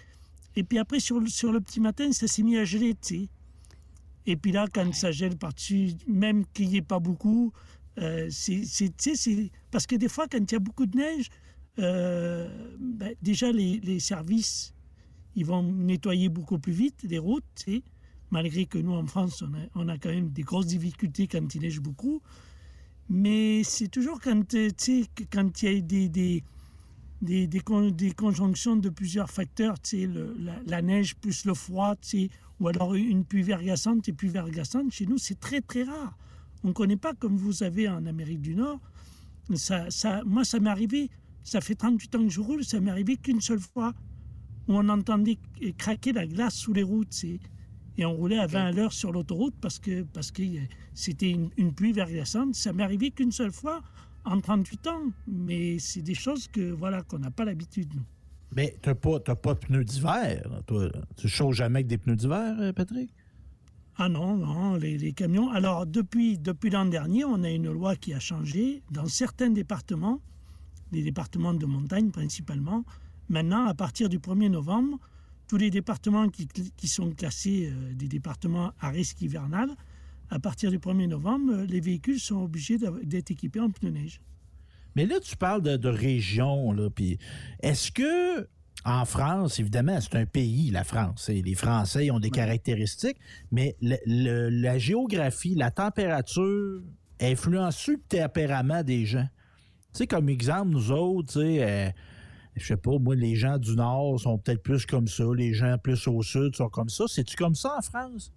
et 0.57 0.64
puis 0.64 0.80
après, 0.80 0.99
sur 0.99 1.19
le, 1.19 1.28
sur 1.28 1.52
le 1.53 1.61
petit 1.61 1.80
matin, 1.80 2.11
ça 2.11 2.28
s'est 2.28 2.44
mis 2.44 2.57
à 2.57 2.65
geler, 2.65 2.94
tu 2.95 3.15
sais. 3.22 3.30
Et 4.26 4.36
puis 4.36 4.52
là, 4.52 4.68
quand 4.74 4.94
ça 4.94 5.11
gèle 5.11 5.38
par-dessus, 5.38 5.94
même 6.07 6.45
qu'il 6.53 6.68
n'y 6.68 6.78
ait 6.78 6.82
pas 6.82 6.99
beaucoup, 6.99 7.53
euh, 7.99 8.28
c'est, 8.30 8.64
parce 9.72 9.88
que 9.88 9.95
des 9.95 10.10
fois, 10.10 10.28
quand 10.30 10.40
il 10.40 10.52
y 10.52 10.56
a 10.56 10.60
beaucoup 10.60 10.86
de 10.86 10.98
neige, 10.98 11.30
euh, 11.80 12.49
ben, 12.80 13.14
déjà 13.22 13.52
les, 13.52 13.80
les 13.80 13.99
services, 14.02 14.74
ils 15.38 15.46
vont 15.46 15.62
nettoyer 15.64 16.30
beaucoup 16.30 16.58
plus 16.58 16.74
vite 16.74 17.06
les 17.08 17.20
routes, 17.20 17.46
sais, 17.56 17.84
malgré 18.32 18.66
que 18.66 18.80
nous, 18.80 18.92
en 18.94 19.06
France, 19.06 19.44
on 19.76 19.88
a, 19.88 19.98
quand 20.00 20.10
même 20.10 20.30
des 20.32 20.42
grosses 20.42 20.66
difficultés 20.66 21.28
quand 21.28 21.54
il 21.54 21.62
neige 21.62 21.80
beaucoup. 21.80 22.22
Mais 23.08 23.64
c'est 23.64 23.88
toujours 23.88 24.20
quand, 24.20 24.42
quand 25.32 25.62
il 25.62 25.72
y 25.72 25.78
a 25.78 25.82
des, 25.82 26.10
des, 26.10 26.44
des, 27.22 27.46
des, 27.48 27.60
con- 27.60 27.92
des 27.92 28.12
conjonctions 28.12 28.76
de 28.78 28.90
plusieurs 28.90 29.30
facteurs, 29.30 29.76
le- 29.94 30.36
la, 30.40 30.56
la 30.66 30.82
neige 30.82 31.16
plus 31.16 31.46
le 31.46 31.54
froid, 31.54 31.94
ou 32.60 32.68
alors 32.68 32.96
une 32.96 33.24
pluie 33.24 33.44
verglaçante 33.44 34.10
et 34.10 34.14
pluie 34.14 34.30
verglaçante, 34.30 34.92
chez 34.92 35.06
nous, 35.06 35.20
c'est 35.20 35.40
très, 35.40 35.62
très 35.62 35.84
rare. 35.84 36.18
On 36.64 36.70
ne 36.70 36.74
connaît 36.74 36.98
pas 36.98 37.14
comme 37.14 37.38
vous 37.38 37.62
avez 37.62 37.88
en 37.88 38.08
Amérique 38.08 38.42
du 38.42 38.56
Nord. 38.56 38.80
Ça, 39.54 39.90
ça, 39.92 40.24
moi, 40.26 40.44
ça 40.44 40.60
m'est 40.60 40.72
arrivé, 40.72 41.12
ça 41.44 41.62
fait 41.62 41.76
38 41.76 42.16
ans 42.16 42.24
que 42.24 42.30
je 42.34 42.42
roule, 42.42 42.64
ça 42.66 42.80
m'est 42.80 42.90
arrivé 42.92 43.16
qu'une 43.18 43.40
seule 43.40 43.60
fois, 43.62 43.94
où 44.68 44.76
on 44.76 44.89
entendait 44.89 45.38
craquer 45.77 46.14
la 46.14 46.26
glace 46.26 46.56
sous 46.56 46.73
les 46.73 46.84
routes, 46.84 47.10
tu. 47.10 47.39
Et 47.99 48.06
on 48.06 48.14
roulait 48.14 48.38
à 48.38 48.45
20 48.45 48.65
à 48.65 48.72
l'heure 48.72 48.94
sur 48.94 49.11
l'autoroute 49.11 49.56
parce 49.60 49.80
que 49.80 50.03
parce 50.03 50.30
que 50.31 50.44
euh, 50.44 50.61
c'était 50.94 51.31
une, 51.31 51.49
une 51.57 51.73
pluie 51.73 51.94
verglaçante. 51.94 52.53
Ça 52.53 52.72
m'est 52.72 52.84
arrivé 52.84 53.10
qu'une 53.10 53.31
seule 53.31 53.52
fois 53.52 53.81
en 54.23 54.39
38 54.39 54.88
ans. 54.88 55.02
Mais 55.27 55.80
c'est 55.80 56.03
des 56.03 56.14
choses 56.14 56.48
que 56.48 56.72
voilà 56.72 57.02
qu'on 57.02 57.19
n'a 57.19 57.31
pas 57.31 57.44
l'habitude, 57.44 57.94
nous. 57.95 58.03
Mais 58.56 58.76
t'as 58.81 58.95
pas, 58.95 59.19
t'as 59.19 59.35
pas 59.35 59.56
de 59.56 59.60
pneus 59.60 59.84
d'hiver, 59.84 60.48
toi? 60.68 60.89
Tu 61.18 61.27
chauffe 61.27 61.56
jamais 61.56 61.80
avec 61.80 61.88
des 61.88 61.98
pneus 61.98 62.15
d'hiver, 62.15 62.56
euh, 62.60 62.72
Patrick? 62.72 63.10
Ah 63.98 64.10
non, 64.10 64.38
non, 64.38 64.76
les, 64.76 64.98
les 64.98 65.11
camions. 65.11 65.49
Alors, 65.49 65.88
depuis, 65.88 66.38
depuis 66.38 66.69
l'an 66.69 66.85
dernier, 66.85 67.26
on 67.26 67.44
a 67.44 67.49
une 67.49 67.72
loi 67.72 67.95
qui 67.95 68.14
a 68.14 68.19
changé. 68.19 68.84
Dans 68.91 69.07
certains 69.07 69.49
départements, 69.49 70.22
les 70.91 71.02
départements 71.02 71.56
de 71.56 71.65
montagne 71.65 72.11
principalement, 72.11 72.85
maintenant, 73.30 73.66
à 73.68 73.74
partir 73.74 74.10
du 74.10 74.20
1er 74.20 74.49
novembre, 74.49 74.98
tous 75.48 75.58
les 75.58 75.70
départements 75.70 76.28
qui, 76.30 76.48
qui 76.48 76.88
sont 76.88 77.12
classés 77.12 77.72
euh, 77.72 77.94
des 77.94 78.08
départements 78.08 78.74
à 78.80 78.90
risque 78.90 79.22
hivernal, 79.22 79.70
à 80.30 80.40
partir 80.40 80.72
du 80.72 80.78
1er 80.80 81.08
novembre, 81.08 81.54
euh, 81.54 81.66
les 81.66 81.80
véhicules 81.80 82.20
sont 82.20 82.44
obligés 82.44 82.78
d'être 83.04 83.32
équipés 83.32 83.60
en 83.62 83.70
pneus 83.70 83.91
neige. 83.91 84.22
Mais 84.95 85.06
là, 85.06 85.20
tu 85.20 85.38
parles 85.38 85.62
de, 85.62 85.78
de 85.78 85.90
région, 85.90 86.72
là, 86.72 86.90
puis 86.90 87.18
est-ce 87.62 87.91
que 87.91 88.48
en 88.86 89.06
France, 89.06 89.60
évidemment, 89.60 89.99
c'est 90.02 90.16
un 90.16 90.26
pays, 90.26 90.70
la 90.72 90.84
France, 90.84 91.30
et 91.30 91.41
les 91.41 91.56
Français 91.56 92.10
ont 92.12 92.20
des 92.20 92.30
caractéristiques, 92.30 93.18
mais 93.52 93.76
le- 93.82 93.98
le- 94.06 94.49
la 94.49 94.78
géographie, 94.78 95.56
la 95.56 95.72
température 95.72 96.82
influence 97.22 97.88
le 97.88 97.98
tempérament 98.08 98.84
des 98.84 99.06
gens? 99.06 99.28
Tu 99.94 99.99
sais, 99.99 100.08
comme 100.08 100.30
exemple, 100.30 100.70
nous 100.70 100.91
autres, 100.91 101.34
tu 101.34 101.40
sais, 101.40 101.64
euh, 101.64 101.90
je 102.58 102.66
sais 102.66 102.78
pas, 102.78 102.98
moi, 103.00 103.16
les 103.16 103.36
gens 103.36 103.58
du 103.58 103.76
Nord 103.76 104.20
sont 104.20 104.38
peut-être 104.38 104.64
plus 104.64 104.86
comme 104.86 105.08
ça, 105.08 105.24
les 105.36 105.54
gens 105.54 105.78
plus 105.82 106.08
au 106.08 106.22
Sud 106.22 106.56
sont 106.56 106.70
comme 106.70 106.90
ça. 106.90 107.06
C'est-tu 107.08 107.36
comme 107.36 107.56
ça 107.56 107.76
en 107.78 107.82
France? 107.82 108.32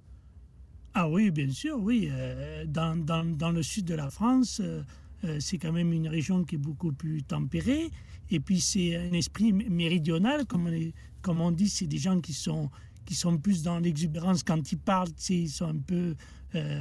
Ah 0.94 1.08
oui, 1.08 1.30
bien 1.30 1.50
sûr, 1.50 1.78
oui. 1.78 2.08
Euh, 2.10 2.64
dans, 2.66 2.96
dans, 2.96 3.24
dans, 3.24 3.52
le 3.52 3.62
sud 3.62 3.84
de 3.84 3.94
la 3.94 4.10
France, 4.10 4.60
euh, 4.60 4.82
euh, 5.24 5.38
c'est 5.38 5.56
quand 5.58 5.72
même 5.72 5.92
une 5.92 6.08
région 6.08 6.44
qui 6.44 6.56
est 6.56 6.58
beaucoup 6.58 6.92
plus 6.92 7.22
tempérée. 7.22 7.90
Et 8.30 8.40
puis 8.40 8.60
c'est 8.60 8.96
un 8.96 9.12
esprit 9.12 9.52
méridional, 9.52 10.46
comme 10.46 10.66
on, 10.66 10.90
comme 11.22 11.40
on 11.40 11.52
dit, 11.52 11.68
c'est 11.68 11.86
des 11.86 11.98
gens 11.98 12.20
qui 12.20 12.32
sont, 12.32 12.70
qui 13.04 13.14
sont 13.14 13.38
plus 13.38 13.62
dans 13.62 13.78
l'exubérance 13.78 14.42
quand 14.42 14.72
ils 14.72 14.78
parlent. 14.78 15.10
Ils 15.28 15.48
sont 15.48 15.66
un 15.66 15.78
peu, 15.78 16.14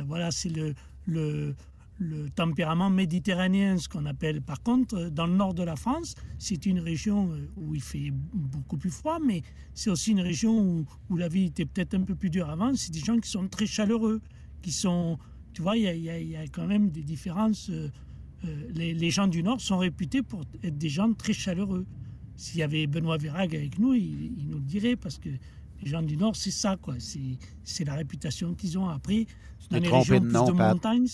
voilà, 0.05 0.31
c'est 0.31 0.49
le, 0.49 0.73
le, 1.05 1.55
le 1.99 2.29
tempérament 2.29 2.89
méditerranéen, 2.89 3.77
ce 3.77 3.89
qu'on 3.89 4.05
appelle. 4.05 4.41
Par 4.41 4.63
contre, 4.63 5.09
dans 5.09 5.27
le 5.27 5.33
nord 5.33 5.53
de 5.53 5.63
la 5.63 5.75
France, 5.75 6.15
c'est 6.37 6.65
une 6.65 6.79
région 6.79 7.29
où 7.57 7.75
il 7.75 7.81
fait 7.81 8.11
beaucoup 8.33 8.77
plus 8.77 8.89
froid, 8.89 9.19
mais 9.19 9.43
c'est 9.73 9.89
aussi 9.89 10.11
une 10.11 10.21
région 10.21 10.57
où, 10.57 10.85
où 11.09 11.17
la 11.17 11.27
vie 11.27 11.45
était 11.45 11.65
peut-être 11.65 11.93
un 11.95 12.03
peu 12.03 12.15
plus 12.15 12.29
dure 12.29 12.49
avant. 12.49 12.73
C'est 12.73 12.91
des 12.91 13.01
gens 13.01 13.19
qui 13.19 13.29
sont 13.29 13.47
très 13.47 13.67
chaleureux, 13.67 14.21
qui 14.61 14.71
sont... 14.71 15.19
Tu 15.53 15.61
vois, 15.61 15.75
il 15.75 15.83
y 15.83 16.09
a, 16.09 16.19
y 16.19 16.35
a, 16.37 16.43
quand 16.47 16.67
même 16.67 16.89
des 16.89 17.03
différences. 17.03 17.69
Euh, 17.69 17.89
les, 18.73 18.93
les, 18.93 19.11
gens 19.11 19.27
du 19.27 19.43
Nord 19.43 19.59
sont 19.59 19.79
réputés 19.79 20.21
pour 20.21 20.45
être 20.63 20.77
des 20.77 20.89
gens 20.89 21.13
très 21.13 21.33
chaleureux. 21.33 21.85
S'il 22.37 22.59
y 22.59 22.63
avait 22.63 22.87
Benoît 22.87 23.17
Vérag 23.17 23.53
avec 23.53 23.77
nous, 23.77 23.93
il, 23.93 24.31
il, 24.37 24.47
nous 24.47 24.59
le 24.59 24.63
dirait, 24.63 24.95
parce 24.95 25.17
que 25.17 25.27
les 25.81 25.89
gens 25.89 26.01
du 26.01 26.15
Nord, 26.15 26.37
c'est 26.37 26.51
ça, 26.51 26.77
quoi. 26.77 26.95
C'est 26.99 27.83
la 27.83 27.95
réputation 27.95 28.53
qu'ils 28.53 28.77
ont. 28.77 28.87
Après, 28.87 29.25
dans 29.69 29.79
les 29.79 29.89
régions 29.89 30.21
plus 30.21 30.31
de 30.31 30.51
montagne... 30.53 31.07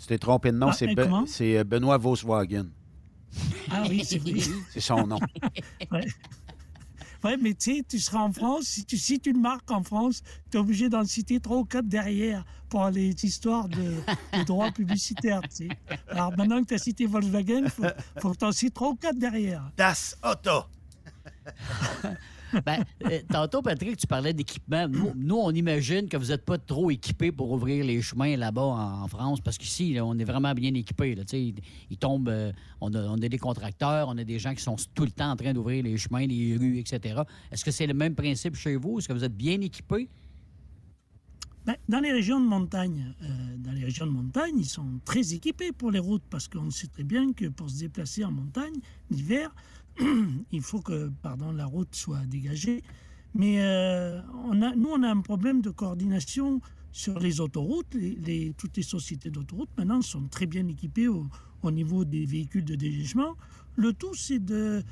Tu 0.00 0.06
t'es 0.06 0.18
trompé 0.18 0.50
de 0.50 0.56
nom, 0.56 0.68
ah, 0.68 0.72
c'est 0.72 0.94
be 0.94 1.68
Benoît 1.68 1.98
Volkswagen. 1.98 2.68
Ah 3.70 3.84
oui, 3.86 4.02
c'est 4.02 4.18
vrai. 4.18 4.40
c'est 4.70 4.80
son 4.80 5.06
nom. 5.06 5.18
ouais. 5.92 6.06
ouais. 7.22 7.36
mais 7.36 7.52
tu 7.52 7.76
sais, 7.76 7.84
tu 7.86 7.98
seras 7.98 8.20
en 8.20 8.32
France, 8.32 8.64
si 8.64 8.84
tu 8.86 8.96
cites 8.96 9.26
une 9.26 9.42
marque 9.42 9.70
en 9.70 9.82
France, 9.82 10.22
tu 10.50 10.56
es 10.56 10.60
obligé 10.60 10.88
d'en 10.88 11.04
citer 11.04 11.38
trois 11.38 11.58
ou 11.58 11.64
quatre 11.66 11.86
derrière 11.86 12.46
pour 12.70 12.88
les 12.88 13.10
histoires 13.22 13.68
de, 13.68 13.96
de 14.38 14.44
droits 14.44 14.72
publicitaires. 14.72 15.42
Tu 15.42 15.68
sais. 15.68 15.68
Alors 16.08 16.34
maintenant 16.34 16.62
que 16.62 16.68
tu 16.68 16.74
as 16.74 16.78
cité 16.78 17.04
Volkswagen, 17.04 17.64
il 17.64 17.70
faut, 17.70 17.84
faut, 18.20 18.30
que 18.32 18.38
tu 18.38 18.44
en 18.46 18.52
cites 18.52 18.72
trois 18.72 18.88
ou 18.88 18.96
quatre 18.96 19.18
derrière. 19.18 19.70
Das 19.76 20.16
Auto. 20.22 20.64
ben, 22.64 22.84
euh, 23.06 23.20
tantôt, 23.30 23.62
Patrick, 23.62 23.96
tu 23.96 24.06
parlais 24.06 24.32
d'équipement. 24.32 24.86
Nous, 24.88 25.36
on 25.36 25.50
imagine 25.50 26.08
que 26.08 26.16
vous 26.16 26.26
n'êtes 26.26 26.44
pas 26.44 26.58
trop 26.58 26.90
équipés 26.90 27.32
pour 27.32 27.50
ouvrir 27.50 27.84
les 27.84 28.02
chemins 28.02 28.36
là-bas 28.36 28.62
en, 28.62 29.08
France, 29.08 29.40
parce 29.40 29.58
qu'ici, 29.58 29.96
on 30.00 30.18
est 30.18 30.24
vraiment 30.24 30.52
bien 30.54 30.72
équipés. 30.74 31.14
Là, 31.14 31.24
il, 31.32 31.54
il 31.90 31.96
tombe, 31.96 32.28
euh, 32.28 32.52
on, 32.80 32.92
a, 32.94 33.00
on, 33.00 33.14
a, 33.14 33.28
des 33.28 33.38
contracteurs, 33.38 34.08
on 34.08 34.18
a 34.18 34.24
des 34.24 34.38
gens 34.38 34.54
qui 34.54 34.62
sont 34.62 34.76
tout 34.94 35.04
le 35.04 35.10
temps 35.10 35.30
en 35.30 35.36
train 35.36 35.52
d'ouvrir 35.52 35.82
les 35.82 35.96
chemins, 35.96 36.26
les 36.26 36.56
rues, 36.56 36.78
etc. 36.78 37.22
Est-ce 37.50 37.64
que 37.64 37.70
c'est 37.70 37.86
le 37.86 37.94
même 37.94 38.14
principe 38.14 38.54
chez 38.56 38.76
vous? 38.76 38.98
Est-ce 38.98 39.08
que 39.08 39.12
vous 39.12 39.24
êtes 39.24 39.36
bien 39.36 39.60
équipés? 39.60 40.08
Ben, 41.66 41.76
dans 41.88 42.00
les 42.00 42.10
régions 42.10 42.40
de 42.40 42.46
montagne, 42.46 43.14
euh, 43.22 43.56
dans 43.58 43.72
les 43.72 43.84
régions 43.84 44.06
de 44.06 44.10
montagne, 44.10 44.54
ils 44.56 44.68
sont 44.68 44.98
très 45.04 45.34
équipés 45.34 45.72
pour 45.72 45.90
les 45.90 45.98
routes 45.98 46.22
parce 46.30 46.48
qu'on 46.48 46.70
sait 46.70 46.86
très 46.86 47.04
bien 47.04 47.34
que 47.34 47.46
pour 47.46 47.68
se 47.68 47.80
déplacer 47.80 48.24
en 48.24 48.32
montagne 48.32 48.74
l'hiver, 49.10 49.54
il 50.52 50.62
faut 50.62 50.80
que 50.80 51.10
pardon, 51.22 51.52
la 51.52 51.66
route 51.66 51.94
soit 51.94 52.24
dégagée. 52.26 52.82
Mais 53.34 53.60
euh, 53.60 54.20
on 54.44 54.60
a, 54.62 54.74
nous, 54.74 54.88
on 54.88 55.02
a 55.02 55.08
un 55.08 55.20
problème 55.20 55.60
de 55.60 55.70
coordination 55.70 56.60
sur 56.92 57.18
les 57.18 57.40
autoroutes. 57.40 57.94
Les, 57.94 58.52
toutes 58.56 58.76
les 58.76 58.82
sociétés 58.82 59.30
d'autoroutes 59.30 59.70
maintenant 59.76 60.02
sont 60.02 60.26
très 60.28 60.46
bien 60.46 60.66
équipées 60.66 61.08
au, 61.08 61.26
au, 61.62 61.70
niveau 61.70 62.04
des 62.04 62.24
véhicules 62.24 62.64
de 62.64 62.74
dégagement. 62.74 63.36
Le 63.76 63.92
tout, 63.92 64.14
c'est 64.14 64.44
de, 64.44 64.82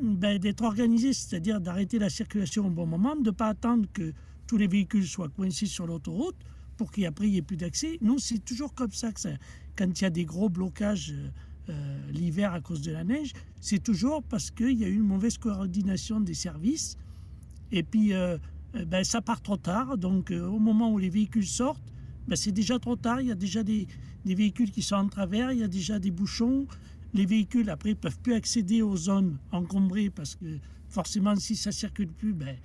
ben, 0.00 0.38
d'être 0.38 0.62
organisé, 0.62 1.12
c'est-à-dire 1.12 1.60
d'arrêter 1.60 1.98
la 1.98 2.10
circulation 2.10 2.66
au 2.66 2.70
bon 2.70 2.86
moment, 2.86 3.16
de 3.16 3.26
ne 3.26 3.30
pas 3.30 3.48
attendre 3.48 3.86
que 3.92 4.12
tous 4.46 4.56
les 4.56 4.68
véhicules 4.68 5.06
soient 5.06 5.28
coincés 5.28 5.66
sur 5.66 5.86
l'autoroute 5.86 6.36
pour 6.76 6.90
qu'après 6.90 7.26
il 7.26 7.32
n'y 7.32 7.38
ait 7.38 7.42
plus 7.42 7.56
d'accès. 7.56 7.98
Nous, 8.00 8.18
c'est 8.18 8.38
toujours 8.38 8.74
comme 8.74 8.92
ça 8.92 9.12
que 9.12 9.20
ça, 9.20 9.30
quand 9.76 10.00
il 10.00 10.02
y 10.02 10.06
a 10.06 10.10
des 10.10 10.24
gros 10.24 10.48
blocages. 10.48 11.12
Euh, 11.12 11.28
euh, 11.68 12.10
l'hiver 12.10 12.52
à 12.52 12.60
cause 12.60 12.82
de 12.82 12.90
la 12.90 13.04
neige, 13.04 13.32
c'est 13.60 13.80
toujours 13.80 14.24
parce 14.24 14.50
qu'il 14.50 14.76
y 14.76 14.84
a 14.84 14.88
eu 14.88 14.96
une 14.96 15.06
mauvaise 15.06 15.38
coordination 15.38 16.20
des 16.20 16.34
services. 16.34 16.96
Et 17.70 17.84
puis, 17.84 18.12
euh, 18.12 18.36
euh, 18.74 18.84
ben, 18.84 19.04
ça 19.04 19.20
part 19.20 19.40
trop 19.40 19.56
tard. 19.56 19.96
Donc, 19.96 20.32
au 20.32 20.58
moment 20.58 20.90
où 20.90 20.98
les 20.98 21.08
véhicules 21.08 21.46
sortent, 21.46 21.84
ben, 22.26 22.34
c'est 22.34 22.50
déjà 22.50 22.80
trop 22.80 22.96
tard. 22.96 23.20
Il 23.20 23.28
y 23.28 23.30
a 23.30 23.36
déjà 23.36 23.62
des, 23.62 23.86
des, 24.24 24.34
véhicules 24.34 24.72
qui 24.72 24.82
sont 24.82 24.96
en 24.96 25.08
travers, 25.08 25.52
il 25.52 25.60
y 25.60 25.62
a 25.62 25.68
déjà 25.68 26.00
des 26.00 26.10
bouchons. 26.10 26.66
Les 27.14 27.26
véhicules, 27.26 27.70
après, 27.70 27.90
ne 27.90 27.94
peuvent 27.94 28.18
plus 28.18 28.34
accéder 28.34 28.82
aux 28.82 28.96
zones 28.96 29.38
encombrées 29.52 30.10
parce 30.10 30.34
que 30.34 30.58
forcément, 30.88 31.36
si 31.36 31.54
ça 31.54 31.70
ne 31.70 31.74
circule 31.74 32.08
plus, 32.08 32.32
ben, 32.32 32.56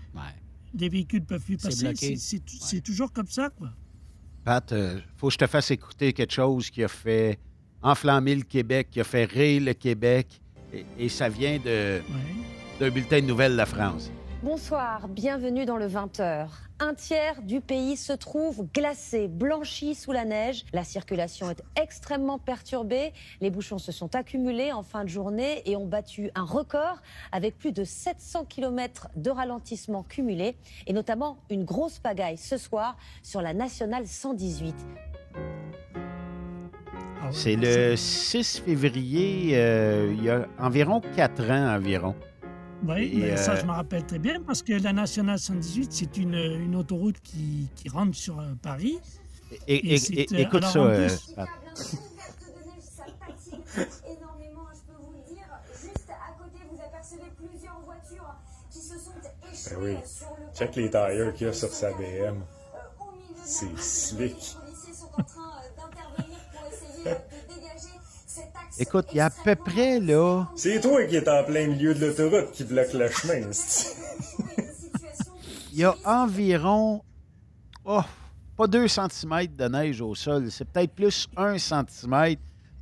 les 0.73 0.89
véhicules 0.89 1.21
ne 1.21 1.25
peuvent 1.25 1.43
plus 1.43 1.57
passer. 1.57 2.15
C'est 2.17 2.81
toujours 2.81 3.13
comme 3.13 3.27
ça. 3.27 3.51
Quoi. 3.51 3.71
Pat, 4.43 4.73
il 4.75 5.03
faut 5.17 5.27
que 5.27 5.33
je 5.33 5.37
te 5.37 5.45
fasse 5.47 5.69
écouter 5.69 6.13
quelque 6.13 6.33
chose 6.33 6.71
qui 6.71 6.83
a 6.83 6.87
fait 6.87 7.37
enflammé 7.81 8.35
le 8.35 8.43
Québec, 8.43 8.89
qui 8.91 8.99
a 8.99 9.03
fait 9.03 9.25
rire 9.25 9.63
le 9.63 9.73
Québec. 9.73 10.41
Et, 10.97 11.09
ça 11.09 11.29
vient 11.29 11.59
de, 11.63 12.01
d'un 12.79 12.89
bulletin 12.89 13.21
de 13.21 13.25
nouvelles 13.25 13.53
de 13.53 13.57
la 13.57 13.65
France. 13.65 14.11
Bonsoir, 14.43 15.07
bienvenue 15.07 15.65
dans 15.65 15.77
le 15.77 15.87
20h. 15.87 16.47
Un 16.79 16.93
tiers 16.93 17.41
du 17.41 17.59
pays 17.59 17.97
se 17.97 18.13
trouve 18.13 18.67
glacé, 18.71 19.27
blanchi 19.27 19.95
sous 19.95 20.11
la 20.11 20.25
neige. 20.25 20.63
La 20.73 20.83
circulation 20.83 21.49
est 21.49 21.63
extrêmement 21.75 22.37
perturbée. 22.37 23.13
Les 23.41 23.49
bouchons 23.49 23.79
se 23.79 23.91
sont 23.91 24.13
accumulés 24.13 24.71
en 24.71 24.83
fin 24.83 25.03
de 25.03 25.09
journée 25.09 25.63
et 25.65 25.75
ont 25.75 25.87
battu 25.87 26.29
un 26.35 26.43
record 26.43 27.01
avec 27.31 27.57
plus 27.57 27.71
de 27.71 27.83
700 27.83 28.45
km 28.45 29.07
de 29.15 29.31
ralentissement 29.31 30.03
cumulé 30.03 30.55
et 30.85 30.93
notamment 30.93 31.39
une 31.49 31.65
grosse 31.65 31.97
pagaille 31.97 32.37
ce 32.37 32.57
soir 32.57 32.95
sur 33.23 33.41
la 33.41 33.55
nationale 33.55 34.05
118. 34.05 34.75
Ah 37.21 37.29
c'est 37.31 37.55
le 37.55 37.95
6 37.95 38.61
février, 38.65 39.51
euh, 39.57 40.13
il 40.15 40.23
y 40.23 40.29
a 40.29 40.47
environ 40.59 41.01
4 41.15 41.49
ans 41.49 41.75
environ. 41.75 42.15
Oui, 42.85 43.11
mais 43.15 43.37
ça, 43.37 43.53
euh, 43.53 43.55
je 43.59 43.65
me 43.65 43.71
rappelle 43.71 44.05
très 44.05 44.19
bien 44.19 44.39
parce 44.41 44.61
que 44.61 44.73
la 44.73 44.93
Nationale 44.93 45.39
118, 45.39 45.91
c'est 45.91 46.17
une, 46.17 46.35
une, 46.35 46.75
autoroute 46.75 47.19
qui, 47.21 47.69
qui, 47.75 47.89
rentre 47.89 48.15
sur 48.15 48.39
euh, 48.39 48.53
Paris. 48.61 48.99
Et, 49.67 49.95
et, 49.95 50.41
écoute 50.41 50.63
ça. 50.63 50.79
Euh, 50.79 51.09
énormément, 53.75 54.67
je 54.73 54.81
peux 54.85 54.99
vous 55.01 55.13
le 55.13 55.23
dire. 55.33 55.47
Juste 55.73 56.09
à 56.09 56.33
côté, 56.37 56.59
vous 56.69 56.79
apercevez 56.79 57.31
plusieurs 57.35 57.79
voitures 57.83 58.35
qui 58.69 58.79
se 58.79 58.99
sont 58.99 59.13
échouées 59.51 59.75
ben 59.75 59.81
oui. 59.81 59.97
sur 60.05 60.27
le. 60.37 60.45
Check 60.53 60.75
les 60.75 60.89
tailleurs 60.89 61.33
qu'il 61.33 61.47
y 61.47 61.49
a 61.49 61.53
sur 61.53 61.69
sa 61.69 61.91
BM. 61.93 62.43
C'est 63.43 63.77
slick. 63.77 64.57
Écoute, 68.79 69.07
il 69.11 69.17
y 69.17 69.19
a 69.19 69.25
à 69.25 69.29
peu 69.29 69.55
près, 69.55 69.99
là... 69.99 70.47
C'est 70.55 70.79
toi 70.81 71.03
qui 71.05 71.15
es 71.15 71.27
en 71.27 71.43
plein 71.43 71.67
milieu 71.67 71.95
de 71.95 72.05
l'autoroute 72.05 72.51
qui 72.51 72.63
bloque 72.63 72.93
le 72.93 73.09
chemin, 73.09 73.49
Il 75.73 75.79
y 75.79 75.83
a 75.83 75.95
environ... 76.05 77.01
Oh, 77.85 78.01
pas 78.55 78.67
2 78.67 78.87
cm 78.87 79.47
de 79.55 79.67
neige 79.67 80.01
au 80.01 80.13
sol. 80.13 80.51
C'est 80.51 80.65
peut-être 80.65 80.93
plus 80.93 81.27
1 81.35 81.57
cm. 81.57 82.35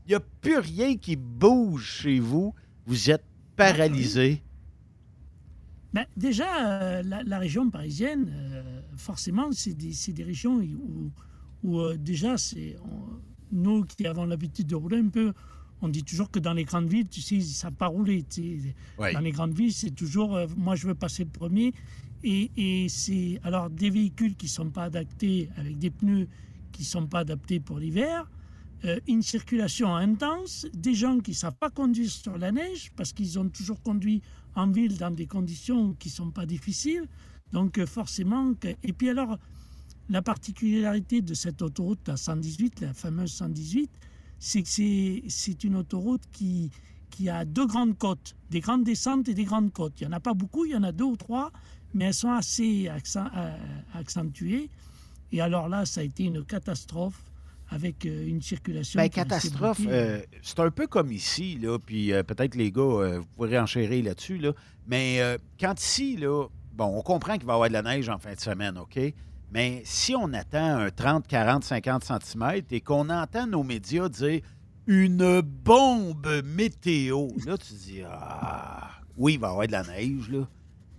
Il 0.05 0.09
n'y 0.09 0.15
a 0.15 0.19
plus 0.19 0.57
rien 0.57 0.97
qui 0.97 1.15
bouge 1.15 2.01
chez 2.01 2.19
vous. 2.19 2.53
Vous 2.85 3.09
êtes 3.09 3.23
paralysé. 3.55 4.43
Ben, 5.93 6.05
déjà, 6.17 6.81
euh, 6.81 7.03
la, 7.03 7.39
région 7.39 7.69
parisienne, 7.69 8.29
euh, 8.29 8.81
forcément, 8.97 9.49
c'est 9.53 9.73
des, 9.73 9.93
des, 10.11 10.23
régions 10.23 10.57
où, 10.57 11.11
où 11.63 11.79
euh, 11.79 11.95
déjà, 11.97 12.37
c'est 12.37 12.75
nous 13.51 13.85
qui 13.85 14.05
avons 14.05 14.25
l'habitude 14.25 14.67
de 14.67 14.75
rouler 14.75 14.97
un 14.97 15.07
peu, 15.07 15.33
on 15.85 15.89
dit 15.89 16.03
toujours 16.03 16.31
que 16.31 16.39
dans 16.39 16.53
les 16.53 16.63
grandes 16.63 16.87
villes, 16.87 17.07
tu 17.07 17.21
sais, 17.21 17.39
ça 17.41 17.69
pas 17.69 17.87
rouler. 17.87 18.25
Dans 18.97 19.19
les 19.19 19.31
grandes 19.31 19.53
villes, 19.53 19.73
c'est 19.73 19.91
toujours, 19.91 20.35
euh, 20.35 20.47
moi, 20.57 20.75
je 20.75 20.87
veux 20.87 20.95
passer 20.95 21.23
le 21.23 21.29
premier. 21.29 21.73
Et, 22.23 22.49
et 22.57 22.89
c'est 22.89 23.39
alors 23.43 23.69
des 23.69 23.91
véhicules 23.91 24.35
qui 24.35 24.47
ne 24.47 24.51
sont 24.51 24.69
pas 24.71 24.85
adaptés, 24.85 25.49
avec 25.57 25.77
des 25.77 25.91
pneus 25.91 26.27
qui 26.71 26.81
ne 26.81 26.87
sont 26.87 27.05
pas 27.05 27.19
adaptés 27.19 27.59
pour 27.59 27.77
l'hiver, 27.77 28.29
euh, 28.83 28.99
une 29.07 29.21
circulation 29.21 29.95
intense, 29.95 30.65
des 30.73 30.95
gens 30.95 31.19
qui 31.19 31.31
ne 31.31 31.35
savent 31.35 31.55
pas 31.55 31.69
conduire 31.69 32.09
sur 32.09 32.37
la 32.37 32.51
neige 32.51 32.91
parce 32.95 33.13
qu'ils 33.13 33.37
ont 33.37 33.47
toujours 33.47 33.81
conduit 33.81 34.21
en 34.55 34.67
ville 34.67 34.97
dans 34.97 35.11
des 35.11 35.27
conditions 35.27 35.93
qui 35.93 36.09
ne 36.09 36.13
sont 36.13 36.31
pas 36.31 36.45
difficiles. 36.45 37.05
Donc 37.53 37.77
euh, 37.77 37.85
forcément, 37.85 38.53
et 38.83 38.93
puis 38.93 39.09
alors, 39.09 39.37
la 40.09 40.21
particularité 40.21 41.21
de 41.21 41.33
cette 41.33 41.61
autoroute, 41.61 42.07
la 42.07 42.17
118, 42.17 42.81
la 42.81 42.93
fameuse 42.93 43.33
118, 43.33 43.91
c'est 44.45 44.61
que 44.61 44.69
c'est 45.27 45.63
une 45.63 45.75
autoroute 45.75 46.21
qui, 46.31 46.69
qui 47.09 47.29
a 47.29 47.45
deux 47.45 47.65
grandes 47.65 47.97
côtes, 47.97 48.35
des 48.51 48.59
grandes 48.59 48.83
descentes 48.83 49.27
et 49.27 49.33
des 49.33 49.43
grandes 49.43 49.73
côtes. 49.73 49.99
Il 49.99 50.07
n'y 50.07 50.13
en 50.13 50.17
a 50.17 50.19
pas 50.19 50.35
beaucoup, 50.35 50.65
il 50.65 50.73
y 50.73 50.75
en 50.75 50.83
a 50.83 50.91
deux 50.91 51.05
ou 51.05 51.15
trois, 51.15 51.51
mais 51.95 52.05
elles 52.05 52.13
sont 52.13 52.29
assez 52.29 52.87
euh, 52.87 53.57
accentuées. 53.95 54.69
Et 55.31 55.41
alors 55.41 55.67
là, 55.67 55.87
ça 55.87 56.01
a 56.01 56.03
été 56.03 56.25
une 56.25 56.45
catastrophe 56.45 57.23
avec 57.69 58.05
euh, 58.05 58.27
une 58.27 58.39
circulation. 58.39 58.99
Bien, 58.99 59.09
catastrophe, 59.09 59.81
euh, 59.87 60.21
c'est 60.43 60.59
un 60.59 60.69
peu 60.69 60.85
comme 60.85 61.11
ici, 61.11 61.57
là, 61.59 61.79
puis 61.79 62.11
peut-être 62.27 62.53
les 62.53 62.71
gars, 62.71 63.17
vous 63.17 63.25
pourrez 63.35 63.57
enchérir 63.57 64.05
là-dessus, 64.05 64.37
là, 64.37 64.53
mais 64.85 65.39
quand 65.59 65.81
ici, 65.81 66.17
là, 66.17 66.45
bon, 66.73 66.95
on 66.95 67.01
comprend 67.01 67.39
qu'il 67.39 67.47
va 67.47 67.53
y 67.53 67.55
avoir 67.55 67.69
de 67.69 67.73
la 67.73 67.81
neige 67.81 68.09
en 68.09 68.19
fin 68.19 68.35
de 68.35 68.39
semaine, 68.39 68.77
OK? 68.77 68.99
Mais 69.51 69.81
si 69.85 70.15
on 70.15 70.33
attend 70.33 70.77
un 70.79 70.89
30, 70.89 71.27
40, 71.27 71.63
50 71.63 72.03
cm 72.03 72.61
et 72.71 72.81
qu'on 72.81 73.09
entend 73.09 73.47
nos 73.47 73.63
médias 73.63 74.09
dire 74.09 74.41
une 74.87 75.41
bombe 75.41 76.41
météo, 76.43 77.27
là, 77.45 77.57
tu 77.57 77.73
dis, 77.73 78.01
ah, 78.07 78.89
oui, 79.17 79.33
il 79.33 79.39
va 79.39 79.47
y 79.47 79.51
avoir 79.51 79.67
de 79.67 79.71
la 79.71 79.83
neige, 79.83 80.29
là, 80.29 80.47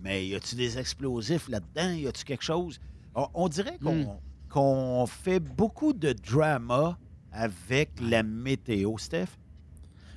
mais 0.01 0.27
y 0.27 0.35
a-tu 0.35 0.55
des 0.55 0.77
explosifs 0.77 1.47
là-dedans? 1.49 1.91
Y 1.93 2.07
a-tu 2.07 2.23
quelque 2.23 2.43
chose? 2.43 2.79
On, 3.15 3.27
on 3.33 3.47
dirait 3.49 3.77
qu'on 3.81 4.03
Hmm. 4.03 4.19
qu'on 4.49 5.05
fait 5.07 5.39
beaucoup 5.39 5.93
de 5.93 6.13
drama 6.13 6.97
avec 7.31 7.91
la 8.01 8.23
météo, 8.23 8.97
Steph. 8.97 9.27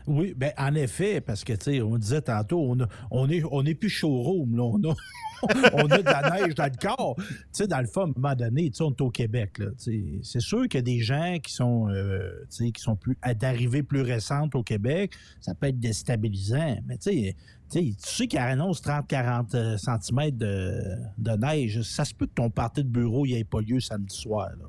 Oui, 0.07 0.35
ben 0.37 0.53
en 0.59 0.75
effet, 0.75 1.21
parce 1.21 1.45
que, 1.45 1.53
tu 1.53 1.65
sais, 1.73 1.83
on 1.83 1.97
disait 1.99 2.23
tantôt, 2.23 2.61
on, 2.61 2.81
a- 2.81 2.89
on 3.11 3.29
est, 3.29 3.43
on 3.51 3.63
plus 3.75 3.89
showroom, 3.89 4.57
là. 4.57 4.63
On 4.65 4.91
a, 4.91 4.95
on 5.75 5.87
a 5.91 5.99
de 5.99 6.05
la 6.05 6.31
neige 6.31 6.55
dans 6.55 6.65
le 6.65 6.77
corps. 6.89 7.17
Tu 7.17 7.25
sais, 7.53 7.67
dans 7.67 7.81
le 7.81 7.87
fond, 7.87 8.03
à 8.03 8.05
un 8.05 8.13
moment 8.17 8.35
donné, 8.35 8.71
on 8.81 8.91
est 8.91 9.01
au 9.01 9.11
Québec. 9.11 9.59
C'est 9.79 10.41
sûr 10.41 10.69
qu'il 10.69 10.79
y 10.79 10.79
a 10.79 10.83
des 10.83 11.01
gens 11.01 11.37
qui 11.43 11.53
sont, 11.53 11.89
euh, 11.91 12.45
qui 12.51 12.73
sont 12.77 12.97
plus, 12.97 13.17
d'arrivée 13.39 13.83
plus 13.83 14.03
récente 14.03 14.55
au 14.55 14.63
Québec. 14.63 15.13
Ça 15.41 15.55
peut 15.55 15.69
être 15.69 15.81
déstabilisant. 15.81 16.79
Mais, 16.87 16.99
tu 16.99 17.11
sais, 17.11 17.37
tu 17.71 17.95
sais, 17.99 18.27
qu'il 18.27 18.39
annonce 18.39 18.83
30-40 18.83 19.79
cm 19.79 20.31
de, 20.37 20.83
de 21.19 21.31
neige. 21.33 21.83
Ça 21.83 22.05
se 22.05 22.13
peut 22.15 22.27
que 22.27 22.35
ton 22.35 22.51
party 22.51 22.83
de 22.83 22.89
bureau 22.89 23.25
n'y 23.27 23.35
ait 23.35 23.45
pas 23.45 23.61
lieu 23.61 23.81
samedi 23.81 24.15
soir, 24.17 24.51
là. 24.59 24.67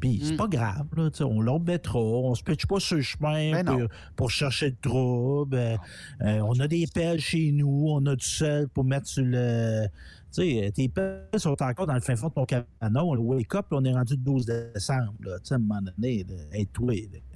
Puis 0.00 0.20
c'est 0.22 0.36
pas 0.36 0.46
grave, 0.46 0.86
là, 0.96 1.10
on 1.22 1.40
l'autre 1.40 1.64
mettra, 1.64 1.98
on 1.98 2.34
se 2.34 2.42
pitche 2.42 2.66
pas 2.66 2.78
sur 2.78 2.96
le 2.96 3.02
chemin 3.02 3.52
Ben 3.52 3.64
non. 3.64 3.78
pour, 3.78 3.88
pour 4.16 4.30
chercher 4.30 4.70
le 4.70 4.76
trouble. 4.80 5.56
Euh, 5.56 5.76
euh, 6.22 6.40
on 6.40 6.58
a 6.60 6.68
des 6.68 6.86
pelles 6.86 7.20
chez 7.20 7.50
nous, 7.52 7.86
on 7.88 8.04
a 8.06 8.14
du 8.14 8.24
sel 8.24 8.68
pour 8.68 8.84
mettre 8.84 9.06
sur 9.08 9.24
le. 9.24 9.86
Tu 10.32 10.42
sais, 10.42 10.72
tes 10.74 10.88
pelles 10.88 11.26
sont 11.38 11.60
encore 11.62 11.86
dans 11.86 11.94
le 11.94 12.00
fin 12.00 12.14
fond 12.14 12.28
de 12.28 12.34
ton 12.34 12.44
cabanon. 12.44 13.14
Le 13.14 13.20
wake 13.20 13.54
up, 13.54 13.66
là, 13.70 13.78
on 13.78 13.84
est 13.84 13.92
rendu 13.92 14.14
le 14.14 14.20
12 14.20 14.46
décembre. 14.46 15.14
là. 15.20 15.38
Tu 15.38 15.46
sais, 15.46 15.54
à 15.54 15.56
un 15.56 15.60
moment 15.60 15.80
donné, 15.80 16.24
là. 16.28 16.64
Tu 16.74 16.82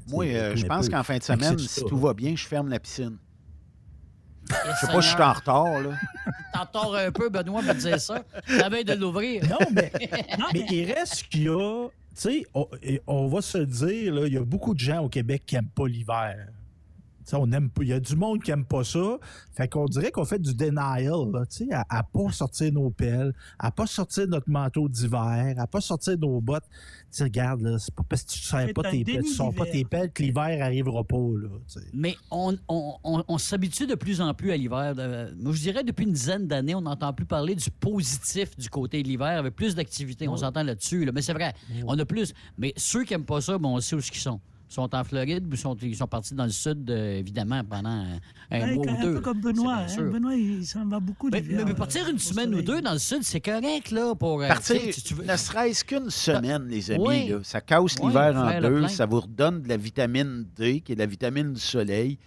Moi, 0.08 0.26
euh, 0.26 0.54
je 0.54 0.66
pense 0.66 0.88
qu'en 0.88 1.02
fin 1.02 1.16
de 1.18 1.22
semaine, 1.22 1.58
si 1.58 1.68
ça. 1.68 1.86
tout 1.86 1.96
va 1.96 2.14
bien, 2.14 2.36
je 2.36 2.46
ferme 2.46 2.68
la 2.68 2.78
piscine. 2.78 3.16
Je 4.48 4.86
sais 4.86 4.92
pas 4.92 5.00
si 5.00 5.08
je 5.08 5.14
suis 5.14 5.22
en 5.22 5.32
retard, 5.32 5.80
là. 5.80 5.90
T'en 6.54 6.66
tords 6.66 6.96
un 6.96 7.10
peu, 7.10 7.28
Benoît, 7.30 7.62
me 7.62 7.74
dire 7.74 8.00
ça. 8.00 8.22
La 8.48 8.68
veille 8.68 8.84
de 8.84 8.92
l'ouvrir. 8.92 9.42
Non, 9.48 9.66
mais, 9.72 9.90
mais 10.52 10.66
il 10.70 10.92
reste 10.92 11.28
qu'il 11.28 11.44
y 11.44 11.48
a. 11.48 11.88
Tu 12.14 12.20
sais, 12.20 12.46
on, 13.06 13.26
va 13.28 13.40
se 13.40 13.58
dire, 13.58 14.26
il 14.26 14.32
y 14.34 14.36
a 14.36 14.44
beaucoup 14.44 14.74
de 14.74 14.80
gens 14.80 15.04
au 15.04 15.08
Québec 15.08 15.44
qui 15.46 15.54
n'aiment 15.54 15.68
pas 15.68 15.86
l'hiver. 15.86 16.48
On 17.38 17.50
aime 17.52 17.70
pas. 17.70 17.82
Il 17.82 17.88
y 17.88 17.92
a 17.92 18.00
du 18.00 18.16
monde 18.16 18.42
qui 18.42 18.50
n'aime 18.50 18.64
pas 18.64 18.84
ça. 18.84 19.18
Fait 19.54 19.68
qu'on 19.68 19.86
dirait 19.86 20.10
qu'on 20.10 20.24
fait 20.24 20.38
du 20.40 20.54
denial, 20.54 21.04
là, 21.32 21.44
tu 21.46 21.66
sais, 21.66 21.72
à, 21.72 21.84
à 21.88 22.02
pas 22.02 22.30
sortir 22.32 22.72
nos 22.72 22.90
pelles, 22.90 23.32
à 23.58 23.70
pas 23.70 23.86
sortir 23.86 24.26
notre 24.28 24.48
manteau 24.50 24.88
d'hiver, 24.88 25.54
à 25.58 25.66
pas 25.66 25.80
sortir 25.80 26.16
nos 26.18 26.40
bottes. 26.40 26.64
Tu 27.14 27.22
regarde, 27.22 27.60
là, 27.62 27.78
c'est 27.78 27.94
pas 27.94 28.02
parce 28.08 28.22
que 28.22 28.30
tu 28.32 28.38
ne 28.38 28.66
C'est 28.68 28.72
pas 28.72 28.82
tes 28.90 29.04
pelles, 29.04 29.22
tu 29.24 29.28
sors 29.34 29.52
pas 29.54 29.64
tes 29.72 29.84
pelles 29.84 30.10
que 30.12 30.22
l'hiver 30.22 30.62
arrivera 30.64 31.04
pas, 31.04 31.16
là. 31.16 31.48
Mais 31.92 32.16
on, 32.30 32.56
on- 32.68 32.94
on- 33.04 33.24
on 33.28 33.38
s'habitue 33.38 33.86
de 33.86 33.94
plus 33.94 34.20
en 34.20 34.32
plus 34.34 34.50
à 34.50 34.56
l'hiver. 34.56 34.94
Moi, 34.96 35.52
je 35.52 35.60
dirais 35.60 35.84
depuis 35.84 36.04
une 36.06 36.12
dizaine 36.12 36.46
d'années, 36.46 36.74
on 36.74 36.80
n'entend 36.82 37.12
plus 37.12 37.26
parler 37.26 37.54
du 37.54 37.70
positif 37.70 38.56
du 38.56 38.70
côté 38.70 39.02
de 39.02 39.08
l'hiver 39.08 39.38
avec 39.38 39.54
plus 39.54 39.74
d'activités. 39.74 40.28
On 40.28 40.36
s'entend 40.36 40.62
là-dessus. 40.62 41.04
là. 41.04 41.12
Mais 41.12 41.22
c'est 41.22 41.34
vrai, 41.34 41.52
on 41.86 41.98
a 41.98 42.04
plus. 42.04 42.32
Mais 42.56 42.72
ceux 42.76 43.04
qui 43.04 43.12
n'aiment 43.12 43.24
pas 43.24 43.40
ça, 43.40 43.58
bon, 43.58 43.76
on 43.76 43.80
sait 43.80 43.94
où 43.96 43.98
ils 44.00 44.14
sont. 44.18 44.40
Ils 44.72 44.76
sont 44.76 44.94
en 44.94 45.04
Floride, 45.04 45.44
ou 45.46 45.50
ils 45.52 45.58
sont, 45.58 45.76
ils 45.82 45.94
sont 45.94 46.06
partis 46.06 46.32
dans 46.34 46.44
le 46.46 46.50
sud, 46.50 46.88
euh, 46.90 47.18
évidemment, 47.18 47.62
pendant 47.62 47.90
un, 47.90 48.06
un 48.50 48.60
Ouais, 48.60 48.74
mois 48.74 48.86
un 48.88 48.94
ou 48.94 49.02
deux. 49.02 49.14
peu 49.16 49.20
comme 49.20 49.40
Benoît. 49.42 49.84
hein. 49.86 50.02
Benoît, 50.10 50.34
il 50.34 50.64
s'en 50.66 50.86
va 50.86 50.98
beaucoup 50.98 51.28
Mais, 51.30 51.42
mais- 51.46 51.62
mais 51.66 51.74
partir 51.74 52.06
euh, 52.06 52.10
une 52.12 52.18
semaine 52.18 52.54
ou 52.54 52.62
deux 52.62 52.80
dans 52.80 52.94
le 52.94 52.98
sud, 52.98 53.22
c'est 53.22 53.42
correct, 53.42 53.90
là, 53.90 54.14
pour... 54.14 54.40
euh, 54.40 54.48
Partir, 54.48 54.76
tu 54.80 54.86
sais, 54.86 54.92
si 54.92 55.02
tu 55.02 55.12
veux- 55.12 55.26
ne 55.26 55.36
serait-ce 55.36 55.84
qu'une 55.84 56.08
semaine, 56.08 56.66
les 56.68 56.90
amis. 56.90 57.04
Oui. 57.06 57.28
là. 57.28 57.40
Ça 57.42 57.60
casse 57.60 57.96
Oui, 58.00 58.06
l'hiver 58.08 58.34
en 58.34 58.60
deux. 58.62 58.88
Ça 58.88 59.04
vous 59.04 59.20
redonne 59.20 59.60
de 59.60 59.68
la 59.68 59.76
vitamine 59.76 60.46
D, 60.56 60.80
qui 60.80 60.92
est 60.92 60.94
de 60.94 61.00
la 61.00 61.06
vitamine 61.06 61.52
du 61.52 61.60
soleil. 61.60 62.18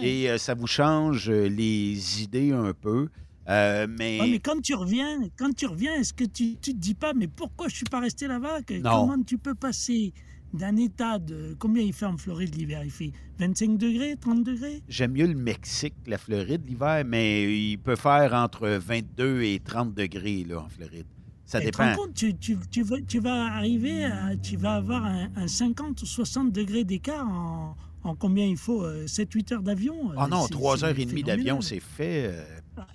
Et 0.00 0.30
euh, 0.30 0.38
ça 0.38 0.54
vous 0.54 0.68
change 0.68 1.28
les 1.28 2.22
idées 2.22 2.52
un 2.52 2.72
peu. 2.80 3.08
Euh, 3.48 3.86
mais, 3.88 4.20
Ouais, 4.20 4.28
mais 4.30 4.38
quand 4.38 4.60
tu 4.62 4.74
reviens, 4.74 5.18
quand 5.36 5.52
tu 5.52 5.66
reviens, 5.66 5.94
est-ce 5.94 6.12
que 6.12 6.24
tu, 6.24 6.54
tu 6.60 6.74
te 6.74 6.78
dis 6.78 6.94
pas, 6.94 7.12
mais 7.14 7.26
pourquoi 7.26 7.66
je 7.68 7.74
suis 7.74 7.86
pas 7.86 7.98
resté 7.98 8.28
là-bas? 8.28 8.58
Comment 8.84 9.20
tu 9.26 9.36
peux 9.38 9.54
passer? 9.56 10.12
D'un 10.54 10.76
état 10.76 11.18
de 11.18 11.54
combien 11.58 11.82
il 11.82 11.92
fait 11.92 12.06
en 12.06 12.16
Floride 12.16 12.54
l'hiver? 12.54 12.82
Il 12.84 12.90
fait 12.90 13.12
25 13.38 13.76
degrés, 13.78 14.16
30 14.20 14.44
degrés? 14.44 14.82
J'aime 14.88 15.12
mieux 15.12 15.26
le 15.26 15.34
Mexique, 15.34 15.94
la 16.06 16.18
Floride, 16.18 16.62
l'hiver, 16.66 17.04
mais 17.06 17.52
il 17.70 17.78
peut 17.78 17.96
faire 17.96 18.32
entre 18.34 18.68
22 18.68 19.42
et 19.42 19.60
30 19.60 19.94
degrés 19.94 20.44
là, 20.48 20.60
en 20.60 20.68
Floride. 20.68 21.06
Ça 21.44 21.60
Et 21.62 21.66
dépend. 21.66 21.94
compte, 21.94 22.14
tu, 22.14 22.34
tu- 22.36 22.58
tu 22.70 22.82
vas, 22.82 22.96
tu 23.06 23.20
vas 23.20 23.46
arriver, 23.54 24.04
à, 24.04 24.36
tu 24.36 24.56
vas 24.56 24.74
avoir 24.74 25.04
un, 25.04 25.28
un 25.36 25.48
50 25.48 26.02
ou 26.02 26.06
60 26.06 26.52
degrés 26.52 26.84
d'écart 26.84 27.26
en, 27.26 27.74
en 28.02 28.14
combien 28.14 28.44
il 28.44 28.56
faut 28.58 28.86
7-8 29.06 29.54
heures 29.54 29.62
d'avion? 29.62 29.94
Ah 30.18 30.28
non, 30.28 30.42
C'est- 30.42 30.52
3 30.52 30.76
c'est 30.78 30.84
heures 30.84 30.98
et 30.98 31.04
demie 31.06 31.22
d'avion, 31.22 31.60
c'est 31.62 31.80
fait, 31.80 32.26
euh, 32.26 32.44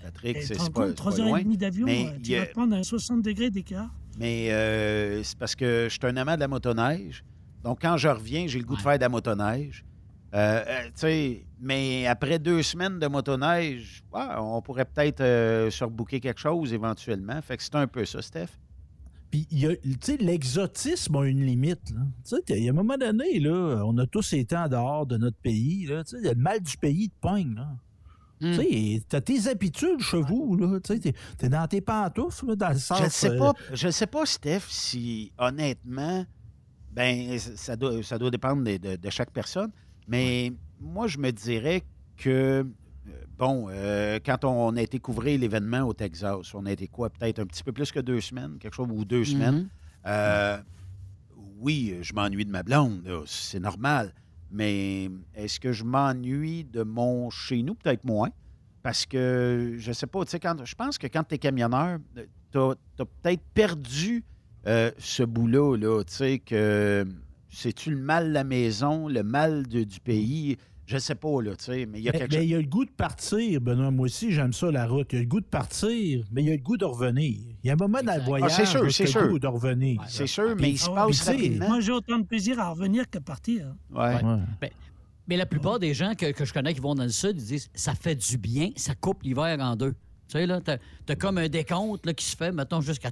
Patrick. 0.03 0.37
Et 0.37 0.41
C'est 0.41 0.55
pas, 0.57 0.69
compte, 0.69 0.87
c'est 0.89 0.93
3 0.95 1.11
pas 1.15 1.21
heures 1.21 1.37
et 1.37 1.43
demie 1.43 1.57
d'avion, 1.57 1.85
Mais 1.87 2.05
euh, 2.07 2.19
tu 2.23 2.35
a- 2.35 2.39
vas 2.41 2.45
prendre 2.47 2.75
un 2.75 2.83
60 2.83 3.21
degrés 3.23 3.49
d'écart. 3.49 3.89
Mais 4.19 4.51
euh, 4.51 5.23
c'est 5.23 5.37
parce 5.39 5.55
que 5.55 5.87
je 5.89 5.93
suis 5.93 5.99
un 6.03 6.15
amant 6.17 6.35
de 6.35 6.39
la 6.41 6.47
motoneige. 6.47 7.23
Donc, 7.63 7.81
quand 7.81 7.97
je 7.97 8.07
reviens, 8.09 8.47
j'ai 8.47 8.59
le 8.59 8.65
goût 8.65 8.75
de 8.75 8.81
faire 8.81 8.97
de 8.97 9.03
la 9.03 9.09
motoneige. 9.09 9.85
Euh, 10.33 10.63
euh, 10.67 10.85
tu 10.85 10.91
sais, 10.95 11.45
mais 11.59 12.07
après 12.07 12.39
deux 12.39 12.63
semaines 12.63 12.97
de 12.99 13.07
motoneige, 13.07 14.03
ouais, 14.13 14.25
on 14.39 14.61
pourrait 14.61 14.85
peut-être 14.85 15.21
euh, 15.21 15.69
se 15.69 15.83
rebooker 15.83 16.19
quelque 16.19 16.39
chose 16.39 16.73
éventuellement. 16.73 17.39
Fait 17.41 17.55
que 17.55 17.63
c'est 17.63 17.75
un 17.75 17.87
peu 17.87 18.03
ça, 18.03 18.21
Steph. 18.21 18.49
Puis, 19.29 19.47
l'exotisme 20.19 21.15
a 21.15 21.25
une 21.25 21.45
limite. 21.45 21.89
là. 21.91 22.01
Tu 22.23 22.35
sais, 22.35 22.43
il 22.49 22.63
y 22.63 22.67
a 22.67 22.71
un 22.71 22.75
moment 22.75 22.97
donné, 22.97 23.39
là, 23.39 23.83
on 23.85 23.97
a 23.97 24.05
tous 24.05 24.33
été 24.33 24.55
en 24.55 24.67
dehors 24.67 25.05
de 25.05 25.17
notre 25.17 25.37
pays. 25.37 25.85
Là, 25.87 26.03
tu 26.03 26.21
sais, 26.21 26.21
le 26.21 26.35
mal 26.35 26.61
du 26.61 26.77
pays 26.77 27.09
te 27.09 27.19
pogne. 27.19 27.55
Là. 27.55 27.67
Tu 28.41 28.55
sais, 28.55 29.03
t'as 29.07 29.21
tes 29.21 29.47
habitudes 29.47 30.01
chez 30.01 30.21
vous. 30.21 30.55
Là, 30.57 30.79
tu 30.79 30.93
sais, 30.93 30.99
t'es, 30.99 31.13
t'es 31.37 31.49
dans 31.49 31.67
tes 31.67 31.81
pantoufles, 31.81 32.47
là, 32.47 32.55
dans 32.55 32.69
le 32.69 32.77
sens... 32.77 32.99
Je 32.99 33.03
ne 33.05 33.09
sais 33.09 33.29
euh, 33.31 33.39
pas, 33.39 33.53
je 33.71 33.89
sais 33.89 34.07
pas, 34.07 34.25
Steph, 34.25 34.63
si 34.67 35.31
honnêtement, 35.37 36.25
ben 36.95 37.37
ça 37.39 37.75
doit, 37.75 38.01
ça 38.03 38.17
doit 38.17 38.31
dépendre 38.31 38.63
de, 38.63 38.77
de- 38.77 38.95
de 38.95 39.09
chaque 39.09 39.31
personne. 39.31 39.71
Mais 40.07 40.51
moi, 40.79 41.07
je 41.07 41.17
me 41.17 41.31
dirais 41.31 41.83
que 42.17 42.65
euh, 43.09 43.11
bon, 43.37 43.67
euh, 43.69 44.19
quand 44.25 44.43
on 44.45 44.75
a 44.75 44.81
été 44.81 44.99
couvrir 44.99 45.39
l'événement 45.39 45.81
au 45.81 45.93
Texas, 45.93 46.53
on 46.53 46.65
a 46.65 46.71
été 46.71 46.87
quoi, 46.87 47.09
peut-être 47.09 47.39
un 47.39 47.45
petit 47.45 47.63
peu 47.63 47.71
plus 47.71 47.91
que 47.91 47.99
deux 47.99 48.21
semaines, 48.21 48.57
quelque 48.59 48.75
chose 48.75 48.87
ou 48.91 49.05
deux 49.05 49.23
semaines. 49.25 49.69
Euh, 50.05 50.57
oui, 51.59 51.97
je 52.01 52.13
m'ennuie 52.13 52.45
de 52.45 52.51
ma 52.51 52.63
blonde, 52.63 53.01
c'est 53.25 53.59
normal. 53.59 54.13
Mais 54.51 55.09
est-ce 55.33 55.59
que 55.59 55.71
je 55.71 55.83
m'ennuie 55.83 56.63
de 56.63 56.83
mon 56.83 57.29
chez 57.29 57.63
nous? 57.63 57.73
Peut-être 57.75 58.03
moins. 58.03 58.29
Parce 58.83 59.05
que, 59.05 59.75
je 59.77 59.91
sais 59.93 60.07
pas, 60.07 60.25
tu 60.25 60.31
sais, 60.31 60.39
quand, 60.39 60.63
je 60.63 60.75
pense 60.75 60.97
que 60.97 61.07
quand 61.07 61.23
tu 61.23 61.35
es 61.35 61.37
camionneur, 61.37 61.99
tu 62.51 62.59
as, 62.59 62.75
peut-être 62.97 63.41
perdu 63.53 64.23
euh, 64.67 64.91
ce 64.97 65.23
bout-là, 65.23 65.75
là, 65.77 66.03
tu 66.03 66.13
sais, 66.13 66.39
que 66.39 67.05
c'est-tu 67.49 67.91
le 67.91 67.97
mal 68.01 68.29
de 68.29 68.33
la 68.33 68.43
maison, 68.43 69.07
le 69.07 69.23
mal 69.23 69.67
de- 69.67 69.83
du 69.83 69.99
pays? 69.99 70.57
Je 70.85 70.97
sais 70.97 71.15
pas, 71.15 71.41
là, 71.41 71.55
tu 71.55 71.63
sais, 71.63 71.85
mais 71.85 71.99
il 71.99 72.03
y 72.03 72.09
a 72.09 72.11
mais- 72.11 72.19
quelque 72.19 72.31
mais 72.31 72.37
chose. 72.39 72.45
il 72.45 72.49
y 72.51 72.55
a 72.55 72.59
le 72.61 72.67
goût 72.67 72.83
de 72.83 72.91
partir, 72.91 73.61
Benoît. 73.61 73.89
Moi 73.89 74.05
aussi, 74.05 74.31
j'aime 74.33 74.51
ça, 74.51 74.69
la 74.69 74.85
route. 74.85 75.07
Il 75.13 75.15
y 75.15 75.19
a 75.19 75.21
le 75.21 75.27
goût 75.29 75.39
de 75.39 75.45
partir, 75.45 76.25
mais 76.31 76.43
il 76.43 76.47
y 76.47 76.51
a 76.51 76.55
le 76.55 76.61
goût 76.61 76.75
de 76.75 76.83
revenir. 76.83 77.37
Il 77.63 77.67
y 77.67 77.69
a 77.69 77.73
un 77.73 77.77
moment 77.77 78.01
dans 78.03 78.15
le 78.15 78.21
voyage 78.21 78.51
Ah, 78.53 78.55
c'est 78.57 78.65
sûr, 78.65 78.91
c'est 78.91 79.05
t'as 79.05 79.19
le 79.19 79.25
sûr. 79.25 79.29
goût 79.29 79.39
de 79.39 79.47
revenir. 79.47 80.01
C'est 80.09 80.27
sûr, 80.27 80.55
mais 80.59 80.71
il 80.71 80.77
se 80.77 80.89
Ah 80.91 81.05
passe 81.07 81.21
rapidement. 81.29 81.67
Moi, 81.69 81.79
j'ai 81.79 81.93
autant 81.93 82.19
de 82.19 82.25
plaisir 82.25 82.59
à 82.59 82.69
revenir 82.71 83.09
qu'à 83.09 83.21
partir. 83.21 83.73
Ouais. 83.95 84.21
Ben, 84.59 84.69
mais 85.27 85.37
la 85.37 85.45
plupart 85.45 85.79
des 85.79 85.93
gens 85.93 86.15
que, 86.15 86.31
que 86.33 86.43
je 86.43 86.53
connais 86.53 86.73
qui 86.73 86.81
vont 86.81 86.95
dans 86.95 87.03
le 87.03 87.09
sud, 87.09 87.37
ils 87.39 87.45
disent 87.45 87.69
ça 87.73 87.93
fait 87.95 88.15
du 88.15 88.37
bien, 88.37 88.71
ça 88.75 88.93
coupe 88.93 89.23
l'hiver 89.23 89.57
en 89.61 89.77
deux. 89.77 89.93
Tu 90.33 90.39
sais, 90.39 90.45
là, 90.47 90.59
t'as 90.61 90.77
as 91.09 91.15
comme 91.15 91.37
un 91.37 91.47
décompte 91.47 92.07
là, 92.07 92.13
qui 92.13 92.25
se 92.25 92.35
fait, 92.35 92.51
mettons, 92.51 92.81
jusqu'à 92.81 93.11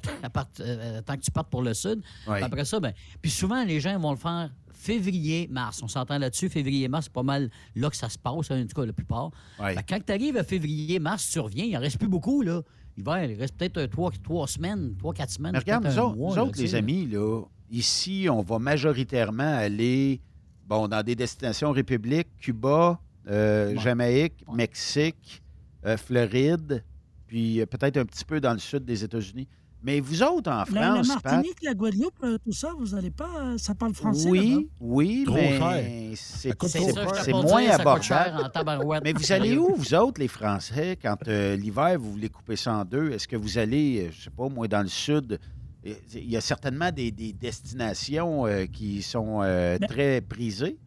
euh, 0.60 1.02
tant 1.02 1.16
que 1.16 1.22
tu 1.22 1.30
partes 1.30 1.50
pour 1.52 1.62
le 1.62 1.76
sud. 1.76 2.02
Ouais. 2.28 2.42
Après 2.42 2.66
ça, 2.66 2.80
ben, 2.80 2.94
puis 3.22 3.30
souvent, 3.30 3.64
les 3.64 3.80
gens 3.80 4.00
vont 4.00 4.12
le 4.12 4.18
faire 4.18 4.50
février, 4.74 5.48
mars. 5.52 5.82
On 5.84 5.88
s'entend 5.88 6.18
là-dessus. 6.18 6.50
Février, 6.50 6.88
mars, 6.88 7.06
c'est 7.06 7.14
pas 7.14 7.22
mal 7.22 7.52
là 7.76 7.92
que 7.92 7.96
ça 7.96 8.10
se 8.10 8.18
passe, 8.18 8.50
hein, 8.50 8.64
en 8.64 8.66
tout 8.66 8.82
cas, 8.82 8.88
la 8.88 8.94
plupart. 8.94 9.30
Ouais. 9.60 9.76
Quand 9.88 10.00
tu 10.04 10.12
arrives 10.12 10.36
à 10.38 10.44
février, 10.44 10.98
mars, 10.98 11.30
tu 11.32 11.40
reviens, 11.40 11.66
il 11.66 11.78
en 11.78 11.80
reste 11.80 12.00
plus 12.00 12.08
beaucoup, 12.08 12.42
là. 12.42 12.64
L'hiver, 12.98 13.24
il 13.24 13.40
reste 13.40 13.56
peut-être 13.56 13.86
trois, 13.86 14.12
trois 14.24 14.48
semaines, 14.48 14.96
trois, 14.98 15.14
quatre 15.14 15.30
semaines. 15.30 15.52
Mais 15.54 15.60
regarde, 15.60 15.86
nous 15.86 16.00
autres, 16.00 16.16
mois, 16.16 16.30
nous 16.32 16.36
là, 16.36 16.44
autres, 16.44 16.56
tu 16.56 16.64
les 16.64 16.76
amis, 16.76 17.06
là, 17.06 17.44
ici, 17.70 18.28
on 18.30 18.42
va 18.42 18.58
majoritairement 18.58 19.44
aller 19.44 20.20
bon, 20.66 20.88
dans 20.88 21.04
des 21.04 21.16
destinations 21.16 21.72
République, 21.72 22.28
Cuba, 22.40 23.00
euh, 23.28 23.78
Jamaïque, 23.80 24.44
Mexique, 24.52 25.44
euh, 25.86 25.96
Floride, 25.96 26.84
puis 27.32 27.62
euh, 27.62 27.66
peut-être 27.66 27.96
un 27.96 28.04
petit 28.06 28.26
peu 28.26 28.42
dans 28.42 28.52
le 28.52 28.60
sud 28.60 28.84
des 28.84 29.06
États-Unis. 29.06 29.48
Mais 29.84 30.02
vous 30.02 30.22
autres, 30.22 30.52
en 30.52 30.66
La, 30.74 30.82
la 30.82 30.94
France, 30.96 31.08
Pat, 31.08 31.24
Martinique, 31.24 31.64
la 31.64 31.74
Guadeloupe, 31.74 32.14
euh, 32.26 32.38
tout 32.44 32.52
ça, 32.52 32.72
vous 32.78 32.88
n'allez 32.94 33.10
pas. 33.10 33.30
euh, 33.42 33.58
Ça 33.58 33.74
parle 33.74 33.94
français 33.94 34.30
oui, 34.30 34.70
oui, 34.82 35.24
Trop 35.26 35.36
mais 35.38 36.12
c'est 36.16 36.50
ça, 36.50 37.32
moins 37.32 37.62
coûte 37.96 38.04
cher 38.04 38.36
abordable. 38.36 38.84
en. 38.86 39.00
Mais 39.02 39.14
vous 39.14 39.32
allez 39.32 39.56
où, 39.58 39.74
vous 39.74 39.94
autres, 39.94 40.20
les 40.20 40.28
Français, 40.28 41.00
quand 41.02 41.16
euh, 41.30 41.56
l'hiver, 41.56 41.98
vous 41.98 42.12
voulez 42.12 42.28
couper 42.30 42.58
ça 42.58 42.74
en 42.76 42.84
deux? 42.86 43.12
Est-ce 43.12 43.28
que 43.30 43.38
vous 43.38 43.58
allez, 43.58 44.10
je 44.12 44.24
sais 44.26 44.30
pas, 44.30 44.50
moi, 44.50 44.68
dans 44.68 44.82
le 44.82 44.90
sud, 44.90 45.40
Il 45.86 46.30
y 46.30 46.36
a 46.38 46.42
certainement 46.42 46.92
des, 46.92 47.10
des 47.12 47.32
destinations 47.34 48.46
euh, 48.46 48.66
qui 48.66 49.02
sont 49.02 49.40
euh, 49.42 49.78
Ben- 49.80 49.88
très 49.88 50.20
prisées. 50.22 50.78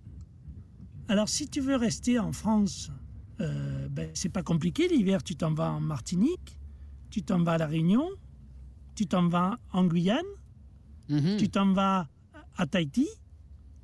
Alors, 1.09 1.29
si 1.29 1.49
tu 1.49 1.61
veux 1.61 1.77
rester 1.77 2.19
en 2.21 2.33
France, 2.33 2.91
euh, 3.41 3.89
ben, 3.89 4.11
c'est 4.15 4.29
pas 4.29 4.43
compliqué. 4.43 4.89
L'hiver, 4.89 5.23
tu 5.23 5.37
t'en 5.37 5.53
vas 5.55 5.73
en 5.73 5.81
Martinique, 5.81 6.59
tu 7.11 7.23
t'en 7.23 7.43
vas 7.43 7.53
à 7.53 7.59
La 7.59 7.67
Réunion, 7.67 8.09
tu 8.95 9.07
t'en 9.07 9.29
vas 9.29 9.59
en 9.73 9.85
Guyane, 9.87 10.25
tu 11.39 11.49
t'en 11.49 11.73
vas 11.73 12.09
à 12.57 12.67
Tahiti, 12.67 13.09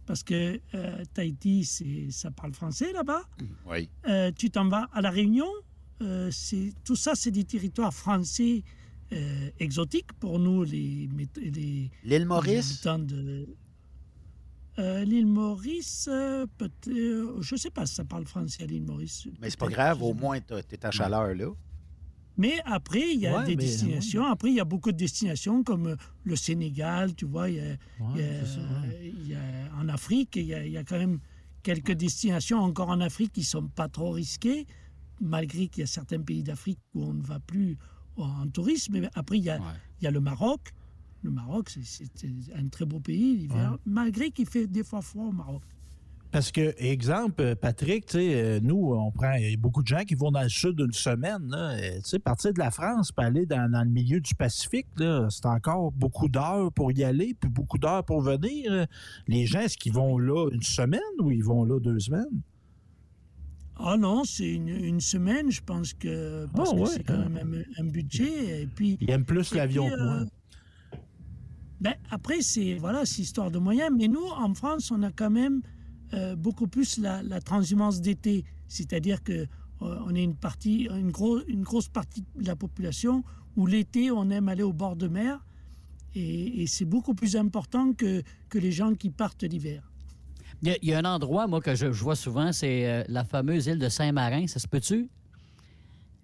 parce 0.06 0.22
que 0.22 0.60
euh, 0.74 1.05
Tahiti, 1.14 1.64
ça 2.10 2.31
parle 2.31 2.52
français 2.55 2.93
là-bas. 2.93 3.22
Oui. 3.66 3.89
Euh, 4.09 4.31
tu 4.32 4.51
t'en 4.51 4.68
vas 4.68 4.89
à 4.93 5.01
La 5.01 5.10
Réunion. 5.10 5.47
euh, 6.02 6.31
c'est, 6.31 6.72
tout 6.85 6.97
ça, 6.97 7.14
c'est 7.14 7.31
des 7.31 7.44
territoires 7.44 7.93
français 7.94 8.62
exotiques 9.59 10.12
pour 10.20 10.39
nous, 10.39 10.62
les. 10.62 11.09
les 11.36 11.90
L'île 12.05 12.27
Maurice? 12.27 12.52
les 12.82 12.89
habitants 12.89 12.98
de. 13.05 13.48
Euh, 14.81 15.05
l'île 15.05 15.27
Maurice, 15.27 16.09
euh, 16.11 16.47
peut 16.57 16.70
je 16.86 17.55
ne 17.55 17.59
sais 17.59 17.70
pas 17.70 17.85
si 17.85 17.94
ça 17.97 18.05
parle 18.05 18.24
français 18.24 18.62
à 18.62 18.66
l'île 18.66 18.82
Maurice. 18.85 19.28
Mais 19.40 19.51
c'est 19.51 19.59
pas 19.59 19.69
grave, 19.69 20.02
au 20.02 20.15
moins, 20.15 20.40
tu 20.40 20.55
es 20.55 20.86
à 20.86 20.90
chaleur 20.90 21.35
là. 21.35 21.48
Mais 22.39 22.55
après, 22.65 23.12
il 23.12 23.20
y 23.20 23.27
a 23.27 23.36
Ouais, 23.39 23.44
des 23.44 23.57
mais, 23.57 23.65
destinations. 23.65 24.24
Après, 24.24 24.48
il 24.48 24.55
y 24.55 24.61
a 24.61 24.65
beaucoup 24.65 24.93
de 24.93 24.97
destinations 24.97 25.62
comme 25.62 25.89
euh, 25.89 25.97
le 26.24 26.36
Sénégal, 26.36 27.15
tu 27.15 27.27
vois. 27.27 27.51
Il 27.51 27.57
y 27.57 27.61
a, 27.61 27.77
il 28.15 28.20
y 28.20 28.23
a- 28.23 28.44
c'est 28.47 28.55
ça, 28.55 28.61
ouais. 28.61 29.12
il 29.15 29.28
y 29.28 29.35
a- 29.35 29.69
en 29.78 29.89
Afrique, 29.90 30.36
il 30.36 30.47
y, 30.47 30.55
a, 30.55 30.65
il 30.65 30.73
y 30.73 30.78
a 30.78 30.85
quand 30.85 30.98
même 30.98 31.19
quelques 31.62 31.93
destinations 31.93 32.59
encore 32.61 32.89
en 32.89 33.01
Afrique 33.01 33.32
qui 33.32 33.40
ne 33.40 33.44
sont 33.57 33.69
pas 33.69 33.89
trop 33.89 34.12
risquées, 34.12 34.66
malgré 35.20 35.69
qu'il 35.69 35.82
y 35.82 35.85
a 35.85 35.86
certains 35.86 36.20
pays 36.23 36.43
d'Afrique 36.43 36.78
où 36.94 37.05
on 37.05 37.12
ne 37.12 37.23
va 37.23 37.40
plus 37.40 37.77
en 38.16 38.48
tourisme. 38.48 38.98
Mais 39.01 39.11
après, 39.15 39.36
il 39.36 39.44
y 39.44 39.51
a, 39.51 39.59
il 40.01 40.05
y 40.05 40.07
a 40.07 40.11
le 40.11 40.20
Maroc. 40.20 40.73
Le 41.22 41.30
Maroc, 41.30 41.68
c'est- 41.70 42.05
un 42.55 42.68
très 42.68 42.86
beau 42.86 42.98
pays 43.01 43.36
l'hiver, 43.36 43.72
Ouais. 43.72 43.78
malgré 43.84 44.30
qu'il 44.30 44.47
fait 44.47 44.66
des 44.66 44.82
fois 44.84 45.02
froid 45.02 45.26
au 45.26 45.32
Maroc. 45.32 45.62
Parce 46.32 46.52
que, 46.52 46.74
exemple, 46.78 47.42
euh, 47.42 47.55
Patrick, 47.56 48.14
euh, 48.14 48.60
nous, 48.62 48.92
on 48.94 49.10
prend. 49.10 49.32
Il 49.32 49.51
y 49.51 49.52
a 49.52 49.56
beaucoup 49.56 49.82
de 49.82 49.88
gens 49.88 50.05
qui 50.05 50.14
vont 50.14 50.30
dans 50.30 50.42
le 50.44 50.48
sud 50.48 50.78
une 50.78 50.92
semaine. 50.92 51.52
Euh, 51.52 51.97
Tu 51.97 52.02
sais, 52.10 52.18
partir 52.20 52.55
de 52.55 52.59
la 52.60 52.70
France 52.70 53.10
pour 53.10 53.24
aller 53.24 53.47
dans, 53.47 53.68
dans 53.68 53.82
le 53.82 53.90
milieu 53.90 54.20
du 54.20 54.34
Pacifique, 54.36 54.86
c'est 54.97 55.47
encore 55.47 55.90
beaucoup 55.90 56.28
d'heures 56.28 56.72
pour 56.72 56.92
y 56.92 57.02
aller, 57.02 57.34
puis 57.34 57.51
beaucoup 57.51 57.78
d'heures 57.78 58.05
pour 58.05 58.20
venir. 58.22 58.72
là. 58.72 58.86
Les 59.26 59.44
gens, 59.47 59.60
est-ce 59.62 59.76
qu'ils 59.76 59.92
vont 59.92 60.18
là 60.18 60.48
une 60.52 60.62
semaine 60.62 61.01
ou 61.20 61.32
ils 61.32 61.42
vont 61.42 61.64
là 61.64 61.80
deux 61.80 61.98
semaines? 61.98 62.42
Ah 63.82 63.97
non, 63.97 64.24
c'est 64.24 64.52
une, 64.55 64.68
une 64.68 65.01
semaine, 65.01 65.51
je 65.51 65.62
pense 65.62 65.94
que 65.94 66.47
parce 66.55 66.70
Ah 66.72 66.76
que 66.76 66.80
ouais, 66.80 66.86
c'est 66.86 67.02
quand 67.02 67.14
hein. 67.14 67.28
même 67.28 67.64
un, 67.78 67.82
un 67.82 67.86
budget. 67.88 68.62
Et 68.62 68.66
puis, 68.66 68.98
Ils 69.01 69.10
aiment 69.10 69.24
plus 69.24 69.52
l'avion 69.55 69.86
puis, 69.88 69.97
que 69.97 70.02
moi. 70.05 70.24
Ben, 71.81 71.94
après, 72.11 72.43
c'est 72.43 72.74
voilà, 72.74 73.02
histoire 73.02 73.51
de 73.51 73.59
moyens. 73.59 73.90
Mais 73.97 74.09
nous, 74.09 74.27
en 74.36 74.55
France, 74.55 74.90
on 74.90 75.02
a 75.02 75.11
quand 75.11 75.31
même 75.31 75.62
euh, 76.12 76.36
beaucoup 76.36 76.66
plus 76.66 76.98
la, 76.98 77.40
transhumance 77.40 78.01
d'été. 78.01 78.44
C'est-à-dire 78.69 79.23
que 79.23 79.32
euh, 79.32 79.47
on 79.81 80.15
est 80.15 80.23
une 80.23 80.36
partie, 80.36 80.89
une, 80.90 81.11
gros- 81.11 81.44
une 81.47 81.62
grosse 81.62 81.89
partie 81.89 82.24
de 82.36 82.47
la 82.47 82.57
population 82.57 83.24
où 83.57 83.66
l'été, 83.66 84.11
on 84.11 84.28
aime 84.31 84.48
aller 84.48 84.62
au 84.62 84.73
bord 84.73 84.97
de 84.97 85.09
mer. 85.09 85.44
Et, 86.15 86.66
c'est 86.66 86.85
beaucoup 86.85 87.15
plus 87.15 87.36
important 87.36 87.93
que, 87.93 88.23
que 88.48 88.59
les 88.59 88.73
gens 88.73 88.94
qui 88.94 89.11
partent 89.11 89.44
l'hiver. 89.44 89.90
Il 90.62 90.77
y, 90.82 90.93
a, 90.93 90.98
un 90.98 91.05
endroit, 91.05 91.47
moi, 91.47 91.61
que 91.61 91.74
je, 91.74 91.93
je 91.93 92.02
vois 92.02 92.16
souvent, 92.16 92.52
c'est 92.52 92.86
euh, 92.86 93.05
la 93.09 93.24
fameuse 93.24 93.66
île 93.69 93.78
de 93.78 93.89
Saint-Marin. 93.89 94.47
Ça 94.47 94.59
se 94.59 94.66
peut-tu? 94.66 95.09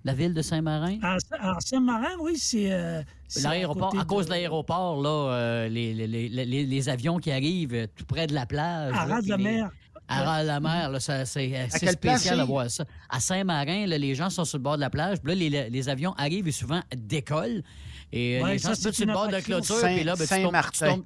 La 0.07 0.15
ville 0.15 0.33
de 0.33 0.41
Saint-Marin? 0.43 0.99
À, 1.03 1.16
à 1.41 1.61
Saint-Marin, 1.61 2.12
oui, 2.20 2.35
c'est. 2.39 2.70
euh, 2.73 3.03
c'est 3.27 3.43
L'aéroport, 3.43 3.93
à, 3.99 4.05
cause 4.05 4.27
de- 4.27 4.31
de 4.31 4.35
l'aéroport, 4.37 5.03
là, 5.03 5.09
euh, 5.35 5.69
les, 5.69 5.93
les- 5.95 6.07
les- 6.07 6.28
les- 6.28 6.65
les 6.65 6.89
avions 6.89 7.19
qui 7.19 7.33
arrivent 7.33 7.74
euh, 7.74 7.87
tout 7.97 8.05
près 8.05 8.28
de 8.28 8.33
la 8.35 8.47
plage. 8.47 8.95
À 8.95 9.05
ras 9.05 9.20
de 9.20 9.28
la 9.28 9.37
mer. 9.37 9.70
À 10.07 10.23
ras 10.23 10.43
de 10.43 10.47
la 10.47 10.61
mer, 10.61 10.93
c'est 11.01 11.66
place, 11.81 11.93
spécial 11.93 12.39
à 12.39 12.45
voir 12.45 12.70
ça. 12.70 12.85
À 13.11 13.19
Saint-Marin, 13.19 13.87
là, 13.87 13.99
les 13.99 14.15
gens 14.15 14.31
sont 14.31 14.45
sur 14.45 14.59
le 14.59 14.62
bord 14.62 14.77
de 14.77 14.81
la 14.81 14.91
plage. 14.91 15.19
Puis 15.20 15.35
là, 15.35 15.35
les, 15.65 15.70
les 15.70 15.89
avions 15.89 16.12
arrivent 16.12 16.47
et 16.47 16.53
souvent 16.53 16.81
décollent. 16.97 17.65
Et 18.12 18.41
Ouais, 18.41 18.53
les 18.53 18.59
ça, 18.61 18.74
gens 18.74 18.81
mettent 18.85 18.95
sur 18.95 19.07
le 19.07 19.12
bord 19.12 19.27
de 19.27 19.33
la 19.33 19.43
clôture. 19.43 19.74
puis 19.83 20.05
là, 20.05 20.15
ben, 20.15 20.24
tu 20.24 20.28
tombes- 20.28 20.37
tu 20.37 20.45
Saint-Martin. 20.78 21.01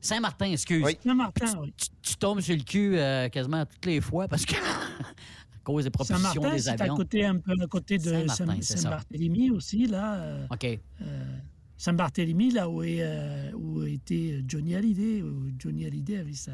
Saint-Martin, 0.00 0.52
excuse. 0.52 0.86
Saint-Martin, 1.04 1.58
oui. 1.60 1.74
Tu, 1.76 1.88
tu 2.00 2.16
tombes 2.16 2.40
sur 2.40 2.56
le 2.56 2.62
cul 2.62 2.96
euh, 2.96 3.28
quasiment 3.28 3.66
toutes 3.66 3.84
les 3.84 4.00
fois 4.00 4.26
parce 4.28 4.46
que 4.46 4.54
cause 5.72 5.84
des 5.84 5.90
propositions 5.90 6.28
Saint-Martin, 6.32 6.56
des 6.56 6.62
c'est 6.62 6.70
à 6.70 6.84
avions. 6.84 6.96
côté, 6.96 7.24
un 7.24 7.36
peu 7.38 7.52
à 7.62 7.66
côté 7.66 7.98
de 7.98 8.26
Saint-. 8.28 8.60
Saint-Barthélemy 8.62 9.50
aussi, 9.50 9.86
là. 9.86 10.14
euh, 10.16 10.46
OK. 10.50 10.64
euh, 11.02 11.38
Saint-Barthélemy, 11.76 12.50
là 12.52 12.68
où, 12.68 12.82
est, 12.82 13.02
euh, 13.02 13.52
où 13.52 13.84
était 13.84 14.42
Johnny 14.48 14.74
Hallyday, 14.74 15.22
où 15.22 15.50
Johnny 15.58 15.84
Hallyday 15.86 16.18
avait 16.18 16.32
sa, 16.32 16.52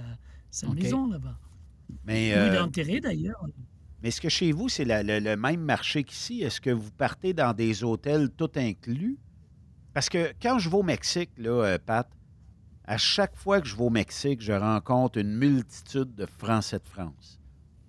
sa 0.50 0.68
maison 0.68 1.08
là-bas. 1.08 1.38
Mais, 2.04 2.34
Où 2.34 2.46
il 2.46 2.54
est 2.54 2.58
enterré 2.58 3.00
d'ailleurs. 3.00 3.42
mais 4.02 4.08
est-ce 4.08 4.20
que 4.20 4.28
chez 4.28 4.52
vous, 4.52 4.68
c'est 4.68 4.84
le, 4.84 5.20
le 5.20 5.36
même 5.36 5.60
marché 5.60 6.02
qu'ici? 6.04 6.42
Est-ce 6.42 6.60
que 6.60 6.70
vous 6.70 6.90
partez 6.90 7.32
dans 7.32 7.52
des 7.54 7.84
hôtels 7.84 8.30
tout 8.30 8.50
inclus? 8.56 9.16
Parce 9.92 10.08
que 10.08 10.32
quand 10.42 10.58
je 10.58 10.68
vais 10.68 10.76
au 10.76 10.82
Mexique, 10.82 11.30
là, 11.38 11.50
euh, 11.64 11.78
Pat, 11.78 12.08
à 12.84 12.98
chaque 12.98 13.36
fois 13.36 13.60
que 13.60 13.68
je 13.68 13.76
vais 13.76 13.84
au 13.84 13.90
Mexique, 13.90 14.42
je 14.42 14.52
rencontre 14.52 15.18
une 15.18 15.34
multitude 15.36 16.14
de 16.14 16.26
Français 16.26 16.78
de 16.80 16.88
France. 16.88 17.38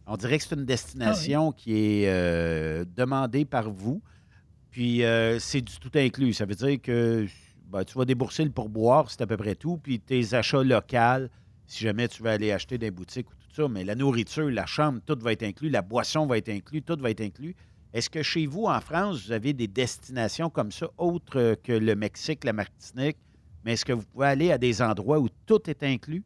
On 0.07 0.18
dirait 0.18 0.38
que 0.38 0.44
c'est 0.44 0.56
une 0.56 0.65
destination 0.65 1.52
qui 1.52 1.73
est 1.76 2.10
euh, 2.10 2.86
demandée 2.95 3.45
par 3.45 3.69
vous. 3.69 4.02
Puis 4.69 5.03
euh, 5.03 5.40
c'est 5.40 5.61
du 5.61 5.77
tout 5.80 5.91
inclus. 5.95 6.34
Ça 6.34 6.45
veut 6.45 6.56
dire 6.56 6.82
que 6.82 7.26
ben, 7.68 7.84
tu 7.84 7.98
vas 7.98 8.06
débourser 8.06 8.44
le 8.44 8.52
pourboire, 8.52 9.10
c'est 9.10 9.22
à 9.22 9.27
peu 9.27 9.38
près 9.38 9.56
tout. 9.56 9.77
Puis 9.77 9.99
tes 9.99 10.34
achats 10.34 10.64
locaux, 10.64 11.27
si 11.65 11.84
jamais 11.84 12.07
tu 12.07 12.22
veux 12.22 12.30
aller 12.30 12.52
acheter 12.52 12.77
des 12.77 12.91
boutiques 12.91 13.30
ou 13.30 13.34
tout 13.34 13.56
ça, 13.64 13.68
mais 13.68 13.84
la 13.84 13.95
nourriture, 13.95 14.49
la 14.52 14.65
chambre, 14.65 14.99
tout 15.06 15.18
va 15.19 15.32
être 15.32 15.44
inclus, 15.44 15.69
la 15.69 15.82
boisson 15.82 16.27
va 16.27 16.38
être 16.38 16.49
inclus, 16.49 16.84
tout 16.84 16.98
va 16.99 17.10
être 17.10 17.22
inclus. 17.22 17.56
Est-ce 17.94 18.10
que 18.10 18.22
chez 18.22 18.45
vous, 18.45 18.65
en 18.65 18.82
France, 18.82 19.26
vous 19.26 19.32
avez 19.32 19.53
des 19.53 19.68
destinations 19.68 20.49
comme 20.49 20.72
ça, 20.72 20.88
autres 20.98 21.56
que 21.64 21.72
le 21.72 21.95
Mexique, 21.95 22.44
la 22.44 22.53
Martinique, 22.53 23.18
mais 23.64 23.73
est-ce 23.73 23.86
que 23.86 23.94
vous 23.94 24.03
pouvez 24.03 24.27
aller 24.27 24.52
à 24.52 24.57
des 24.57 24.82
endroits 24.82 25.19
où 25.19 25.30
tout 25.45 25.69
est 25.69 25.82
inclus? 25.82 26.23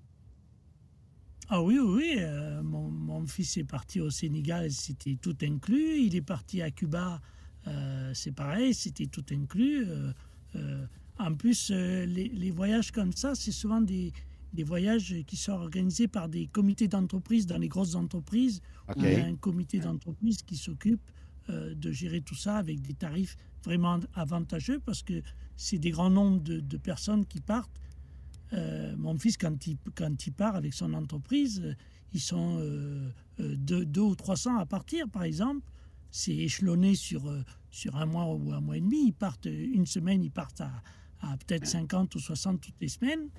Ah 1.50 1.62
oui, 1.64 1.80
oui, 1.80 2.16
euh, 2.20 2.62
mon, 2.62 2.90
mon 2.92 3.26
fils 3.26 3.58
est 3.58 3.64
parti 3.64 4.00
au 4.00 4.12
Sénégal, 4.12 4.72
c'était 4.72 5.16
tout 5.20 5.36
inclus. 5.42 6.00
Il 6.04 6.16
est 6.16 6.22
parti 6.22 6.62
à 6.62 6.70
Cuba, 6.70 7.20
euh, 7.68 8.12
c'est 8.14 8.32
pareil, 8.34 8.74
c'était 8.76 9.08
tout 9.08 9.26
inclus. 9.32 9.86
euh, 10.56 10.86
en 11.18 11.34
plus, 11.36 11.72
les, 11.72 12.30
les 12.30 12.52
voyages 12.52 12.92
comme 12.92 13.12
ça, 13.14 13.34
c'est 13.36 13.52
souvent 13.52 13.82
des, 13.82 14.14
des 14.54 14.64
voyages 14.64 15.16
qui 15.26 15.36
sont 15.38 15.52
organisés 15.54 16.08
par 16.08 16.30
des 16.30 16.48
comités 16.48 16.88
d'entreprise 16.88 17.46
dans 17.48 17.58
les 17.58 17.68
grosses 17.68 17.96
entreprises. 17.96 18.62
où 18.96 19.02
Il 19.02 19.04
y 19.14 19.16
a 19.22 19.26
un 19.26 19.36
comité 19.36 19.80
d'entreprise 19.80 20.42
qui 20.44 20.56
s'occupe 20.56 21.02
de 21.50 21.92
gérer 21.92 22.22
tout 22.22 22.36
ça 22.36 22.58
avec 22.58 22.80
des 22.82 22.94
tarifs 22.94 23.36
vraiment 23.66 24.00
avantageux 24.14 24.80
parce 24.80 25.02
que 25.02 25.24
c'est 25.58 25.80
des 25.80 25.90
grands 25.90 26.12
nombres 26.12 26.42
de, 26.42 26.60
de 26.60 26.78
personnes 26.78 27.26
qui 27.26 27.42
partent. 27.42 27.82
Euh, 28.54 28.96
mon 28.98 29.18
fils, 29.18 29.38
quand 29.38 29.68
il, 29.68 29.78
quand 29.96 30.26
il 30.28 30.34
part 30.34 30.56
avec 30.56 30.74
son 30.74 30.94
entreprise, 30.94 31.62
euh, 31.64 31.74
ils 32.14 32.20
sont 32.20 32.58
euh, 32.60 33.12
euh, 33.40 33.56
deux, 33.56 33.86
deux 33.86 34.02
ou 34.02 34.16
300 34.16 34.58
à 34.58 34.66
partir, 34.66 35.08
par 35.10 35.24
exemple. 35.24 35.62
C'est 36.12 36.36
échelonné 36.36 36.96
sur, 36.96 37.32
sur 37.70 37.96
un 37.96 38.08
mois 38.08 38.26
ou 38.34 38.52
un 38.52 38.62
mois 38.62 38.78
et 38.78 38.82
demi. 38.82 39.08
Ils 39.10 39.14
partent 39.14 39.46
une 39.46 39.86
semaine, 39.86 40.24
ils 40.24 40.32
partent 40.32 40.62
à, 40.62 40.72
à 41.22 41.38
peut-être 41.38 41.68
50 41.68 42.16
ou 42.16 42.20
60 42.20 42.60
toutes 42.62 42.82
les 42.82 42.88
semaines. 42.88 43.30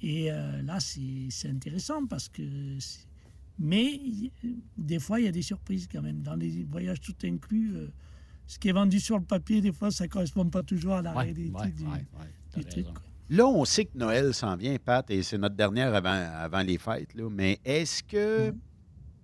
Et 0.00 0.32
euh, 0.32 0.62
là, 0.62 0.78
c'est 0.80 1.48
intéressant 1.50 2.06
parce 2.06 2.28
que. 2.30 2.78
Mais 3.58 4.00
des 4.76 4.98
fois, 5.00 5.20
il 5.20 5.24
y 5.24 5.28
a 5.28 5.32
des 5.32 5.42
surprises 5.42 5.88
quand 5.90 6.00
même. 6.00 6.22
Dans 6.22 6.36
les 6.36 6.64
voyages 6.64 7.00
tout 7.00 7.14
inclus, 7.24 7.74
euh, 7.74 7.88
ce 8.46 8.58
qui 8.58 8.68
est 8.68 8.72
vendu 8.72 9.00
sur 9.00 9.18
le 9.18 9.24
papier, 9.24 9.60
des 9.60 9.72
fois, 9.72 9.90
ça 9.90 10.04
ne 10.04 10.08
correspond 10.08 10.48
pas 10.48 10.62
toujours 10.62 10.94
à 10.94 11.02
la 11.02 11.14
Ouais, 11.14 11.24
réalité 11.24 11.50
ouais, 11.60 11.70
du, 11.72 11.84
ouais, 11.84 12.06
du 12.56 12.64
truc. 12.64 12.86
quoi. 12.86 13.02
Là, 13.30 13.46
on 13.46 13.64
sait 13.66 13.84
que 13.84 13.96
Noël 13.98 14.32
s'en 14.32 14.56
vient, 14.56 14.76
Pat, 14.82 15.08
et 15.10 15.22
c'est 15.22 15.36
notre 15.36 15.54
dernière 15.54 15.94
avant, 15.94 16.10
avant 16.10 16.62
les 16.62 16.78
fêtes. 16.78 17.14
là. 17.14 17.28
Mais 17.30 17.58
est-ce 17.64 18.02
que 18.02 18.54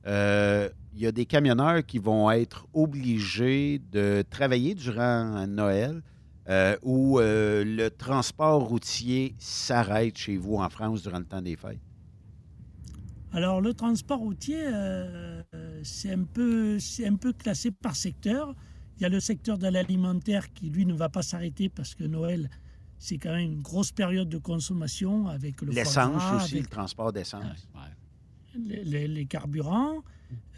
euh, 0.06 0.68
il 0.92 1.00
y 1.00 1.06
a 1.06 1.12
des 1.12 1.24
camionneurs 1.24 1.84
qui 1.86 1.98
vont 1.98 2.30
être 2.30 2.66
obligés 2.74 3.80
de 3.90 4.22
travailler 4.28 4.74
durant 4.74 5.46
Noël 5.46 6.02
euh, 6.50 6.76
ou 6.82 7.18
euh, 7.18 7.64
le 7.64 7.88
transport 7.88 8.62
routier 8.68 9.34
s'arrête 9.38 10.18
chez 10.18 10.36
vous 10.36 10.56
en 10.56 10.68
France 10.68 11.02
durant 11.02 11.20
le 11.20 11.24
temps 11.24 11.40
des 11.40 11.56
fêtes? 11.56 11.80
Alors, 13.32 13.62
le 13.62 13.72
transport 13.72 14.18
routier, 14.18 14.60
euh, 14.66 15.42
euh, 15.54 15.80
c'est 15.82 16.12
un, 16.12 16.24
peu- 16.24 16.78
c'est 16.78 17.06
un 17.06 17.16
peu 17.16 17.32
classé 17.32 17.70
par 17.70 17.96
secteur. 17.96 18.54
Il 18.98 19.02
y 19.02 19.06
a 19.06 19.08
le 19.08 19.18
secteur 19.18 19.58
de 19.58 19.66
l'alimentaire 19.66 20.52
qui, 20.52 20.68
lui, 20.68 20.84
ne 20.86 20.92
va 20.94 21.08
pas 21.08 21.22
s'arrêter 21.22 21.68
parce 21.70 21.94
que 21.94 22.04
Noël, 22.04 22.48
c'est 22.98 23.18
quand 23.18 23.32
même 23.32 23.52
une 23.52 23.62
grosse 23.62 23.92
période 23.92 24.28
de 24.28 24.38
consommation 24.38 25.26
avec 25.28 25.60
le 25.62 25.72
L'essence 25.72 26.22
aussi, 26.36 26.54
avec 26.54 26.64
le 26.64 26.70
transport 26.70 27.12
d'essence. 27.12 27.68
les, 28.56 28.84
les- 28.84 29.08
les 29.08 29.26
carburants. 29.26 30.02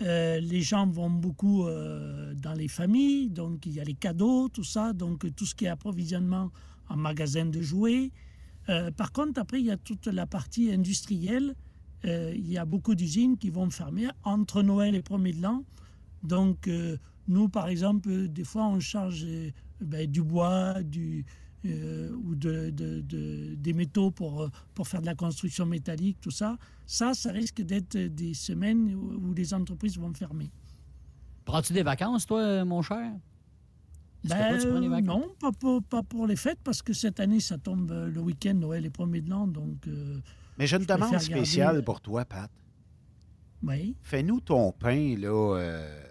Euh, 0.00 0.38
les 0.40 0.62
gens 0.62 0.86
vont 0.86 1.10
beaucoup 1.10 1.66
euh, 1.66 2.32
dans 2.34 2.52
les 2.54 2.68
familles, 2.68 3.28
donc 3.30 3.66
il 3.66 3.72
y 3.72 3.80
a 3.80 3.84
les 3.84 3.94
cadeaux, 3.94 4.48
tout 4.48 4.64
ça, 4.64 4.92
donc 4.92 5.34
tout 5.34 5.44
ce 5.44 5.54
qui 5.54 5.64
est 5.66 5.68
approvisionnement 5.68 6.50
en 6.88 6.96
magasin 6.96 7.46
de 7.46 7.60
jouets. 7.60 8.10
Euh, 8.68 8.90
par 8.90 9.12
contre, 9.12 9.40
après, 9.40 9.60
il 9.60 9.66
y 9.66 9.70
a 9.70 9.76
toute 9.76 10.06
la 10.06 10.26
partie 10.26 10.70
industrielle. 10.72 11.54
Il 12.04 12.48
y 12.48 12.56
a 12.56 12.64
beaucoup 12.64 12.94
d'usines 12.94 13.36
qui 13.36 13.50
vont 13.50 13.68
fermer 13.70 14.06
entre 14.22 14.62
Noël 14.62 14.94
et 14.94 15.02
premier 15.02 15.32
de 15.32 15.42
l'an. 15.42 15.64
Donc, 16.22 16.70
nous, 17.26 17.48
par 17.48 17.66
exemple, 17.66 18.28
des 18.28 18.44
fois, 18.44 18.66
on 18.68 18.78
charge 18.78 19.26
ben, 19.80 20.08
du 20.08 20.22
bois, 20.22 20.82
du, 20.84 21.24
euh, 21.70 22.10
ou 22.24 22.34
de, 22.34 22.70
de- 22.70 23.00
de- 23.00 23.54
des 23.54 23.72
métaux 23.72 24.10
pour, 24.10 24.42
euh, 24.42 24.48
pour 24.74 24.86
faire 24.88 25.00
de 25.00 25.06
la 25.06 25.14
construction 25.14 25.66
métallique, 25.66 26.18
tout 26.20 26.30
ça. 26.30 26.56
Ça, 26.86 27.14
ça 27.14 27.32
risque 27.32 27.62
d'être 27.62 27.96
des 27.96 28.34
semaines 28.34 28.94
où, 28.94 29.30
où 29.30 29.34
les 29.34 29.52
entreprises 29.54 29.98
vont 29.98 30.12
fermer. 30.14 30.50
Prends-tu 31.44 31.72
des 31.72 31.82
vacances, 31.82 32.26
toi, 32.26 32.64
mon 32.64 32.82
cher? 32.82 33.12
Ben, 34.24 34.58
tu 34.58 34.66
non, 35.04 35.28
pas 35.38 35.52
pour, 35.52 35.82
pas 35.84 36.02
pour 36.02 36.26
les 36.26 36.34
fêtes, 36.34 36.58
parce 36.64 36.82
que 36.82 36.92
cette 36.92 37.20
année, 37.20 37.38
ça 37.38 37.58
tombe 37.58 37.92
euh, 37.92 38.08
le 38.08 38.20
week-end, 38.20 38.54
Noël 38.54 38.84
et 38.84 38.90
premier 38.90 39.20
de 39.20 39.30
l'an. 39.30 39.46
Donc, 39.46 39.86
euh, 39.86 40.18
Mais 40.58 40.66
j'ai 40.66 40.76
une 40.78 40.84
demande 40.84 41.12
garder- 41.12 41.24
spéciale 41.24 41.84
pour 41.84 42.00
toi, 42.00 42.24
Pat. 42.24 42.50
Oui. 43.62 43.94
Fais-nous 44.02 44.40
ton 44.40 44.72
pain, 44.72 45.16
là, 45.16 45.28
euh, 45.58 46.02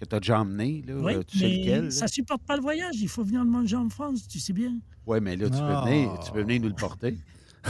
que 0.00 0.04
tu 0.04 0.14
as 0.14 0.20
déjà 0.20 0.40
emmené, 0.40 0.82
là. 0.86 0.94
Oui, 0.96 1.14
euh, 1.14 1.22
tu 1.22 1.38
sais 1.38 1.48
lequel? 1.48 1.84
là? 1.84 1.90
ça 1.90 2.08
supporte 2.08 2.42
pas 2.42 2.56
le 2.56 2.62
voyage. 2.62 2.96
Il 3.00 3.08
faut 3.08 3.24
venir 3.24 3.44
le 3.44 3.50
manger 3.50 3.76
en 3.76 3.88
France, 3.88 4.26
tu 4.26 4.40
sais 4.40 4.52
bien. 4.52 4.78
Oui, 5.06 5.18
mais 5.20 5.36
là, 5.36 5.48
tu 5.48 5.58
peux, 5.58 5.90
venir, 5.90 6.18
tu 6.20 6.32
peux 6.32 6.42
venir 6.42 6.60
nous 6.62 6.68
le 6.68 6.74
porter. 6.74 7.16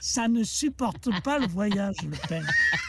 Ça 0.00 0.28
ne 0.28 0.44
supporte 0.44 1.08
pas 1.22 1.38
le 1.38 1.46
voyage, 1.46 1.96
le 2.02 2.16
pain. 2.28 2.42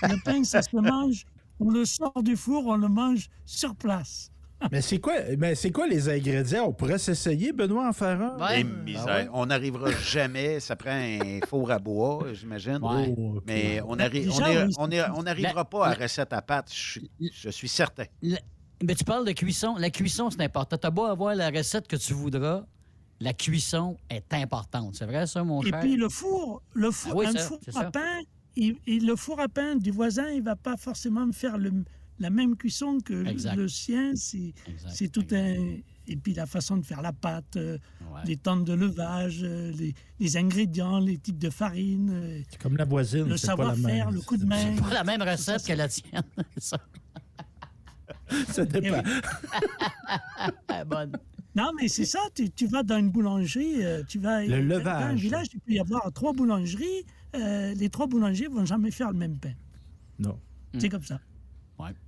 Le 0.04 0.24
pain, 0.24 0.44
ça 0.44 0.62
se 0.62 0.76
mange, 0.76 1.26
on 1.60 1.72
le 1.72 1.84
sort 1.84 2.22
du 2.24 2.38
four, 2.38 2.68
on 2.68 2.78
le 2.78 2.88
mange 2.88 3.30
sur 3.46 3.76
place. 3.76 4.32
Mais 4.72 4.82
c'est 4.82 5.00
quoi, 5.00 5.14
mais 5.38 5.56
c'est 5.56 5.72
quoi 5.72 5.88
les 5.88 6.10
ingrédients? 6.10 6.66
On 6.68 6.74
pourrait 6.74 6.98
s'essayer, 6.98 7.54
Benoît, 7.54 7.88
en 7.88 7.94
faire 7.94 8.22
un? 8.22 8.64
Misère. 8.64 9.06
Ah 9.08 9.16
ouais? 9.16 9.28
On 9.34 9.46
n'arrivera 9.46 9.90
jamais. 10.04 10.60
Ça 10.60 10.76
prend 10.76 10.92
un 10.92 11.40
four 11.48 11.72
à 11.72 11.80
bois, 11.80 12.26
j'imagine. 12.34 12.80
Ouais. 12.82 13.14
Oh. 13.18 13.40
Mais 13.48 13.82
on 13.88 13.96
n'arri- 13.96 14.26
déjà, 14.26 14.44
on 14.44 14.46
est- 14.48 14.64
oui, 14.66 14.74
on 14.78 14.92
est- 14.92 15.10
on 15.16 15.24
n'arrivera 15.24 15.64
pas 15.66 15.88
à 15.88 15.90
la- 15.98 16.04
recette 16.04 16.34
à 16.34 16.42
pâte, 16.42 16.70
je, 16.74 16.78
suis- 16.92 17.10
je 17.34 17.50
suis 17.50 17.70
certain. 17.70 18.04
Mais 18.22 18.96
tu 18.96 19.04
parles 19.04 19.26
de 19.26 19.32
cuisson. 19.32 19.76
La 19.78 19.90
cuisson, 19.90 20.30
c'est 20.30 20.42
important. 20.44 20.78
T'as 20.78 20.90
beau 20.90 21.06
avoir 21.06 21.36
la 21.36 21.50
recette 21.50 21.88
que 21.88 21.96
tu 21.96 22.14
voudras, 22.14 22.64
la 23.22 23.34
cuisson 23.34 23.98
est 24.10 24.34
importante. 24.34 24.96
C'est 24.96 25.06
vrai, 25.06 25.26
ça, 25.28 25.44
mon 25.44 25.62
Et 25.64 25.70
cher? 25.70 25.80
puis 25.80 25.96
le 25.96 26.10
four, 26.10 26.62
le 26.74 26.92
four, 26.92 27.12
Ah 27.14 27.18
oui, 27.18 27.26
un 27.28 27.32
ça, 27.34 27.40
four 27.40 27.60
à 27.68 27.72
ça. 27.72 27.92
pain, 27.92 28.20
il- 28.56 28.78
il- 28.88 29.06
le 29.06 29.16
four 29.16 29.40
à 29.40 29.48
pain 29.48 29.76
du 29.76 29.92
voisin, 29.92 30.28
il 30.30 30.44
va 30.44 30.56
pas 30.56 30.76
forcément 30.78 31.30
faire 31.34 31.58
le- 31.58 31.72
la 32.20 32.30
même 32.30 32.56
cuisson 32.56 33.00
que 33.04 33.14
le- 33.14 33.28
Exact. 33.30 33.56
le 33.56 33.68
sien. 33.68 34.14
C'est 34.16 35.08
tout 35.12 35.26
un. 35.32 35.78
Et 36.12 36.16
puis 36.16 36.34
la 36.34 36.48
façon 36.48 36.78
de 36.78 36.84
faire 36.86 37.02
la 37.04 37.14
pâte, 37.14 37.56
euh, 37.56 37.78
les 38.26 38.36
temps 38.36 38.58
de 38.58 38.74
levage, 38.74 39.42
euh, 39.44 39.72
les, 39.74 39.94
les 40.20 40.38
ingrédients, 40.38 41.00
les 41.00 41.18
types 41.20 41.38
de 41.38 41.52
farine. 41.52 42.10
euh, 42.12 42.42
C'est 42.50 42.60
comme 42.60 42.78
la 42.78 42.86
voisine. 42.86 43.26
Le 43.26 43.38
c'est 43.38 43.48
pas 43.56 43.58
la 43.58 43.76
savoir-faire, 43.76 44.06
même. 44.08 44.16
le 44.16 44.22
coup 44.22 44.36
de 44.36 44.46
main. 44.46 44.76
C'est 44.76 44.82
pas 44.82 44.94
la 44.94 45.04
même 45.04 45.22
recette 45.22 45.64
que 45.66 45.74
la 45.74 45.88
tienne. 45.88 46.24
ça. 46.58 46.78
Ça 48.52 48.64
dépend. 48.66 49.02
Bonne. 50.88 51.12
Non, 51.56 51.72
mais 51.80 51.88
c'est 51.88 52.06
ça. 52.06 52.20
Tu, 52.36 52.50
tu 52.52 52.68
vas 52.68 52.84
dans 52.84 52.98
une 53.00 53.10
boulangerie, 53.10 53.78
tu 54.08 54.20
vas 54.20 54.44
Le 54.46 54.50
dans 54.62 54.76
levage. 54.78 55.04
un 55.12 55.16
village, 55.16 55.48
il 55.54 55.60
peut 55.60 55.72
y 55.74 55.80
avoir 55.80 56.12
trois 56.14 56.34
boulangeries. 56.34 57.06
euh, 57.36 57.74
les 57.76 57.90
trois 57.90 58.08
boulangers 58.08 58.48
vont 58.48 58.66
jamais 58.66 58.92
faire 58.92 59.12
le 59.12 59.18
même 59.18 59.38
pain. 59.38 59.54
Non. 60.20 60.40
C'est 60.78 60.90
comme 60.90 61.04
ça. 61.04 61.20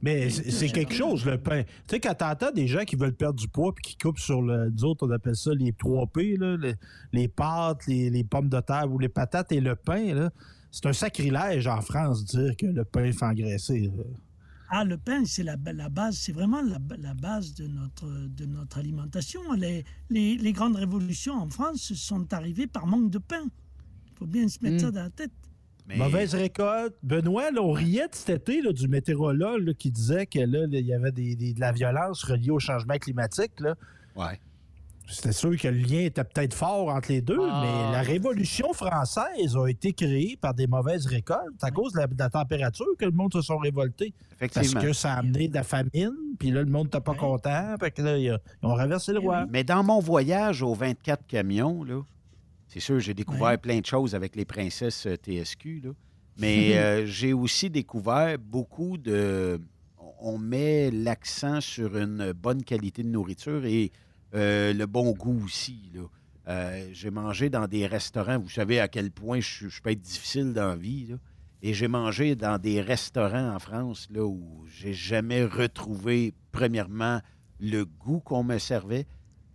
Mais 0.02 0.30
c'est 0.30 0.70
quelque 0.70 0.94
chose, 0.94 1.26
le 1.26 1.38
pain. 1.38 1.64
Tu 1.64 1.70
sais, 1.90 2.00
quand 2.00 2.14
t'entends 2.16 2.52
des 2.52 2.68
gens 2.68 2.84
qui 2.84 2.96
veulent 2.96 3.14
perdre 3.16 3.40
du 3.40 3.48
poids 3.48 3.74
puis 3.74 3.84
qui 3.86 3.98
coupent 3.98 4.20
sur 4.20 4.42
le. 4.42 4.70
Nous 4.70 4.84
autres, 4.84 5.08
on 5.08 5.12
appelle 5.12 5.36
ça 5.36 5.52
les 5.54 5.72
3 5.74 6.08
P, 6.08 6.36
là, 6.38 6.58
les, 6.58 6.74
les 7.14 7.28
pâtes, 7.28 7.88
les, 7.88 8.10
les 8.10 8.24
pommes 8.24 8.50
de 8.50 8.60
terre 8.60 8.92
ou 8.92 9.00
les 9.00 9.10
patates 9.10 9.52
et 9.52 9.62
le 9.62 9.76
pain, 9.76 10.14
là. 10.14 10.30
C'est 10.72 10.86
un 10.86 10.94
sacrilège 10.94 11.68
en 11.68 11.82
France 11.82 12.24
de 12.26 12.44
dire 12.46 12.56
que 12.58 12.66
le 12.66 12.86
pain 12.86 13.12
fait 13.12 13.26
engraisser. 13.26 13.92
là. 13.96 14.04
Ah, 14.74 14.86
le 14.86 14.98
pain, 14.98 15.26
c'est 15.26 15.44
la, 15.44 15.58
la 15.74 15.90
base, 15.90 16.16
c'est 16.16 16.32
vraiment 16.32 16.62
la, 16.62 16.78
la 16.98 17.14
base 17.14 17.54
de 17.56 17.68
notre, 17.68 18.06
de 18.08 18.46
notre 18.46 18.78
alimentation. 18.78 19.42
Les, 19.58 19.84
les, 20.10 20.38
les 20.38 20.54
grandes 20.54 20.78
révolutions 20.78 21.34
en 21.34 21.50
France 21.50 21.94
sont 21.94 22.32
arrivées 22.34 22.68
par 22.68 22.88
manque 22.88 23.10
de 23.10 23.18
pain. 23.18 23.44
Il 23.44 24.18
faut 24.18 24.26
bien 24.26 24.48
se 24.48 24.60
mettre 24.64 24.78
Mm. 24.78 24.80
ça 24.80 24.92
dans 24.92 25.04
la 25.04 25.10
tête. 25.10 25.32
Mauvaise 25.98 26.34
récolte. 26.36 26.96
Benoît, 27.04 27.52
là, 27.52 27.62
on 27.62 27.72
riait 27.72 28.08
de 28.08 28.16
cet 28.16 28.30
été 28.50 28.62
là, 28.62 28.72
du 28.72 28.88
météorologue 28.88 29.66
là, 29.68 29.74
qui 29.74 29.92
disait 29.92 30.26
que 30.26 30.40
là, 30.40 30.66
il 30.72 30.80
y 30.86 30.94
avait 30.94 31.12
des- 31.12 31.36
des- 31.36 31.54
de 31.54 31.60
la 31.60 31.72
violence 31.72 32.24
reliée 32.24 32.52
au 32.52 32.60
changement 32.60 32.96
climatique. 32.98 33.60
Là. 33.60 33.76
Ouais. 34.16 34.40
C'était 35.08 35.34
sûr 35.34 35.58
que 35.60 35.68
le 35.68 35.78
lien 35.80 36.00
était 36.06 36.24
peut-être 36.24 36.54
fort 36.54 36.88
entre 36.88 37.12
les 37.12 37.22
deux, 37.22 37.40
Ah. 37.42 37.62
mais 37.66 37.92
la 37.92 38.02
Révolution 38.02 38.72
française 38.72 39.58
a 39.58 39.68
été 39.68 39.92
créée 39.92 40.38
par 40.40 40.54
des 40.54 40.68
mauvaises 40.68 41.06
récoltes 41.06 41.62
à 41.62 41.70
cause 41.72 41.92
de 41.94 41.98
la, 42.00 42.08
de 42.08 42.18
la 42.18 42.30
température 42.30 42.86
que 42.98 43.04
le 43.06 43.12
monde 43.12 43.34
se 43.34 43.42
sont 43.42 43.58
révoltés. 43.58 44.14
Parce 44.54 44.74
que 44.74 44.94
ça 44.94 45.14
a 45.14 45.18
amené 45.20 45.50
de 45.50 45.54
la 45.56 45.64
famine, 45.64 46.14
puis 46.40 46.52
là, 46.52 46.62
le 46.62 46.70
monde 46.70 46.86
n'était 46.86 47.02
pas 47.02 47.14
content, 47.16 47.76
fait 47.80 47.92
que 47.92 48.02
là, 48.02 48.18
ils, 48.18 48.26
ils 48.28 48.66
ont 48.66 48.76
renversé 48.76 49.12
le 49.12 49.20
roi. 49.20 49.46
Mais 49.50 49.66
dans 49.66 49.84
mon 49.84 50.00
voyage 50.00 50.62
aux 50.64 50.74
24 50.74 51.28
camions, 51.28 51.84
là, 51.84 52.02
c'est 52.72 52.80
sûr, 52.80 53.02
j'ai 53.02 53.14
découvert 53.14 53.60
plein 53.60 53.82
de 53.82 53.86
choses 53.86 54.16
avec 54.16 54.34
les 54.38 54.46
princesses 54.46 55.06
euh, 55.06 55.16
TSQ, 55.18 55.82
là. 55.84 55.90
mais 56.38 56.78
euh, 56.78 57.06
j'ai 57.06 57.34
aussi 57.34 57.70
découvert 57.70 58.38
beaucoup 58.40 58.98
de... 58.98 59.60
On 60.22 60.38
met 60.38 60.90
l'accent 60.90 61.60
sur 61.60 61.98
une 61.98 62.32
bonne 62.32 62.64
qualité 62.64 63.04
de 63.04 63.10
nourriture 63.10 63.66
et 63.66 63.92
euh, 64.36 64.72
le 64.72 64.86
bon 64.86 65.12
goût 65.12 65.44
aussi. 65.44 65.92
là. 65.94 66.04
Euh, 66.48 66.88
j'ai 66.94 67.12
mangé 67.12 67.50
dans 67.50 67.68
des 67.68 67.88
restaurants, 67.88 68.40
vous 68.40 68.50
savez 68.50 68.80
à 68.80 68.88
quel 68.88 69.12
point 69.12 69.42
je, 69.42 69.68
je 69.68 69.82
peux 69.82 69.92
être 69.92 70.02
difficile 70.02 70.54
dans 70.54 70.70
la 70.70 70.76
vie, 70.78 71.08
là. 71.08 71.18
et 71.62 71.74
j'ai 71.74 71.90
mangé 71.90 72.36
dans 72.36 72.58
des 72.58 72.80
restaurants 72.80 73.54
en 73.54 73.60
France 73.60 74.08
là, 74.12 74.24
où 74.24 74.64
j'ai 74.68 74.94
jamais 74.94 75.44
retrouvé, 75.44 76.34
premièrement, 76.54 77.20
le 77.60 77.84
goût 77.84 78.22
qu'on 78.22 78.44
me 78.44 78.60
servait, 78.60 79.06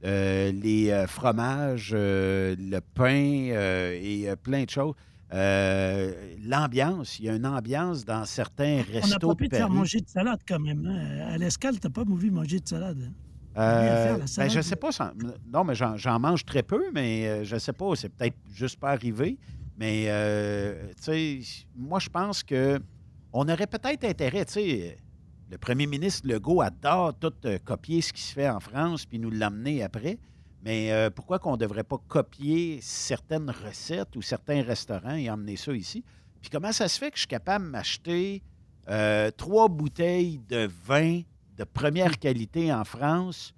euh, 0.05 0.53
les 0.53 0.91
euh, 0.91 1.07
fromages, 1.07 1.93
euh, 1.95 2.55
le 2.59 2.81
pain 2.81 3.15
et 3.15 4.29
plein 4.43 4.65
de 4.65 4.71
choses. 4.71 4.95
L'ambiance, 5.33 7.19
il 7.19 7.25
y 7.27 7.29
a 7.29 7.35
une 7.37 7.47
ambiance 7.47 8.05
dans 8.05 8.25
certains 8.25 8.83
On 8.89 8.93
n'a 8.93 9.01
restos 9.01 9.29
pas 9.29 9.35
de 9.35 9.39
pu 9.39 9.49
te 9.49 9.57
faire 9.57 9.71
manger 9.71 10.01
de 10.01 10.09
salade 10.09 10.41
quand 10.47 10.61
même. 10.61 10.87
hein. 10.87 11.29
À 11.33 11.39
l'escale, 11.39 11.81
tu 11.81 11.87
n'as 11.87 11.93
pas 11.93 12.05
voulu 12.05 12.31
manger 12.31 12.61
de 12.61 12.69
salade. 12.69 13.13
Euh, 13.59 14.19
ben, 14.37 14.51
je 14.51 14.61
sais 14.61 14.77
pas. 14.77 14.91
Non, 15.51 15.65
mais 15.65 15.75
j'en, 15.75 16.19
mange 16.21 16.45
très 16.45 16.63
peu, 16.63 16.91
mais 16.93 17.45
je 17.45 17.57
sais 17.57 17.73
pas. 17.73 17.97
C'est 17.97 18.11
peut-être 18.11 18.37
juste 18.53 18.79
pas 18.79 18.91
arrivé. 18.91 19.39
Mais, 19.79 20.05
euh, 20.09 20.89
tu 20.97 21.03
sais, 21.03 21.41
moi, 21.75 21.99
je 21.99 22.09
pense 22.09 22.43
que 22.43 22.81
on 23.33 23.47
aurait 23.49 23.67
peut-être 23.67 24.05
intérêt, 24.05 24.45
tu 24.47 24.53
sais, 24.55 24.97
le 25.51 25.59
premier 25.59 25.87
ministre 25.87 26.27
Legault 26.29 26.61
adore 26.61 27.15
tout 27.19 27.33
euh, 27.45 27.59
copier 27.65 28.01
ce 28.03 28.13
qui 28.13 28.23
se 28.23 28.33
fait 28.33 28.49
en 28.49 28.61
France 28.61 29.07
puis 29.07 29.19
nous 29.19 29.31
l'amener 29.31 29.83
après. 29.83 30.19
Mais 30.63 30.91
euh, 30.93 31.11
pourquoi 31.11 31.39
qu'on 31.39 31.53
ne 31.53 31.57
devrait 31.59 31.85
pas 31.85 31.99
copier 32.09 32.81
certaines 32.83 33.51
recettes 33.51 34.17
ou 34.17 34.23
certains 34.23 34.63
restaurants 34.63 35.15
et 35.15 35.31
emmener 35.31 35.57
ça 35.57 35.73
ici? 35.73 36.03
Puis 36.41 36.51
comment 36.51 36.73
ça 36.73 36.89
se 36.89 36.99
fait 36.99 37.11
que 37.11 37.17
je 37.17 37.21
suis 37.21 37.29
capable 37.29 37.67
de 37.67 37.71
m'acheter 37.71 38.43
euh, 38.89 39.31
trois 39.31 39.69
bouteilles 39.69 40.41
de 40.49 40.69
vin 40.85 41.21
de 41.57 41.65
première 41.65 42.19
qualité 42.19 42.73
en 42.73 42.85
France 42.85 43.55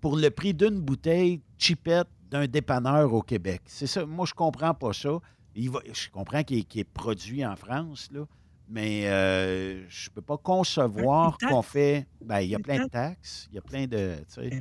pour 0.00 0.16
le 0.16 0.30
prix 0.30 0.54
d'une 0.54 0.80
bouteille 0.80 1.40
chipette 1.58 2.08
d'un 2.30 2.46
dépanneur 2.46 3.12
au 3.12 3.22
Québec? 3.22 3.62
C'est 3.66 3.86
ça. 3.88 4.06
Moi, 4.06 4.26
je 4.26 4.34
comprends 4.34 4.74
pas 4.74 4.92
ça. 4.92 5.18
Il 5.54 5.70
va- 5.70 5.82
je 5.92 6.08
comprends 6.10 6.42
qu'il 6.44 6.58
est, 6.58 6.62
qu'il 6.62 6.80
est 6.80 6.84
produit 6.84 7.44
en 7.44 7.56
France, 7.56 8.08
là, 8.12 8.24
mais 8.68 9.08
euh, 9.08 9.88
je 9.88 10.10
peux 10.10 10.22
pas 10.22 10.38
concevoir 10.38 11.36
qu'on 11.38 11.62
fait. 11.62 12.06
Ben, 12.24 12.40
il 12.40 12.50
y 12.50 12.54
a 12.54 12.58
plein 12.58 12.84
de 12.84 12.88
taxe. 12.88 12.90
taxes, 12.90 13.48
il 13.50 13.54
y 13.56 13.58
a 13.58 13.62
plein 13.62 13.86
de. 13.86 14.16
tu 14.32 14.34
sais. 14.34 14.50
Eh 14.52 14.60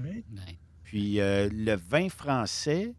Puis 0.83 1.19
euh, 1.19 1.49
le 1.51 1.75
vin 1.75 2.09
français 2.09 2.93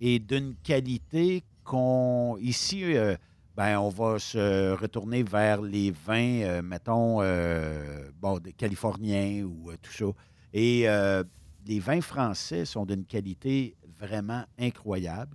est 0.00 0.18
d'une 0.18 0.54
qualité 0.56 1.44
qu'on. 1.64 2.36
Ici, 2.40 2.82
euh, 2.84 3.16
ben, 3.56 3.78
on 3.78 3.88
va 3.88 4.18
se 4.18 4.72
retourner 4.72 5.22
vers 5.22 5.62
les 5.62 5.90
vins, 5.90 6.42
euh, 6.42 6.62
mettons, 6.62 7.22
euh, 7.22 8.10
bon, 8.20 8.38
des 8.38 8.52
californiens 8.52 9.44
ou 9.44 9.70
euh, 9.70 9.76
tout 9.80 9.92
ça. 9.92 10.04
Et 10.52 10.88
euh, 10.88 11.24
les 11.66 11.80
vins 11.80 12.02
français 12.02 12.66
sont 12.66 12.84
d'une 12.84 13.06
qualité 13.06 13.74
vraiment 13.98 14.44
incroyable. 14.58 15.34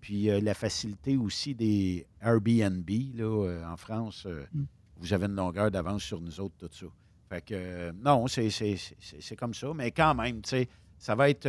Puis 0.00 0.30
euh, 0.30 0.40
la 0.40 0.54
facilité 0.54 1.16
aussi 1.16 1.54
des 1.54 2.06
Airbnb, 2.22 2.88
là, 3.14 3.24
euh, 3.46 3.64
en 3.66 3.76
France, 3.76 4.24
euh, 4.26 4.44
vous 4.96 5.12
avez 5.12 5.26
une 5.26 5.34
longueur 5.36 5.70
d'avance 5.70 6.02
sur 6.02 6.20
nous 6.20 6.40
autres, 6.40 6.54
tout 6.58 6.68
ça. 6.72 6.86
Fait 7.28 7.42
que, 7.44 7.92
non, 7.92 8.26
c'est- 8.26 9.36
comme 9.38 9.54
ça. 9.54 9.72
Mais 9.74 9.90
quand 9.90 10.14
même, 10.14 10.40
tu 10.42 10.48
sais, 10.50 10.68
ça 10.98 11.14
va 11.14 11.30
être 11.30 11.44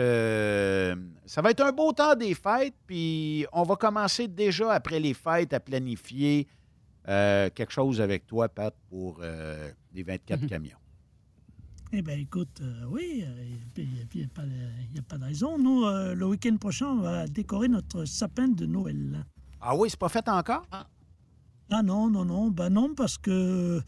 ça 1.25 1.41
va 1.41 1.51
être 1.51 1.61
un 1.61 1.71
beau 1.71 1.91
temps 1.91 2.15
des 2.15 2.33
fêtes. 2.35 2.75
Puis 2.85 3.45
on 3.51 3.63
va 3.63 3.75
commencer 3.75 4.27
déjà 4.27 4.71
après 4.73 4.99
les 4.99 5.13
fêtes 5.13 5.53
à 5.53 5.59
planifier 5.59 6.47
quelque 7.05 7.71
chose 7.71 7.99
avec 7.99 8.27
toi, 8.27 8.47
Pat, 8.47 8.73
pour 8.89 9.21
les 9.93 10.03
24 10.03 10.45
camions. 10.47 10.77
Eh 11.93 12.01
bien, 12.01 12.15
écoute, 12.15 12.61
euh, 12.61 12.85
oui, 12.87 13.25
il 13.77 13.89
n'y 14.15 14.23
a, 14.23 14.27
pas- 14.33 14.43
y 14.45 14.99
a 14.99 15.01
pas 15.01 15.17
de 15.17 15.25
raison. 15.25 15.57
Nous, 15.57 15.83
euh, 15.85 16.15
le 16.15 16.25
week-end 16.25 16.55
prochain, 16.57 16.87
on 16.87 17.01
va 17.01 17.27
décorer 17.27 17.67
notre 17.67 18.05
sapin 18.05 18.47
de 18.47 18.65
Noël. 18.65 19.25
Ah 19.59 19.75
oui, 19.75 19.89
c'est 19.89 19.99
pas 19.99 20.07
fait 20.09 20.27
encore? 20.29 20.63
Ah 20.71 21.83
non, 21.83 22.09
non, 22.09 22.23
non. 22.25 22.49
Ben 22.49 22.69
non, 22.69 22.93
parce 22.95 23.17
que 23.17 23.81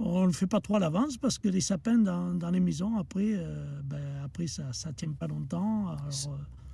on 0.00 0.22
ne 0.22 0.26
le 0.26 0.32
fait 0.32 0.46
pas 0.48 0.60
trop 0.60 0.76
à 0.76 0.78
l'avance, 0.80 1.16
parce 1.16 1.38
que 1.38 1.48
les 1.48 1.60
sapins 1.60 1.98
dans, 1.98 2.34
dans 2.34 2.50
les 2.50 2.60
maisons, 2.60 2.96
après, 2.98 3.34
euh, 3.34 3.80
ben, 3.84 4.02
après 4.24 4.46
ça 4.48 4.64
ne 4.86 4.92
tient 4.92 5.12
pas 5.12 5.26
longtemps. 5.28 5.88
Alors, 5.88 6.08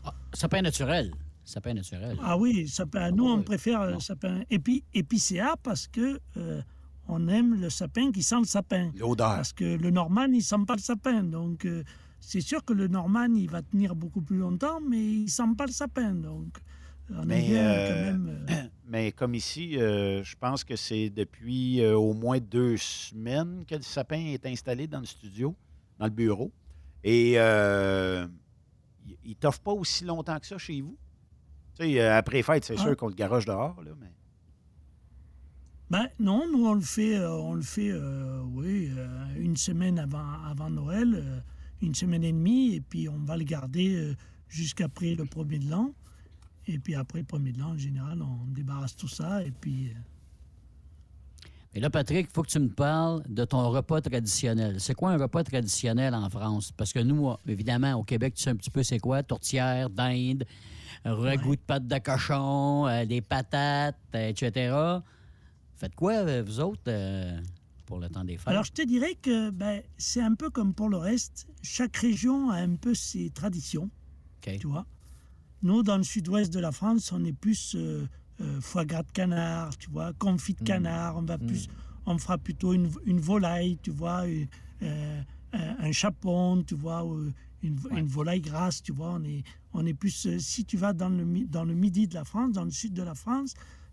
euh, 0.07 0.11
Sapin 0.32 0.62
naturel. 0.62 1.12
Sapin 1.45 1.74
naturel. 1.74 2.16
ah 2.23 2.39
oui, 2.39 2.66
sapin, 2.69 3.11
nous, 3.11 3.27
on 3.27 3.43
préfère 3.43 3.85
le 3.86 4.01
sapin 4.01 4.41
épi, 4.51 4.82
épicéa 4.95 5.57
parce 5.62 5.86
que 5.89 6.19
euh, 6.39 6.62
on 7.09 7.28
aime 7.28 7.60
le 7.60 7.70
sapin 7.70 8.10
qui 8.12 8.22
sent 8.22 8.39
le 8.40 8.44
sapin. 8.47 8.90
L'odeur. 8.97 9.36
Parce 9.36 9.52
que 9.52 9.64
le 9.76 9.90
Norman, 9.90 10.26
il 10.32 10.43
sent 10.43 10.64
pas 10.66 10.74
le 10.74 10.81
sapin. 10.81 11.22
Donc, 11.22 11.64
euh, 11.64 11.82
c'est 12.20 12.40
sûr 12.40 12.64
que 12.64 12.72
le 12.72 12.89
Norman, 12.89 13.26
il 13.35 13.51
va 13.51 13.62
tenir 13.62 13.94
beaucoup 13.94 14.22
plus 14.22 14.39
longtemps, 14.39 14.81
mais 14.81 15.02
il 15.02 15.28
sent 15.28 15.43
pas 15.56 15.66
le 15.66 15.72
sapin. 15.72 16.12
Donc, 16.14 16.59
on 17.10 17.22
aime 17.22 17.26
Mais, 17.28 17.48
bien 17.48 17.66
euh, 17.68 17.89
quand 18.10 18.12
même... 18.18 18.47
euh, 18.51 18.62
mais 18.89 19.12
comme 19.12 19.35
ici, 19.35 19.72
je 19.74 20.35
pense 20.40 20.64
que 20.64 20.76
c'est 20.76 21.10
depuis 21.10 21.85
au 21.86 22.14
moins 22.14 22.39
deux 22.40 22.76
semaines 22.78 23.64
que 23.66 23.74
le 23.74 23.82
sapin 23.82 24.18
est 24.18 24.47
installé 24.47 24.86
dans 24.86 25.01
le 25.01 25.06
studio, 25.06 25.55
dans 25.98 26.06
le 26.06 26.10
bureau. 26.12 26.51
Et 27.02 27.32
il 27.32 27.39
ne 27.39 29.35
t'offre 29.39 29.60
pas 29.60 29.72
aussi 29.72 30.05
longtemps 30.05 30.39
que 30.39 30.47
ça 30.47 30.56
chez 30.59 30.81
vous. 30.81 30.97
Tu 31.78 31.85
sais, 31.85 32.01
après 32.01 32.43
fête, 32.43 32.64
c'est 32.64 32.76
Ah. 32.78 32.82
sûr 32.82 32.97
qu'on 32.97 33.09
le 33.09 33.14
garoche 33.14 33.44
dehors, 33.47 33.82
là, 33.82 33.90
mais... 34.01 34.10
Ben 35.90 36.09
non, 36.19 36.44
nous 36.51 36.66
on 36.66 36.74
le 36.74 36.81
fait, 36.81 37.16
euh, 37.16 37.31
on 37.31 37.55
le 37.55 37.62
fait, 37.62 37.90
euh, 37.90 38.40
oui, 38.52 38.90
euh, 38.97 39.06
une 39.36 39.56
semaine 39.56 39.98
avant, 39.98 40.43
avant 40.44 40.70
Noël, 40.70 41.43
une 41.82 41.94
semaine 41.94 42.24
et 42.24 42.32
demie, 42.32 42.74
et 42.74 42.81
puis 42.81 43.09
on 43.09 43.19
va 43.19 43.36
le 43.36 43.44
garder 43.44 44.15
jusqu'après 44.48 45.15
le 45.15 45.27
premier 45.27 45.59
de 45.59 45.70
l'an. 45.70 45.93
Et 46.66 46.78
puis 46.78 46.94
après 46.94 47.19
le 47.19 47.27
premier 47.27 47.52
de 47.52 47.59
l'an, 47.59 47.73
en 47.73 47.78
général, 47.78 48.23
on 48.23 48.47
débarrasse 48.47 48.97
tout 48.97 49.09
ça, 49.09 49.43
et 49.43 49.51
puis... 49.51 49.93
Et 51.77 51.81
là, 51.81 51.90
Patrick, 51.90 52.28
il 52.31 52.32
faut 52.32 52.44
que 52.44 52.51
tu 52.51 52.61
me 52.61 52.69
parles 52.69 53.24
de 53.28 53.44
ton 53.44 53.69
repas 53.69 54.01
traditionnel. 54.01 54.77
C'est 54.78 54.94
quoi 54.94 55.11
un 55.11 55.19
repas 55.19 55.43
traditionnel 55.43 56.15
en 56.15 56.31
France? 56.31 56.70
Parce 56.70 56.93
que 56.93 57.01
nous, 57.01 57.35
évidemment, 57.48 57.94
au 57.94 58.05
Québec, 58.05 58.35
tu 58.35 58.44
sais 58.44 58.51
un 58.51 58.55
petit 58.55 58.70
peu 58.70 58.85
c'est 58.85 59.01
quoi? 59.01 59.24
Tourtière, 59.24 59.90
dinde, 59.90 60.44
ragoût 61.05 61.56
de 61.56 61.61
pâte 61.61 61.89
de 61.89 61.98
cochon, 61.98 62.86
euh, 62.86 63.05
des 63.05 63.20
patates, 63.20 63.97
etc. 64.15 64.73
Faites 65.85 65.97
quoi, 65.97 66.15
euh, 66.15 66.43
vous 66.43 66.61
autres, 66.61 66.81
euh, 66.89 67.39
pour 67.85 67.98
le 67.98 68.09
temps 68.09 68.24
des 68.24 68.39
fêtes? 68.39 68.48
Alors 68.48 68.65
je 68.65 68.73
te 68.73 68.81
dirais 68.81 69.16
que 69.20 69.51
ben, 69.51 69.82
c'est 69.98 70.23
un 70.23 70.35
peu 70.35 70.48
comme 70.48 70.73
pour 70.73 70.89
le 70.89 70.97
reste. 70.97 71.47
Chaque 71.62 71.94
région 71.98 72.48
a 72.48 72.56
un 72.56 72.77
peu 72.77 72.94
ses 72.94 73.28
traditions. 73.28 73.90
Tu 74.40 74.66
vois. 74.66 74.86
Nous, 75.62 75.82
dans 75.82 75.98
le 75.98 76.02
sud-ouest 76.02 76.51
de 76.51 76.59
la 76.59 76.73
France, 76.73 77.12
on 77.12 77.23
est 77.23 77.35
plus 77.35 77.74
euh, 77.74 78.09
euh, 78.40 78.62
foie 78.62 78.86
gras 78.86 79.02
de 79.02 79.12
canard, 79.12 79.77
tu 79.77 79.90
vois, 79.90 80.15
confit 80.15 80.55
de 80.55 80.65
canard. 80.65 81.19
On 81.19 81.23
va 81.23 81.36
plus, 81.36 81.69
on 82.06 82.16
fera 82.16 82.39
plutôt 82.39 82.73
une, 82.73 82.90
une 83.05 83.20
volaille, 83.20 83.77
tu 83.82 83.90
vois, 83.90 84.24
un, 85.52 85.93
chapon, 85.93 86.65
tu 86.66 86.77
vois, 86.77 87.06
une, 87.62 87.78
une 87.90 88.06
volaille 88.06 88.40
grasse, 88.40 88.82
tu 88.82 88.93
vois. 88.93 89.11
On 89.11 89.24
est, 89.24 89.43
on 89.74 89.85
est 89.85 89.93
plus. 89.93 90.39
si 90.39 90.65
tu 90.65 90.78
vas 90.78 90.94
dans 90.94 91.11
le, 91.11 91.44
dans 91.44 91.65
le 91.65 91.74
midi 91.74 92.09
de 92.09 92.15
la 92.15 92.24
France, 92.24 92.52
dans 92.52 92.65
le 92.65 92.70
sud 92.70 92.94
de 92.94 93.02
la 93.02 93.15
France, 93.15 93.52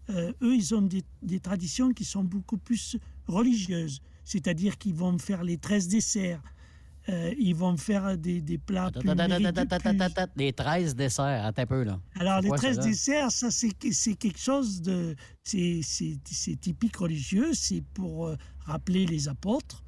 euh, 0.09 0.33
eux, 0.41 0.55
ils 0.55 0.73
ont 0.73 0.81
des, 0.81 1.39
traditions 1.39 1.91
qui 1.93 2.05
sont 2.05 2.23
beaucoup 2.23 2.57
plus 2.57 2.97
religieuses. 3.27 4.01
C'est-à-dire 4.23 4.77
qu'ils 4.77 4.95
vont 4.95 5.17
faire 5.17 5.43
les 5.43 5.57
13 5.57 5.87
desserts. 5.87 6.41
Euh, 7.09 7.33
ils 7.39 7.55
vont 7.55 7.77
faire 7.77 8.15
des, 8.17 8.41
plats 8.59 8.91
plus, 8.91 9.09
Les 10.35 10.53
13 10.53 10.95
desserts, 10.95 11.45
attends 11.45 11.63
un 11.63 11.65
peu, 11.65 11.83
là. 11.83 11.99
alors, 12.19 12.41
les 12.41 12.49
quoi, 12.49 12.57
13 12.57 12.75
ça, 12.75 12.81
là? 12.81 12.87
desserts, 12.87 13.31
ça, 13.31 13.51
c'est 13.51 13.73
quelque 13.73 14.39
chose 14.39 14.81
de. 14.81 15.15
C'est 15.43 15.81
typique 16.59 16.97
religieux, 16.97 17.53
c'est 17.53 17.81
pour 17.93 18.31
rappeler 18.59 19.07
les 19.07 19.27
apôtres. 19.27 19.83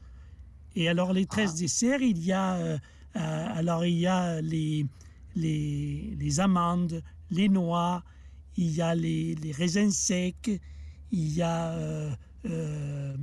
Et 0.76 0.90
alors, 0.90 1.14
les 1.14 1.28
13 1.28 1.54
desserts, 1.56 2.02
il 2.02 2.18
y 2.24 2.32
a. 2.32 2.80
alors, 3.14 3.86
il 3.86 4.00
y 4.00 4.08
a 4.08 4.42
les 4.42 6.40
amandes, 6.40 7.04
les 7.30 7.48
noix, 7.48 8.04
il 8.58 8.72
y 8.72 8.82
a 8.82 8.94
les, 8.96 9.36
les 9.36 9.52
raisins 9.52 9.92
secs, 9.92 10.60
il 11.12 11.34
y 11.34 11.42
a. 11.42 11.72
euh, 11.74 12.12
euh, 12.46 13.16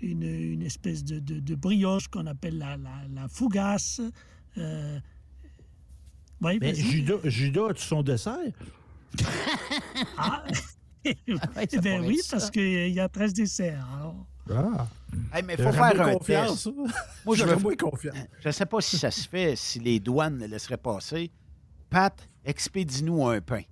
une, 0.00 0.22
une 0.22 0.62
espèce 0.62 1.04
de, 1.04 1.18
de- 1.18 1.40
de 1.40 1.54
brioche 1.54 2.08
qu'on 2.08 2.26
appelle 2.26 2.56
la, 2.58 2.76
la, 2.76 3.02
la 3.12 3.28
fougasse. 3.28 4.00
euh, 4.56 4.98
oui, 6.40 6.58
Mais. 6.60 6.74
Judas, 6.74 7.16
Judas 7.24 7.66
as-tu 7.70 7.82
son 7.82 8.02
dessert? 8.02 8.38
Ah, 10.16 10.44
eh 11.04 11.16
ça 11.70 11.80
ben 11.80 12.04
oui, 12.04 12.18
ça. 12.18 12.36
parce 12.36 12.50
qu'il 12.50 12.88
y 12.92 13.00
a 13.00 13.08
13 13.08 13.32
desserts. 13.32 13.86
alors. 13.96 14.26
Ah. 14.50 14.86
Hey, 15.32 15.42
mais 15.42 15.56
faut 15.56 15.72
faire 15.72 16.00
un 16.00 16.14
confiance. 16.14 16.64
test. 16.64 16.76
Moi, 17.26 17.36
je 17.36 17.44
veux- 17.44 17.56
moins 17.56 17.76
confiance. 17.76 18.16
Je 18.40 18.48
ne 18.48 18.52
sais 18.52 18.66
pas 18.66 18.80
si 18.80 18.96
ça 18.98 19.10
se 19.10 19.28
fait, 19.28 19.56
si 19.56 19.78
les 19.80 20.00
douanes 20.00 20.38
le 20.38 20.46
laisseraient 20.46 20.76
passer. 20.76 21.30
Pat, 21.90 22.28
expédie-nous 22.44 23.26
un 23.26 23.40
pain. 23.40 23.62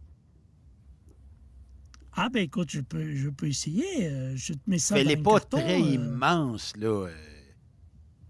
Ah 2.16 2.28
ben 2.30 2.42
écoute, 2.42 2.70
je 2.70 2.80
peux, 2.80 3.14
je 3.14 3.28
peux 3.28 3.46
essayer. 3.48 4.08
euh, 4.08 4.32
Je 4.36 4.54
te 4.54 4.58
mets 4.66 4.78
ça 4.78 4.94
dans 4.94 5.00
Fais-les 5.02 5.20
un 5.20 5.22
pas 5.22 5.32
carton, 5.40 5.58
très 5.58 5.74
euh. 5.74 5.78
immenses, 5.94 6.72
là. 6.76 6.86
euh. 6.88 7.10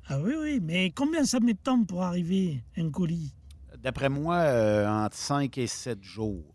Ah 0.08 0.20
oui, 0.20 0.34
oui, 0.40 0.60
mais 0.62 0.90
combien 0.90 1.24
ça 1.24 1.40
met 1.40 1.54
de 1.54 1.58
temps 1.58 1.82
pour 1.84 2.02
arriver, 2.02 2.62
un 2.76 2.90
colis? 2.90 3.32
D'après 3.82 4.08
moi, 4.08 4.36
euh, 4.38 4.88
entre 4.88 5.16
5 5.16 5.56
et 5.58 5.66
7 5.66 6.02
jours. 6.02 6.52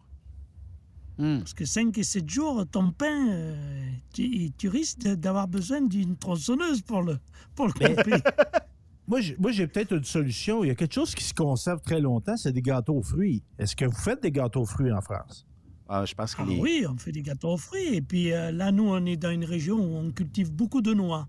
Parce 1.18 1.54
que 1.54 1.66
5 1.66 1.96
et 2.00 2.04
7 2.04 2.28
jours, 2.28 2.66
ton 2.72 2.92
pain, 2.92 3.30
euh, 3.30 3.90
tu, 4.12 4.52
tu 4.58 4.70
risques 4.70 5.02
d'avoir 5.04 5.48
besoin 5.48 5.82
d'une 5.82 6.18
tronçonneuse 6.18 6.82
pour 6.82 7.04
le, 7.04 7.20
pour 7.56 7.68
le 7.68 7.74
Mais- 7.80 7.96
couper. 7.96 8.12
Moi, 9.08 9.20
j'ai, 9.20 9.36
moi, 9.38 9.52
j'ai 9.52 9.68
peut-être 9.68 9.92
une 9.94 10.04
solution. 10.06 10.64
Il 10.64 10.68
y 10.68 10.72
a 10.72 10.76
quelque 10.76 10.94
chose 10.94 11.14
qui 11.14 11.24
se 11.26 11.34
conserve 11.34 11.82
très 11.82 12.00
longtemps, 12.00 12.38
c'est 12.38 12.54
des 12.54 12.62
gâteaux 12.62 12.96
aux 12.96 13.04
fruits. 13.04 13.44
Est-ce 13.60 13.76
que 13.76 13.84
vous 13.86 13.92
faites 13.98 14.22
des 14.24 14.32
gâteaux 14.32 14.62
aux 14.62 14.66
fruits 14.66 14.92
en 14.92 15.02
France? 15.02 15.46
Ah, 15.94 16.06
je 16.06 16.14
pense 16.16 16.34
Ah 16.40 16.46
oui, 16.48 16.86
on 16.90 16.96
fait 16.96 17.12
des 17.12 17.22
gâteaux 17.22 17.50
aux 17.50 17.58
fruits. 17.58 17.96
Et 17.96 18.02
puis 18.02 18.32
euh, 18.32 18.54
là, 18.54 18.72
nous, 18.72 18.88
on 18.88 19.06
est 19.06 19.18
dans 19.18 19.30
une 19.32 19.44
région 19.44 19.76
où 19.78 19.98
on 19.98 20.10
cultive 20.12 20.50
beaucoup 20.50 20.82
de 20.82 20.94
noix. 20.94 21.28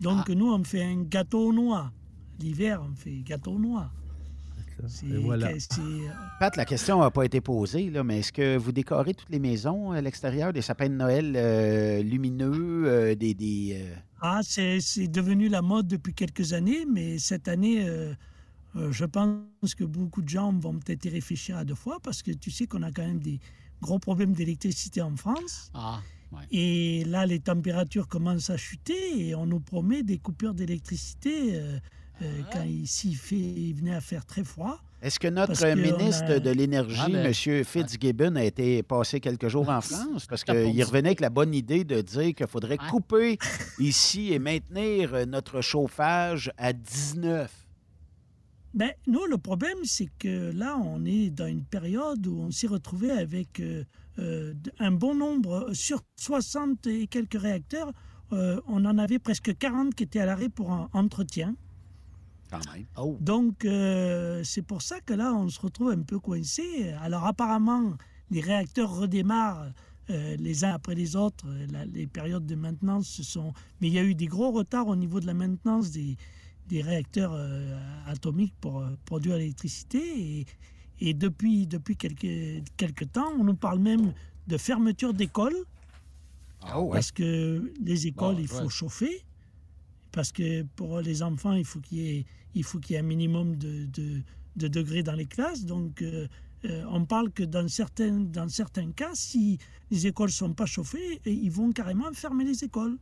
Donc, 0.00 0.28
nous, 0.28 0.52
on 0.52 0.62
fait 0.64 0.82
un 0.82 1.02
gâteau 1.04 1.48
aux 1.48 1.52
noix. 1.52 1.92
L'hiver, 2.40 2.82
on 2.82 2.94
fait 2.96 3.22
gâteau 3.22 3.52
aux 3.52 3.58
noix. 3.60 3.92
C'est- 4.88 5.06
voilà. 5.06 5.52
euh, 5.52 6.08
Pat, 6.40 6.54
la 6.56 6.64
question 6.64 7.00
n'a 7.00 7.10
pas 7.12 7.24
été 7.24 7.40
posée, 7.40 7.88
là, 7.90 8.02
mais 8.02 8.18
est-ce 8.18 8.32
que 8.32 8.56
vous 8.58 8.72
décorez 8.72 9.14
toutes 9.14 9.30
les 9.30 9.38
maisons 9.38 9.92
à 9.92 10.00
l'extérieur, 10.00 10.52
des 10.52 10.62
sapins 10.62 10.88
de 10.88 10.94
Noël 10.94 11.34
euh, 11.36 12.02
lumineux, 12.02 12.84
euh, 12.86 13.14
des... 13.14 13.34
des 13.34 13.78
euh, 13.80 13.94
Ah, 14.20 14.40
c'est 14.42 14.80
c'est 14.80 15.08
devenu 15.08 15.48
la 15.48 15.62
mode 15.62 15.86
depuis 15.86 16.12
quelques 16.12 16.52
années, 16.52 16.84
mais 16.92 17.18
cette 17.18 17.48
année, 17.48 17.86
je 18.74 19.04
pense 19.06 19.74
que 19.74 19.84
beaucoup 19.84 20.20
de 20.22 20.28
gens 20.28 20.52
vont 20.52 20.74
peut-être 20.74 21.04
y 21.06 21.08
réfléchir 21.08 21.56
à 21.56 21.64
deux 21.64 21.74
fois 21.74 21.98
parce 22.02 22.22
que 22.22 22.32
tu 22.32 22.50
sais 22.50 22.66
qu'on 22.66 22.82
a 22.82 22.90
quand 22.92 23.06
même 23.06 23.20
des 23.20 23.40
gros 23.82 23.98
problèmes 23.98 24.32
d'électricité 24.32 25.00
en 25.02 25.14
France. 25.16 25.70
Ah, 25.74 26.00
Et 26.50 27.04
là, 27.06 27.24
les 27.26 27.40
températures 27.40 28.08
commencent 28.08 28.50
à 28.50 28.56
chuter 28.56 29.28
et 29.28 29.34
on 29.34 29.46
nous 29.46 29.60
promet 29.60 30.02
des 30.02 30.18
coupures 30.18 30.54
d'électricité 30.54 31.54
euh, 31.56 31.78
euh, 32.22 32.40
quand 32.52 32.64
ici 32.64 33.10
il, 33.10 33.16
fait, 33.16 33.36
il 33.36 33.74
venait 33.74 33.94
à 33.94 34.00
faire 34.00 34.24
très 34.24 34.44
froid. 34.44 34.80
Est-ce 35.02 35.20
que 35.20 35.28
notre 35.28 35.52
que 35.60 35.74
ministre 35.74 36.24
a- 36.24 36.38
de 36.40 36.50
l'Énergie, 36.50 36.96
Ah, 36.98 37.08
ben, 37.08 37.26
M. 37.26 37.64
Fitzgibbon, 37.64 38.34
a 38.36 38.44
été 38.44 38.82
passé 38.82 39.20
quelques 39.20 39.48
jours 39.48 39.68
en 39.68 39.80
France? 39.82 40.26
Parce 40.28 40.42
qu'il 40.42 40.82
revenait 40.82 41.10
avec 41.10 41.20
la 41.20 41.28
bonne 41.30 41.54
idée 41.54 41.84
de 41.84 42.00
dire 42.00 42.34
qu'il 42.34 42.46
faudrait 42.46 42.78
couper 42.78 43.38
ici 43.78 44.32
et 44.32 44.38
maintenir 44.38 45.26
notre 45.26 45.60
chauffage 45.60 46.50
à 46.56 46.72
19. 46.72 47.50
Ben, 48.76 48.92
nous, 49.06 49.24
le 49.24 49.38
problème, 49.38 49.78
c'est 49.84 50.10
que 50.18 50.52
là, 50.52 50.76
on 50.78 51.04
est 51.06 51.30
dans 51.30 51.46
une 51.46 51.64
période 51.64 52.26
où 52.26 52.38
on 52.40 52.50
s'est 52.50 52.66
retrouvé 52.66 53.10
avec 53.10 53.58
euh, 53.60 53.84
euh, 54.18 54.52
un 54.78 54.92
bon 54.92 55.14
nombre, 55.14 55.70
sur 55.72 56.02
60 56.16 56.86
et 56.86 57.06
quelques 57.06 57.40
réacteurs, 57.40 57.90
euh, 58.32 58.60
on 58.68 58.84
en 58.84 58.98
avait 58.98 59.18
presque 59.18 59.56
40 59.56 59.94
qui 59.94 60.02
étaient 60.02 60.20
à 60.20 60.26
l'arrêt 60.26 60.50
pour 60.50 60.72
un 60.72 60.90
entretien. 60.92 61.56
Même. 62.74 62.86
Donc, 63.20 63.64
euh, 63.64 64.42
c'est 64.44 64.62
pour 64.62 64.82
ça 64.82 65.00
que 65.00 65.14
là, 65.14 65.32
on 65.34 65.48
se 65.48 65.58
retrouve 65.60 65.90
un 65.90 66.02
peu 66.02 66.18
coincé. 66.18 66.92
Alors, 67.00 67.24
apparemment, 67.24 67.94
les 68.30 68.40
réacteurs 68.42 68.94
redémarrent 68.94 69.72
euh, 70.10 70.36
les 70.38 70.64
uns 70.64 70.72
après 70.74 70.94
les 70.94 71.16
autres. 71.16 71.46
La- 71.72 71.86
les 71.86 72.06
périodes 72.06 72.46
de 72.46 72.54
maintenance 72.54 73.08
se 73.08 73.22
sont. 73.22 73.52
Mais 73.80 73.88
il 73.88 73.94
y 73.94 73.98
a 73.98 74.04
eu 74.04 74.14
des 74.14 74.26
gros 74.26 74.50
retards 74.52 74.86
au 74.86 74.96
niveau 74.96 75.18
de 75.18 75.26
la 75.26 75.34
maintenance 75.34 75.90
des, 75.90 76.16
des 76.68 76.82
réacteurs 76.82 77.32
euh, 77.34 77.78
atomiques 78.06 78.54
pour 78.60 78.80
euh, 78.80 78.90
produire 79.04 79.36
l'électricité. 79.36 79.98
Et, 80.40 80.46
et 81.00 81.14
depuis, 81.14 81.66
depuis 81.66 81.96
quelques, 81.96 82.64
quelques 82.76 83.12
temps, 83.12 83.30
on 83.38 83.44
nous 83.44 83.54
parle 83.56 83.78
même 83.80 84.12
de 84.46 84.56
fermeture 84.56 85.12
d'écoles. 85.14 85.56
Ah 86.62 86.80
ouais. 86.80 86.92
Parce 86.92 87.12
que 87.12 87.72
les 87.80 88.06
écoles, 88.06 88.36
Bon, 88.36 88.40
il 88.40 88.48
faut 88.48 88.62
ouais. 88.64 88.68
chauffer. 88.70 89.22
parce 90.12 90.32
que 90.32 90.62
pour 90.76 91.00
les 91.00 91.22
enfants, 91.22 91.52
il 91.52 91.64
faut 91.64 91.80
qu'il 91.80 91.98
y 91.98 92.08
ait, 92.18 92.24
il 92.54 92.64
faut 92.64 92.78
qu'il 92.80 92.94
y 92.94 92.96
ait 92.96 93.00
un 93.00 93.02
minimum 93.02 93.56
de, 93.56 93.84
de- 93.86 94.22
de 94.56 94.68
degrés 94.68 95.02
dans 95.02 95.12
les 95.12 95.26
classes. 95.26 95.66
Donc, 95.66 96.00
euh, 96.00 96.26
on 96.88 97.04
parle 97.04 97.30
que 97.30 97.42
dans 97.42 97.68
certains, 97.68 98.18
dans 98.20 98.48
certains 98.48 98.90
cas, 98.92 99.10
si 99.12 99.58
les 99.90 100.06
écoles 100.06 100.28
ne 100.30 100.32
sont 100.32 100.54
pas 100.54 100.64
chauffées, 100.66 101.20
ils 101.26 101.50
vont 101.50 101.70
carrément 101.72 102.10
fermer 102.14 102.44
les 102.44 102.64
écoles. 102.64 102.96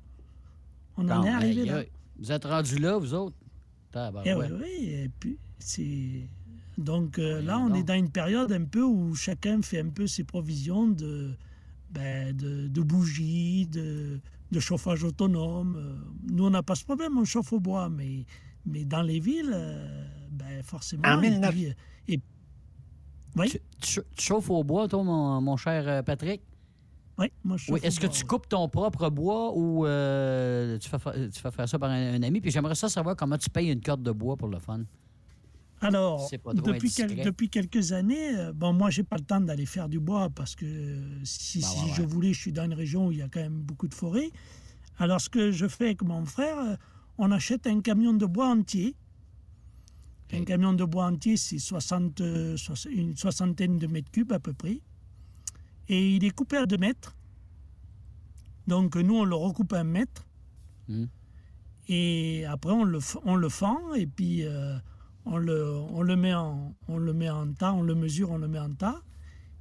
On 0.96 1.08
en 1.08 1.22
est 1.22 1.28
arrivé 1.30 1.64
là. 1.64 1.84
Vous 2.18 2.32
êtes 2.32 2.44
rendus 2.44 2.78
là, 2.78 2.98
vous 2.98 3.14
autres? 3.14 3.36
Eh 4.26 4.34
oui, 4.34 4.46
oui, 4.60 4.86
et 4.90 5.10
puis 5.20 5.38
c'est... 5.58 6.28
Donc 6.76 7.18
euh, 7.20 7.40
là, 7.40 7.58
on 7.60 7.72
est 7.74 7.84
dans 7.84 7.94
une 7.94 8.10
période 8.10 8.50
un 8.52 8.64
peu 8.64 8.82
où 8.82 9.14
chacun 9.14 9.62
fait 9.62 9.80
un 9.80 9.88
peu 9.90 10.06
ses 10.08 10.24
provisions 10.24 10.88
de, 10.88 11.30
ben, 11.90 12.36
de, 12.36 12.66
de 12.68 12.80
bougies, 12.82 13.66
de, 13.66 14.20
de 14.50 14.60
chauffage 14.60 15.04
autonome. 15.04 15.76
Euh, 15.76 15.94
Nous, 16.32 16.44
on 16.44 16.50
n'a 16.50 16.62
pas 16.64 16.74
ce 16.74 16.84
problème, 16.84 17.16
on 17.16 17.24
chauffe 17.24 17.52
au 17.52 17.60
bois, 17.60 17.88
mais, 17.88 18.24
mais 18.66 18.84
dans 18.84 19.02
les 19.02 19.20
villes, 19.20 19.52
euh, 19.54 20.04
ben, 20.32 20.62
forcément... 20.64 21.04
En 21.08 21.22
et 21.22 21.30
19 21.30 21.50
puis, 21.52 21.66
euh, 21.66 21.72
et- 22.08 22.20
Oui, 23.36 23.50
Tu, 23.50 23.58
tu 23.80 23.88
chau- 23.92 24.02
tu 24.16 24.24
chauffes 24.24 24.50
au 24.50 24.64
bois, 24.64 24.88
toi, 24.88 25.04
mon, 25.04 25.40
mon 25.40 25.56
cher 25.56 26.02
Patrick? 26.04 26.42
Oui, 27.18 27.26
moi, 27.44 27.56
je 27.56 27.70
Oui. 27.72 27.80
Est-ce 27.82 28.00
que 28.00 28.06
tu 28.06 28.24
coupes 28.24 28.48
ton 28.48 28.68
propre 28.68 29.08
bois 29.10 29.52
ou 29.56 29.86
euh, 29.86 30.78
tu, 30.78 30.88
fais, 30.88 30.98
fa- 30.98 31.12
tu 31.12 31.40
fais 31.40 31.50
faire 31.50 31.68
ça 31.68 31.78
par 31.78 31.90
un, 31.90 32.14
un 32.14 32.22
ami? 32.22 32.40
Puis 32.40 32.50
j'aimerais 32.50 32.74
ça 32.74 32.88
savoir 32.88 33.14
comment 33.16 33.38
tu 33.38 33.48
payes 33.50 33.70
une 33.70 33.80
corde 33.80 34.02
de 34.02 34.10
bois 34.12 34.36
pour 34.36 34.48
le 34.48 34.58
fun. 34.58 34.80
Alors, 35.80 36.28
depuis, 36.54 36.90
quel- 36.90 37.04
indiscret. 37.06 37.24
depuis 37.24 37.50
quelques 37.50 37.92
années, 37.92 38.36
euh, 38.38 38.52
bon, 38.54 38.72
moi, 38.72 38.88
j'ai 38.90 39.02
pas 39.02 39.16
le 39.16 39.24
temps 39.24 39.40
d'aller 39.40 39.66
faire 39.66 39.88
du 39.88 40.00
bois 40.00 40.30
parce 40.30 40.54
que 40.56 40.64
euh, 40.64 41.20
si, 41.24 41.60
Bah, 41.60 41.66
si 41.68 41.84
ouais, 41.84 41.90
je 41.94 42.00
ouais. 42.02 42.06
voulais, 42.06 42.32
je 42.32 42.40
suis 42.40 42.52
dans 42.52 42.64
une 42.64 42.72
région 42.74 43.08
où 43.08 43.12
il 43.12 43.18
y 43.18 43.22
a 43.22 43.28
quand 43.28 43.40
même 43.40 43.60
beaucoup 43.60 43.86
de 43.88 43.94
forêts. 43.94 44.30
Alors, 44.98 45.20
ce 45.20 45.28
que 45.28 45.50
je 45.52 45.66
fais 45.68 45.86
avec 45.86 46.02
mon 46.02 46.24
frère, 46.24 46.78
on 47.18 47.30
achète 47.32 47.66
un 47.66 47.80
camion 47.80 48.14
de 48.14 48.24
bois 48.26 48.46
entier. 48.48 48.96
Un 50.32 50.44
camion 50.44 50.72
de 50.72 50.84
bois 50.84 51.06
entier, 51.06 51.36
c'est 51.36 51.58
60, 51.58 52.22
soix- 52.56 52.90
une 52.90 53.16
soixantaine 53.16 53.78
de 53.78 53.86
mètres 53.86 54.10
cubes 54.10 54.32
à 54.32 54.38
peu 54.40 54.52
près. 54.52 54.80
Et 55.88 56.16
il 56.16 56.24
est 56.24 56.30
coupé 56.30 56.56
à 56.56 56.66
2 56.66 56.76
mètres. 56.78 57.14
Donc, 58.66 58.96
nous, 58.96 59.14
on 59.16 59.24
le 59.24 59.34
recoupe 59.34 59.72
à 59.74 59.80
un 59.80 59.84
mètre. 59.84 60.26
Hmm. 60.88 61.04
Et 61.88 62.44
après, 62.46 62.72
on 62.72 62.84
le, 62.84 62.98
on 63.24 63.36
le 63.36 63.48
fend 63.50 63.92
et 63.94 64.06
puis 64.06 64.42
euh, 64.44 64.76
on, 65.26 65.36
le, 65.36 65.70
on, 65.90 66.00
le 66.02 66.16
met 66.16 66.32
en, 66.34 66.74
on 66.88 66.96
le 66.96 67.12
met 67.12 67.28
en 67.28 67.52
tas, 67.52 67.74
on 67.74 67.82
le 67.82 67.94
mesure, 67.94 68.30
on 68.30 68.38
le 68.38 68.48
met 68.48 68.58
en 68.58 68.72
tas. 68.72 69.00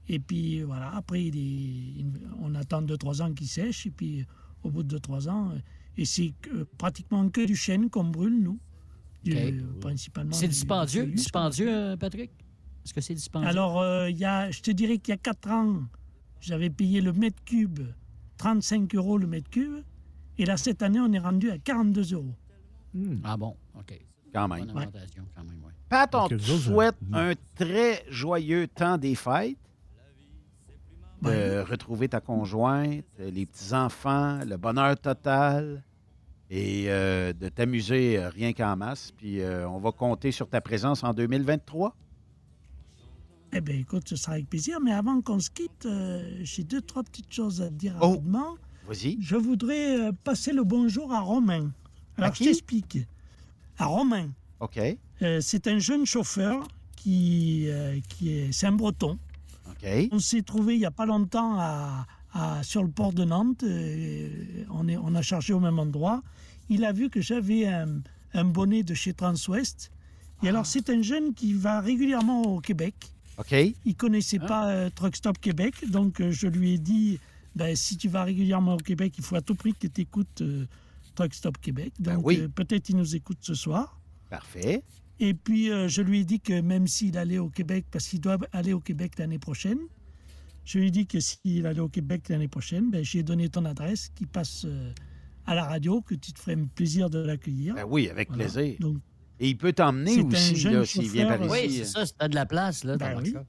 Et 0.07 0.19
puis 0.19 0.61
voilà, 0.63 0.95
après, 0.95 1.23
il 1.25 1.35
est- 1.37 1.99
il- 1.99 2.11
on 2.41 2.55
attend 2.55 2.81
2-3 2.81 3.21
ans 3.21 3.33
qu'il 3.33 3.47
sèche. 3.47 3.85
Et 3.87 3.91
puis 3.91 4.25
au 4.63 4.71
bout 4.71 4.83
de 4.83 4.97
2-3 4.97 5.27
ans, 5.29 5.51
euh, 5.51 5.57
et 5.97 6.05
c'est 6.05 6.33
que- 6.41 6.63
pratiquement 6.77 7.27
que 7.29 7.45
du 7.45 7.55
chêne 7.57 7.89
qu'on 7.89 8.05
brûle, 8.05 8.41
nous. 8.41 8.59
Du- 9.25 9.33
OK. 9.37 9.79
principalement. 9.81 10.33
C'est 10.33 10.47
dispendieux, 10.49 11.05
du 11.05 11.13
dispendieux, 11.13 11.73
euh, 11.73 11.97
Patrick? 11.97 12.31
Est-ce 12.85 12.93
que 12.93 12.99
c'est 13.01 13.13
dispendieux? 13.15 13.47
alors, 13.49 13.79
euh, 13.81 14.09
y 14.09 14.23
a, 14.25 14.51
je 14.51 14.61
te 14.61 14.71
dirais 14.71 14.97
qu'il 14.97 15.13
y 15.13 15.15
a 15.15 15.17
4 15.17 15.49
ans, 15.49 15.83
j'avais 16.43 16.69
payé 16.69 17.01
le 17.01 17.13
mètre 17.13 17.43
cube 17.43 17.79
35 18.37 18.93
euros 18.95 19.17
le 19.17 19.27
mètre 19.27 19.49
cube. 19.49 19.83
Et 20.37 20.45
là, 20.45 20.57
cette 20.57 20.81
année, 20.81 20.99
on 20.99 21.11
est 21.13 21.19
rendu 21.19 21.49
à 21.51 21.57
42 21.57 22.13
euros. 22.13 22.35
Ah 23.23 23.37
bon, 23.37 23.55
OK. 23.77 23.99
Quand 24.33 24.47
même. 24.47 24.65
Bonne 24.65 24.71
augmentation, 24.71 25.23
quand 25.35 25.43
même, 25.43 25.63
ouais. 25.63 25.71
Pat, 25.89 26.13
on 26.15 26.27
te 26.27 26.37
souhaite 26.37 26.95
euh, 27.13 27.31
un 27.31 27.33
très 27.55 28.03
joyeux 28.09 28.67
temps 28.67 28.97
des 28.97 29.15
fêtes. 29.15 29.57
De 31.21 31.61
retrouver 31.61 32.09
ta 32.09 32.19
conjointe, 32.19 33.05
les 33.17 33.45
petits-enfants, 33.45 34.41
le 34.45 34.57
bonheur 34.57 34.99
total 34.99 35.81
et 36.49 36.85
euh, 36.87 37.33
de 37.33 37.49
t'amuser 37.49 38.17
euh, 38.17 38.29
rien 38.29 38.53
qu'en 38.53 38.75
masse. 38.75 39.11
Puis 39.11 39.41
euh, 39.41 39.67
on 39.67 39.79
va 39.79 39.91
compter 39.91 40.31
sur 40.31 40.49
ta 40.49 40.61
présence 40.61 41.03
en 41.03 41.13
2023. 41.13 41.95
Eh 43.55 43.61
bien, 43.61 43.75
écoute, 43.75 44.07
ce 44.09 44.15
sera 44.15 44.33
avec 44.33 44.49
plaisir. 44.49 44.79
Mais 44.81 44.91
avant 44.93 45.21
qu'on 45.21 45.39
se 45.39 45.49
quitte, 45.49 45.85
euh, 45.85 46.39
j'ai 46.43 46.63
deux, 46.63 46.81
trois 46.81 47.03
petites 47.03 47.31
choses 47.31 47.61
à 47.61 47.67
te 47.67 47.73
dire 47.73 47.95
Oh. 48.01 48.09
rapidement. 48.11 48.55
Vas-y. 48.87 49.17
Je 49.21 49.35
voudrais 49.35 49.99
euh, 49.99 50.11
passer 50.23 50.51
le 50.53 50.63
bonjour 50.63 51.13
à 51.13 51.19
Romain. 51.21 51.71
Alors, 52.17 52.29
À 52.29 52.33
je 52.33 52.37
qui? 52.39 52.45
t'explique. 52.45 52.97
À 53.77 53.85
Romain. 53.85 54.29
OK. 54.59 54.79
Euh, 55.21 55.39
c'est 55.41 55.67
un 55.67 55.79
jeune 55.79 56.05
chauffeur 56.05 56.67
qui, 56.95 57.67
qui 58.09 58.31
est... 58.31 58.51
C'est 58.51 58.67
un 58.67 58.71
breton. 58.73 59.17
OK. 59.69 59.87
On 60.11 60.19
s'est 60.19 60.41
trouvé 60.41 60.75
il 60.75 60.79
n'y 60.79 60.85
a 60.85 60.91
pas 60.91 61.05
longtemps 61.05 61.55
à, 61.59 62.05
à- 62.33 62.63
sur 62.63 62.81
le 62.83 62.89
port 62.89 63.13
de 63.13 63.23
Nantes. 63.23 63.63
on, 63.63 64.87
est, 64.87 64.97
on 64.97 65.13
a 65.15 65.21
chargé 65.21 65.53
au 65.53 65.59
même 65.59 65.79
endroit. 65.79 66.21
Il 66.69 66.85
a 66.85 66.91
vu 66.91 67.09
que 67.09 67.21
j'avais 67.21 67.67
un, 67.67 67.99
un 68.33 68.45
bonnet 68.45 68.83
de 68.83 68.93
chez 68.93 69.13
Transwest. 69.13 69.91
Et 70.43 70.49
alors, 70.49 70.65
c'est 70.65 70.89
un 70.89 71.01
jeune 71.01 71.33
qui 71.33 71.53
va 71.53 71.79
régulièrement 71.81 72.41
au 72.41 72.59
Québec. 72.59 72.95
OK. 73.37 73.55
Il 73.85 73.95
connaissait 73.95 74.39
pas 74.39 74.69
euh, 74.71 74.89
Truck 74.93 75.15
Stop 75.15 75.39
Québec, 75.39 75.89
donc 75.89 76.19
euh, 76.21 76.31
je 76.31 76.47
lui 76.47 76.73
ai 76.73 76.77
dit 76.77 77.19
ben, 77.55 77.75
si 77.75 77.97
tu 77.97 78.07
vas 78.09 78.23
régulièrement 78.23 78.75
au 78.75 78.77
Québec, 78.77 79.13
il 79.17 79.23
faut 79.23 79.35
à 79.35 79.41
tout 79.41 79.55
prix 79.55 79.73
que 79.73 79.87
tu 79.87 80.01
écoutes 80.01 80.41
euh, 80.41 80.65
Truck 81.15 81.33
Stop 81.33 81.57
Québec. 81.59 81.93
Donc 81.99 82.15
Ben 82.17 82.21
oui. 82.23 82.39
euh, 82.41 82.47
peut-être 82.47 82.89
il 82.89 82.95
nous 82.97 83.15
écoute 83.15 83.37
ce 83.41 83.53
soir. 83.53 83.99
Parfait. 84.29 84.83
Et 85.19 85.33
puis 85.33 85.71
euh, 85.71 85.87
je 85.87 86.01
lui 86.01 86.19
ai 86.21 86.25
dit 86.25 86.39
que 86.39 86.59
même 86.61 86.87
s'il 86.87 87.17
allait 87.17 87.37
au 87.39 87.49
Québec, 87.49 87.85
parce 87.91 88.07
qu'il 88.07 88.19
doit 88.21 88.37
aller 88.51 88.73
au 88.73 88.79
Québec 88.79 89.13
l'année 89.19 89.39
prochaine, 89.39 89.79
je 90.65 90.79
lui 90.79 90.87
ai 90.87 90.91
dit 90.91 91.05
que 91.07 91.19
s'il 91.19 91.65
allait 91.67 91.79
au 91.79 91.89
Québec 91.89 92.29
l'année 92.29 92.47
prochaine, 92.47 92.89
ben, 92.89 93.03
j'ai 93.03 93.21
donné 93.23 93.49
ton 93.49 93.65
adresse, 93.65 94.09
qu'il 94.15 94.27
passe 94.27 94.65
à 95.45 95.55
la 95.55 95.65
radio, 95.65 96.01
que 96.01 96.15
tu 96.15 96.31
te 96.33 96.39
ferais 96.39 96.55
plaisir 96.73 97.09
de 97.09 97.19
l'accueillir. 97.19 97.75
Ben 97.75 97.85
oui, 97.87 98.09
avec 98.09 98.29
Voilà. 98.29 98.45
plaisir. 98.45 98.77
Donc, 98.79 98.97
Et 99.39 99.49
il 99.49 99.57
peut 99.57 99.73
t'emmener 99.73 100.15
C'est 100.15 100.67
un 100.75 100.81
aussi 100.81 100.99
s'il 100.99 101.11
vient 101.11 101.27
par 101.27 101.41
ici. 101.41 101.49
Oui, 101.51 101.73
c'est 101.77 101.85
ça, 101.85 102.05
si 102.05 102.13
t'as 102.17 102.27
de 102.27 102.35
la 102.35 102.45
place, 102.45 102.83
là, 102.83 102.97
Ben 102.97 103.15
dans 103.15 103.21
oui. 103.23 103.31
ça. 103.31 103.45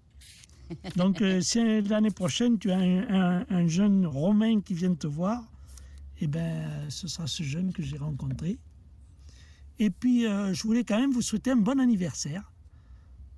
Donc, 0.96 1.20
euh, 1.20 1.40
si 1.40 1.58
euh, 1.60 1.82
l'année 1.82 2.10
prochaine, 2.10 2.58
tu 2.58 2.70
as 2.70 2.78
un, 2.78 3.08
un- 3.42 3.46
un 3.50 3.66
jeune 3.68 4.06
Romain 4.06 4.60
qui 4.60 4.72
vient 4.74 4.94
te 4.94 5.06
voir, 5.06 5.42
eh 6.20 6.26
bien, 6.26 6.88
ce 6.88 7.06
sera 7.06 7.26
ce 7.26 7.42
jeune 7.42 7.72
que 7.72 7.82
j'ai 7.82 7.98
rencontré. 7.98 8.58
Et 9.78 9.90
puis, 9.90 10.26
euh, 10.26 10.54
je 10.54 10.62
voulais 10.62 10.84
quand 10.84 10.98
même 10.98 11.12
vous 11.12 11.22
souhaiter 11.22 11.50
un 11.50 11.56
bon 11.56 11.78
anniversaire, 11.80 12.50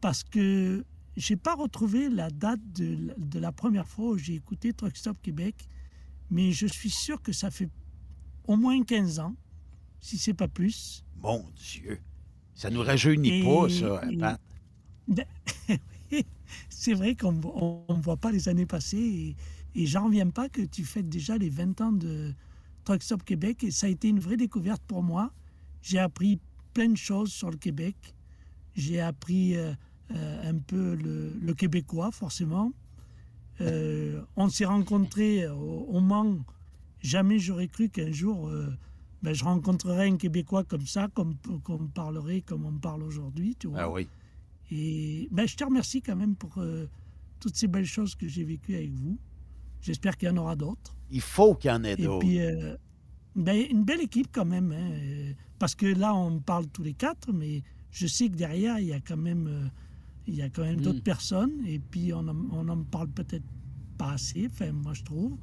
parce 0.00 0.22
que 0.22 0.84
j'ai 1.16 1.36
pas 1.36 1.54
retrouvé 1.54 2.08
la 2.08 2.30
date 2.30 2.60
de, 2.74 3.08
la- 3.08 3.14
de 3.16 3.38
la 3.40 3.50
première 3.52 3.88
fois 3.88 4.10
où 4.10 4.18
j'ai 4.18 4.34
écouté 4.34 4.72
Truck 4.72 4.96
Stop 4.96 5.16
Québec, 5.20 5.56
mais 6.30 6.52
je 6.52 6.66
suis 6.66 6.90
sûr 6.90 7.20
que 7.22 7.32
ça 7.32 7.50
fait 7.50 7.68
au 8.46 8.56
moins 8.56 8.82
15 8.84 9.18
ans, 9.18 9.34
si 10.00 10.16
c'est 10.18 10.34
pas 10.34 10.46
plus. 10.48 11.04
Mon 11.20 11.44
Dieu. 11.56 12.00
Ça 12.56 12.70
nous 12.70 12.82
rajeunit 12.82 13.40
Et- 13.40 13.44
pas, 13.44 13.68
ça, 13.68 14.00
hein, 14.02 14.08
et- 14.10 14.16
Pat. 14.16 14.40
C'est 16.68 16.94
vrai 16.94 17.14
qu'on 17.14 17.32
ne 17.32 18.02
voit 18.02 18.16
pas 18.16 18.30
les 18.32 18.48
années 18.48 18.66
passer 18.66 18.96
et, 18.98 19.36
et 19.82 19.86
j'en 19.86 20.06
reviens 20.06 20.28
pas 20.30 20.48
que 20.48 20.62
tu 20.62 20.84
fêtes 20.84 21.08
déjà 21.08 21.36
les 21.38 21.50
20 21.50 21.80
ans 21.80 21.92
de 21.92 22.32
Truck 22.84 23.02
Stop 23.02 23.24
Québec 23.24 23.62
et 23.64 23.70
ça 23.70 23.86
a 23.86 23.90
été 23.90 24.08
une 24.08 24.20
vraie 24.20 24.36
découverte 24.36 24.82
pour 24.86 25.02
moi. 25.02 25.32
J'ai 25.82 25.98
appris 25.98 26.40
plein 26.74 26.88
de 26.88 26.96
choses 26.96 27.30
sur 27.32 27.50
le 27.50 27.56
Québec. 27.56 27.96
J'ai 28.74 29.00
appris 29.00 29.56
euh, 29.56 29.72
euh, 30.14 30.50
un 30.50 30.58
peu 30.58 30.94
le, 30.94 31.32
le 31.40 31.54
québécois, 31.54 32.10
forcément. 32.12 32.72
Euh, 33.60 34.22
on 34.36 34.48
s'est 34.48 34.64
rencontrés 34.66 35.46
au, 35.48 35.86
au 35.88 36.00
Mans. 36.00 36.38
Jamais 37.00 37.38
j'aurais 37.38 37.68
cru 37.68 37.88
qu'un 37.88 38.12
jour 38.12 38.48
ben, 39.26 39.34
je 39.34 39.42
rencontrerais 39.42 40.08
un 40.08 40.16
Québécois 40.16 40.62
comme 40.62 40.86
ça, 40.86 41.08
comme, 41.12 41.34
comme 41.64 41.88
parlerait, 41.90 42.42
comme 42.42 42.64
on 42.64 42.78
parle 42.78 43.02
aujourd'hui. 43.02 43.56
Tu 43.58 43.66
vois. 43.66 43.80
Ah 43.80 43.90
oui. 43.90 44.06
Et 44.70 45.26
ben, 45.32 45.48
je 45.48 45.56
te 45.56 45.64
remercie 45.64 46.00
quand 46.00 46.14
même 46.14 46.36
pour 46.36 46.58
euh, 46.58 46.86
toutes 47.40 47.56
ces 47.56 47.66
belles 47.66 47.86
choses 47.86 48.14
que 48.14 48.28
j'ai 48.28 48.44
vécues 48.44 48.76
avec 48.76 48.92
vous. 48.92 49.18
J'espère 49.80 50.16
qu'il 50.16 50.28
y 50.28 50.30
en 50.30 50.36
aura 50.36 50.54
d'autres. 50.54 50.96
Il 51.10 51.20
faut 51.20 51.56
qu'il 51.56 51.70
y 51.70 51.74
en 51.74 51.82
ait 51.82 51.94
Et 51.94 52.04
d'autres. 52.04 52.20
puis, 52.20 52.38
euh, 52.40 52.76
ben, 53.34 53.66
une 53.68 53.82
belle 53.84 54.00
équipe 54.00 54.28
quand 54.30 54.44
même. 54.44 54.70
hein, 54.70 54.90
euh, 54.92 55.32
parce 55.58 55.74
que 55.74 55.86
là, 55.86 56.14
on 56.14 56.38
parle 56.38 56.68
tous 56.68 56.84
les 56.84 56.94
quatre, 56.94 57.32
mais 57.32 57.64
je 57.90 58.06
sais 58.06 58.28
que 58.28 58.36
derrière, 58.36 58.78
il 58.78 58.86
y 58.86 58.92
a 58.92 59.00
quand 59.00 59.16
même, 59.16 59.48
euh, 59.48 59.66
il 60.28 60.36
y 60.36 60.42
a 60.42 60.50
quand 60.50 60.62
même 60.62 60.80
d'autres 60.80 61.00
Mm. 61.00 61.14
personnes. 61.14 61.66
Et 61.66 61.80
puis, 61.80 62.12
on 62.12 62.28
en, 62.28 62.36
on 62.52 62.68
en 62.68 62.84
parle 62.84 63.08
peut-être 63.08 63.44
pas 63.98 64.12
assez, 64.12 64.46
enfin, 64.46 64.70
moi, 64.70 64.94
je 64.94 65.02
trouve. 65.02 65.36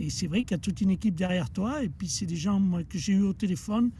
Et 0.00 0.10
c'est 0.10 0.28
vrai 0.28 0.42
qu'il 0.42 0.52
y 0.52 0.54
a 0.54 0.58
toute 0.58 0.80
une 0.80 0.90
équipe 0.90 1.14
derrière 1.16 1.50
toi. 1.50 1.82
Et 1.82 1.88
puis, 1.88 2.08
c'est 2.08 2.26
des 2.26 2.36
gens 2.36 2.60
moi, 2.60 2.84
que 2.84 2.96
j'ai 2.98 3.14
eu 3.14 3.22
au 3.22 3.32
téléphone. 3.32 3.90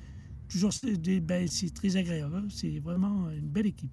Toujours, 0.48 0.72
c'est 0.72 0.96
ben, 1.20 1.48
très 1.74 1.96
agréable. 1.96 2.36
hein. 2.36 2.46
C'est 2.50 2.78
vraiment 2.78 3.28
une 3.30 3.48
belle 3.48 3.66
équipe. 3.66 3.90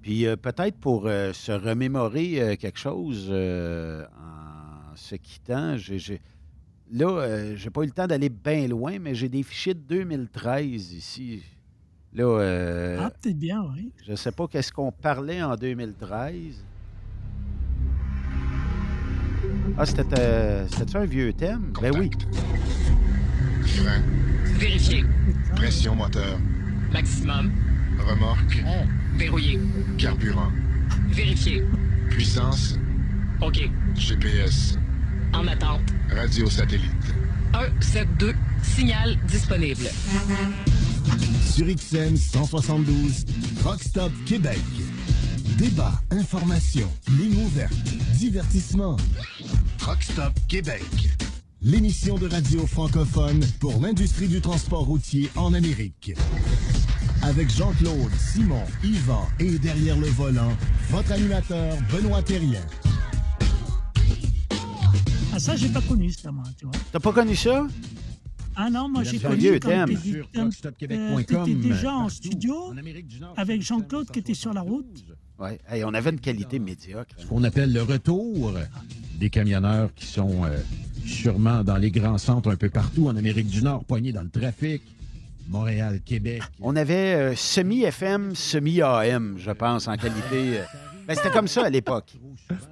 Puis 0.00 0.26
euh, 0.26 0.36
peut-être 0.36 0.78
pour 0.78 1.06
euh, 1.06 1.32
se 1.34 1.52
remémorer 1.52 2.40
euh, 2.40 2.56
quelque 2.56 2.78
chose 2.78 3.30
en 3.30 4.96
se 4.96 5.14
quittant, 5.16 5.76
j'ai, 5.76 6.20
là, 6.90 7.54
j'ai 7.56 7.70
pas 7.70 7.82
eu 7.82 7.86
le 7.86 7.92
temps 7.92 8.06
d'aller 8.06 8.28
bien 8.28 8.66
loin, 8.68 8.98
mais 8.98 9.14
j'ai 9.14 9.28
des 9.28 9.42
fichiers 9.42 9.74
de 9.74 9.80
2013 9.80 10.92
ici. 10.92 11.42
Là, 12.12 12.98
Ah, 12.98 13.10
peut-être 13.10 13.38
bien, 13.38 13.62
oui. 13.74 13.92
je 14.06 14.14
sais 14.14 14.32
pas 14.32 14.48
qu'est-ce 14.48 14.72
qu'on 14.72 14.90
parlait 14.90 15.42
en 15.42 15.54
2013. 15.56 16.64
Ah, 19.82 19.86
c'était, 19.86 20.04
euh, 20.18 20.66
un 20.92 21.04
vieux 21.06 21.32
thème? 21.32 21.72
Ben 21.80 21.90
oui. 21.96 22.10
Frein. 23.66 24.02
Vérifié. 24.58 25.06
Pression 25.56 25.94
moteur. 25.94 26.38
Maximum. 26.92 27.50
Remorque. 27.98 28.62
Verrouillé. 29.16 29.58
Carburant. 29.96 30.52
Vérifié. 31.08 31.64
Puissance. 32.10 32.78
OK. 33.40 33.70
GPS. 33.94 34.76
En 35.32 35.46
attente. 35.46 35.80
Radio 36.14 36.50
satellite. 36.50 37.14
172. 37.54 38.34
Signal 38.62 39.16
disponible. 39.26 39.88
Sur 41.50 41.64
XM 41.74 42.18
172, 42.18 43.24
Rockstop 43.64 44.12
Québec. 44.26 44.60
Débat, 45.58 45.92
information, 46.10 46.88
ligne 47.18 47.44
ouverte, 47.44 47.72
divertissement. 48.16 48.96
Rockstop 49.82 50.32
Québec. 50.48 50.82
L'émission 51.62 52.16
de 52.16 52.26
radio 52.28 52.66
francophone 52.66 53.40
pour 53.60 53.80
l'industrie 53.80 54.28
du 54.28 54.40
transport 54.40 54.84
routier 54.86 55.28
en 55.36 55.52
Amérique. 55.52 56.12
Avec 57.22 57.50
Jean-Claude, 57.50 58.10
Simon, 58.32 58.62
Yvan 58.82 59.26
et 59.38 59.58
derrière 59.58 59.98
le 59.98 60.06
volant, 60.08 60.52
votre 60.88 61.12
animateur 61.12 61.76
Benoît 61.92 62.22
Thérien. 62.22 62.62
Ah, 65.32 65.38
ça, 65.38 65.54
j'ai 65.56 65.68
pas 65.68 65.82
connu, 65.82 66.10
ça, 66.10 66.32
moi, 66.32 66.44
tu 66.58 66.64
vois. 66.64 66.74
T'as 66.92 67.00
pas 67.00 67.12
connu 67.12 67.36
ça? 67.36 67.66
Ah 68.56 68.68
non, 68.70 68.88
moi, 68.88 69.04
j'ai 69.04 69.18
connu 69.18 69.58
quand 69.60 69.84
t'étais- 69.86 70.22
euh, 70.92 71.46
déjà 71.54 71.92
en 71.92 71.98
partout. 72.00 72.14
studio 72.14 72.74
avec 73.36 73.62
Jean-Claude 73.62 74.10
qui 74.10 74.18
était 74.18 74.34
sur 74.34 74.52
la 74.52 74.60
route. 74.62 75.04
Hey, 75.68 75.84
on 75.84 75.94
avait 75.94 76.10
une 76.10 76.20
qualité 76.20 76.58
médiocre. 76.58 77.14
ce 77.16 77.26
qu'on 77.26 77.44
appelle 77.44 77.72
le 77.72 77.82
retour 77.82 78.52
des 79.18 79.30
camionneurs 79.30 79.92
qui 79.94 80.06
sont 80.06 80.44
euh, 80.44 80.58
sûrement 81.06 81.64
dans 81.64 81.76
les 81.76 81.90
grands 81.90 82.18
centres 82.18 82.50
un 82.50 82.56
peu 82.56 82.68
partout 82.68 83.08
en 83.08 83.16
Amérique 83.16 83.48
du 83.48 83.62
Nord, 83.62 83.84
poignés 83.84 84.12
dans 84.12 84.22
le 84.22 84.30
trafic. 84.30 84.82
Montréal, 85.48 86.00
Québec. 86.04 86.42
On 86.60 86.76
avait 86.76 87.14
euh, 87.14 87.34
semi-FM, 87.34 88.34
semi-AM, 88.36 89.34
je 89.38 89.50
pense, 89.50 89.88
en 89.88 89.96
qualité. 89.96 90.60
euh. 90.60 90.64
Ben, 91.08 91.14
c'était 91.16 91.30
comme 91.30 91.48
ça 91.48 91.64
à 91.64 91.70
l'époque. 91.70 92.12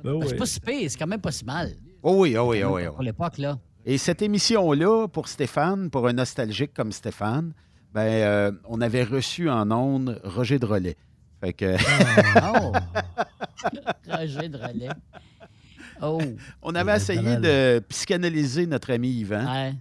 Ben, 0.05 0.21
C'est 0.27 0.37
pas 0.37 0.47
si 0.47 0.61
pire, 0.61 0.89
c'est 0.89 0.97
quand 0.97 1.09
même 1.09 1.21
pas 1.21 1.33
si 1.33 1.45
mal. 1.45 1.73
Oh 2.05 2.15
oui, 2.21 2.37
oh 2.37 2.51
oui, 2.51 2.63
oh 2.63 2.75
oui. 2.77 2.83
oh 2.87 2.91
Pour 2.91 3.01
oui. 3.01 3.07
l'époque, 3.07 3.39
là. 3.39 3.59
Et 3.85 3.99
cette 3.99 4.23
émission-là, 4.23 5.09
pour 5.09 5.27
Stéphane, 5.27 5.91
pour 5.91 6.07
un 6.07 6.13
nostalgique 6.13 6.73
comme 6.73 6.93
Stéphane, 6.93 7.53
ben, 7.93 8.03
euh, 8.03 8.53
on 8.69 8.81
avait 8.81 9.03
reçu 9.03 9.51
en 9.51 9.71
ondes 9.73 10.21
Roger 10.23 10.61
Drolet. 10.61 10.97
Fait 11.41 11.53
que... 11.53 11.77
Oh! 12.43 12.73
Roger 14.09 14.49
de 14.49 14.57
relais. 14.57 14.89
Oh! 16.01 16.21
on 16.63 16.77
avait 16.77 16.95
essayé 16.95 17.37
de 17.39 17.81
psychanalyser 17.89 18.67
notre 18.67 18.93
ami 18.93 19.09
Yvan, 19.11 19.45
Ouais. 19.53 19.75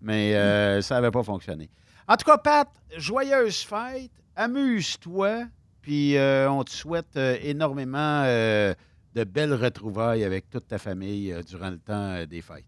mais 0.00 0.36
euh, 0.36 0.80
ça 0.82 0.94
n'avait 0.94 1.10
pas 1.10 1.24
fonctionné. 1.24 1.68
En 2.06 2.14
tout 2.16 2.24
cas, 2.24 2.38
Pat, 2.38 2.68
joyeuse 2.96 3.62
fête, 3.64 4.12
amuse-toi, 4.36 5.46
puis 5.80 6.16
euh, 6.16 6.48
on 6.48 6.62
te 6.62 6.70
souhaite 6.70 7.16
euh, 7.16 7.36
énormément 7.42 8.22
euh, 8.24 8.72
de 9.16 9.24
belles 9.24 9.54
retrouvailles 9.54 10.22
avec 10.22 10.48
toute 10.48 10.68
ta 10.68 10.78
famille 10.78 11.32
euh, 11.32 11.42
durant 11.42 11.70
le 11.70 11.78
temps 11.78 11.92
euh, 12.12 12.24
des 12.24 12.40
fêtes. 12.40 12.64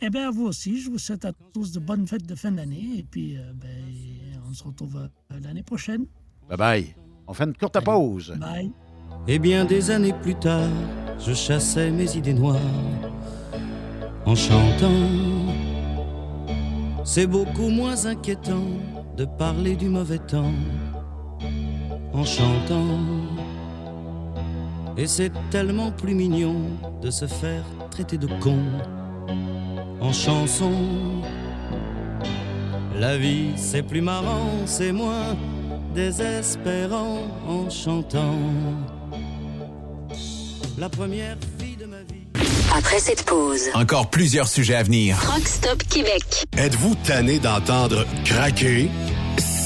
Eh 0.00 0.10
bien, 0.10 0.26
à 0.26 0.30
vous 0.32 0.46
aussi, 0.46 0.80
je 0.80 0.90
vous 0.90 0.98
souhaite 0.98 1.24
à 1.24 1.32
tous 1.54 1.70
de 1.70 1.78
bonnes 1.78 2.08
fêtes 2.08 2.26
de 2.26 2.34
fin 2.34 2.50
d'année. 2.50 2.98
Et 2.98 3.02
puis, 3.04 3.36
euh, 3.38 3.52
ben, 3.54 3.84
on 4.50 4.52
se 4.52 4.64
retrouve 4.64 4.96
euh, 4.96 5.38
l'année 5.40 5.62
prochaine. 5.62 6.06
Bye-bye. 6.50 6.94
On 7.26 7.34
fait 7.34 7.44
une 7.44 7.56
courte 7.56 7.80
pause. 7.80 8.34
Bye. 8.38 8.72
Et 9.28 9.38
bien 9.38 9.64
des 9.64 9.90
années 9.90 10.14
plus 10.22 10.34
tard, 10.34 10.68
je 11.18 11.32
chassais 11.32 11.90
mes 11.90 12.16
idées 12.16 12.34
noires 12.34 12.58
en 14.26 14.34
chantant. 14.34 14.88
C'est 17.04 17.26
beaucoup 17.26 17.68
moins 17.68 18.06
inquiétant 18.06 18.66
de 19.16 19.24
parler 19.24 19.76
du 19.76 19.88
mauvais 19.88 20.18
temps 20.18 20.52
en 22.12 22.24
chantant. 22.24 22.98
Et 24.96 25.06
c'est 25.06 25.32
tellement 25.50 25.90
plus 25.90 26.14
mignon 26.14 26.56
de 27.00 27.10
se 27.10 27.26
faire 27.26 27.64
traiter 27.90 28.18
de 28.18 28.28
con 28.40 28.58
en 30.00 30.12
chanson. 30.12 30.72
La 32.98 33.16
vie 33.16 33.52
c'est 33.56 33.82
plus 33.82 34.02
marrant, 34.02 34.66
c'est 34.66 34.92
moins 34.92 35.36
désespérant 35.94 37.18
en 37.46 37.68
chantant. 37.70 38.38
La 40.78 40.88
première 40.88 41.36
fille 41.58 41.76
de 41.76 41.84
ma 41.86 41.98
vie. 41.98 42.22
Après 42.74 42.98
cette 42.98 43.24
pause, 43.24 43.68
Encore 43.74 44.08
plusieurs 44.08 44.48
sujets 44.48 44.74
à 44.74 44.82
venir. 44.82 45.16
Rockstop 45.30 45.82
Québec. 45.84 46.44
Êtes-vous 46.56 46.94
tanné 47.04 47.38
d'entendre 47.38 48.06
craquer, 48.24 48.88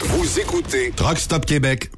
Vous 0.00 0.38
écoutez 0.38 0.92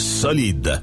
solide. 0.00 0.82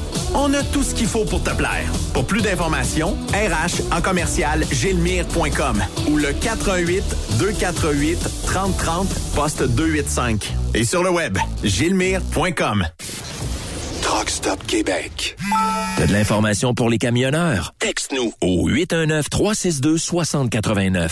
On 0.33 0.53
a 0.53 0.63
tout 0.63 0.83
ce 0.83 0.95
qu'il 0.95 1.07
faut 1.07 1.25
pour 1.25 1.43
te 1.43 1.49
plaire. 1.51 1.91
Pour 2.13 2.25
plus 2.25 2.41
d'informations, 2.41 3.15
RH 3.33 3.93
en 3.95 4.01
commercial 4.01 4.63
gilmire.com 4.71 5.83
ou 6.09 6.17
le 6.17 6.33
418 6.33 7.03
248 7.39 8.17
3030 8.45 9.07
poste 9.35 9.63
285. 9.63 10.53
Et 10.73 10.83
sur 10.83 11.03
le 11.03 11.09
web, 11.09 11.37
gilmire.com. 11.63 12.85
Truck 14.01 14.29
Stop 14.29 14.65
Québec. 14.65 15.37
T'as 15.97 16.07
de 16.07 16.13
l'information 16.13 16.73
pour 16.73 16.89
les 16.89 16.97
camionneurs? 16.97 17.73
Texte-nous 17.79 18.33
au 18.41 18.69
819-362-6089. 18.69 21.11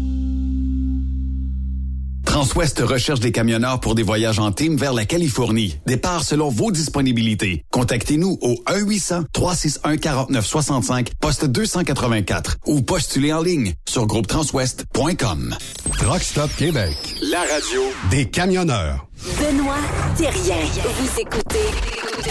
Transwest 2.31 2.79
recherche 2.79 3.19
des 3.19 3.33
camionneurs 3.33 3.81
pour 3.81 3.93
des 3.93 4.03
voyages 4.03 4.39
en 4.39 4.53
team 4.53 4.77
vers 4.77 4.93
la 4.93 5.03
Californie. 5.03 5.77
Départ 5.85 6.23
selon 6.23 6.47
vos 6.47 6.71
disponibilités. 6.71 7.65
Contactez-nous 7.71 8.37
au 8.39 8.53
1-800-361-4965, 8.69 11.07
poste 11.19 11.43
284 11.43 12.59
ou 12.67 12.83
postulez 12.83 13.33
en 13.33 13.41
ligne 13.41 13.73
sur 13.85 14.07
groupetranswest.com. 14.07 15.57
Truck 15.97 16.23
Stop 16.23 16.49
Québec. 16.55 16.95
La 17.21 17.41
radio 17.41 17.81
Des 18.09 18.29
camionneurs. 18.29 19.07
Benoît 19.37 19.75
Thérien. 20.15 20.55
Vous 21.01 21.19
écoutez 21.19 21.67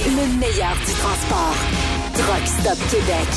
le 0.06 0.39
meilleur 0.39 0.77
du 0.77 0.94
transport. 0.94 1.56
Truck 2.14 2.47
Stop 2.47 2.78
Québec. 2.90 3.28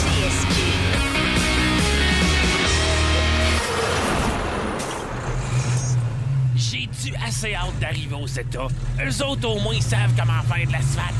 Assez 7.27 7.55
hâte 7.55 7.79
d'arriver 7.79 8.15
au 8.15 8.27
CETA? 8.27 8.67
Eux 9.05 9.23
autres, 9.25 9.47
au 9.47 9.59
moins, 9.59 9.73
ils 9.73 9.81
savent 9.81 10.13
comment 10.17 10.41
faire 10.43 10.67
de 10.67 10.71
l'asphalte. 10.71 11.13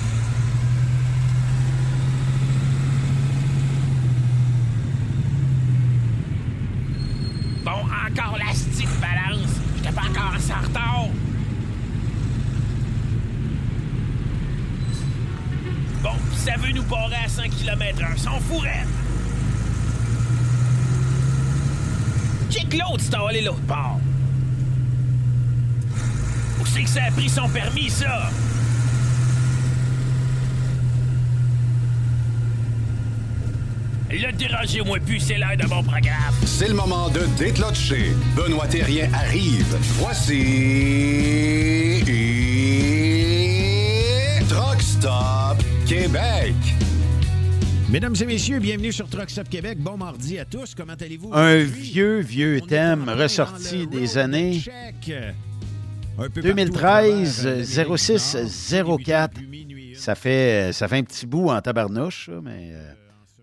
Bon, 7.64 7.72
encore 7.72 8.38
la 8.38 8.52
petite 8.52 9.00
balance. 9.00 9.52
J'étais 9.78 9.92
pas 9.92 10.02
encore 10.02 10.34
en 10.34 10.68
retard. 10.68 11.06
Bon, 16.02 16.10
ça 16.36 16.58
veut 16.58 16.74
nous 16.74 16.84
barrer 16.84 17.16
à 17.26 17.30
100 17.30 17.44
km/h. 17.44 18.18
S'en 18.18 18.40
fourrait. 18.42 18.86
Kick 22.50 22.74
l'autre 22.74 23.00
si 23.00 23.10
t'as 23.10 23.28
allé 23.28 23.42
l'autre 23.42 23.62
bord. 23.62 24.00
C'est 26.74 26.82
que 26.82 26.90
ça 26.90 27.04
a 27.08 27.12
pris 27.12 27.30
son 27.30 27.48
permis, 27.50 27.88
ça? 27.88 28.32
Le 34.10 34.32
dérangez-moi 34.32 34.98
plus, 35.06 35.20
c'est 35.20 35.38
l'heure 35.38 35.56
de 35.56 35.68
mon 35.68 35.84
programme. 35.84 36.34
C'est 36.48 36.70
le 36.70 36.74
moment 36.74 37.10
de 37.10 37.28
déclocher. 37.38 38.14
Benoît 38.36 38.66
Thérien 38.66 39.08
arrive. 39.14 39.78
Voici... 40.00 40.34
Truck 44.50 44.82
Stop 44.82 45.64
Québec. 45.86 46.56
Mesdames 47.88 48.16
et 48.20 48.26
messieurs, 48.26 48.58
bienvenue 48.58 48.92
sur 48.92 49.08
Truck 49.08 49.30
Stop 49.30 49.48
Québec. 49.48 49.78
Bon 49.78 49.96
mardi 49.96 50.40
à 50.40 50.46
tous. 50.46 50.74
Comment 50.76 50.96
allez-vous? 51.00 51.30
Un 51.34 51.60
vieux, 51.60 52.22
vieux 52.22 52.62
thème 52.62 53.08
ressorti 53.08 53.86
des 53.86 54.18
années 54.18 54.60
Un 54.68 54.92
peu 55.06 55.14
2013, 56.18 57.44
partout 57.44 57.80
à 57.80 57.84
travers, 57.86 57.98
06 57.98 58.76
04. 59.06 59.32
Ça 59.96 60.16
fait, 60.16 60.72
ça 60.74 60.88
fait 60.88 60.98
un 60.98 61.04
petit 61.04 61.26
bout 61.26 61.50
en 61.50 61.62
tabarnouche, 61.62 62.26
ça, 62.28 62.32
mais 62.44 62.72
euh, 62.74 62.92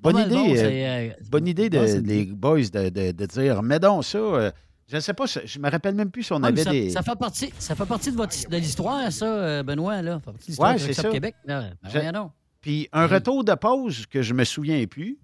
bonne 0.03 0.19
idée, 0.19 0.35
bon, 0.35 0.51
euh, 0.53 0.57
c'est, 0.57 0.89
euh, 0.89 1.09
bonne 1.31 1.47
idée 1.47 1.71
de, 1.71 1.79
ouais, 1.79 2.01
les 2.01 2.25
boys 2.27 2.61
de, 2.73 2.89
de- 2.89 3.13
de 3.13 3.27
dire, 3.27 3.63
mets 3.63 3.79
donc 3.79 4.05
ça. 4.05 4.19
euh, 4.19 4.51
je 4.89 4.97
ne 4.97 5.01
sais 5.01 5.15
pas, 5.15 5.25
je 5.27 5.59
me 5.61 5.71
rappelle 5.71 5.95
même 5.95 6.11
plus 6.11 6.25
si 6.25 6.33
on 6.33 6.37
Ah, 6.37 6.41
mais 6.41 6.47
avait 6.49 6.65
ça, 6.65 6.71
des. 6.73 6.91
ça 6.91 7.03
fait 7.03 7.17
partie, 7.19 7.53
ça 7.59 7.75
fait 7.77 7.87
partie 7.87 8.11
de, 8.11 8.17
votre, 8.17 8.35
de 8.49 8.57
l'histoire, 8.57 9.11
ça, 9.13 9.25
euh, 9.27 9.63
Benoît, 9.63 10.03
là. 10.03 10.15
Ça 10.15 10.19
fait 10.19 10.25
partie 10.33 10.41
de 10.47 10.47
l'histoire 10.49 10.71
Ouais, 10.71 10.75
de 10.77 10.81
c'est 10.81 10.93
ça. 10.93 11.09
Québec. 11.09 11.35
Ben, 11.47 11.71
donc. 12.13 12.33
Puis 12.61 12.89
un 12.93 13.07
retour 13.07 13.45
de 13.45 13.55
pause 13.55 14.05
que 14.07 14.21
je 14.23 14.35
me 14.35 14.45
souviens 14.45 14.85
plus. 14.87 15.17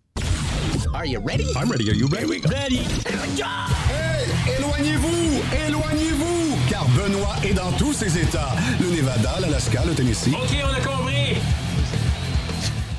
Are 0.95 1.05
you 1.05 1.21
ready? 1.27 1.45
I'm 1.55 1.71
ready. 1.71 1.91
Are 1.91 1.97
you 1.97 2.09
ready? 2.09 2.41
Ready? 2.49 2.77
Hey, 2.79 4.57
éloignez-vous! 4.57 5.43
Éloignez-vous! 5.67 6.36
Benoît 6.95 7.35
est 7.45 7.55
dans 7.55 7.73
tous 7.73 7.93
ses 7.93 8.17
états. 8.19 8.55
Le 8.81 8.95
Nevada, 8.97 9.41
l'Alaska, 9.41 9.85
le 9.85 9.95
Tennessee. 9.95 10.33
OK, 10.33 10.57
on 10.63 10.73
a 10.73 10.81
compris. 10.81 11.37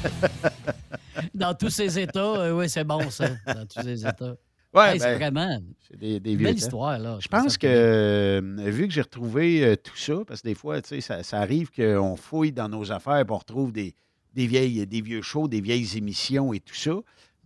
Dans 1.34 1.54
tous 1.54 1.70
ces 1.70 1.98
états, 2.00 2.54
oui, 2.54 2.70
c'est 2.70 2.84
bon, 2.84 3.10
ça. 3.10 3.30
Dans 3.46 3.66
tous 3.66 3.82
ces 3.82 4.06
états. 4.06 4.36
Ouais, 4.74 4.94
Hey, 4.94 5.00
c'est 5.00 5.06
ben, 5.06 5.18
vraiment 5.18 5.60
C'est 5.88 5.98
des, 5.98 6.20
des 6.20 6.36
belle 6.36 6.58
histoire, 6.58 7.00
là. 7.00 7.18
Je 7.22 7.28
pense 7.30 7.58
que, 7.58 7.68
euh, 7.68 8.42
vu 8.70 8.88
que 8.88 8.94
j'ai 8.94 9.02
retrouvé 9.02 9.64
euh, 9.64 9.76
tout 9.76 9.96
ça, 9.96 10.16
parce 10.28 10.42
que 10.42 10.50
des 10.50 10.56
fois, 10.56 10.82
tu 10.82 10.90
sais, 10.90 11.02
ça, 11.02 11.24
ça 11.24 11.40
arrive 11.40 11.72
qu'on 11.72 12.16
fouille 12.18 12.52
dans 12.52 12.68
nos 12.68 12.92
affaires 12.92 13.18
et 13.20 13.26
on 13.30 13.38
retrouve 13.38 13.72
des, 13.72 13.96
des, 14.34 14.48
vieilles, 14.48 14.86
des 14.86 15.02
vieux 15.02 15.22
shows, 15.22 15.48
des 15.48 15.62
vieilles 15.62 15.98
émissions 15.98 16.54
et 16.54 16.60
tout 16.60 16.76
ça, 16.76 16.96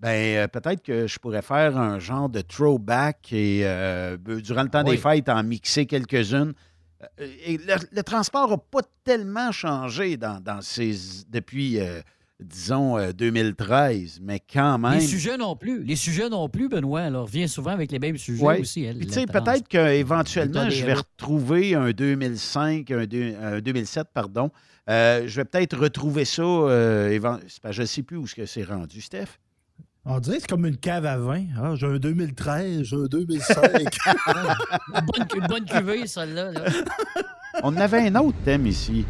ben 0.02 0.38
euh, 0.38 0.48
peut-être 0.48 0.82
que 0.84 1.06
je 1.08 1.20
pourrais 1.20 1.42
faire 1.44 1.78
un 1.78 2.00
genre 2.00 2.28
de 2.28 2.42
throwback 2.42 3.32
et 3.34 3.62
euh, 3.64 4.18
durant 4.18 4.64
le 4.64 4.70
temps 4.70 4.84
Oui. 4.84 4.92
des 4.96 4.98
fêtes, 4.98 5.30
en 5.30 5.44
mixer 5.44 5.86
quelques-unes. 5.86 6.54
Euh, 7.20 7.28
et 7.46 7.58
le, 7.58 7.76
le 7.92 8.04
transport 8.04 8.50
n'a 8.50 8.58
pas 8.58 8.82
tellement 9.04 9.52
changé 9.52 10.18
dans, 10.18 10.40
dans 10.40 10.62
ces, 10.62 10.96
depuis, 11.30 11.80
euh, 11.80 12.02
disons, 12.40 12.98
euh, 12.98 13.12
2013, 13.12 14.20
mais 14.24 14.40
quand 14.40 14.80
même. 14.80 14.94
Les 14.94 15.02
sujets 15.02 15.38
non 15.38 15.56
plus. 15.56 15.84
Les 15.84 15.96
sujets 15.96 16.30
non 16.30 16.50
plus, 16.50 16.68
Benoît, 16.70 17.10
là, 17.12 17.20
revient 17.20 17.48
souvent 17.48 17.72
avec 17.72 17.92
les 17.92 18.00
mêmes 18.00 18.18
sujets 18.18 18.44
Ouais. 18.44 18.60
aussi. 18.60 18.84
elle, 18.84 18.98
Puis, 18.98 19.06
tu 19.08 19.14
sais, 19.14 19.26
peut-être 19.28 19.68
qu'éventuellement, 19.68 20.70
je 20.70 20.84
vais 20.86 20.94
retrouver 20.94 21.76
un 21.76 21.92
2005, 21.92 22.90
un, 22.92 23.06
deux- 23.06 23.36
un 23.42 23.60
2007, 23.62 24.08
pardon. 24.14 24.50
Euh, 24.90 25.24
je 25.28 25.36
vais 25.36 25.46
peut-être 25.46 25.78
retrouver 25.78 26.26
ça. 26.26 26.42
euh, 26.42 27.38
je 27.70 27.82
ne 27.82 27.86
sais 27.86 28.02
plus 28.02 28.18
où 28.18 28.26
c'est 28.28 28.64
rendu, 28.64 29.00
Steph. 29.02 29.38
On 30.04 30.20
dirait 30.20 30.38
que 30.38 30.42
c'est 30.42 30.50
comme 30.50 30.66
une 30.66 30.78
cave 30.78 31.06
à 31.06 31.18
vin. 31.18 31.44
Ah, 31.62 31.74
j'ai 31.76 31.86
un 31.86 31.98
2013, 31.98 32.82
j'ai 32.84 32.96
un 32.96 33.06
2005. 33.06 33.56
Une 34.96 35.06
bonne, 35.06 35.48
bonne 35.48 35.66
cuvée, 35.66 36.08
celle-là. 36.08 36.52
là. 36.52 36.62
On 37.64 37.68
en 37.70 37.78
avait 37.78 38.08
un 38.08 38.16
autre 38.16 38.38
thème 38.44 38.66
ici 38.66 39.06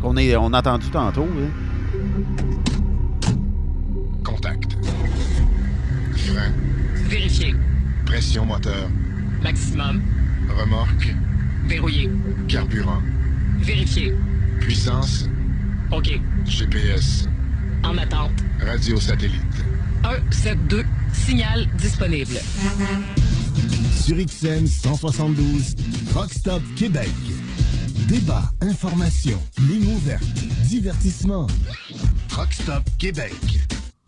qu'on 0.00 0.16
est- 0.16 0.34
on 0.36 0.52
a 0.54 0.58
entendu 0.60 0.88
tantôt. 0.90 1.26
hein. 1.26 1.50
Contact. 4.24 4.78
Frein. 6.16 6.52
Vérifié. 7.08 7.54
Pression 8.06 8.46
moteur. 8.46 8.88
Maximum. 9.42 10.02
Remorque. 10.58 11.14
Verrouillé. 11.66 12.10
Carburant. 12.48 13.02
Vérifié. 13.58 14.14
Puissance. 14.60 15.28
OK. 15.92 16.18
GPS. 16.46 17.28
En 17.84 17.98
attente. 17.98 18.32
Radio 18.64 18.98
satellite. 18.98 19.42
172. 20.04 20.84
Signal 21.12 21.66
disponible. 21.78 22.38
Sur 24.00 24.16
XM 24.16 24.66
172, 24.66 25.74
Truck 26.10 26.32
Stop 26.32 26.62
Québec. 26.76 27.10
Débat, 28.08 28.50
information, 28.60 29.38
ligne 29.58 29.94
ouverte, 29.94 30.24
divertissement. 30.64 31.46
Truck 32.28 32.52
Stop 32.52 32.82
Québec. 32.98 33.34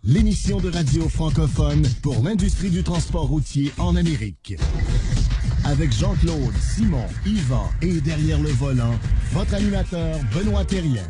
L'émission 0.02 0.60
de 0.60 0.70
radio 0.70 1.08
francophone 1.08 1.86
pour 2.02 2.22
l'industrie 2.22 2.70
du 2.70 2.82
transport 2.82 3.26
routier 3.26 3.72
en 3.78 3.96
Amérique. 3.96 4.54
Avec 5.64 5.92
Jean-Claude, 5.92 6.54
Simon, 6.58 7.04
Yvan 7.26 7.68
et 7.82 8.00
derrière 8.00 8.40
le 8.40 8.50
volant, 8.50 8.98
votre 9.32 9.54
animateur 9.54 10.16
Benoît 10.34 10.64
Thérien. 10.64 11.04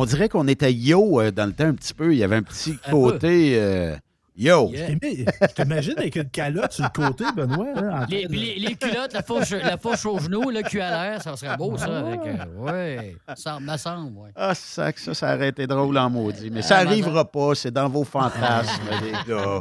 On 0.00 0.04
dirait 0.04 0.28
qu'on 0.28 0.46
était 0.46 0.72
yo 0.72 1.20
euh, 1.20 1.30
dans 1.32 1.46
le 1.46 1.52
temps 1.52 1.64
un 1.66 1.74
petit 1.74 1.92
peu. 1.94 2.12
Il 2.12 2.18
y 2.18 2.24
avait 2.24 2.36
un 2.36 2.42
petit 2.42 2.76
côté 2.90 3.54
euh, 3.58 3.96
yo. 4.36 4.70
Je 4.72 4.84
t'imagine- 4.84 5.26
je 5.42 5.46
t'imagine 5.54 5.94
avec 5.98 6.14
une 6.14 6.28
calotte 6.30 6.72
sur 6.72 6.84
le 6.84 6.90
côté, 6.90 7.24
Benoît. 7.34 7.66
hein, 7.76 8.06
Les, 8.08 8.20
train 8.22 8.28
de- 8.28 8.34
les- 8.40 8.54
les 8.60 8.74
culottes, 8.76 9.12
la 9.12 9.22
fauche, 9.24 9.50
la 9.50 9.76
fauche 9.76 10.06
au 10.06 10.18
genou, 10.20 10.50
le 10.50 10.62
cul 10.62 10.80
à 10.80 10.90
l'air, 11.10 11.22
ça 11.22 11.34
serait 11.36 11.56
beau, 11.56 11.76
ça. 11.76 11.86
Avec, 11.98 12.20
euh, 12.26 12.44
ouais, 12.60 13.16
ça 13.34 13.58
me 13.58 13.76
semble, 13.76 14.16
ouais. 14.18 14.30
Ah, 14.36 14.54
ça, 14.54 14.92
ça, 14.94 15.14
ça 15.14 15.34
aurait 15.34 15.48
été 15.48 15.66
drôle 15.66 15.98
en 15.98 16.08
maudit. 16.08 16.50
Mais 16.52 16.62
ça 16.62 16.76
Ah, 16.78 16.84
ben 16.84 16.90
arrivera 16.92 17.24
pas. 17.24 17.54
C'est 17.56 17.72
dans 17.72 17.88
vos 17.88 18.04
fantasmes, 18.04 18.70
les 19.02 19.12
gars. 19.32 19.58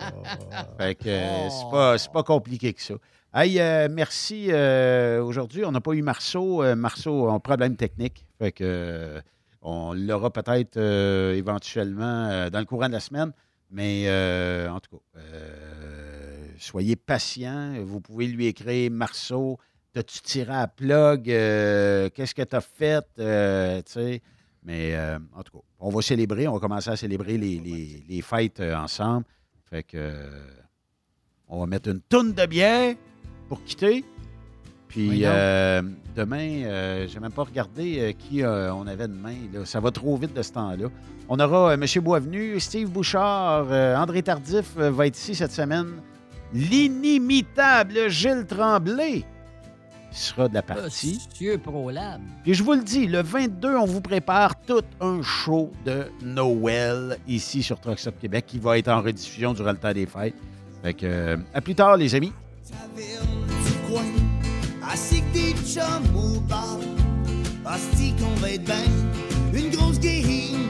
Fait 0.79 0.93
que 0.93 1.09
euh, 1.09 1.49
c'est 1.49 1.71
pas, 1.71 1.97
c'est 1.97 2.11
pas 2.11 2.23
compliqué 2.23 2.73
que 2.73 2.81
ça. 2.83 2.93
Hey, 3.33 3.59
euh, 3.59 3.87
merci. 3.91 4.47
euh, 4.49 5.21
Aujourd'hui, 5.23 5.65
on 5.65 5.71
n'a 5.71 5.81
pas 5.81 5.93
eu 5.93 6.01
Marceau. 6.03 6.63
Euh, 6.63 6.75
Marceau 6.75 7.27
a 7.27 7.33
un 7.33 7.39
problème 7.39 7.75
technique. 7.75 8.23
Fait 8.39 8.51
que 8.51 8.63
euh, 8.63 9.19
on 9.61 9.93
l'aura 9.93 10.31
peut-être 10.31 10.77
euh, 10.77 11.33
éventuellement 11.33 12.27
euh, 12.29 12.49
dans 12.49 12.59
le 12.59 12.65
courant 12.65 12.87
de 12.87 12.93
la 12.93 12.99
semaine. 12.99 13.31
Mais 13.69 14.05
euh, 14.07 14.69
en 14.69 14.79
tout 14.79 14.97
cas, 14.97 15.21
soyez 16.57 16.95
patients. 16.95 17.73
Vous 17.83 17.99
pouvez 18.01 18.27
lui 18.27 18.47
écrire 18.47 18.89
Marceau. 18.91 19.57
T'as-tu 19.93 20.21
tiré 20.21 20.53
à 20.53 20.67
plug? 20.67 21.23
Qu'est-ce 21.25 22.33
que 22.35 22.43
t'as 22.43 22.61
fait? 22.61 23.03
Tu 23.15 23.91
sais. 23.91 24.21
Mais 24.63 24.97
en 25.33 25.43
tout 25.43 25.57
cas, 25.57 25.63
on 25.79 25.89
va 25.89 26.01
célébrer. 26.01 26.47
On 26.47 26.53
va 26.53 26.59
commencer 26.59 26.89
à 26.89 26.95
célébrer 26.95 27.37
les, 27.37 27.59
les- 27.59 28.03
les 28.07 28.21
fêtes 28.21 28.59
ensemble. 28.61 29.25
Fait 29.69 29.83
que 29.83 30.13
on 31.49 31.59
va 31.59 31.65
mettre 31.65 31.89
une 31.89 32.01
tonne 32.01 32.33
de 32.33 32.45
bière 32.45 32.95
pour 33.49 33.63
quitter. 33.63 34.03
Puis 34.87 35.09
Oui, 35.09 35.21
euh, 35.25 35.81
demain, 36.15 36.63
euh, 36.63 37.07
je 37.07 37.13
n'ai 37.15 37.19
même 37.19 37.31
pas 37.31 37.43
regardé 37.43 37.97
euh, 37.99 38.11
qui 38.17 38.41
euh, 38.43 38.73
on 38.73 38.87
avait 38.87 39.07
demain. 39.07 39.35
là. 39.53 39.65
Ça 39.65 39.79
va 39.79 39.91
trop 39.91 40.15
vite 40.17 40.33
de 40.33 40.41
ce 40.41 40.53
temps-là. 40.53 40.87
On 41.29 41.39
aura 41.39 41.71
euh, 41.71 41.77
M. 41.77 41.85
Boisvenu, 42.03 42.59
Steve 42.59 42.89
Bouchard, 42.89 43.67
euh, 43.69 43.95
André 43.97 44.23
Tardif 44.23 44.71
euh, 44.77 44.89
va 44.91 45.07
être 45.07 45.17
ici 45.17 45.35
cette 45.35 45.51
semaine. 45.51 45.87
L'inimitable 46.53 48.09
Gilles 48.09 48.45
Tremblay 48.47 49.25
sera 50.11 50.47
de 50.47 50.53
la 50.53 50.61
partie. 50.61 51.19
Monsieur 51.29 51.57
ProLab. 51.57 52.21
Puis 52.43 52.53
je 52.53 52.63
vous 52.63 52.73
le 52.73 52.81
dis, 52.83 53.05
le 53.07 53.21
22, 53.21 53.75
on 53.75 53.85
vous 53.85 53.99
prépare 54.01 54.55
tout 54.65 54.81
un 55.01 55.21
show 55.21 55.71
de 55.85 56.05
Noël 56.23 57.17
ici 57.27 57.61
sur 57.61 57.79
Truck 57.79 57.99
Stop 57.99 58.17
Québec 58.19 58.45
qui 58.47 58.57
va 58.57 58.77
être 58.77 58.87
en 58.87 59.01
rediffusion 59.01 59.53
durant 59.53 59.71
le 59.71 59.77
temps 59.77 59.91
des 59.93 60.05
fêtes. 60.05 60.35
Fait 60.81 60.93
que, 60.93 61.05
euh, 61.05 61.37
à 61.53 61.59
plus 61.59 61.75
tard, 61.75 61.97
les 61.97 62.15
amis. 62.15 62.31
Assis 64.91 65.21
que 65.21 65.33
des 65.33 65.53
chums 65.65 66.15
au 66.15 66.39
bar. 66.41 66.79
Asti 67.65 68.13
qu'on 68.13 68.33
va 68.39 68.51
être 68.51 68.63
ben, 68.63 68.89
une 69.53 69.69
grosse 69.69 69.99
game 69.99 70.69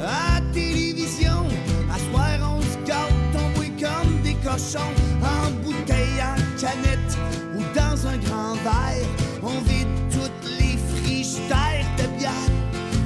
à 0.00 0.40
télévision. 0.52 1.46
À 1.90 1.98
soir, 1.98 2.56
on 2.56 2.60
se 2.60 2.76
gâte, 2.86 3.54
boit 3.54 3.64
comme 3.80 4.20
des 4.22 4.34
cochons, 4.34 4.92
en 5.22 5.50
bouteille, 5.64 6.20
en 6.20 6.36
canette 6.60 7.18
ou 7.56 7.62
dans 7.74 8.06
un 8.06 8.18
grand 8.18 8.54
verre. 8.56 9.06
On 9.42 9.58
vide 9.68 9.88
toutes 10.10 10.50
les 10.58 10.76
frigidaires 10.92 11.86
de 11.96 12.18
bière. 12.18 12.32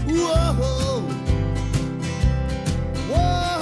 Wow! 0.08 1.02
Wow! 3.08 3.61